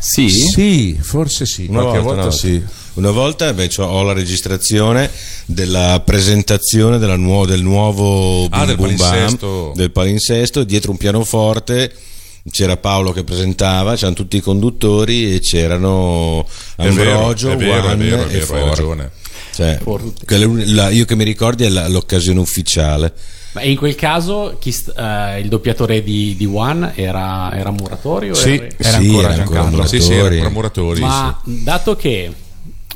Sì? 0.01 0.29
Sì, 0.29 0.97
forse 1.01 1.45
sì, 1.45 1.65
Una 1.69 1.81
qualche 1.81 1.99
volta, 1.99 2.21
volta, 2.21 2.29
no. 2.29 2.31
sì. 2.31 2.63
Una 2.93 3.11
volta 3.11 3.49
invece 3.49 3.81
ho 3.81 4.01
la 4.03 4.13
registrazione 4.13 5.09
della 5.45 6.01
presentazione 6.05 6.97
della 6.99 7.15
nuo- 7.17 7.45
del 7.45 7.61
nuovo 7.61 8.45
Ah, 8.45 8.59
Bim 8.59 8.65
del 8.67 8.75
Bum 8.77 8.95
Bam, 8.95 8.97
palinsesto. 9.09 9.71
del 9.75 9.91
palinsesto, 9.91 10.63
dietro 10.63 10.91
un 10.91 10.97
pianoforte 10.97 11.93
c'era 12.51 12.77
Paolo 12.77 13.11
che 13.11 13.23
presentava, 13.23 13.95
c'erano 13.95 14.15
tutti 14.15 14.37
i 14.37 14.41
conduttori 14.41 15.35
e 15.35 15.39
c'erano 15.39 16.45
È 16.75 16.87
vero, 16.89 17.11
Ambrogio, 17.11 17.51
è 17.51 17.55
vero, 17.57 17.71
è 17.71 17.81
Juan 17.81 17.97
vero, 17.97 18.21
è 18.21 18.25
e 18.25 18.27
vero, 18.27 18.37
hai 18.39 18.41
Ford. 18.45 18.67
ragione. 18.69 19.11
Cioè, 19.53 19.79
quella- 20.25 20.63
la- 20.65 20.89
io 20.89 21.05
che 21.05 21.15
mi 21.15 21.23
ricordi 21.23 21.63
è 21.65 21.69
la- 21.69 21.87
l'occasione 21.87 22.39
ufficiale. 22.39 23.13
Ma 23.51 23.63
in 23.63 23.75
quel 23.77 23.95
caso 23.95 24.57
chi 24.59 24.71
st- 24.71 24.93
eh, 24.97 25.39
il 25.39 25.47
doppiatore 25.49 26.03
di, 26.03 26.35
di 26.37 26.45
One 26.45 26.93
era, 26.95 27.51
era 27.53 27.71
Muratori? 27.71 28.29
O 28.29 28.33
Sì, 28.35 28.53
era- 28.55 28.67
Era 28.77 28.89
Sì, 28.99 29.05
ancora 29.07 29.33
era 29.33 29.41
ancora 29.41 29.59
Giancarlo. 29.61 29.87
Sì, 29.87 29.99
sì, 30.01 30.07
Muratori. 30.11 30.35
erano 30.37 30.49
muratori. 30.53 30.99
Ma 31.01 31.41
dato 31.43 31.95
che 31.95 32.31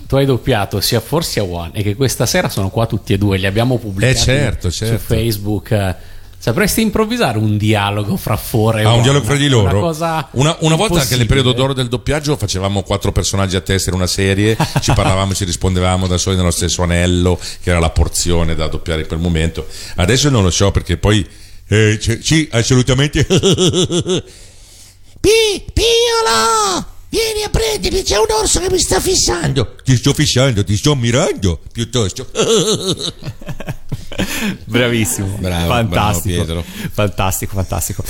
tu 0.08 0.16
hai 0.16 0.26
doppiato 0.26 0.80
sia 0.80 1.00
Four 1.00 1.26
sia 1.26 1.44
One 1.44 1.72
e 1.74 1.82
che 1.82 1.96
questa 1.96 2.26
sera 2.28 2.48
sono 2.50 2.70
qua 2.70 2.86
tutti 2.86 3.14
e 3.14 3.18
due, 3.18 3.38
li 3.38 3.48
abbiamo 3.48 3.78
pubblicati 3.80 4.16
Eh, 4.16 4.22
certo, 4.22 4.70
certo. 4.72 4.98
su 5.00 5.04
Facebook, 5.04 5.72
eh, 5.72 5.96
sapresti 6.44 6.82
improvvisare 6.82 7.38
un 7.38 7.56
dialogo 7.56 8.18
fra 8.18 8.36
Four 8.36 8.80
e 8.80 8.84
Ah, 8.84 8.92
un 8.92 9.02
dialogo 9.02 9.24
fra 9.24 9.38
di 9.38 9.46
Una 9.46 9.56
loro. 9.62 9.80
cosa 9.80 10.28
Una, 10.32 10.54
una 10.60 10.76
volta 10.76 11.00
anche 11.00 11.16
nel 11.16 11.26
periodo 11.26 11.54
d'oro 11.54 11.72
del 11.72 11.88
doppiaggio 11.88 12.36
facevamo 12.36 12.84
quattro 12.84 13.14
personaggi 13.14 13.56
a 13.56 13.62
testa 13.62 13.92
in 13.92 13.96
una 13.96 14.08
serie, 14.08 14.58
ci 14.82 14.92
parlavamo, 14.96 15.34
ci 15.34 15.46
rispondevamo 15.46 16.06
da 16.06 16.18
soli 16.18 16.36
nello 16.36 16.52
stesso 16.52 16.84
anello, 16.84 17.40
che 17.62 17.70
era 17.70 17.80
la 17.80 17.92
porzione 17.92 18.56
da 18.56 18.68
doppiare 18.68 19.04
in 19.04 19.08
quel 19.08 19.20
momento. 19.22 19.66
Adesso 19.96 20.30
non 20.30 20.44
lo 20.44 20.50
so 20.52 20.70
perché 20.72 20.98
poi. 20.98 21.26
eh, 21.70 21.98
c- 21.98 22.20
sì, 22.22 22.46
assolutamente. 22.52 23.24
Pi, 25.24 25.64
Piolo! 25.72 26.86
Vieni 27.14 27.44
a 27.46 27.50
prendermi, 27.50 28.02
c'è 28.02 28.18
un 28.18 28.26
orso 28.42 28.60
che 28.60 28.72
mi 28.72 28.80
sta 28.80 29.00
fissando. 29.00 29.76
ti 29.84 29.96
sto 29.98 30.16
fissando, 30.16 30.64
ti 30.64 30.76
sto 30.76 30.96
mirando 30.96 31.60
piuttosto. 31.72 32.26
Bravissimo, 34.66 35.38
Bravo, 35.40 35.68
fantastico, 35.68 36.44
bravo, 36.44 36.64
fantastico, 36.92 37.54
fantastico. 37.56 38.04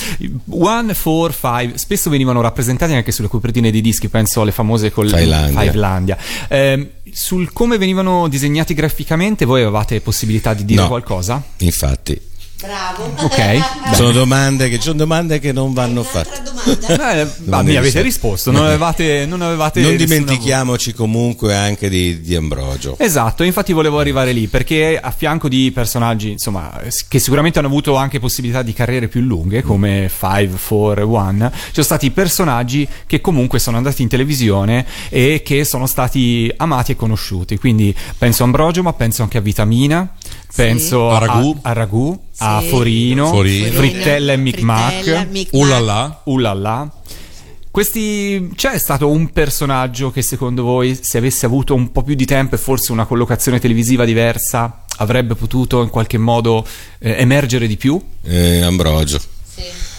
One, 0.51 0.93
four, 0.93 1.33
five, 1.33 1.77
spesso 1.77 2.09
venivano 2.09 2.39
rappresentati 2.39 2.93
anche 2.93 3.11
sulle 3.11 3.27
copertine 3.27 3.71
di 3.71 3.81
dischi, 3.81 4.07
penso 4.07 4.39
alle 4.41 4.51
famose 4.53 4.89
con 4.91 5.05
Fivelandia. 5.07 6.17
Ehm, 6.47 6.87
sul 7.11 7.51
come 7.51 7.77
venivano 7.77 8.29
disegnati 8.29 8.73
graficamente, 8.73 9.43
voi 9.43 9.61
avevate 9.63 9.99
possibilità 9.99 10.53
di 10.53 10.63
dire 10.63 10.81
No. 10.83 10.87
qualcosa? 10.87 11.43
Infatti, 11.57 12.19
Bravo. 12.63 13.13
Ok. 13.17 13.93
sono 13.93 14.11
domande 14.11 14.69
che, 14.69 14.79
sono 14.79 14.95
domande 14.95 15.39
che 15.39 15.51
non 15.51 15.73
vanno 15.73 16.01
fatte. 16.01 16.41
Eh, 16.87 17.27
ma 17.45 17.61
mi 17.61 17.75
avete 17.75 18.01
risposto, 18.01 18.49
non 18.49 18.63
avevate, 18.65 19.25
non 19.25 19.41
avevate 19.41 19.81
Non 19.81 19.97
dimentichiamoci 19.97 20.93
comunque 20.93 21.53
anche 21.53 21.89
di, 21.89 22.21
di 22.21 22.35
Ambrogio. 22.35 22.95
Esatto, 22.97 23.43
infatti 23.43 23.73
volevo 23.73 23.99
arrivare 23.99 24.31
lì 24.31 24.47
perché 24.47 24.97
a 24.97 25.11
fianco 25.11 25.49
di 25.49 25.71
personaggi, 25.73 26.31
insomma, 26.31 26.79
che 27.09 27.19
sicuramente 27.19 27.59
hanno 27.59 27.67
avuto 27.67 27.95
anche 27.95 28.21
possibilità 28.21 28.61
di 28.61 28.71
carriere 28.71 29.09
più 29.09 29.19
lunghe, 29.19 29.61
come 29.61 30.09
5, 30.09 30.57
4, 30.57 31.05
1, 31.05 31.51
ci 31.51 31.59
sono 31.73 31.85
stati 31.85 32.11
personaggi 32.11 32.87
che 33.05 33.19
comunque 33.19 33.59
sono 33.59 33.75
andati 33.75 34.01
in 34.01 34.07
televisione 34.07 34.85
e 35.09 35.41
che 35.43 35.65
sono 35.65 35.85
stati 35.85 36.49
amati 36.55 36.93
e 36.93 36.95
conosciuti. 36.95 37.57
Quindi 37.57 37.93
penso 38.17 38.43
a 38.43 38.45
Ambrogio, 38.45 38.83
ma 38.83 38.93
penso 38.93 39.21
anche 39.21 39.37
a 39.37 39.41
Vitamina, 39.41 40.13
Penso 40.55 41.09
A 41.09 41.17
ragù. 41.17 41.57
a, 41.61 41.69
a 41.69 41.73
ragù, 41.73 42.19
a 42.37 42.59
Sì. 42.61 42.67
forino, 42.67 43.27
Forino. 43.27 43.71
frittella 43.71 44.33
e 44.33 44.37
micmac. 44.37 45.27
Là 46.37 46.53
là. 46.53 46.91
Questi 47.71 48.51
c'è 48.55 48.77
stato 48.77 49.09
un 49.09 49.31
personaggio 49.31 50.11
che 50.11 50.21
secondo 50.21 50.61
voi, 50.61 50.95
se 51.01 51.17
avesse 51.17 51.47
avuto 51.47 51.73
un 51.73 51.91
po' 51.91 52.03
più 52.03 52.13
di 52.13 52.25
tempo 52.25 52.53
e 52.53 52.59
forse 52.59 52.91
una 52.91 53.05
collocazione 53.05 53.59
televisiva 53.59 54.05
diversa, 54.05 54.83
avrebbe 54.97 55.33
potuto 55.33 55.81
in 55.81 55.89
qualche 55.89 56.19
modo 56.19 56.63
eh, 56.99 57.15
emergere 57.17 57.65
di 57.65 57.75
più? 57.75 57.99
Eh, 58.23 58.61
Ambrogio. 58.61 59.19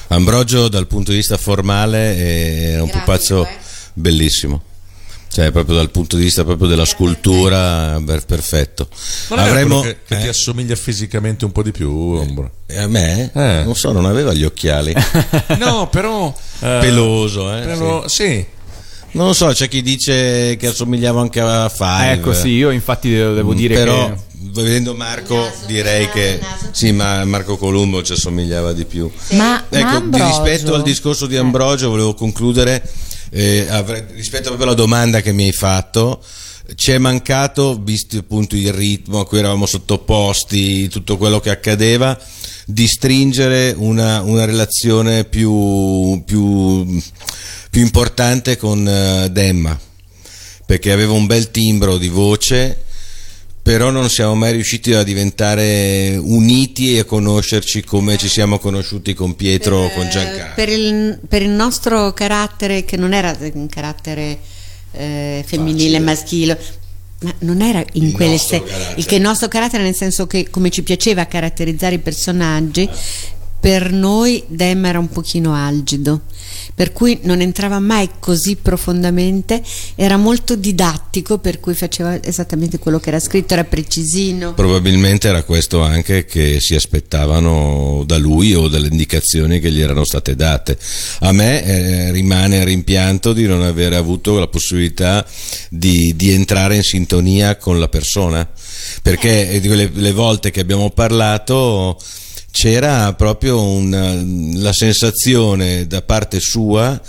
Ambrogio 0.08 0.68
dal 0.68 0.86
punto 0.86 1.10
di 1.10 1.16
vista 1.16 1.36
formale 1.36 2.16
è 2.16 2.80
un 2.80 2.86
Grafico, 2.86 2.98
pupazzo 3.04 3.44
eh. 3.44 3.56
bellissimo. 3.94 4.62
Cioè, 5.34 5.50
proprio 5.50 5.74
dal 5.74 5.90
punto 5.90 6.14
di 6.16 6.22
vista 6.22 6.44
proprio 6.44 6.68
della 6.68 6.84
scultura, 6.84 8.00
per- 8.06 8.24
perfetto. 8.24 8.86
Quello 9.26 9.80
che, 9.80 9.96
che 10.06 10.16
ti 10.18 10.26
eh, 10.26 10.28
assomiglia 10.28 10.76
fisicamente 10.76 11.44
un 11.44 11.50
po' 11.50 11.64
di 11.64 11.72
più, 11.72 11.90
Ombra. 11.90 12.48
eh, 12.66 12.78
a 12.78 12.86
me? 12.86 13.32
Eh. 13.34 13.62
Non 13.64 13.74
so, 13.74 13.90
non 13.90 14.04
aveva 14.04 14.32
gli 14.32 14.44
occhiali. 14.44 14.94
No, 15.58 15.88
però... 15.88 16.32
Peloso, 16.60 17.52
eh? 17.52 17.62
però- 17.62 18.06
sì. 18.06 18.46
Non 19.12 19.26
lo 19.26 19.32
so, 19.32 19.46
c'è 19.48 19.68
chi 19.68 19.82
dice 19.82 20.56
che 20.56 20.68
assomigliava 20.68 21.20
anche 21.20 21.40
a 21.40 21.68
Five. 21.68 22.12
ecco, 22.12 22.32
sì, 22.32 22.50
io 22.50 22.70
infatti 22.70 23.10
devo, 23.10 23.52
Mm, 23.52 23.56
dire 23.56 23.74
però 23.74 24.06
che 24.12 24.20
vedendo 24.52 24.94
Marco 24.94 25.50
direi 25.66 26.08
che 26.10 26.38
sì 26.72 26.92
ma 26.92 27.24
Marco 27.24 27.56
Columbo 27.56 28.02
ci 28.02 28.12
assomigliava 28.12 28.72
di 28.72 28.84
più 28.84 29.10
Ma, 29.30 29.36
ma 29.36 29.64
ecco 29.68 29.88
di 29.88 29.94
Ambrogio- 29.96 30.26
rispetto 30.42 30.74
al 30.74 30.82
discorso 30.82 31.26
di 31.26 31.36
Ambrogio 31.36 31.88
volevo 31.90 32.14
concludere 32.14 32.82
eh, 33.34 34.06
rispetto 34.12 34.44
proprio 34.44 34.66
alla 34.66 34.74
domanda 34.74 35.20
che 35.20 35.32
mi 35.32 35.44
hai 35.44 35.52
fatto 35.52 36.22
ci 36.76 36.92
è 36.92 36.98
mancato 36.98 37.78
visto 37.82 38.16
appunto 38.16 38.56
il 38.56 38.72
ritmo 38.72 39.20
a 39.20 39.26
cui 39.26 39.38
eravamo 39.38 39.66
sottoposti 39.66 40.88
tutto 40.88 41.18
quello 41.18 41.40
che 41.40 41.50
accadeva 41.50 42.18
di 42.66 42.86
stringere 42.86 43.74
una, 43.76 44.22
una 44.22 44.44
relazione 44.44 45.24
più, 45.24 46.22
più, 46.24 47.02
più 47.70 47.80
importante 47.82 48.56
con 48.56 48.86
eh, 48.88 49.28
Demma. 49.30 49.78
Perché 50.66 50.92
aveva 50.92 51.12
un 51.12 51.26
bel 51.26 51.50
timbro 51.50 51.98
di 51.98 52.08
voce 52.08 52.84
però 53.64 53.88
non 53.88 54.10
siamo 54.10 54.34
mai 54.34 54.52
riusciti 54.52 54.92
a 54.92 55.02
diventare 55.02 56.18
uniti 56.20 56.96
e 56.96 56.98
a 57.00 57.04
conoscerci 57.04 57.82
come 57.82 58.18
ci 58.18 58.28
siamo 58.28 58.58
conosciuti 58.58 59.14
con 59.14 59.34
Pietro 59.36 59.78
o 59.84 59.90
con 59.90 60.04
Eh, 60.04 60.10
Giancarlo. 60.10 60.52
per, 60.54 60.68
il, 60.68 61.18
per 61.26 61.40
il 61.40 61.48
nostro 61.48 62.12
carattere, 62.12 62.84
che 62.84 62.98
non 62.98 63.14
era 63.14 63.34
un 63.54 63.66
carattere 63.66 64.38
eh, 64.92 65.42
femminile, 65.46 65.98
Facile. 65.98 65.98
maschile, 66.00 66.60
ma 67.20 67.34
non 67.38 67.62
era 67.62 67.82
in 67.94 68.02
Il 68.04 68.12
quelle 68.12 68.36
se- 68.36 68.62
il 68.96 69.06
che 69.06 69.14
il 69.14 69.22
nostro 69.22 69.48
carattere 69.48 69.82
nel 69.82 69.94
senso 69.94 70.26
che 70.26 70.50
come 70.50 70.68
ci 70.68 70.82
piaceva 70.82 71.24
caratterizzare 71.24 71.94
i 71.94 72.00
personaggi 72.00 72.86
per 73.58 73.90
noi 73.92 74.44
Dem 74.46 74.84
era 74.84 74.98
un 74.98 75.08
pochino 75.08 75.54
algido 75.54 76.20
per 76.74 76.92
cui 76.92 77.20
non 77.22 77.40
entrava 77.40 77.78
mai 77.78 78.10
così 78.18 78.56
profondamente 78.56 79.62
era 79.94 80.16
molto 80.16 80.56
didattico 80.56 81.38
per 81.38 81.60
cui 81.60 81.74
faceva 81.74 82.22
esattamente 82.22 82.78
quello 82.78 82.98
che 82.98 83.08
era 83.08 83.20
scritto 83.20 83.54
era 83.54 83.64
precisino 83.64 84.54
Probabilmente 84.54 85.28
era 85.28 85.42
questo 85.42 85.82
anche 85.82 86.24
che 86.24 86.58
si 86.60 86.74
aspettavano 86.74 88.02
da 88.06 88.16
lui 88.16 88.54
o 88.54 88.68
dalle 88.68 88.88
indicazioni 88.88 89.60
che 89.60 89.70
gli 89.70 89.80
erano 89.80 90.04
state 90.04 90.34
date. 90.34 90.78
A 91.20 91.32
me 91.32 91.64
eh, 91.64 92.10
rimane 92.10 92.58
il 92.58 92.64
rimpianto 92.64 93.32
di 93.32 93.46
non 93.46 93.62
aver 93.62 93.92
avuto 93.92 94.38
la 94.38 94.48
possibilità 94.48 95.26
di, 95.70 96.14
di 96.16 96.30
entrare 96.32 96.76
in 96.76 96.82
sintonia 96.82 97.56
con 97.56 97.78
la 97.78 97.88
persona, 97.88 98.48
perché 99.02 99.50
eh, 99.50 99.60
quelle 99.60 99.90
le 99.92 100.12
volte 100.12 100.50
che 100.50 100.60
abbiamo 100.60 100.90
parlato 100.90 101.98
c'era 102.54 103.12
proprio 103.14 103.60
una- 103.60 104.14
la 104.62 104.72
sensazione 104.72 105.88
da 105.88 106.02
parte 106.02 106.38
sua 106.38 107.00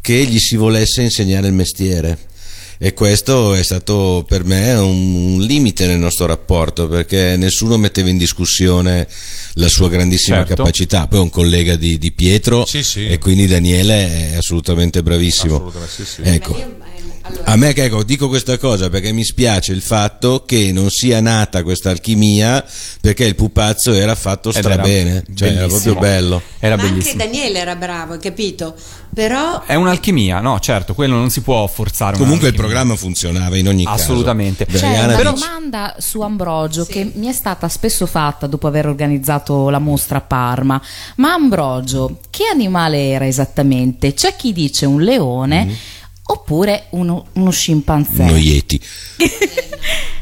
che 0.00 0.24
gli 0.24 0.38
si 0.38 0.56
volesse 0.56 1.02
insegnare 1.02 1.48
il 1.48 1.52
mestiere. 1.52 2.16
E 2.78 2.92
questo 2.94 3.54
è 3.54 3.62
stato 3.62 4.24
per 4.26 4.44
me 4.44 4.72
un, 4.74 5.34
un 5.34 5.40
limite 5.42 5.86
nel 5.86 5.98
nostro 5.98 6.24
rapporto 6.26 6.88
perché 6.88 7.36
nessuno 7.36 7.76
metteva 7.76 8.08
in 8.08 8.16
discussione 8.18 9.06
la 9.54 9.68
sua 9.68 9.88
grandissima 9.90 10.38
Certo. 10.38 10.54
capacità. 10.56 11.06
Poi 11.06 11.18
è 11.18 11.22
un 11.22 11.30
collega 11.30 11.76
di, 11.76 11.98
di 11.98 12.12
Pietro 12.12 12.64
Sì, 12.64 12.82
sì. 12.82 13.06
e 13.06 13.18
quindi 13.18 13.46
Daniele 13.46 14.30
è 14.32 14.36
assolutamente 14.36 15.02
bravissimo. 15.02 15.56
Assolutamente 15.56 15.92
sì, 15.94 16.04
sì. 16.04 16.22
Ecco. 17.28 17.40
A 17.44 17.56
me 17.56 17.72
che 17.72 17.84
ecco, 17.84 18.02
dico 18.02 18.28
questa 18.28 18.58
cosa 18.58 18.88
perché 18.88 19.12
mi 19.12 19.24
spiace 19.24 19.72
il 19.72 19.82
fatto 19.82 20.44
che 20.46 20.70
non 20.72 20.90
sia 20.90 21.20
nata 21.20 21.62
questa 21.62 21.90
alchimia 21.90 22.64
perché 23.00 23.24
il 23.24 23.34
pupazzo 23.34 23.92
era 23.92 24.14
fatto 24.14 24.50
Ed 24.50 24.56
era 24.56 24.72
strabene, 24.72 25.24
cioè 25.34 25.48
era 25.50 25.66
proprio 25.66 25.94
bello. 25.96 26.42
era 26.58 26.76
ma 26.76 26.82
bellissimo. 26.82 27.20
anche 27.22 27.32
Daniele 27.32 27.58
era 27.58 27.76
bravo 27.76 28.12
hai 28.14 28.18
capito 28.20 28.74
però 29.16 29.62
È 29.64 29.74
un'alchimia, 29.74 30.40
no? 30.40 30.60
Certo, 30.60 30.92
quello 30.92 31.14
non 31.14 31.30
si 31.30 31.40
può 31.40 31.66
forzare. 31.68 32.18
Comunque 32.18 32.48
il 32.48 32.54
programma 32.54 32.96
funzionava 32.96 33.56
in 33.56 33.66
ogni 33.66 33.84
caso. 33.84 34.02
Assolutamente. 34.02 34.66
C'è 34.66 34.78
Diana 34.78 35.04
una 35.14 35.16
dice- 35.16 35.22
domanda 35.22 35.94
su 35.98 36.20
Ambrogio 36.20 36.84
che 36.84 37.12
mi 37.14 37.26
è 37.26 37.32
stata 37.32 37.66
spesso 37.70 38.04
fatta 38.04 38.46
dopo 38.46 38.66
aver 38.66 38.86
organizzato 38.86 39.70
la 39.70 39.78
mostra 39.78 40.18
a 40.18 40.20
Parma. 40.20 40.78
Ma 41.16 41.32
Ambrogio, 41.32 42.18
che 42.28 42.42
animale 42.52 43.08
era 43.08 43.26
esattamente? 43.26 44.12
C'è 44.12 44.36
chi 44.36 44.52
dice 44.52 44.84
un 44.84 45.00
leone 45.00 45.64
Mm. 45.64 45.70
Oppure 46.26 46.86
uno, 46.90 47.26
uno 47.34 47.50
scimpanzé. 47.50 48.22
Uno 48.22 48.36
Yeti. 48.36 48.80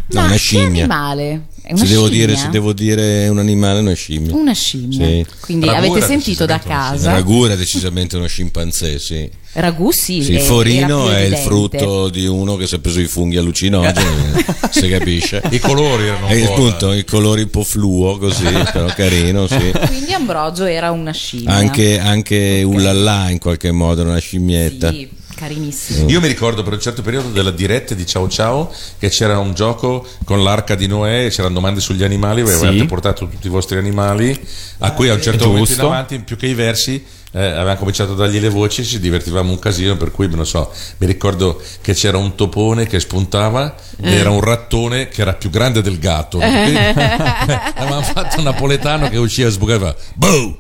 No, 0.07 0.21
Ma 0.21 0.27
una 0.27 0.33
che 0.35 0.39
scimmia. 0.39 0.67
animale? 0.85 1.47
Se 1.75 1.87
devo, 1.87 2.11
dire, 2.11 2.37
se 2.37 2.51
devo 2.51 2.75
dire 2.75 3.27
un 3.29 3.39
animale, 3.39 3.81
una 3.81 3.95
scimmia. 3.95 4.35
Una 4.35 4.53
scimmia. 4.53 5.07
Sì. 5.07 5.27
Quindi 5.41 5.65
Ragù 5.67 5.93
avete 5.93 6.07
sentito 6.07 6.45
da 6.45 6.59
casa. 6.59 7.13
Ragù 7.13 7.47
era 7.47 7.57
decisamente 7.57 8.17
uno 8.17 8.27
scimpanzé, 8.27 8.99
sì. 8.99 9.29
Ragù 9.53 9.91
sì. 9.93 10.23
Sì, 10.23 10.33
eh, 10.33 10.35
il 10.35 10.41
forino 10.43 11.11
è 11.11 11.21
il 11.21 11.37
frutto 11.37 12.11
di 12.11 12.27
uno 12.27 12.57
che 12.57 12.67
si 12.67 12.75
è 12.75 12.79
preso 12.81 13.01
i 13.01 13.07
funghi 13.07 13.39
allucinogeni, 13.39 14.45
si 14.71 14.89
capisce. 14.89 15.41
I 15.51 15.59
colori 15.59 16.07
erano 16.07 16.29
E 16.29 16.41
un 16.43 16.47
po'. 16.49 16.53
appunto 16.53 16.93
i 16.93 17.05
colori 17.05 17.43
un 17.43 17.51
po' 17.51 17.65
fluo 17.65 18.19
così, 18.19 18.45
però 18.71 18.85
carino, 18.95 19.47
sì. 19.47 19.73
Quindi 19.87 20.13
Ambrogio 20.13 20.65
era 20.67 20.91
una 20.91 21.13
scimmia. 21.13 21.51
Anche, 21.51 21.99
anche 21.99 22.63
Ulala 22.63 23.31
in 23.31 23.39
qualche 23.39 23.73
modo, 23.73 24.03
una 24.03 24.19
scimmietta. 24.19 24.91
Sì, 24.91 25.09
carinissimo. 25.35 26.09
Io 26.09 26.21
mi 26.21 26.29
ricordo 26.29 26.63
per 26.63 26.73
un 26.75 26.81
certo 26.81 27.03
periodo 27.03 27.29
della 27.29 27.51
diretta 27.51 27.95
di 27.95 28.07
Ciao 28.07 28.29
Ciao 28.29 28.73
che 28.99 29.09
c'era 29.09 29.39
un 29.39 29.55
gioco 29.55 30.07
con 30.25 30.43
l'arca 30.43 30.75
di 30.75 30.87
Noè 30.87 31.27
e 31.27 31.31
c'erano 31.31 31.55
domande 31.55 31.81
sugli 31.81 32.03
animali, 32.05 32.43
voi 32.43 32.53
Sì. 32.57 32.65
avevate 32.67 32.87
portato 32.87 33.29
tutti 33.29 33.47
i 33.47 33.51
vostri 33.51 33.77
animali, 33.79 34.39
a 34.79 34.93
cui 34.93 35.09
a 35.09 35.15
un 35.15 35.23
certo 35.23 35.47
momento 35.49 35.73
in 35.73 35.81
avanti, 35.81 36.19
più 36.21 36.37
che 36.37 36.47
i 36.47 36.55
versi, 36.55 37.05
eh, 37.33 37.39
avevamo 37.45 37.77
cominciato 37.79 38.13
a 38.13 38.15
dargli 38.15 38.39
le 38.39 38.49
voci, 38.49 38.85
ci 38.85 39.01
divertivamo 39.01 39.51
un 39.51 39.59
casino, 39.59 39.97
per 39.97 40.13
cui 40.13 40.29
non 40.29 40.47
so, 40.47 40.71
mi 40.99 41.07
ricordo 41.07 41.61
che 41.81 41.93
c'era 41.95 42.17
un 42.17 42.37
topone 42.37 42.87
che 42.87 43.01
spuntava 43.01 43.75
e 44.01 44.13
era 44.13 44.31
un 44.31 44.41
rattone 44.41 45.09
che 45.09 45.23
era 45.23 45.33
più 45.35 45.51
grande 45.51 45.83
del 45.83 45.99
gatto. 45.99 46.39
Avevamo 46.41 48.03
fatto 48.03 48.39
un 48.39 48.45
napoletano 48.45 49.09
che 49.09 49.17
usciva 49.19 49.49
e 49.49 49.51
sbucava, 49.51 49.95
boh! 50.15 50.59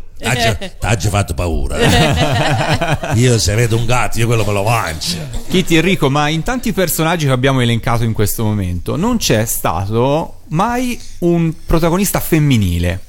T'ha 0.78 0.96
già 0.96 1.08
fatto 1.08 1.34
paura. 1.34 3.12
Io 3.14 3.38
se 3.38 3.54
vedo 3.54 3.76
un 3.76 3.86
gatto, 3.86 4.18
io 4.18 4.26
quello 4.26 4.44
me 4.44 4.52
lo 4.52 4.62
mangio. 4.62 5.18
Kitty 5.48 5.76
Enrico, 5.76 6.10
ma 6.10 6.28
in 6.28 6.42
tanti 6.42 6.72
personaggi 6.72 7.26
che 7.26 7.32
abbiamo 7.32 7.60
elencato 7.60 8.04
in 8.04 8.12
questo 8.12 8.44
momento 8.44 8.96
non 8.96 9.18
c'è 9.18 9.44
stato 9.44 10.40
mai 10.48 11.00
un 11.20 11.52
protagonista 11.66 12.20
femminile. 12.20 13.00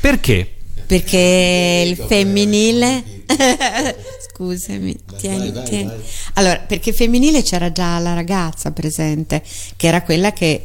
Perché? 0.00 0.54
perché 0.86 1.84
il 1.86 1.96
femminile 1.96 3.02
scusami 4.28 4.96
tieni, 5.18 5.52
tieni. 5.64 5.90
allora 6.34 6.58
perché 6.58 6.92
femminile 6.92 7.42
c'era 7.42 7.72
già 7.72 7.98
la 7.98 8.14
ragazza 8.14 8.70
presente 8.70 9.42
che 9.76 9.86
era 9.86 10.02
quella 10.02 10.32
che 10.32 10.64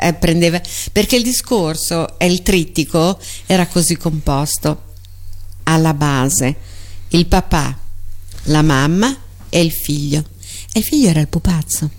eh, 0.00 0.14
prendeva 0.14 0.60
perché 0.92 1.16
il 1.16 1.22
discorso 1.22 2.18
e 2.18 2.26
il 2.26 2.42
trittico 2.42 3.18
era 3.46 3.66
così 3.66 3.96
composto 3.96 4.84
alla 5.64 5.94
base 5.94 6.56
il 7.08 7.26
papà 7.26 7.78
la 8.44 8.62
mamma 8.62 9.16
e 9.48 9.60
il 9.60 9.72
figlio 9.72 10.24
e 10.72 10.78
il 10.78 10.84
figlio 10.84 11.08
era 11.08 11.20
il 11.20 11.28
pupazzo 11.28 11.98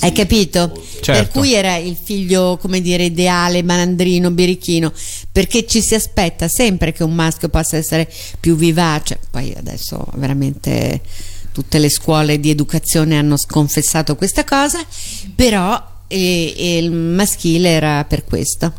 hai 0.00 0.12
capito? 0.12 0.68
Per 0.68 0.82
Certo. 1.00 1.40
cui 1.40 1.52
era 1.54 1.76
il 1.76 1.96
figlio, 2.00 2.58
come 2.60 2.80
dire, 2.80 3.04
ideale, 3.04 3.62
malandrino, 3.62 4.30
birichino, 4.30 4.92
perché 5.32 5.66
ci 5.66 5.82
si 5.82 5.94
aspetta 5.94 6.46
sempre 6.46 6.92
che 6.92 7.02
un 7.02 7.12
maschio 7.12 7.48
possa 7.48 7.76
essere 7.76 8.08
più 8.38 8.54
vivace. 8.54 9.18
Poi 9.30 9.52
adesso 9.56 10.06
veramente 10.14 11.00
tutte 11.50 11.78
le 11.78 11.90
scuole 11.90 12.38
di 12.38 12.50
educazione 12.50 13.18
hanno 13.18 13.36
sconfessato 13.36 14.14
questa 14.14 14.44
cosa, 14.44 14.78
però 15.34 15.96
eh, 16.08 16.54
eh, 16.56 16.78
il 16.78 16.90
maschile 16.90 17.68
era 17.70 18.04
per 18.04 18.24
questo. 18.24 18.72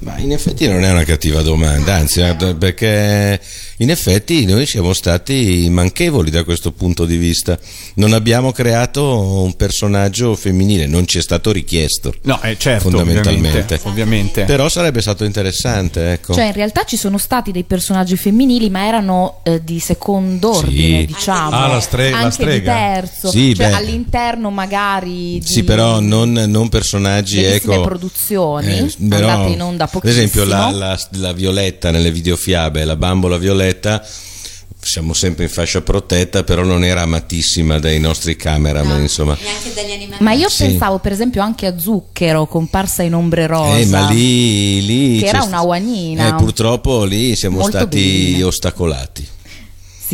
Ma 0.00 0.18
in 0.18 0.32
effetti 0.32 0.68
non 0.68 0.84
è 0.84 0.90
una 0.90 1.04
cattiva 1.04 1.40
domanda, 1.40 1.94
anzi, 1.94 2.20
perché 2.58 3.40
in 3.78 3.90
effetti 3.90 4.44
noi 4.46 4.66
siamo 4.66 4.92
stati 4.92 5.68
manchevoli 5.70 6.30
da 6.30 6.44
questo 6.44 6.72
punto 6.72 7.04
di 7.04 7.16
vista. 7.16 7.58
Non 7.94 8.12
abbiamo 8.12 8.52
creato 8.52 9.42
un 9.42 9.54
personaggio 9.54 10.34
femminile, 10.36 10.86
non 10.86 11.06
ci 11.06 11.18
è 11.18 11.22
stato 11.22 11.50
richiesto. 11.52 12.14
No, 12.22 12.40
eh, 12.42 12.56
certo, 12.58 12.88
fondamentalmente. 12.90 13.48
ovviamente, 13.48 13.80
ovviamente. 13.88 14.44
Però 14.44 14.68
sarebbe 14.68 15.00
stato 15.00 15.24
interessante, 15.24 16.12
ecco. 16.12 16.34
Cioè, 16.34 16.46
in 16.46 16.52
realtà 16.52 16.84
ci 16.84 16.96
sono 16.96 17.18
stati 17.18 17.52
dei 17.52 17.64
personaggi 17.64 18.16
femminili, 18.16 18.70
ma 18.70 18.86
erano 18.86 19.40
eh, 19.42 19.62
di 19.64 19.78
secondo 19.80 20.56
ordine, 20.56 21.00
Sì. 21.00 21.06
diciamo. 21.06 21.50
Ah, 21.50 21.66
la 21.66 21.80
stre- 21.80 22.10
la 22.10 22.18
Anche 22.18 22.30
strega. 22.32 22.72
di 22.74 22.78
terzo. 22.78 23.30
Sì, 23.30 23.54
cioè, 23.54 23.68
beh. 23.70 23.74
all'interno 23.74 24.50
magari 24.50 25.38
di 25.38 25.42
Sì, 25.46 25.64
però 25.64 26.00
non, 26.00 26.32
non 26.32 26.68
personaggi, 26.68 27.42
ecco. 27.42 27.80
produzioni 27.82 28.66
Eh, 28.78 28.94
però, 29.08 29.28
andate 29.28 29.52
in 29.52 29.62
onda 29.62 29.86
Per 29.86 30.00
pochissimo. 30.00 30.24
esempio, 30.24 30.44
la, 30.44 30.70
la- 30.70 31.00
la 31.18 31.32
Violetta 31.32 31.90
nelle 31.90 32.10
videofiabe, 32.12 32.84
la 32.84 32.96
bambola 32.96 33.36
Violetta, 33.36 33.62
siamo 34.80 35.14
sempre 35.14 35.44
in 35.44 35.50
fascia 35.50 35.80
protetta, 35.80 36.44
però 36.44 36.62
non 36.62 36.84
era 36.84 37.02
amatissima 37.02 37.78
dai 37.78 37.98
nostri 37.98 38.36
cameraman, 38.36 39.00
insomma. 39.00 39.36
Neanche 39.40 39.72
dagli 39.72 39.92
animali. 39.92 40.22
Ma 40.22 40.32
io 40.32 40.48
Sì. 40.50 40.66
pensavo 40.66 40.98
per 40.98 41.12
esempio 41.12 41.40
anche 41.42 41.66
a 41.66 41.78
Zucchero, 41.78 42.46
comparsa 42.46 43.02
in 43.02 43.14
ombre 43.14 43.46
rosa. 43.46 43.78
Eh, 43.78 43.86
ma 43.86 44.08
lì, 44.10 44.84
lì 44.84 45.18
Che 45.20 45.26
era 45.26 45.42
una 45.42 45.62
guanina. 45.62 46.28
Eh, 46.28 46.34
purtroppo 46.34 47.04
lì 47.04 47.34
siamo 47.34 47.58
Molto 47.60 47.78
stati 47.78 47.96
bellina. 47.98 48.46
ostacolati. 48.46 49.28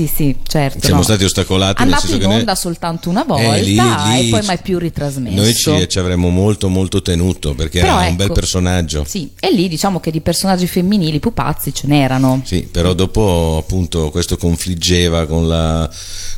Sì, 0.00 0.06
sì, 0.06 0.36
certo. 0.46 0.78
Siamo 0.80 0.98
no. 0.98 1.02
stati 1.02 1.24
ostacolati 1.24 1.82
Andato 1.82 2.14
in 2.14 2.24
onda 2.24 2.54
soltanto 2.54 3.10
una 3.10 3.24
volta 3.24 3.56
Eh, 3.56 3.62
lì- 3.62 3.74
lì 3.74 4.26
e 4.26 4.30
poi 4.30 4.42
mai 4.44 4.58
più 4.58 4.78
ritrasmesso. 4.78 5.36
Noi 5.36 5.54
ci, 5.54 5.88
ci 5.88 5.98
avremmo 5.98 6.30
molto 6.30 6.68
molto 6.68 7.02
tenuto 7.02 7.54
perché 7.54 7.80
Però 7.80 7.92
era 7.92 8.00
un 8.02 8.06
ecco, 8.14 8.16
bel 8.16 8.32
personaggio. 8.32 9.04
Sì, 9.06 9.30
e 9.38 9.52
lì 9.52 9.68
diciamo 9.68 10.00
che 10.00 10.10
di 10.10 10.20
personaggi 10.20 10.66
femminili 10.66 11.18
pupazzi 11.20 11.74
ce 11.74 11.86
n'erano. 11.86 12.40
Sì, 12.44 12.68
però 12.70 12.94
dopo 12.94 13.58
appunto 13.58 14.10
questo 14.10 14.36
confliggeva 14.38 15.26
con 15.26 15.46
la, 15.48 15.90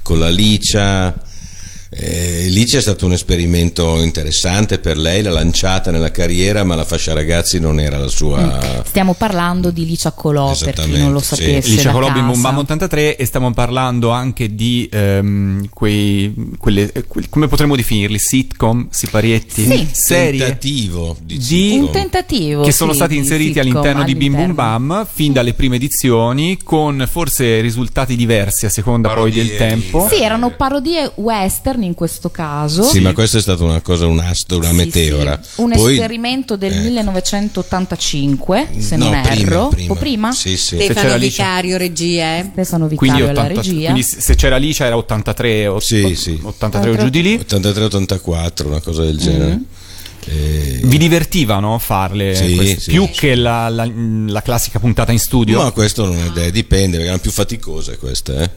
con 0.02 0.18
la 0.18 0.28
Licia. 0.28 1.30
Eh, 1.94 2.46
lì 2.48 2.64
c'è 2.64 2.80
stato 2.80 3.04
un 3.04 3.12
esperimento 3.12 4.00
interessante 4.00 4.78
per 4.78 4.96
lei, 4.96 5.20
l'ha 5.20 5.30
lanciata 5.30 5.90
nella 5.90 6.10
carriera, 6.10 6.64
ma 6.64 6.74
la 6.74 6.86
fascia 6.86 7.12
ragazzi 7.12 7.60
non 7.60 7.78
era 7.78 7.98
la 7.98 8.08
sua. 8.08 8.82
Stiamo 8.86 9.12
parlando 9.12 9.70
di 9.70 9.84
Licia 9.84 10.12
Colò, 10.12 10.56
per 10.58 10.72
chi 10.72 10.90
non 10.96 11.12
lo 11.12 11.18
Esattamente, 11.18 11.22
sì. 11.22 11.34
sapesse. 11.34 11.68
Licia 11.68 11.90
Colò 11.90 12.10
Bim 12.10 12.24
Bum 12.24 12.34
casa. 12.34 12.48
Bam 12.48 12.58
83 12.58 13.16
e 13.16 13.24
stiamo 13.26 13.52
parlando 13.52 14.08
anche 14.08 14.54
di 14.54 14.88
ehm, 14.90 15.68
quei 15.68 16.32
quelle, 16.58 16.90
eh, 16.92 17.04
que- 17.06 17.28
come 17.28 17.46
potremmo 17.48 17.76
definirli 17.76 18.18
sitcom, 18.18 18.86
siparietti, 18.90 19.62
Sì. 19.66 19.86
serie 19.92 20.38
tentativo 20.38 21.16
di, 21.22 21.36
di- 21.36 21.76
Un 21.78 21.90
tentativo 21.90 22.62
che 22.62 22.72
sono 22.72 22.92
sì, 22.92 22.96
stati 22.98 23.16
inseriti 23.16 23.52
sitcom 23.52 23.66
all'interno 23.66 24.04
di 24.04 24.14
Bim 24.14 24.32
Bum 24.32 24.40
all'interno. 24.44 24.78
Bam 24.78 25.06
fin 25.12 25.32
dalle 25.34 25.52
prime 25.52 25.76
edizioni 25.76 26.58
con 26.64 27.06
forse 27.10 27.60
risultati 27.60 28.16
diversi 28.16 28.64
a 28.64 28.70
seconda 28.70 29.10
poi 29.10 29.30
del 29.30 29.48
Parodie 29.50 29.56
tempo. 29.58 30.08
Sì, 30.10 30.22
erano 30.22 30.50
parodie 30.56 31.12
western 31.16 31.80
in 31.86 31.94
questo 31.94 32.30
caso. 32.30 32.82
Sì, 32.82 33.00
ma 33.00 33.12
questa 33.12 33.38
è 33.38 33.40
stata 33.40 33.62
una 33.64 33.80
cosa, 33.80 34.06
un 34.06 34.18
astro, 34.18 34.58
una 34.58 34.68
Sì, 34.70 34.74
meteora. 34.74 35.40
sì. 35.42 35.60
Un 35.60 35.70
Poi- 35.72 35.92
esperimento 35.94 36.56
del 36.56 36.72
eh. 36.72 36.80
1985, 36.80 38.68
se 38.78 38.96
No, 38.96 39.10
non 39.10 39.20
prima, 39.22 39.34
erro. 39.40 39.68
prima. 39.68 39.92
O 39.92 39.96
prima? 39.96 40.32
Sì, 40.32 40.56
sì. 40.56 40.76
Stefano. 40.80 41.18
Vicario, 41.18 41.76
regia. 41.76 42.38
eh. 42.38 42.48
Stefano 42.52 42.86
Quindi, 42.86 43.04
Vicario 43.06 43.28
alla 43.28 43.40
80 43.42 43.60
regia. 43.60 43.90
quindi 43.90 44.02
se 44.02 44.34
c'era 44.34 44.56
Alicia 44.56 44.84
era 44.86 44.96
83 44.96 45.66
o 45.66 45.80
Sì, 45.80 46.14
sì. 46.16 46.38
83 46.42 46.90
o 46.90 46.96
giù 46.96 47.08
di 47.08 47.22
lì. 47.22 47.36
83-84, 47.38 48.66
una 48.66 48.80
cosa 48.80 49.02
del 49.02 49.18
genere. 49.18 49.60
Eh, 50.24 50.80
Vi 50.84 50.98
divertivano 50.98 51.78
farle 51.80 52.36
Sì, 52.36 52.76
sì. 52.78 52.90
più 52.92 53.08
che 53.10 53.34
la, 53.34 53.68
la- 53.68 53.90
la 53.92 54.40
classica 54.40 54.78
puntata 54.78 55.10
in 55.10 55.18
studio? 55.18 55.60
Ma 55.60 55.72
questo 55.72 56.04
non 56.04 56.16
è 56.36 56.50
dipende, 56.52 56.92
perché 56.92 57.04
erano 57.06 57.18
più 57.20 57.32
faticose 57.32 57.96
queste, 57.98 58.36
eh? 58.40 58.50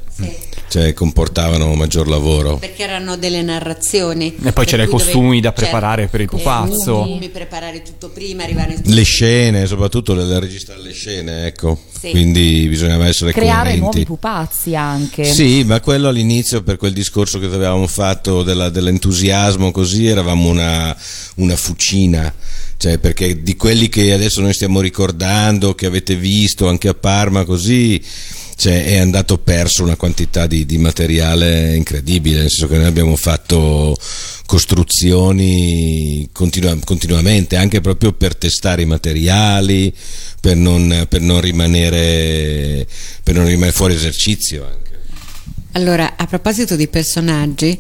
Cioè 0.67 0.93
comportavano 0.93 1.73
maggior 1.75 2.07
lavoro. 2.07 2.57
Perché 2.57 2.83
erano 2.83 3.15
delle 3.17 3.41
narrazioni. 3.41 4.27
E 4.35 4.51
poi 4.51 4.51
Per 4.53 4.65
c'era 4.65 4.83
i 4.83 4.87
costumi 4.87 5.39
da 5.39 5.49
certo, 5.49 5.61
preparare 5.63 6.07
per 6.07 6.21
il 6.21 6.27
pupazzo. 6.27 6.93
costumi, 6.95 7.29
preparare 7.29 7.81
tutto 7.81 8.09
prima, 8.09 8.43
arrivare 8.43 8.73
in 8.73 8.93
Le 8.93 9.03
scene, 9.03 9.67
soprattutto 9.67 10.13
le, 10.13 10.25
le 10.25 10.39
registrare 10.39 10.81
le 10.81 10.91
scene, 10.91 11.45
ecco. 11.45 11.79
Sì. 11.97 12.09
Quindi 12.09 12.65
bisognava 12.67 13.07
essere 13.07 13.31
Creare 13.31 13.55
coerenti. 13.61 13.79
nuovi 13.79 14.05
pupazzi 14.05 14.75
anche. 14.75 15.23
Sì, 15.25 15.63
ma 15.63 15.79
quello 15.79 16.07
all'inizio 16.09 16.61
per 16.61 16.75
quel 16.77 16.93
discorso 16.93 17.39
che 17.39 17.45
avevamo 17.45 17.87
fatto 17.87 18.43
della- 18.43 18.69
dell'entusiasmo 18.69 19.71
così 19.71 20.07
eravamo 20.07 20.49
una, 20.49 20.95
una 21.35 21.55
fucina, 21.55 22.33
cioè 22.77 22.97
perché 22.97 23.41
di 23.41 23.55
quelli 23.55 23.87
che 23.87 24.11
adesso 24.11 24.41
noi 24.41 24.53
stiamo 24.53 24.81
ricordando, 24.81 25.73
che 25.73 25.85
avete 25.85 26.15
visto 26.15 26.67
anche 26.67 26.89
a 26.89 26.93
Parma 26.93 27.45
così, 27.45 28.01
cioè, 28.56 28.86
è 28.86 28.98
andato 28.98 29.38
perso 29.38 29.84
una 29.84 29.95
quantità 29.95 30.48
di, 30.48 30.65
di 30.65 30.77
materiale 30.77 31.76
incredibile, 31.76 32.40
nel 32.40 32.49
senso 32.49 32.68
che 32.68 32.77
noi 32.77 32.88
abbiamo 32.88 33.15
fatto 33.15 33.98
costruzioni 34.45 36.30
continua- 36.32 36.77
continuamente, 36.84 37.57
anche 37.57 37.82
proprio 37.82 38.14
per 38.14 38.36
testare 38.36 38.84
i 38.84 38.86
materiali, 38.86 39.94
per 40.40 40.56
non, 40.56 41.06
per 41.10 41.22
non 41.22 41.41
rimanere, 41.41 42.88
per 43.23 43.36
non 43.36 43.45
rimanere 43.45 43.73
fuori 43.73 43.94
esercizio. 43.94 44.65
Anche. 44.65 44.86
Allora, 45.73 46.15
a 46.15 46.26
proposito 46.26 46.77
di 46.77 46.88
personaggi, 46.88 47.77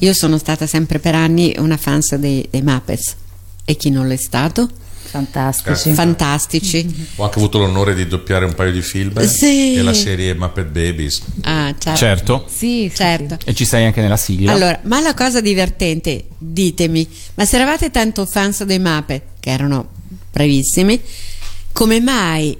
io 0.00 0.12
sono 0.12 0.36
stata 0.36 0.66
sempre 0.66 0.98
per 0.98 1.14
anni 1.14 1.54
una 1.58 1.78
fans 1.78 2.14
dei, 2.16 2.46
dei 2.50 2.62
Muppets. 2.62 3.16
E 3.64 3.76
chi 3.76 3.90
non 3.90 4.06
l'è 4.06 4.16
stato? 4.16 4.68
Fantastici. 5.10 5.92
Fantastici. 5.94 7.08
Ho 7.16 7.24
anche 7.24 7.38
avuto 7.38 7.58
l'onore 7.58 7.94
di 7.94 8.06
doppiare 8.06 8.44
un 8.44 8.54
paio 8.54 8.72
di 8.72 8.82
film 8.82 9.18
Sì. 9.26 9.74
e 9.74 9.82
la 9.82 9.94
serie 9.94 10.34
Muppet 10.34 10.66
Babies. 10.66 11.22
Ah, 11.42 11.74
certo. 11.78 11.96
Certo. 11.98 12.44
Sì, 12.48 12.88
sì, 12.90 12.96
Certo. 12.96 13.38
E 13.44 13.54
ci 13.54 13.64
sei 13.64 13.86
anche 13.86 14.00
nella 14.02 14.16
sigla. 14.16 14.52
Allora, 14.52 14.78
ma 14.84 15.00
la 15.00 15.14
cosa 15.14 15.40
divertente, 15.40 16.24
ditemi, 16.36 17.08
ma 17.34 17.44
se 17.44 17.56
eravate 17.56 17.90
tanto 17.90 18.26
fans 18.26 18.64
dei 18.64 18.78
Muppet, 18.78 19.22
che 19.40 19.50
erano 19.50 19.88
bravissimi, 20.30 21.00
come 21.72 22.00
mai 22.00 22.56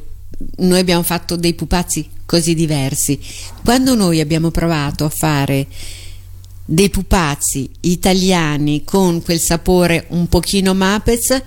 noi 0.59 0.79
abbiamo 0.79 1.03
fatto 1.03 1.37
dei 1.37 1.55
pupazzi 1.55 2.09
così 2.25 2.55
diversi? 2.55 3.19
Quando 3.65 3.95
noi 3.95 4.21
abbiamo 4.21 4.51
provato 4.51 5.05
a 5.05 5.11
fare 5.11 5.67
dei 6.71 6.91
pupazzi 6.91 7.69
italiani 7.81 8.85
con 8.85 9.23
quel 9.23 9.41
sapore 9.41 10.05
un 10.09 10.29
pochino 10.29 10.75
Muppets, 10.75 11.43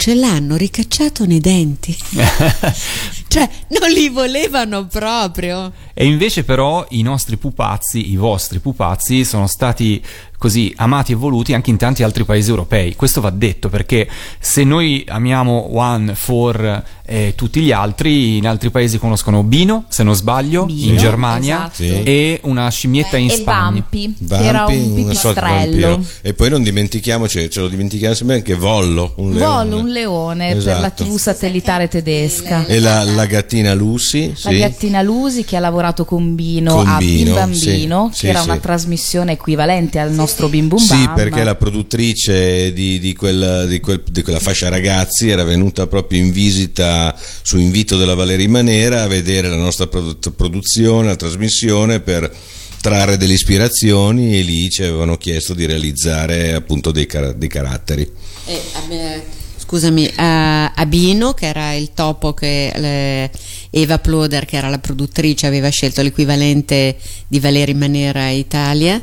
ce 0.00 0.14
l'hanno 0.14 0.56
ricacciato 0.56 1.26
nei 1.26 1.40
denti. 1.40 1.94
cioè, 3.30 3.48
non 3.78 3.90
li 3.90 4.08
volevano 4.08 4.86
proprio. 4.86 5.70
E 5.94 6.04
invece 6.04 6.42
però 6.42 6.84
i 6.90 7.02
nostri 7.02 7.36
pupazzi, 7.36 8.10
i 8.10 8.16
vostri 8.16 8.58
pupazzi, 8.58 9.24
sono 9.24 9.46
stati 9.46 10.02
così 10.36 10.72
amati 10.76 11.12
e 11.12 11.16
voluti 11.16 11.52
anche 11.52 11.68
in 11.68 11.76
tanti 11.76 12.02
altri 12.02 12.24
paesi 12.24 12.48
europei. 12.48 12.96
Questo 12.96 13.20
va 13.20 13.28
detto 13.28 13.68
perché 13.68 14.08
se 14.40 14.64
noi 14.64 15.04
amiamo 15.06 15.76
One 15.76 16.14
for 16.14 16.82
eh, 17.04 17.34
tutti 17.36 17.60
gli 17.60 17.72
altri, 17.72 18.38
in 18.38 18.48
altri 18.48 18.70
paesi 18.70 18.98
conoscono 18.98 19.42
Bino, 19.42 19.84
se 19.88 20.02
non 20.02 20.14
sbaglio, 20.14 20.64
Bino, 20.64 20.92
in 20.92 20.96
Germania, 20.96 21.70
esatto. 21.70 21.82
E 22.08 22.40
una 22.44 22.70
scimmietta 22.70 23.18
in 23.18 23.28
e 23.28 23.34
Spagna. 23.34 23.70
Vampi, 23.70 24.16
che 24.26 24.34
era 24.34 24.58
Vampi, 24.64 24.76
un 24.76 24.94
pipistrello. 24.94 26.04
E 26.22 26.32
poi 26.32 26.48
non 26.48 26.62
dimentichiamoci, 26.62 27.50
ce 27.50 27.60
lo 27.60 27.68
dimentichiamo 27.68 28.14
sempre 28.14 28.36
anche 28.36 28.54
Vollo, 28.54 29.12
un 29.16 29.34
leone. 29.34 29.70
Volo, 29.70 29.82
un 29.82 29.88
leone 29.90 30.54
per 30.54 30.64
la 30.64 30.78
Esatto. 30.78 31.04
TV 31.04 31.16
satellitare 31.18 31.88
tedesca. 31.88 32.64
E 32.64 32.80
la, 32.80 33.04
la 33.04 33.19
gattina 33.26 33.74
Lucy, 33.74 34.28
La 34.28 34.50
sì. 34.50 34.58
gattina 34.58 35.02
Lusi 35.02 35.44
che 35.44 35.56
ha 35.56 35.60
lavorato 35.60 36.04
con 36.04 36.34
Bino 36.34 36.74
Con 36.74 36.86
a 36.88 36.98
Il 37.00 37.30
Bambino, 37.32 38.06
sì, 38.06 38.12
che 38.12 38.16
sì, 38.18 38.26
era 38.28 38.40
sì. 38.42 38.48
una 38.48 38.58
trasmissione 38.58 39.32
equivalente 39.32 39.98
al 39.98 40.12
nostro 40.12 40.48
Bim 40.48 40.68
Bum 40.68 40.78
Sì, 40.78 40.94
Bam. 41.04 41.14
perché 41.14 41.42
la 41.44 41.54
produttrice 41.56 42.72
di, 42.72 42.98
di 42.98 43.14
quel- 43.14 43.66
di 43.68 43.80
quel- 43.80 44.02
di 44.10 44.22
quella 44.22 44.38
fascia 44.40 44.68
ragazzi 44.68 45.28
era 45.28 45.44
venuta 45.44 45.86
proprio 45.86 46.20
in 46.22 46.30
visita 46.32 47.14
su 47.42 47.58
invito 47.58 47.96
della 47.96 48.14
Valeria 48.14 48.48
Manera 48.48 49.02
a 49.02 49.06
vedere 49.06 49.48
la 49.48 49.56
nostra 49.56 49.86
produ- 49.86 50.30
produzione, 50.34 51.08
la 51.08 51.16
trasmissione 51.16 52.00
per 52.00 52.32
trarre 52.80 53.16
delle 53.18 53.34
ispirazioni 53.34 54.38
e 54.38 54.42
lì 54.42 54.70
ci 54.70 54.82
avevano 54.82 55.16
chiesto 55.18 55.52
di 55.54 55.66
realizzare 55.66 56.54
appunto 56.54 56.90
dei, 56.92 57.06
car- 57.06 57.34
dei 57.34 57.48
caratteri. 57.48 58.10
E, 58.46 58.60
eh, 58.90 59.22
scusami, 59.70 60.10
a, 60.16 60.72
a 60.72 60.86
Bino, 60.86 61.32
che 61.32 61.46
era 61.46 61.74
il 61.74 61.90
topo 61.94 62.34
che 62.34 62.72
le- 62.74 63.30
Eva 63.70 64.00
Ploder, 64.00 64.44
che 64.44 64.56
era 64.56 64.68
la 64.68 64.78
produttrice, 64.80 65.46
aveva 65.46 65.68
scelto 65.68 66.02
l'equivalente 66.02 66.96
di 67.28 67.38
Valeri 67.38 67.74
Manera 67.74 68.30
Italia. 68.30 69.00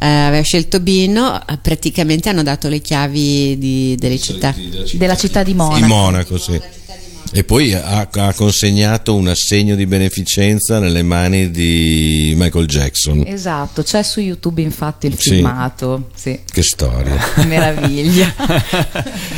eh, 0.00 0.06
aveva 0.06 0.42
scelto 0.44 0.78
Bino, 0.78 1.44
eh, 1.44 1.56
praticamente 1.60 2.28
hanno 2.28 2.44
dato 2.44 2.68
le 2.68 2.78
chiavi 2.80 3.58
di- 3.58 3.96
delle 3.98 4.20
città. 4.20 4.54
della 4.96 5.16
città 5.16 5.42
di 5.42 5.54
Monaco. 5.54 5.86
Monaco, 5.86 6.38
sì. 6.38 6.60
E 7.32 7.44
poi 7.44 7.72
ha, 7.74 8.08
ha 8.10 8.32
consegnato 8.34 9.14
un 9.14 9.28
assegno 9.28 9.74
di 9.74 9.86
beneficenza 9.86 10.78
nelle 10.78 11.02
mani 11.02 11.50
di 11.50 12.32
Michael 12.36 12.66
Jackson. 12.66 13.22
Esatto, 13.26 13.82
c'è 13.82 14.02
su 14.02 14.20
YouTube 14.20 14.62
infatti 14.62 15.06
il 15.08 15.16
Sì. 15.18 15.30
filmato. 15.30 16.08
Sì. 16.14 16.38
Che 16.50 16.62
storia. 16.62 17.16
Meraviglia. 17.46 18.34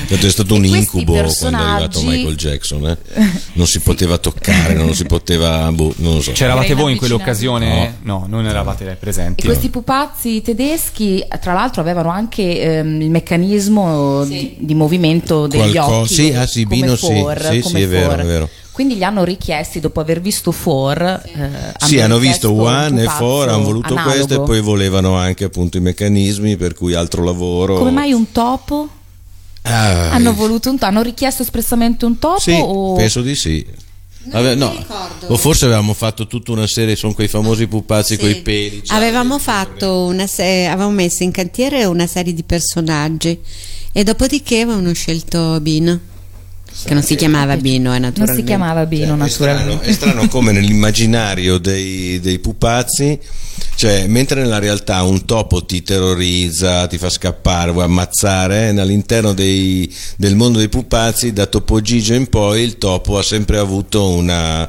È 0.09 0.29
stato 0.29 0.55
un 0.55 0.65
E 0.65 0.69
incubo 0.69 1.13
quando 1.13 1.15
è 1.15 1.47
arrivato 1.47 1.89
personaggi- 1.89 2.07
Michael 2.07 2.37
Jackson. 2.37 2.87
eh. 2.89 2.99
Non 3.55 3.67
si 3.67 3.81
poteva 3.81 4.17
toccare, 4.19 4.75
non 4.75 4.95
si 4.95 5.05
poteva. 5.05 5.71
boh, 5.73 5.93
non 5.99 6.15
lo 6.15 6.21
so. 6.23 6.33
C'eravate 6.33 6.67
Era 6.73 6.81
voi 6.81 6.93
in 6.93 6.99
quell'occasione? 6.99 7.99
No, 8.03 8.27
non 8.29 8.47
eravate 8.47 8.97
presenti. 8.99 9.43
E 9.43 9.45
questi 9.45 9.69
pupazzi 9.69 10.41
tedeschi, 10.43 11.23
tra 11.41 11.53
l'altro, 11.53 11.81
avevano 11.83 12.11
anche 12.11 12.61
ehm, 12.61 13.01
il 13.03 13.11
meccanismo 13.11 14.25
di, 14.25 14.57
di 14.61 14.75
movimento 14.75 15.47
degli 15.47 15.73
Qualco- 15.73 15.93
occhi. 15.97 16.15
sì, 16.15 16.33
ah, 16.33 16.47
sì, 16.47 16.63
come 16.65 16.77
Bino, 16.77 16.97
sì, 16.97 17.07
For, 17.07 17.49
sì, 17.51 17.61
come 17.61 17.80
sì, 17.81 17.87
è 17.87 17.89
vero, 17.89 18.13
è 18.15 18.25
vero. 18.25 18.49
Quindi 18.73 18.95
gli 18.97 19.03
hanno 19.03 19.25
richiesti, 19.25 19.79
dopo 19.81 20.01
aver 20.01 20.21
visto 20.21 20.53
For, 20.53 21.03
eh, 21.03 21.51
Sì, 21.85 22.01
hanno 22.01 22.19
visto 22.19 22.51
One 22.53 23.03
e 23.03 23.07
Four, 23.09 23.49
hanno 23.51 23.63
voluto 23.65 23.93
analogo. 23.93 24.15
questo 24.15 24.43
e 24.43 24.47
poi 24.47 24.61
volevano 24.61 25.17
anche 25.17 25.45
appunto 25.45 25.77
i 25.77 25.81
meccanismi, 25.81 26.57
per 26.57 26.75
cui 26.75 26.95
altro 26.95 27.23
lavoro. 27.23 27.77
Come 27.77 27.91
mai 27.91 28.13
un 28.13 28.31
topo? 28.33 28.89
Ah, 29.63 30.13
hanno 30.13 30.33
voluto 30.33 30.71
un 30.71 30.77
topo? 30.79 30.87
Hanno 30.91 31.03
richiesto 31.03 31.43
espressamente 31.43 32.07
un 32.07 32.19
topo? 32.19 32.41
Sì, 32.41 32.57
o... 32.59 32.95
penso 32.95 33.21
di 33.21 33.35
sì. 33.35 33.67
Vabbè, 34.23 34.55
no. 34.55 34.73
O 35.27 35.37
forse 35.37 35.65
avevamo 35.67 35.93
fatto 35.93 36.27
tutta 36.27 36.53
una 36.53 36.67
serie, 36.67 36.95
sono 36.97 37.13
quei 37.15 37.29
famosi 37.29 37.67
pupazzi 37.67 38.15
Sì. 38.15 38.21
coi 38.21 38.37
peli. 38.43 38.83
cioè, 38.85 38.97
Avevamo 38.97 39.39
fatto 39.39 40.05
una 40.05 40.27
se- 40.27 40.67
avevamo 40.67 40.93
messo 40.93 41.23
in 41.23 41.31
cantiere 41.33 41.85
una 41.85 42.07
serie 42.07 42.33
di 42.33 42.43
personaggi 42.45 43.39
e 43.93 44.05
dopodiché 44.05 44.61
avevano 44.61 44.93
scelto 44.93 45.59
Bino, 45.61 45.99
che 46.85 46.95
non 46.95 47.03
si 47.03 47.15
chiamava 47.15 47.57
Bino, 47.57 47.91
eh, 47.95 47.99
Non 47.99 48.09
naturalmente. 48.09 48.41
si 48.41 48.47
chiamava 48.47 48.87
Bino, 48.87 49.25
È 49.25 49.29
strano, 49.29 49.53
naturalmente. 49.59 49.87
è 49.87 49.93
strano 49.93 50.29
come 50.29 50.53
nell'immaginario 50.53 51.59
dei, 51.59 52.21
dei 52.21 52.39
pupazzi, 52.39 53.19
cioè 53.75 54.07
mentre 54.07 54.41
nella 54.41 54.59
realtà 54.59 55.03
un 55.03 55.25
topo 55.27 55.65
ti 55.65 55.83
terrorizza, 55.83 56.87
ti 56.87 56.97
fa 56.99 57.11
scappare, 57.11 57.71
vuoi 57.73 57.85
ammazzare, 57.85 58.69
all'interno 58.71 59.33
dei- 59.35 59.93
del 60.17 60.37
mondo 60.37 60.59
dei 60.59 60.69
pupazzi, 60.69 61.33
da 61.33 61.47
Topo 61.47 61.81
Gigio 61.81 62.15
in 62.15 62.29
poi, 62.29 62.63
il 62.63 62.79
topo 62.79 63.19
ha 63.19 63.23
sempre 63.23 63.59
avuto 63.59 64.09
una... 64.09 64.69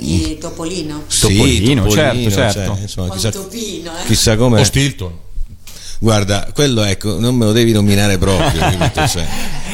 Il 0.00 0.38
Topolino. 0.38 1.04
Sì, 1.08 1.20
Topolino, 1.34 1.90
certo, 1.90 2.30
cioè, 2.30 2.52
certo. 2.52 2.78
insomma, 2.80 3.06
O 3.08 3.14
il 3.14 3.14
chissà, 3.14 3.30
Topino, 3.30 3.90
eh. 3.90 4.04
chissà 4.06 4.36
com'è. 4.36 4.60
O 4.60 4.64
Stilton. 4.64 5.12
Guarda, 5.98 6.50
quello 6.52 6.82
ecco, 6.84 7.18
non 7.18 7.34
me 7.36 7.46
lo 7.46 7.52
devi 7.52 7.72
nominare 7.72 8.18
proprio, 8.18 8.50
capito? 8.60 9.06
Cioè, 9.08 9.26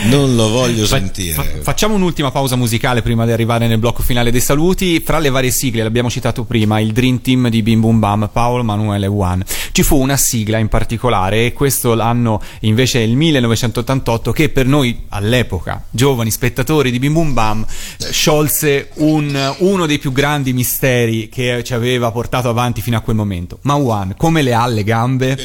non 0.08 0.34
lo 0.34 0.48
voglio 0.48 0.86
Fa- 0.86 0.96
sentire. 0.98 1.34
fa- 1.34 1.44
facciamo 1.62 1.94
un'ultima 1.94 2.30
pausa 2.30 2.56
musicale 2.56 3.02
prima 3.02 3.24
di 3.24 3.32
arrivare 3.32 3.66
nel 3.66 3.78
blocco 3.78 4.02
finale 4.02 4.30
dei 4.30 4.40
saluti. 4.40 5.00
Fra 5.00 5.18
le 5.18 5.30
varie 5.30 5.50
sigle, 5.50 5.82
l'abbiamo 5.82 6.10
citato 6.10 6.44
prima, 6.44 6.80
il 6.80 6.92
Dream 6.92 7.20
Team 7.20 7.48
di 7.48 7.62
Bim 7.62 7.80
Bum 7.80 7.98
Bam, 7.98 8.28
Paolo 8.32 8.62
Manuele 8.64 9.06
One. 9.06 9.44
Ci 9.72 9.82
fu 9.82 9.96
una 10.00 10.16
sigla 10.16 10.58
in 10.58 10.68
particolare, 10.68 11.46
e 11.46 11.52
questo 11.52 11.94
l'anno 11.94 12.40
invece 12.60 13.00
è 13.00 13.02
il 13.02 13.16
1988, 13.16 14.32
che 14.32 14.48
per 14.48 14.66
noi 14.66 15.04
all'epoca, 15.08 15.84
giovani 15.90 16.30
spettatori 16.30 16.90
di 16.90 16.98
Bim 16.98 17.12
Bum 17.12 17.32
Bam, 17.32 17.66
sciolse 18.10 18.90
un- 18.96 19.54
uno 19.58 19.86
dei 19.86 19.98
più 19.98 20.12
grandi 20.12 20.52
misteri 20.52 21.28
che 21.28 21.62
ci 21.64 21.74
aveva 21.74 22.10
portato 22.10 22.48
avanti 22.48 22.80
fino 22.80 22.96
a 22.96 23.00
quel 23.00 23.16
momento. 23.16 23.58
Ma 23.62 23.76
One, 23.76 24.14
come 24.16 24.42
le 24.42 24.54
ha 24.54 24.66
le 24.66 24.84
gambe? 24.84 25.38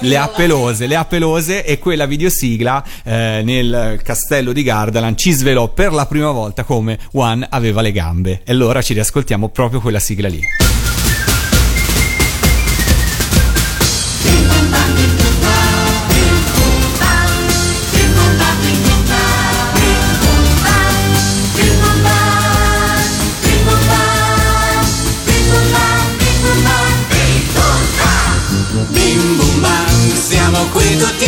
Le 0.00 0.16
ha 0.16 0.28
pelose, 0.28 0.86
le 0.86 0.96
ha 0.96 1.04
pelose 1.04 1.64
e 1.64 1.78
quella 1.78 2.06
videosigla 2.06 2.84
eh, 3.04 3.42
nel 3.44 3.93
castello 4.02 4.52
di 4.52 4.62
Gardaland 4.62 5.16
ci 5.16 5.32
svelò 5.32 5.68
per 5.68 5.92
la 5.92 6.06
prima 6.06 6.30
volta 6.30 6.64
come 6.64 6.98
One 7.12 7.46
aveva 7.48 7.80
le 7.80 7.92
gambe. 7.92 8.40
E 8.44 8.52
allora 8.52 8.82
ci 8.82 8.94
riascoltiamo 8.94 9.48
proprio 9.48 9.80
quella 9.80 9.98
sigla 9.98 10.28
lì. 10.28 10.42
Siamo 30.26 30.66
qui 30.72 30.96
tutti 30.96 31.23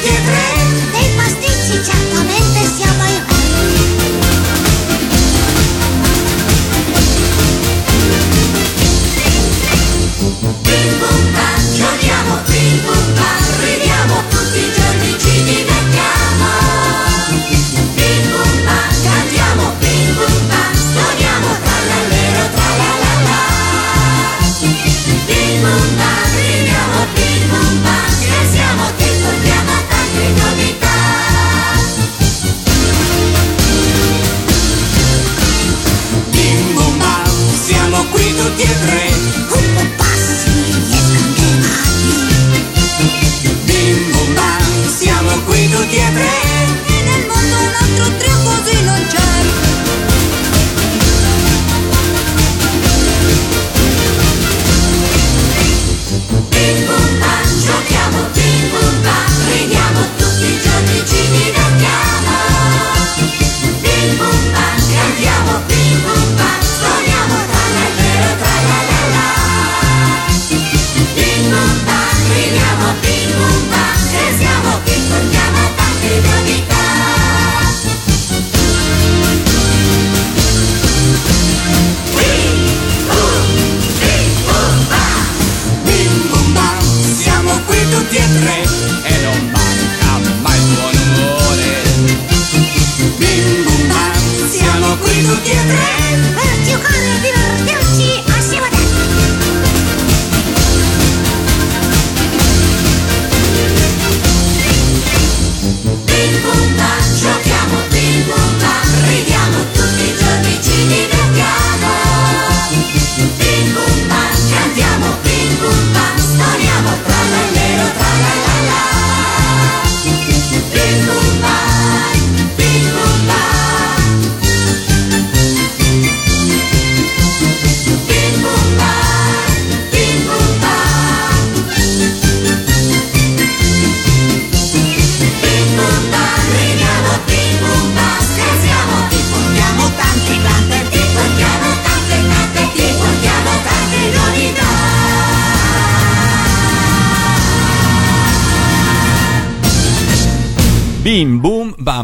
qui 0.00 0.08
tutti 0.08 0.45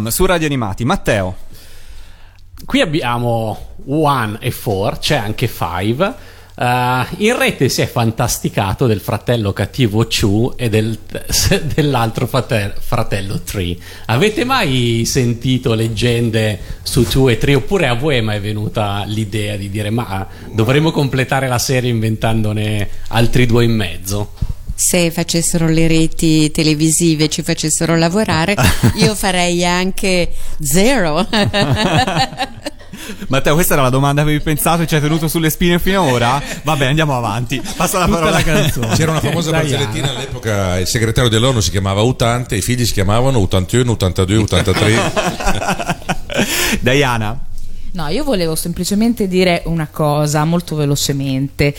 bam, 0.02 0.08
su 0.08 0.26
Radio 0.26 0.46
Animati. 0.46 0.84
Matteo. 0.84 1.36
Qui 2.64 2.80
abbiamo 2.80 3.74
One 3.86 4.38
e 4.40 4.50
Four, 4.50 4.98
c'è 4.98 5.16
anche 5.16 5.46
Five. 5.46 6.30
Uh, 6.54 7.06
in 7.16 7.38
rete 7.38 7.70
si 7.70 7.80
è 7.80 7.86
fantasticato 7.86 8.86
del 8.86 9.00
fratello 9.00 9.54
cattivo 9.54 10.06
Chu 10.06 10.52
e 10.54 10.68
del, 10.68 10.98
dell'altro 11.74 12.26
frate- 12.26 12.74
fratello 12.78 13.40
Tree. 13.40 13.76
Avete 14.06 14.44
mai 14.44 15.04
sentito 15.06 15.72
leggende 15.74 16.60
su 16.82 17.08
Two 17.08 17.30
e 17.30 17.38
Tree? 17.38 17.54
Oppure 17.54 17.88
a 17.88 17.94
voi 17.94 18.16
è 18.16 18.20
mai 18.20 18.38
venuta 18.40 19.02
l'idea 19.06 19.56
di 19.56 19.70
dire 19.70 19.90
ma 19.90 20.26
dovremmo 20.52 20.90
completare 20.90 21.48
la 21.48 21.58
serie 21.58 21.90
inventandone 21.90 22.88
altri 23.08 23.46
due 23.46 23.64
in 23.64 23.72
mezzo? 23.72 24.32
Se 24.84 25.12
facessero 25.12 25.68
le 25.68 25.86
reti 25.86 26.50
televisive 26.50 27.24
e 27.24 27.28
ci 27.28 27.42
facessero 27.42 27.96
lavorare, 27.96 28.56
io 28.98 29.14
farei 29.14 29.64
anche 29.64 30.34
zero. 30.60 31.24
Matteo, 33.28 33.54
questa 33.54 33.74
era 33.74 33.82
la 33.82 33.90
domanda 33.90 34.22
che 34.22 34.28
avevi 34.28 34.42
pensato 34.42 34.82
e 34.82 34.88
ci 34.88 34.96
hai 34.96 35.00
tenuto 35.00 35.28
sulle 35.28 35.50
spine 35.50 35.78
fino 35.78 36.02
ad 36.04 36.12
ora? 36.12 36.42
Vabbè, 36.64 36.86
andiamo 36.86 37.16
avanti. 37.16 37.62
Passa 37.76 38.00
la 38.00 38.08
parola 38.08 38.32
la 38.32 38.42
canzone. 38.42 38.88
C'era 38.96 39.12
una 39.12 39.20
famosa 39.20 39.52
barzellettina 39.52 40.10
all'epoca, 40.10 40.80
il 40.80 40.88
segretario 40.88 41.30
dell'ONU 41.30 41.60
si 41.60 41.70
chiamava 41.70 42.00
Utante, 42.02 42.56
i 42.56 42.60
figli 42.60 42.84
si 42.84 42.92
chiamavano 42.92 43.38
81, 43.38 43.92
82, 43.92 44.36
83. 44.36 44.96
Diana. 46.80 47.38
No, 47.92 48.08
io 48.08 48.24
volevo 48.24 48.56
semplicemente 48.56 49.28
dire 49.28 49.62
una 49.66 49.86
cosa 49.86 50.44
molto 50.44 50.74
velocemente. 50.74 51.72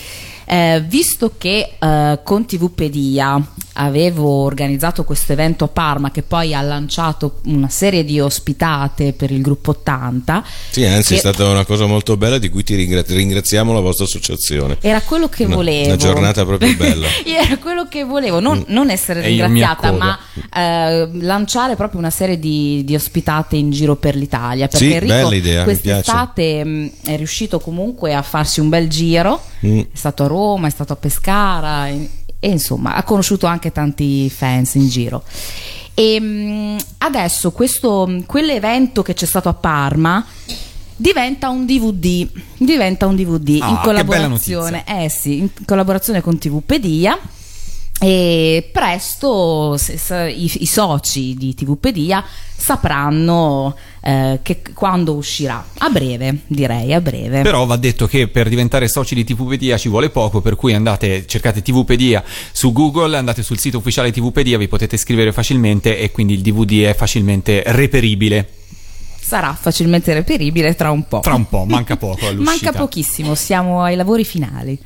Eh, 0.46 0.84
visto 0.88 1.34
che 1.38 1.74
eh, 1.80 2.20
con 2.24 2.46
TVpedia 2.46 3.42
avevo 3.76 4.28
organizzato 4.44 5.04
questo 5.04 5.32
evento 5.32 5.64
a 5.64 5.68
Parma 5.68 6.12
che 6.12 6.22
poi 6.22 6.54
ha 6.54 6.62
lanciato 6.62 7.40
una 7.46 7.70
serie 7.70 8.04
di 8.04 8.20
ospitate 8.20 9.14
per 9.14 9.32
il 9.32 9.42
gruppo 9.42 9.72
80 9.72 10.44
Sì, 10.70 10.86
anzi, 10.86 11.14
è 11.14 11.16
che 11.16 11.20
stata 11.22 11.48
una 11.50 11.66
cosa 11.66 11.88
molto 11.88 12.16
bella 12.16 12.38
di 12.38 12.50
cui 12.50 12.64
ti 12.64 12.76
ringra- 12.76 13.04
ringraziamo 13.06 13.74
la 13.74 13.80
vostra 13.80 14.06
associazione. 14.06 14.78
era 14.82 15.02
quello 15.02 15.28
che 15.28 15.46
Una- 15.46 15.56
volevo 15.56 15.88
Una 15.88 15.96
giornata 15.96 16.46
proprio 16.46 16.76
bella. 16.76 17.08
era 17.26 17.58
quello 17.58 17.88
che 17.88 18.04
volevo 18.04 18.40
non, 18.40 18.64
non 18.68 18.90
essere 18.92 19.24
E 19.24 19.28
ringraziata 19.30 19.92
ma 19.92 20.20
eh, 20.56 21.10
lanciare 21.22 21.76
proprio 21.76 22.00
una 22.00 22.12
serie 22.12 22.38
di, 22.38 22.84
di 22.86 22.94
ospitate 22.94 23.56
in 23.56 23.72
giro 23.72 23.96
per 23.96 24.16
l'Italia 24.16 24.68
perché 24.68 24.86
Sì, 24.86 24.94
Enrico 24.94 25.14
bella 25.14 25.36
idea, 25.36 25.58
mi 25.60 25.64
quest'estate 25.66 26.64
mh, 26.64 26.92
è 27.06 27.16
riuscito 27.18 27.60
comunque 27.60 28.14
a 28.14 28.22
farsi 28.22 28.60
un 28.60 28.70
bel 28.70 28.88
giro 28.88 29.42
Mm. 29.66 29.80
è 29.80 29.86
stato 29.94 30.26
a 30.26 30.28
Roma, 30.34 30.68
è 30.68 30.72
stato 30.72 30.94
a 30.94 30.96
Pescara 30.96 31.88
e, 31.88 32.10
e 32.40 32.50
insomma 32.50 32.96
ha 32.96 33.04
conosciuto 33.04 33.46
anche 33.46 33.72
tanti 33.72 34.30
fans 34.30 34.74
in 34.76 34.88
giro. 34.90 35.24
E 35.94 36.20
mh, 36.20 36.78
adesso 37.00 37.52
questo, 37.52 38.24
quell'evento 38.26 39.02
che 39.04 39.14
c'è 39.14 39.26
stato 39.26 39.48
a 39.50 39.54
Parma 39.54 40.26
diventa 40.96 41.50
un 41.50 41.66
DVD, 41.66 42.28
diventa 42.58 43.06
un 43.08 43.16
DVD 43.16 43.60
Ah, 43.62 43.70
in 43.70 43.80
collaborazione, 43.84 44.84
eh 44.88 45.10
sì, 45.10 45.38
in 45.40 45.50
collaborazione 45.66 46.22
con 46.22 46.38
TVpedia. 46.38 47.18
E 48.04 48.70
presto 48.70 49.78
se- 49.78 49.98
se- 49.98 50.30
i, 50.30 50.52
i 50.60 50.66
soci 50.66 51.36
di 51.36 51.54
TVpedia 51.54 52.22
sapranno 52.54 53.76
eh, 54.02 54.40
che 54.42 54.62
quando 54.74 55.14
uscirà. 55.14 55.66
A 55.78 55.90
breve, 55.90 56.40
direi, 56.48 56.94
a 56.94 57.00
breve. 57.00 57.42
Però 57.44 57.66
va 57.66 57.78
detto 57.78 58.06
che 58.06 58.28
per 58.28 58.50
diventare 58.50 58.90
soci 58.90 59.16
di 59.16 59.24
TVpedia 59.24 59.78
ci 59.78 59.88
vuole 59.88 60.10
poco, 60.10 60.42
per 60.42 60.58
cui 60.58 60.74
andate, 60.74 61.26
cercate 61.26 61.62
TVpedia 61.62 62.22
su 62.52 62.74
Google, 62.74 63.16
andate 63.16 63.42
sul 63.42 63.58
sito 63.58 63.78
ufficiale 63.78 64.12
TVpedia, 64.12 64.58
vi 64.58 64.68
potete 64.68 64.96
iscrivere 64.96 65.32
facilmente 65.32 65.98
e 65.98 66.12
quindi 66.12 66.34
il 66.34 66.42
DVD 66.42 66.88
è 66.88 66.96
facilmente 66.96 67.64
reperibile. 67.68 68.50
Sarà 69.22 69.58
facilmente 69.58 70.14
reperibile 70.14 70.76
tra 70.76 70.92
un 70.92 71.08
po'. 71.08 71.22
Tra 71.22 71.36
un 71.36 71.48
po', 71.48 71.64
manca 71.64 71.96
poco 71.98 72.28
all'uscita. 72.28 72.66
Manca 72.66 72.72
pochissimo, 72.74 73.34
siamo 73.34 73.82
ai 73.82 73.96
lavori 73.96 74.26
finali. 74.26 74.78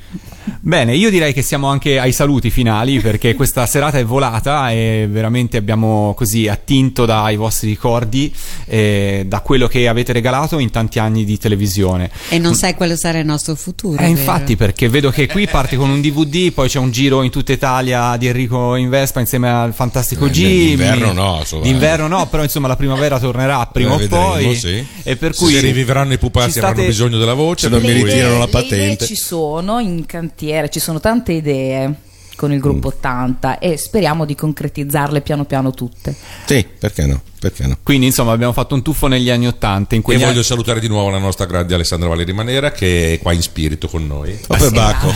Bene, 0.59 0.95
io 0.95 1.09
direi 1.09 1.33
che 1.33 1.41
siamo 1.41 1.67
anche 1.67 1.99
ai 1.99 2.11
saluti 2.11 2.49
finali 2.49 2.99
perché 2.99 3.35
questa 3.35 3.65
serata 3.65 3.97
è 3.99 4.05
volata 4.05 4.71
e 4.71 5.07
veramente 5.09 5.57
abbiamo 5.57 6.13
così 6.15 6.47
attinto 6.47 7.05
dai 7.05 7.35
vostri 7.35 7.69
ricordi, 7.69 8.33
eh, 8.65 9.23
da 9.27 9.39
quello 9.41 9.67
che 9.67 9.87
avete 9.87 10.13
regalato 10.13 10.59
in 10.59 10.69
tanti 10.71 10.99
anni 10.99 11.23
di 11.25 11.37
televisione. 11.37 12.09
e 12.29 12.39
non 12.39 12.55
sai 12.55 12.75
quale 12.75 12.95
sarà 12.97 13.19
il 13.19 13.25
nostro 13.25 13.55
futuro. 13.55 14.01
Eh, 14.01 14.07
infatti, 14.07 14.55
perché 14.55 14.89
vedo 14.89 15.09
che 15.09 15.27
qui 15.27 15.47
parte 15.47 15.75
con 15.75 15.89
un 15.89 16.01
DVD, 16.01 16.51
poi 16.51 16.67
c'è 16.69 16.79
un 16.79 16.91
giro 16.91 17.21
in 17.23 17.29
tutta 17.31 17.51
Italia 17.51 18.15
di 18.17 18.27
Enrico 18.27 18.75
in 18.75 18.89
Vespa 18.89 19.19
insieme 19.19 19.49
al 19.49 19.73
fantastico 19.73 20.25
Eh, 20.25 20.29
Jimmy. 20.31 20.65
d'inverno 20.75 21.13
no, 21.13 21.37
insomma. 21.39 21.63
D'inverno 21.63 22.07
no, 22.07 22.27
però 22.27 22.43
insomma 22.43 22.67
la 22.67 22.75
primavera 22.75 23.19
tornerà 23.19 23.65
prima 23.67 23.91
o 23.91 23.95
Eh, 23.95 23.97
vedremo, 23.99 24.25
poi. 24.31 24.55
sì. 24.55 24.85
E 25.03 25.15
per 25.15 25.33
cui 25.35 25.53
Se 25.53 25.59
rivivranno 25.61 26.13
i 26.13 26.17
pupazzi 26.17 26.51
ci 26.53 26.57
avranno 26.59 26.75
state- 26.75 26.89
bisogno 26.89 27.17
della 27.17 27.33
voce, 27.33 27.69
non 27.69 27.81
mi 27.81 27.87
Le 27.87 27.93
ritirano 27.93 28.37
la 28.39 28.45
le 28.45 28.51
patente. 28.51 28.75
idee 28.75 28.97
ci 29.07 29.15
sono 29.15 29.79
in 29.79 30.05
cantiere, 30.37 30.69
ci 30.69 30.79
sono 30.79 30.99
tante 30.99 31.31
idee 31.33 31.95
con 32.37 32.51
il 32.53 32.59
Mm. 32.59 32.61
gruppo 32.61 32.87
80 32.87 33.59
e 33.59 33.75
speriamo 33.75 34.23
di 34.23 34.35
concretizzarle 34.35 35.19
piano 35.21 35.43
piano 35.43 35.71
tutte. 35.71 36.15
Sì, 36.45 36.65
perché 36.79 37.05
no? 37.05 37.21
Perché 37.39 37.67
no? 37.67 37.77
Quindi 37.83 38.07
insomma 38.07 38.31
abbiamo 38.31 38.51
fatto 38.53 38.73
un 38.73 38.81
tuffo 38.81 39.07
negli 39.07 39.29
anni 39.29 39.45
Ottanta. 39.47 39.93
In 39.95 40.01
E 40.01 40.03
quegli 40.03 40.19
voglio 40.19 40.31
anni- 40.31 40.43
salutare 40.43 40.79
di 40.79 40.87
nuovo 40.87 41.09
la 41.09 41.19
nostra 41.19 41.45
grande 41.45 41.73
Alessandra 41.75 42.07
Valeri 42.09 42.33
Manera 42.33 42.71
che 42.71 43.13
è 43.13 43.19
qua 43.19 43.33
in 43.33 43.41
spirito 43.41 43.87
con 43.87 44.07
noi. 44.07 44.37
O 44.47 44.55
per 44.57 44.71
Bacco. 44.71 45.13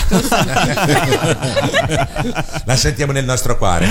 la 2.65 2.76
sentiamo 2.76 3.11
nel 3.11 3.26
nostro 3.26 3.57
cuore. 3.57 3.88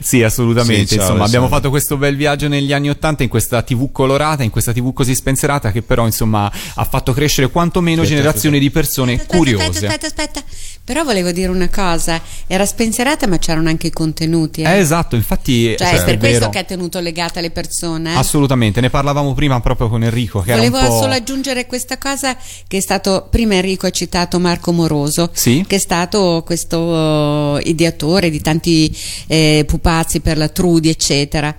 sì, 0.00 0.22
assolutamente. 0.22 0.86
Sì, 0.86 0.94
ciao, 0.96 1.04
insomma, 1.06 1.24
abbiamo 1.24 1.48
fatto 1.48 1.70
questo 1.70 1.96
bel 1.96 2.16
viaggio 2.16 2.48
negli 2.48 2.72
anni 2.72 2.90
Ottanta 2.90 3.22
in 3.22 3.28
questa 3.28 3.62
TV 3.62 3.90
colorata, 3.90 4.42
in 4.42 4.50
questa 4.50 4.72
TV 4.72 4.92
così 4.92 5.14
spensierata 5.14 5.72
che 5.72 5.82
però 5.82 6.04
insomma 6.06 6.50
ha 6.74 6.84
fatto 6.84 7.12
crescere 7.12 7.48
quantomeno 7.50 8.02
Aspetta, 8.02 8.20
generazioni 8.20 8.58
di 8.58 8.70
persone 8.70 9.14
Aspetta, 9.14 9.36
curiose. 9.36 9.64
Aspetta, 9.66 10.06
aspetta, 10.06 10.06
aspetta. 10.06 10.42
Però 10.84 11.02
volevo 11.02 11.32
dire 11.32 11.48
una 11.48 11.70
cosa, 11.70 12.20
era 12.46 12.66
spensierata 12.66 13.26
ma 13.26 13.38
c'erano 13.38 13.70
anche 13.70 13.86
i 13.86 13.90
contenuti. 13.90 14.60
eh. 14.60 14.70
Eh, 14.70 14.78
esatto, 14.80 15.16
infatti 15.16 15.74
Cioè, 15.76 15.88
cioè, 15.88 16.00
è 16.00 16.04
per 16.04 16.18
questo 16.18 16.38
vero. 16.40 16.50
che 16.50 16.58
ha 16.58 16.64
tenuto 16.64 17.00
legate 17.00 17.40
le 17.40 17.50
persone. 17.50 18.12
eh. 18.12 18.16
Assolutamente, 18.16 18.82
ne 18.82 18.90
parlavamo 18.90 19.32
prima 19.32 19.58
proprio 19.60 19.88
con 19.88 20.02
Enrico 20.04 20.40
che 20.40 20.52
Volevo 20.54 20.78
solo 20.90 21.14
aggiungere 21.14 21.64
questa 21.66 21.96
cosa 21.96 22.36
che 22.68 22.76
è 22.76 22.80
stato, 22.80 23.28
prima 23.30 23.54
Enrico 23.54 23.86
ha 23.86 23.90
citato 23.90 24.38
Marco 24.38 24.72
Moroso, 24.72 25.30
Sì. 25.32 25.64
che 25.66 25.76
è 25.76 25.78
stato 25.78 26.42
questo 26.44 27.56
eh, 27.58 27.62
ideatore 27.70 28.28
di 28.28 28.42
tanti 28.42 28.94
eh, 29.26 29.64
pupazzi 29.66 30.20
per 30.20 30.36
la 30.36 30.48
Trudi, 30.48 30.90
eccetera. 30.90 31.54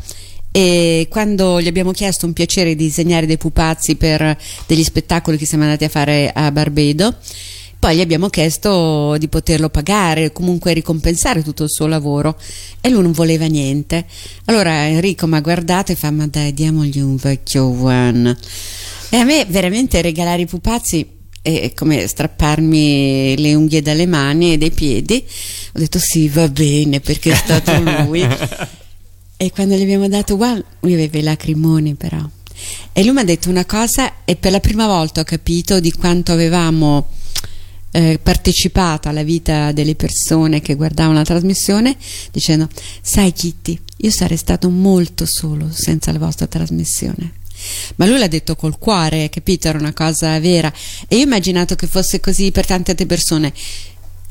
E 0.52 1.07
quando 1.10 1.60
gli 1.60 1.68
abbiamo 1.68 1.91
chiesto 1.91 2.26
un 2.27 2.31
piacere 2.34 2.76
di 2.76 2.84
disegnare 2.85 3.26
dei 3.26 3.38
pupazzi 3.38 3.95
per 3.95 4.38
degli 4.68 4.84
spettacoli 4.84 5.35
che 5.38 5.45
siamo 5.45 5.64
andati 5.64 5.84
a 5.84 5.89
fare 5.89 6.31
a 6.34 6.49
Barbedo, 6.52 7.14
poi 7.86 7.98
gli 7.98 8.02
abbiamo 8.02 8.30
chiesto 8.30 9.16
di 9.20 9.28
poterlo 9.28 9.70
pagare, 9.70 10.32
comunque 10.32 10.74
ricompensare 10.74 11.44
tutto 11.44 11.66
il 11.66 11.70
suo 11.70 11.86
lavoro 11.86 12.36
e 12.82 12.90
lui 12.90 13.03
non 13.03 13.12
voleva 13.12 13.45
niente. 13.45 14.07
Allora 14.45 14.88
Enrico 14.88 15.28
mi 15.28 15.36
ha 15.36 15.40
guardato 15.40 15.91
e 15.91 15.95
fa: 15.95 16.10
Ma 16.10 16.26
dai, 16.26 16.52
diamogli 16.52 16.99
un 16.99 17.16
vecchio 17.16 17.68
one. 17.68 18.36
E 19.10 19.18
a 19.18 19.24
me 19.24 19.45
veramente 19.48 20.02
regalare 20.02 20.41
i 20.41 20.48
pupazzi 20.48 21.07
è 21.44 21.74
come 21.76 22.07
strapparmi 22.07 23.36
le 23.38 23.53
unghie 23.53 23.84
dalle 23.84 24.07
mani 24.07 24.53
e 24.53 24.57
dai 24.57 24.72
piedi. 24.72 25.24
Ho 25.74 25.78
detto 25.78 25.99
sì, 25.99 26.28
va 26.28 26.48
bene 26.48 27.02
perché 27.02 27.34
è 27.34 27.36
stato 27.36 27.72
lui. 27.80 28.26
e 29.38 29.52
quando 29.52 29.76
gli 29.76 29.84
abbiamo 29.84 30.07
dato 30.07 30.34
one, 30.40 30.64
lui 30.80 30.94
aveva 30.94 31.20
i 31.20 31.22
lacrimoni 31.22 31.94
però. 31.94 32.28
E 32.94 33.03
lui 33.03 33.14
mi 33.14 33.20
ha 33.20 33.24
detto 33.24 33.48
una 33.48 33.66
cosa 33.66 34.26
e 34.26 34.38
per 34.38 34.52
la 34.52 34.60
prima 34.60 34.88
volta 34.88 35.22
ho 35.22 35.24
capito 35.24 35.80
di 35.80 35.91
quanto 35.91 36.32
avevamo 36.32 37.10
eh, 37.95 38.19
partecipato 38.22 39.07
alla 39.07 39.23
vita 39.23 39.72
delle 39.72 39.95
persone 39.95 40.59
che 40.59 40.76
guardavano 40.76 41.17
la 41.17 41.23
trasmissione 41.23 41.95
dicendo 42.31 42.67
sai 43.01 43.31
Kitty 43.31 43.80
io 43.97 44.11
sarei 44.11 44.35
stato 44.35 44.69
molto 44.69 45.26
solo 45.26 45.69
senza 45.72 46.11
la 46.11 46.19
vostra 46.19 46.45
trasmissione. 46.45 47.31
Ma 47.95 48.05
lui 48.05 48.19
l'ha 48.19 48.27
detto 48.27 48.55
col 48.57 48.77
cuore 48.77 49.30
capito? 49.30 49.69
Era 49.69 49.77
una 49.77 49.93
cosa 49.93 50.38
vera. 50.41 50.72
E 51.07 51.15
io 51.15 51.22
ho 51.22 51.26
immaginato 51.26 51.76
che 51.76 51.88
fosse 51.88 52.19
così 52.19 52.51
per 52.51 52.65
tante 52.65 52.91
altre 52.91 53.05
persone. 53.05 53.53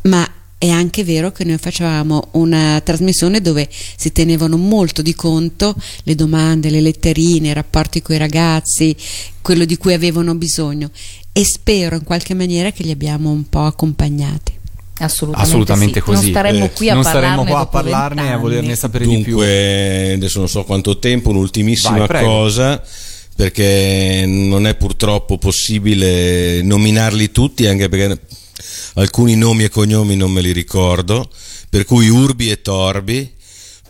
Ma 0.02 0.30
è 0.64 0.70
anche 0.70 1.04
vero 1.04 1.30
che 1.30 1.44
noi 1.44 1.58
facevamo 1.58 2.28
una 2.32 2.80
trasmissione 2.82 3.42
dove 3.42 3.68
si 3.70 4.12
tenevano 4.12 4.56
molto 4.56 5.02
di 5.02 5.14
conto 5.14 5.74
le 6.04 6.14
domande, 6.14 6.70
le 6.70 6.80
letterine, 6.80 7.48
i 7.48 7.52
rapporti 7.52 8.00
con 8.00 8.14
i 8.14 8.18
ragazzi, 8.18 8.96
quello 9.42 9.66
di 9.66 9.76
cui 9.76 9.92
avevano 9.92 10.34
bisogno 10.34 10.90
e 11.32 11.44
spero 11.44 11.96
in 11.96 12.04
qualche 12.04 12.32
maniera 12.32 12.70
che 12.70 12.82
li 12.82 12.90
abbiamo 12.90 13.30
un 13.30 13.46
po' 13.46 13.64
accompagnati. 13.64 14.52
Assolutamente, 15.00 15.50
Assolutamente 15.50 16.00
sì. 16.00 16.04
così. 16.06 16.22
Non 16.22 16.30
staremmo 16.30 16.64
Eh, 16.64 16.72
qui 16.72 16.88
a 16.88 16.94
non 16.94 17.02
parlarne 17.02 17.28
staremmo 17.28 17.50
qua 17.50 17.60
a 17.60 17.66
parlarne 17.66 18.20
e 18.22 18.24
a 18.24 18.28
20 18.28 18.42
volerne 18.42 18.76
sapere 18.76 19.04
di 19.04 19.18
più. 19.18 19.36
Dunque, 19.36 20.12
adesso 20.14 20.38
non 20.38 20.48
so 20.48 20.64
quanto 20.64 20.98
tempo, 20.98 21.28
un'ultimissima 21.28 22.06
Vai, 22.06 22.24
cosa, 22.24 22.82
perché 23.36 24.24
non 24.26 24.66
è 24.66 24.74
purtroppo 24.76 25.36
possibile 25.36 26.62
nominarli 26.62 27.30
tutti, 27.32 27.66
anche 27.66 27.90
perché 27.90 28.18
alcuni 28.94 29.36
nomi 29.36 29.64
e 29.64 29.68
cognomi 29.68 30.16
non 30.16 30.30
me 30.32 30.40
li 30.40 30.52
ricordo, 30.52 31.30
per 31.68 31.84
cui 31.84 32.08
Urbi 32.08 32.50
e 32.50 32.60
Torbi, 32.62 33.32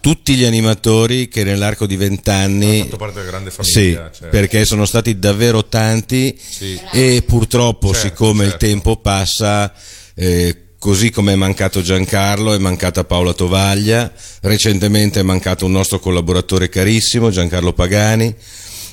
tutti 0.01 0.35
gli 0.35 0.45
animatori 0.45 1.29
che 1.29 1.45
nell'arco 1.45 1.87
di 1.87 1.97
vent'anni 1.97 2.81
fatto 2.83 2.97
parte 2.97 3.15
della 3.21 3.31
grande 3.31 3.51
sì, 3.51 3.57
famiglia, 3.57 4.11
certo. 4.13 4.29
perché 4.29 4.65
sono 4.67 4.85
stati 4.85 5.19
davvero 5.19 5.65
tanti 5.67 6.39
Sì. 6.39 6.79
e 6.93 7.23
purtroppo 7.27 7.93
Certo, 7.95 8.09
siccome 8.09 8.45
il 8.45 8.51
certo. 8.51 8.67
tempo 8.67 8.97
passa 8.99 9.73
eh, 10.15 10.59
così 10.79 11.11
come 11.11 11.33
è 11.33 11.37
mancato 11.37 11.81
Giancarlo 11.81 12.53
è 12.53 12.59
mancata 12.59 13.05
Paola 13.05 13.33
Tovaglia 13.33 14.13
recentemente 14.43 15.21
è 15.21 15.23
mancato 15.23 15.65
un 15.65 15.73
nostro 15.73 15.99
collaboratore 15.99 16.69
carissimo 16.69 17.31
Giancarlo 17.31 17.73
Pagani 17.73 18.35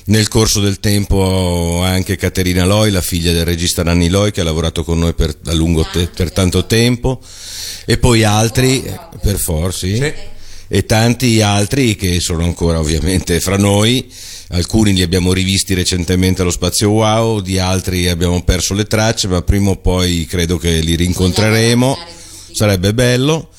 nel 0.06 0.28
corso 0.28 0.60
del 0.60 0.80
tempo 0.80 1.80
anche 1.82 2.16
Caterina 2.16 2.64
Loi, 2.64 2.90
la 2.90 3.00
figlia 3.00 3.32
del 3.32 3.44
regista 3.44 3.82
Nanni 3.82 4.08
Loi 4.08 4.32
che 4.32 4.40
ha 4.40 4.44
lavorato 4.44 4.82
con 4.82 4.98
noi 4.98 5.12
per, 5.12 5.36
a 5.46 5.52
lungo 5.52 5.86
te- 5.90 6.08
per 6.08 6.32
tanto 6.32 6.66
tempo. 6.66 7.20
E 7.84 7.98
poi 7.98 8.24
altri 8.24 8.82
per 9.20 9.38
forza 9.38 9.86
sì. 9.86 10.12
e 10.68 10.86
tanti 10.86 11.40
altri 11.40 11.94
che 11.96 12.20
sono 12.20 12.44
ancora 12.44 12.80
ovviamente 12.80 13.38
fra 13.40 13.56
noi. 13.56 14.10
Alcuni 14.48 14.92
li 14.92 15.02
abbiamo 15.02 15.32
rivisti 15.32 15.72
recentemente 15.74 16.42
allo 16.42 16.50
Spazio 16.50 16.90
Wow 16.90 17.40
di 17.40 17.58
altri 17.58 18.08
abbiamo 18.08 18.42
perso 18.42 18.74
le 18.74 18.84
tracce 18.84 19.26
ma 19.26 19.40
prima 19.40 19.70
o 19.70 19.76
poi 19.76 20.26
credo 20.28 20.58
che 20.58 20.80
li 20.80 20.94
rincontreremo. 20.94 21.96
Sarebbe 22.52 22.92
bello 22.92 23.51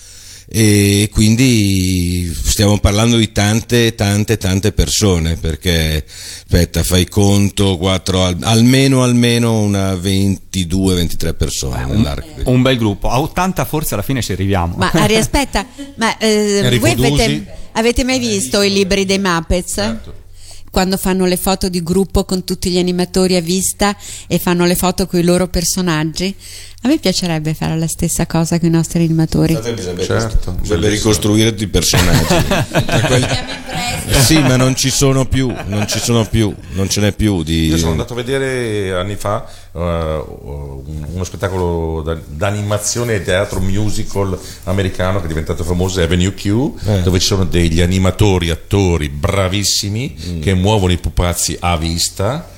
e 0.55 1.09
quindi 1.11 2.31
stiamo 2.31 2.77
parlando 2.77 3.17
di 3.17 3.31
tante 3.31 3.95
tante 3.95 4.37
tante 4.37 4.71
persone 4.71 5.35
perché 5.35 6.05
aspetta 6.05 6.83
fai 6.83 7.07
conto 7.07 7.75
quattro, 7.79 8.23
al- 8.23 8.37
almeno 8.41 9.01
almeno 9.03 9.61
una 9.61 9.95
22 9.95 10.93
23 10.93 11.33
persone 11.33 11.85
nell'arco 11.87 12.27
di- 12.35 12.43
Un 12.45 12.61
bel 12.61 12.77
gruppo. 12.77 13.09
A 13.09 13.19
80 13.19 13.65
forse 13.65 13.95
alla 13.95 14.03
fine 14.03 14.21
ci 14.21 14.31
arriviamo. 14.33 14.75
Ma 14.77 14.91
Ari, 14.93 15.15
aspetta, 15.15 15.65
ma 15.95 16.15
eh, 16.19 16.77
voi 16.79 16.91
avete, 16.91 17.45
avete 17.71 18.03
mai 18.03 18.19
visto 18.19 18.61
i 18.61 18.71
libri 18.71 19.05
dei 19.05 19.17
Muppets? 19.17 19.95
Quando 20.69 20.97
fanno 20.97 21.25
le 21.25 21.37
foto 21.37 21.69
di 21.69 21.83
gruppo 21.83 22.25
con 22.25 22.43
tutti 22.43 22.69
gli 22.71 22.79
animatori 22.79 23.35
a 23.35 23.41
vista 23.41 23.95
e 24.27 24.39
fanno 24.39 24.65
le 24.65 24.75
foto 24.75 25.05
con 25.07 25.19
i 25.19 25.23
loro 25.23 25.47
personaggi? 25.47 26.35
A 26.85 26.89
me 26.89 26.97
piacerebbe 26.99 27.53
fare 27.53 27.77
la 27.77 27.87
stessa 27.87 28.25
cosa 28.27 28.59
con 28.59 28.67
i 28.67 28.71
nostri 28.71 29.03
animatori. 29.03 29.57
Certo, 30.01 30.51
bisogna 30.51 30.89
ricostruire 30.89 31.55
i 31.57 31.67
personaggi. 31.67 32.25
Da 32.85 32.99
quel- 33.01 33.27
sì, 34.21 34.37
ma 34.39 34.57
non 34.57 34.75
ci 34.75 34.89
sono 34.89 35.25
più, 35.25 35.53
non 35.67 35.87
ci 35.87 35.97
sono 35.99 36.25
più, 36.25 36.53
non 36.73 36.89
ce 36.89 36.99
n'è 36.99 37.13
più 37.13 37.41
di 37.41 37.67
Io 37.67 37.77
sono 37.77 37.91
andato 37.91 38.11
a 38.13 38.15
vedere 38.17 38.93
anni 38.93 39.15
fa 39.15 39.45
un- 39.71 41.05
uno 41.13 41.23
spettacolo 41.23 42.01
da- 42.01 42.17
d'animazione 42.25 43.15
e 43.15 43.23
teatro 43.23 43.59
musical 43.61 44.37
americano 44.65 45.19
che 45.19 45.25
è 45.25 45.27
diventato 45.29 45.63
famoso, 45.63 46.01
Avenue 46.01 46.33
Q, 46.33 46.45
Eh. 46.85 47.01
dove 47.01 47.19
ci 47.19 47.27
sono 47.27 47.45
degli 47.45 47.79
animatori, 47.81 48.49
attori 48.49 49.07
bravissimi 49.09 50.15
Mm. 50.31 50.41
che 50.41 50.53
muovono 50.53 50.91
i 50.91 50.97
pupazzi 50.97 51.55
a 51.61 51.77
vista 51.77 52.49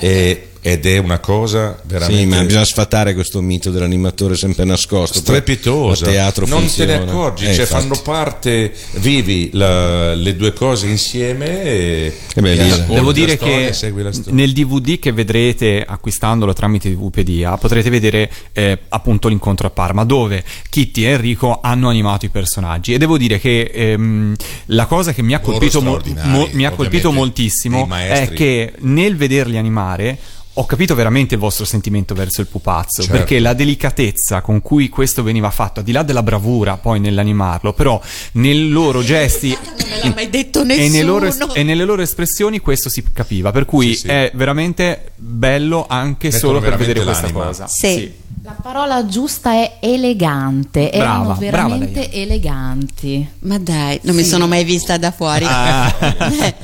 e- 0.00 0.49
ed 0.62 0.84
è 0.86 0.98
una 0.98 1.18
cosa 1.20 1.80
veramente 1.84 2.22
Sì, 2.22 2.26
ma 2.28 2.42
bisogna 2.44 2.64
sfatare 2.64 3.14
questo 3.14 3.40
mito 3.40 3.70
dell'animatore 3.70 4.36
sempre 4.36 4.64
nascosto. 4.64 5.18
strepitosa. 5.18 6.06
A 6.06 6.08
teatro 6.10 6.46
non 6.46 6.60
funziona. 6.60 6.98
te 6.98 7.04
ne 7.04 7.10
accorgi, 7.10 7.44
Eh, 7.44 7.52
cioè 7.54 7.60
infatti. 7.62 7.82
fanno 7.88 8.00
parte, 8.02 8.72
vivi 8.96 9.50
la- 9.52 10.14
le 10.14 10.36
due 10.36 10.52
cose 10.52 10.86
insieme 10.86 11.62
e, 11.62 12.14
Eh 12.34 12.40
beh, 12.42 12.52
e 12.52 12.84
Devo 12.88 13.12
dire 13.12 13.36
storia, 13.36 13.66
che 13.68 13.72
segui 13.72 14.02
la 14.02 14.12
storia. 14.12 14.32
nel 14.34 14.52
DVD 14.52 14.98
che 14.98 15.12
vedrete 15.12 15.82
acquistandolo 15.86 16.52
tramite 16.52 16.88
Wikipedia 16.90 17.56
potrete 17.56 17.88
vedere 17.90 18.30
eh, 18.52 18.78
appunto 18.90 19.28
l'incontro 19.28 19.66
a 19.66 19.70
Parma 19.70 20.04
dove 20.04 20.44
Kitty 20.68 21.04
e 21.04 21.08
Enrico 21.08 21.60
hanno 21.62 21.88
animato 21.88 22.26
i 22.26 22.28
personaggi 22.28 22.92
e 22.92 22.98
devo 22.98 23.16
dire 23.16 23.38
che 23.40 23.70
ehm, 23.72 24.34
la 24.66 24.86
cosa 24.86 25.12
che 25.12 25.22
mi 25.22 25.32
ha 25.34 25.40
colpito, 25.40 25.80
mo- 25.80 26.00
mo- 26.24 26.48
mi 26.52 26.66
ha 26.66 26.70
colpito 26.70 27.12
moltissimo 27.12 27.88
è 27.94 28.30
che 28.34 28.72
nel 28.80 29.16
vederli 29.16 29.56
animare 29.56 30.18
ho 30.60 30.66
capito 30.66 30.94
veramente 30.94 31.34
il 31.34 31.40
vostro 31.40 31.64
sentimento 31.64 32.14
verso 32.14 32.40
il 32.42 32.46
pupazzo 32.46 33.02
Certo. 33.02 33.16
perché 33.16 33.38
la 33.40 33.54
delicatezza 33.54 34.40
con 34.42 34.60
cui 34.60 34.88
questo 34.88 35.22
veniva 35.22 35.50
fatto 35.50 35.80
al 35.80 35.84
di 35.86 35.92
là 35.92 36.02
della 36.02 36.22
bravura 36.22 36.76
poi 36.76 37.00
nell'animarlo 37.00 37.72
però 37.72 38.00
nei 38.32 38.68
loro 38.68 39.02
gesti 39.02 39.48
Non 39.48 39.98
l'ha 40.02 40.12
mai 40.14 40.28
detto 40.30 40.60
e, 40.60 40.64
nei 40.64 40.88
nessuno. 40.90 41.12
loro 41.12 41.26
es- 41.26 41.46
e 41.54 41.62
nelle 41.62 41.84
loro 41.84 42.02
espressioni 42.02 42.58
questo 42.60 42.88
si 42.88 43.02
capiva, 43.12 43.50
per 43.52 43.64
cui 43.64 43.98
è 44.04 44.30
veramente 44.34 45.12
bello 45.16 45.86
anche 45.88 46.28
Mettono 46.28 46.40
solo 46.52 46.60
per 46.60 46.76
vedere 46.76 47.02
questa 47.02 47.26
l'anima. 47.26 47.44
cosa. 47.44 47.66
Sì. 47.66 48.12
La 48.42 48.56
parola 48.62 49.04
giusta 49.06 49.52
è 49.52 49.76
elegante, 49.80 50.90
erano 50.90 51.24
Brava, 51.24 51.38
brava 51.38 51.68
veramente 51.68 52.10
eleganti. 52.10 53.28
Ma 53.40 53.58
dai, 53.58 53.98
non 54.02 54.14
mi 54.14 54.24
sono 54.24 54.46
mai 54.46 54.64
vista 54.64 54.96
da 54.96 55.10
fuori. 55.10 55.44
Ah. 55.48 55.88
Eh, 56.40 56.54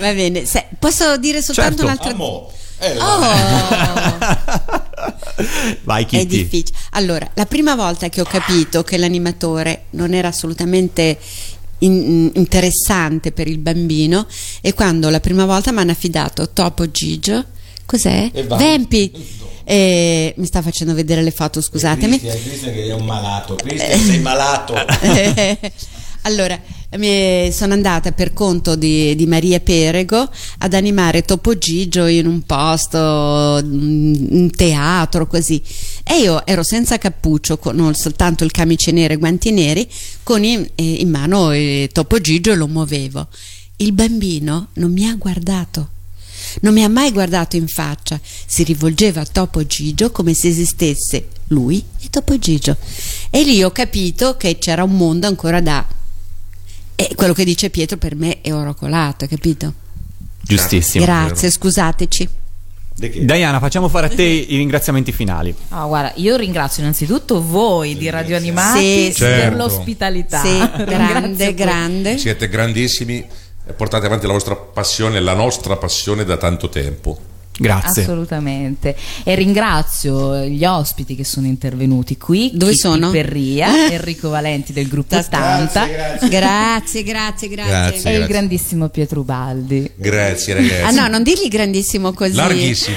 Va 0.00 0.12
bene, 0.14 0.46
Se- 0.46 0.66
posso 0.78 1.18
dire 1.18 1.42
soltanto 1.42 1.82
Certo. 1.84 1.84
un'altra 1.84 2.14
Amo. 2.80 3.26
Oh! 3.26 4.18
Vai 5.84 6.02
È 6.04 6.06
Kitty. 6.06 6.26
difficile. 6.26 6.76
Allora, 6.90 7.28
la 7.34 7.46
prima 7.46 7.74
volta 7.74 8.08
che 8.08 8.20
ho 8.20 8.24
capito 8.24 8.82
che 8.82 8.96
l'animatore 8.98 9.84
non 9.90 10.12
era 10.14 10.28
assolutamente 10.28 11.18
in- 11.78 12.30
interessante 12.34 13.32
per 13.32 13.48
il 13.48 13.58
bambino 13.58 14.26
è 14.60 14.74
quando 14.74 15.08
la 15.08 15.20
prima 15.20 15.46
volta 15.46 15.72
mi 15.72 15.78
hanno 15.80 15.92
affidato 15.92 16.50
Topo 16.50 16.90
Gigio. 16.90 17.44
Cos'è? 17.86 18.30
Vampi. 18.46 19.38
E 19.64 20.34
mi 20.36 20.46
sta 20.46 20.62
facendo 20.62 20.94
vedere 20.94 21.22
le 21.22 21.30
foto, 21.30 21.60
scusatemi. 21.60 22.18
Cristian, 22.18 22.42
Cristian 22.42 22.72
che 22.74 22.84
è 22.86 22.94
un 22.94 23.04
malato. 23.04 23.54
Cristian, 23.54 23.98
sei 24.00 24.18
malato. 24.20 24.74
allora, 26.22 26.54
mi 26.56 26.79
sono 27.52 27.72
andata 27.72 28.10
per 28.10 28.32
conto 28.32 28.74
di, 28.74 29.14
di 29.14 29.26
Maria 29.26 29.60
Perego 29.60 30.28
ad 30.58 30.74
animare 30.74 31.22
Topo 31.22 31.56
Gigio 31.56 32.06
in 32.06 32.26
un 32.26 32.42
posto, 32.42 33.60
mm, 33.62 34.14
un 34.30 34.50
teatro 34.50 35.28
così. 35.28 35.62
E 36.02 36.18
io 36.18 36.44
ero 36.44 36.64
senza 36.64 36.98
cappuccio, 36.98 37.58
con 37.58 37.94
soltanto 37.94 38.42
il 38.42 38.50
camice 38.50 38.90
nero 38.90 39.14
e 39.14 39.18
guanti 39.18 39.52
neri, 39.52 39.88
con 40.24 40.42
in, 40.42 40.68
eh, 40.74 40.82
in 40.82 41.10
mano 41.10 41.52
eh, 41.52 41.88
Topo 41.92 42.20
Gigio 42.20 42.50
e 42.50 42.56
lo 42.56 42.66
muovevo. 42.66 43.28
Il 43.76 43.92
bambino 43.92 44.68
non 44.74 44.92
mi 44.92 45.08
ha 45.08 45.14
guardato. 45.14 45.90
Non 46.62 46.74
mi 46.74 46.82
ha 46.82 46.88
mai 46.88 47.12
guardato 47.12 47.54
in 47.54 47.68
faccia, 47.68 48.18
si 48.22 48.64
rivolgeva 48.64 49.20
a 49.20 49.26
Topo 49.26 49.64
Gigio 49.64 50.10
come 50.10 50.34
se 50.34 50.48
esistesse 50.48 51.28
lui 51.48 51.82
e 52.00 52.08
Topo 52.10 52.36
Gigio. 52.38 52.76
E 53.30 53.44
lì 53.44 53.62
ho 53.62 53.70
capito 53.70 54.36
che 54.36 54.58
c'era 54.58 54.82
un 54.82 54.96
mondo 54.96 55.28
ancora 55.28 55.60
da... 55.60 55.86
E 57.00 57.14
quello 57.14 57.32
che 57.32 57.44
dice 57.44 57.70
Pietro 57.70 57.96
per 57.96 58.14
me 58.14 58.42
è 58.42 58.52
oro 58.52 58.74
colato, 58.74 59.24
hai 59.24 59.30
capito? 59.30 59.72
Giustissimo. 60.42 61.02
Grazie, 61.02 61.50
scusateci. 61.50 62.28
Diana, 62.94 63.58
facciamo 63.58 63.88
fare 63.88 64.08
a 64.08 64.10
te 64.10 64.22
i 64.22 64.58
ringraziamenti 64.58 65.10
finali. 65.10 65.54
Ah, 65.70 65.86
guarda, 65.86 66.12
io 66.16 66.36
ringrazio 66.36 66.82
innanzitutto 66.82 67.42
voi 67.42 67.96
di 67.96 68.10
Radio 68.10 68.36
Animati 68.36 68.80
Sì, 68.80 69.04
per 69.06 69.14
certo. 69.14 69.56
l'ospitalità. 69.56 70.42
Sì, 70.42 70.58
grande, 70.84 71.54
grande. 71.54 72.18
Siete 72.18 72.50
grandissimi, 72.50 73.26
e 73.66 73.72
portate 73.72 74.04
avanti 74.04 74.26
la 74.26 74.34
vostra 74.34 74.54
passione, 74.54 75.20
la 75.20 75.32
nostra 75.32 75.78
passione 75.78 76.24
da 76.24 76.36
tanto 76.36 76.68
tempo. 76.68 77.18
Grazie. 77.60 78.02
Assolutamente. 78.02 78.96
E 79.22 79.34
ringrazio 79.34 80.44
gli 80.46 80.64
ospiti 80.64 81.14
che 81.14 81.24
sono 81.24 81.46
intervenuti 81.46 82.16
qui. 82.16 82.50
Dove 82.54 82.72
Kitty 82.72 82.82
sono? 82.82 83.10
Perria, 83.10 83.90
Enrico 83.90 84.30
Valenti 84.30 84.72
del 84.72 84.88
gruppo 84.88 85.16
80 85.16 85.86
Grazie, 86.28 87.02
grazie, 87.02 87.02
grazie. 87.04 87.48
Grazie. 87.48 88.12
e 88.12 88.16
il 88.16 88.26
grandissimo 88.26 88.88
Pietro 88.88 89.20
Ubaldi. 89.20 89.90
Grazie 89.94 90.54
ragazzi. 90.54 90.82
Ah 90.82 91.02
no, 91.02 91.08
non 91.08 91.22
dirgli 91.22 91.48
grandissimo 91.48 92.12
così. 92.12 92.34
Larghissimo. 92.34 92.96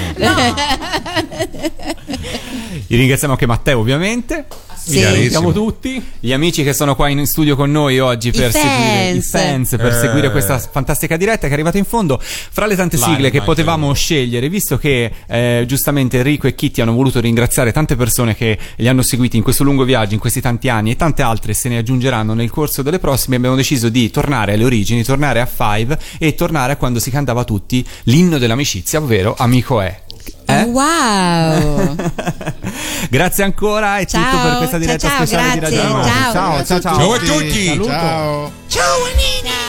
Gli 2.86 2.96
ringraziamo 2.96 3.34
anche 3.34 3.46
Matteo, 3.46 3.80
ovviamente. 3.80 4.46
Sì. 4.86 5.00
Salutiamo 5.00 5.52
tutti. 5.52 6.02
Gli 6.20 6.32
amici 6.32 6.62
che 6.62 6.74
sono 6.74 6.94
qua 6.94 7.08
in 7.08 7.26
studio 7.26 7.56
con 7.56 7.70
noi 7.70 7.98
oggi 8.00 8.30
per 8.32 8.52
seguire 8.52 9.10
i 9.12 9.22
fans. 9.22 9.30
fans, 9.30 9.70
per 9.76 9.92
Eh. 9.92 9.98
seguire 9.98 10.30
questa 10.30 10.58
fantastica 10.58 11.16
diretta 11.16 11.42
che 11.46 11.50
è 11.50 11.52
arrivata 11.52 11.78
in 11.78 11.84
fondo. 11.84 12.20
Fra 12.20 12.66
le 12.66 12.76
tante 12.76 12.96
sigle 12.98 13.30
che 13.30 13.38
anche 13.38 13.40
potevamo 13.40 13.86
loro. 13.86 13.94
scegliere, 13.94 14.48
visto 14.48 14.76
che 14.76 15.10
eh, 15.26 15.64
giustamente 15.66 16.18
Enrico 16.18 16.46
e 16.46 16.54
Kitty 16.54 16.82
hanno 16.82 16.92
voluto 16.92 17.20
ringraziare 17.20 17.72
tante 17.72 17.96
persone 17.96 18.34
che 18.34 18.58
li 18.76 18.88
hanno 18.88 19.02
seguiti 19.02 19.36
in 19.38 19.42
questo 19.42 19.64
lungo 19.64 19.84
viaggio, 19.84 20.14
in 20.14 20.20
questi 20.20 20.40
tanti 20.42 20.68
anni, 20.68 20.90
e 20.90 20.96
tante 20.96 21.22
altre 21.22 21.54
se 21.54 21.68
ne 21.70 21.78
aggiungeranno 21.78 22.34
nel 22.34 22.50
corso 22.50 22.82
delle 22.82 22.98
prossime, 22.98 23.36
abbiamo 23.36 23.56
deciso 23.56 23.88
di 23.88 24.10
tornare 24.10 24.52
alle 24.54 24.64
origini, 24.64 25.02
tornare 25.02 25.40
a 25.40 25.46
Five 25.46 25.98
e 26.18 26.34
tornare 26.34 26.72
a 26.72 26.76
quando 26.76 26.98
si 26.98 27.10
cantava 27.10 27.44
tutti 27.44 27.84
l'inno 28.04 28.38
dell'amicizia, 28.38 28.98
ovvero 28.98 29.34
Amico 29.36 29.80
è. 29.80 30.02
Eh? 30.46 30.64
Wow. 30.64 31.94
Grazie 33.10 33.44
ancora, 33.44 33.98
tutto 33.98 34.10
Ciao, 34.10 34.42
per 34.42 34.56
questa 34.56 34.70
ciao, 34.70 34.78
diretta 34.78 35.08
ciao, 35.08 35.16
speciale 35.16 35.52
di 35.52 35.58
grazie, 35.58 35.76
Radio 35.76 35.94
Animati. 35.94 36.10
ciao. 36.10 36.32
ciao, 36.32 36.64
ciao, 36.64 36.80
ciao. 36.80 36.96
Ciao 36.98 37.12
a 37.12 37.18
tutti. 37.18 37.66
Saluto. 37.66 37.88
Ciao. 37.88 38.52
Ciao 38.68 39.04
Anini. 39.04 39.63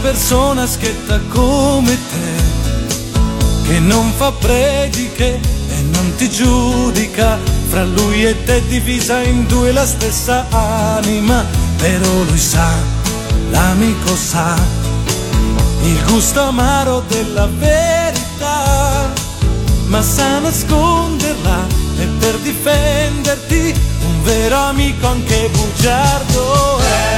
Persona 0.00 0.66
schietta 0.66 1.20
come 1.28 1.96
te, 2.10 3.68
che 3.68 3.78
non 3.78 4.12
fa 4.16 4.32
prediche 4.32 5.38
e 5.68 5.80
non 5.92 6.14
ti 6.16 6.30
giudica, 6.30 7.38
fra 7.68 7.84
lui 7.84 8.24
e 8.24 8.44
te 8.44 8.62
divisa 8.66 9.20
in 9.22 9.46
due 9.46 9.72
la 9.72 9.86
stessa 9.86 10.46
anima, 10.50 11.44
però 11.76 12.12
lui 12.28 12.38
sa, 12.38 12.72
l'amico 13.50 14.16
sa, 14.16 14.56
il 15.82 16.02
gusto 16.06 16.40
amaro 16.40 17.04
della 17.06 17.46
verità, 17.46 19.12
ma 19.86 20.02
sa 20.02 20.38
nasconderla 20.38 21.66
e 21.98 22.06
per 22.18 22.36
difenderti 22.38 23.74
un 24.06 24.22
vero 24.22 24.56
amico 24.56 25.06
anche 25.06 25.50
bugiardo 25.52 26.78
è. 26.78 27.09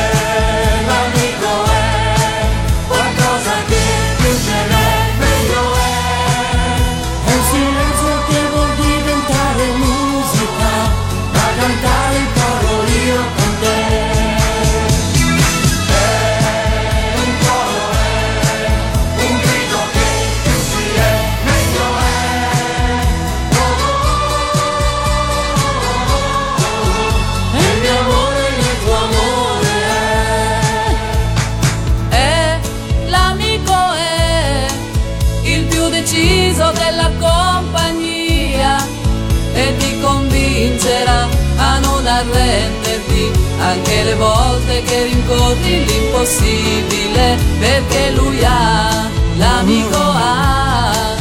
Anche 43.62 44.02
le 44.02 44.14
volte 44.14 44.82
che 44.82 45.04
rincorri 45.04 45.84
l'impossibile 45.84 47.38
perché 47.60 48.10
lui 48.10 48.42
ha 48.44 49.08
l'amico 49.36 49.98
ha. 49.98 51.14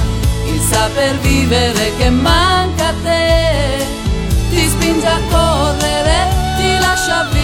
Il 0.45 0.59
saper 0.59 1.17
vivere 1.19 1.91
che 1.97 2.09
manca 2.09 2.87
a 2.87 2.93
te 3.03 3.85
ti 4.49 4.67
spinge 4.67 5.07
a 5.07 5.19
correre 5.29 6.27
ti 6.57 6.79
lascia 6.79 7.23
vincere 7.25 7.40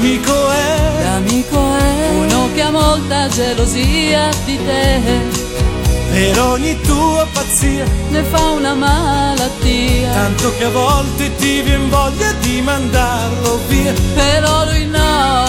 L'amico 0.00 0.50
è, 0.52 1.02
l'amico 1.02 1.76
è 1.76 2.08
uno 2.10 2.48
che 2.54 2.62
ha 2.62 2.70
molta 2.70 3.26
gelosia 3.26 4.28
di 4.44 4.56
te. 4.64 5.00
Per 6.12 6.40
ogni 6.40 6.80
tua 6.82 7.26
pazzia, 7.32 7.84
ne 8.10 8.22
fa 8.22 8.50
una 8.50 8.74
malattia. 8.74 10.12
Tanto 10.12 10.56
che 10.56 10.66
a 10.66 10.70
volte 10.70 11.34
ti 11.34 11.62
vien 11.62 11.88
voglia 11.88 12.30
di 12.34 12.60
mandarlo 12.60 13.58
via. 13.66 13.92
però 14.14 14.66
lui 14.66 14.86
no. 14.86 15.44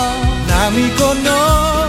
L'amico 0.48 1.14
no, 1.14 1.86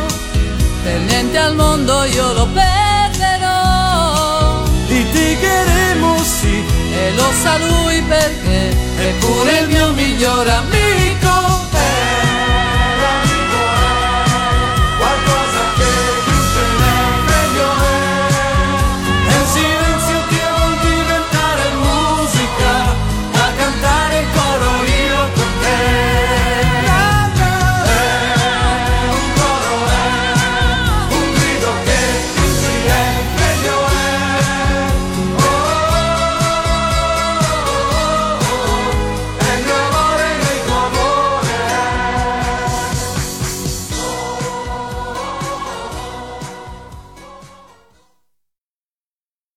per 0.82 1.00
niente 1.00 1.38
al 1.38 1.54
mondo 1.54 2.04
io 2.04 2.32
lo 2.34 2.46
perderò. 2.46 4.64
Litigheremo 4.86 6.22
sì, 6.22 6.62
e 6.92 7.12
lo 7.14 7.32
sa 7.40 7.56
lui 7.56 8.02
perché. 8.02 8.76
È 8.98 9.14
pure 9.18 9.60
il 9.60 9.68
mio 9.68 9.92
miglior 9.94 10.46
amico 10.46 11.59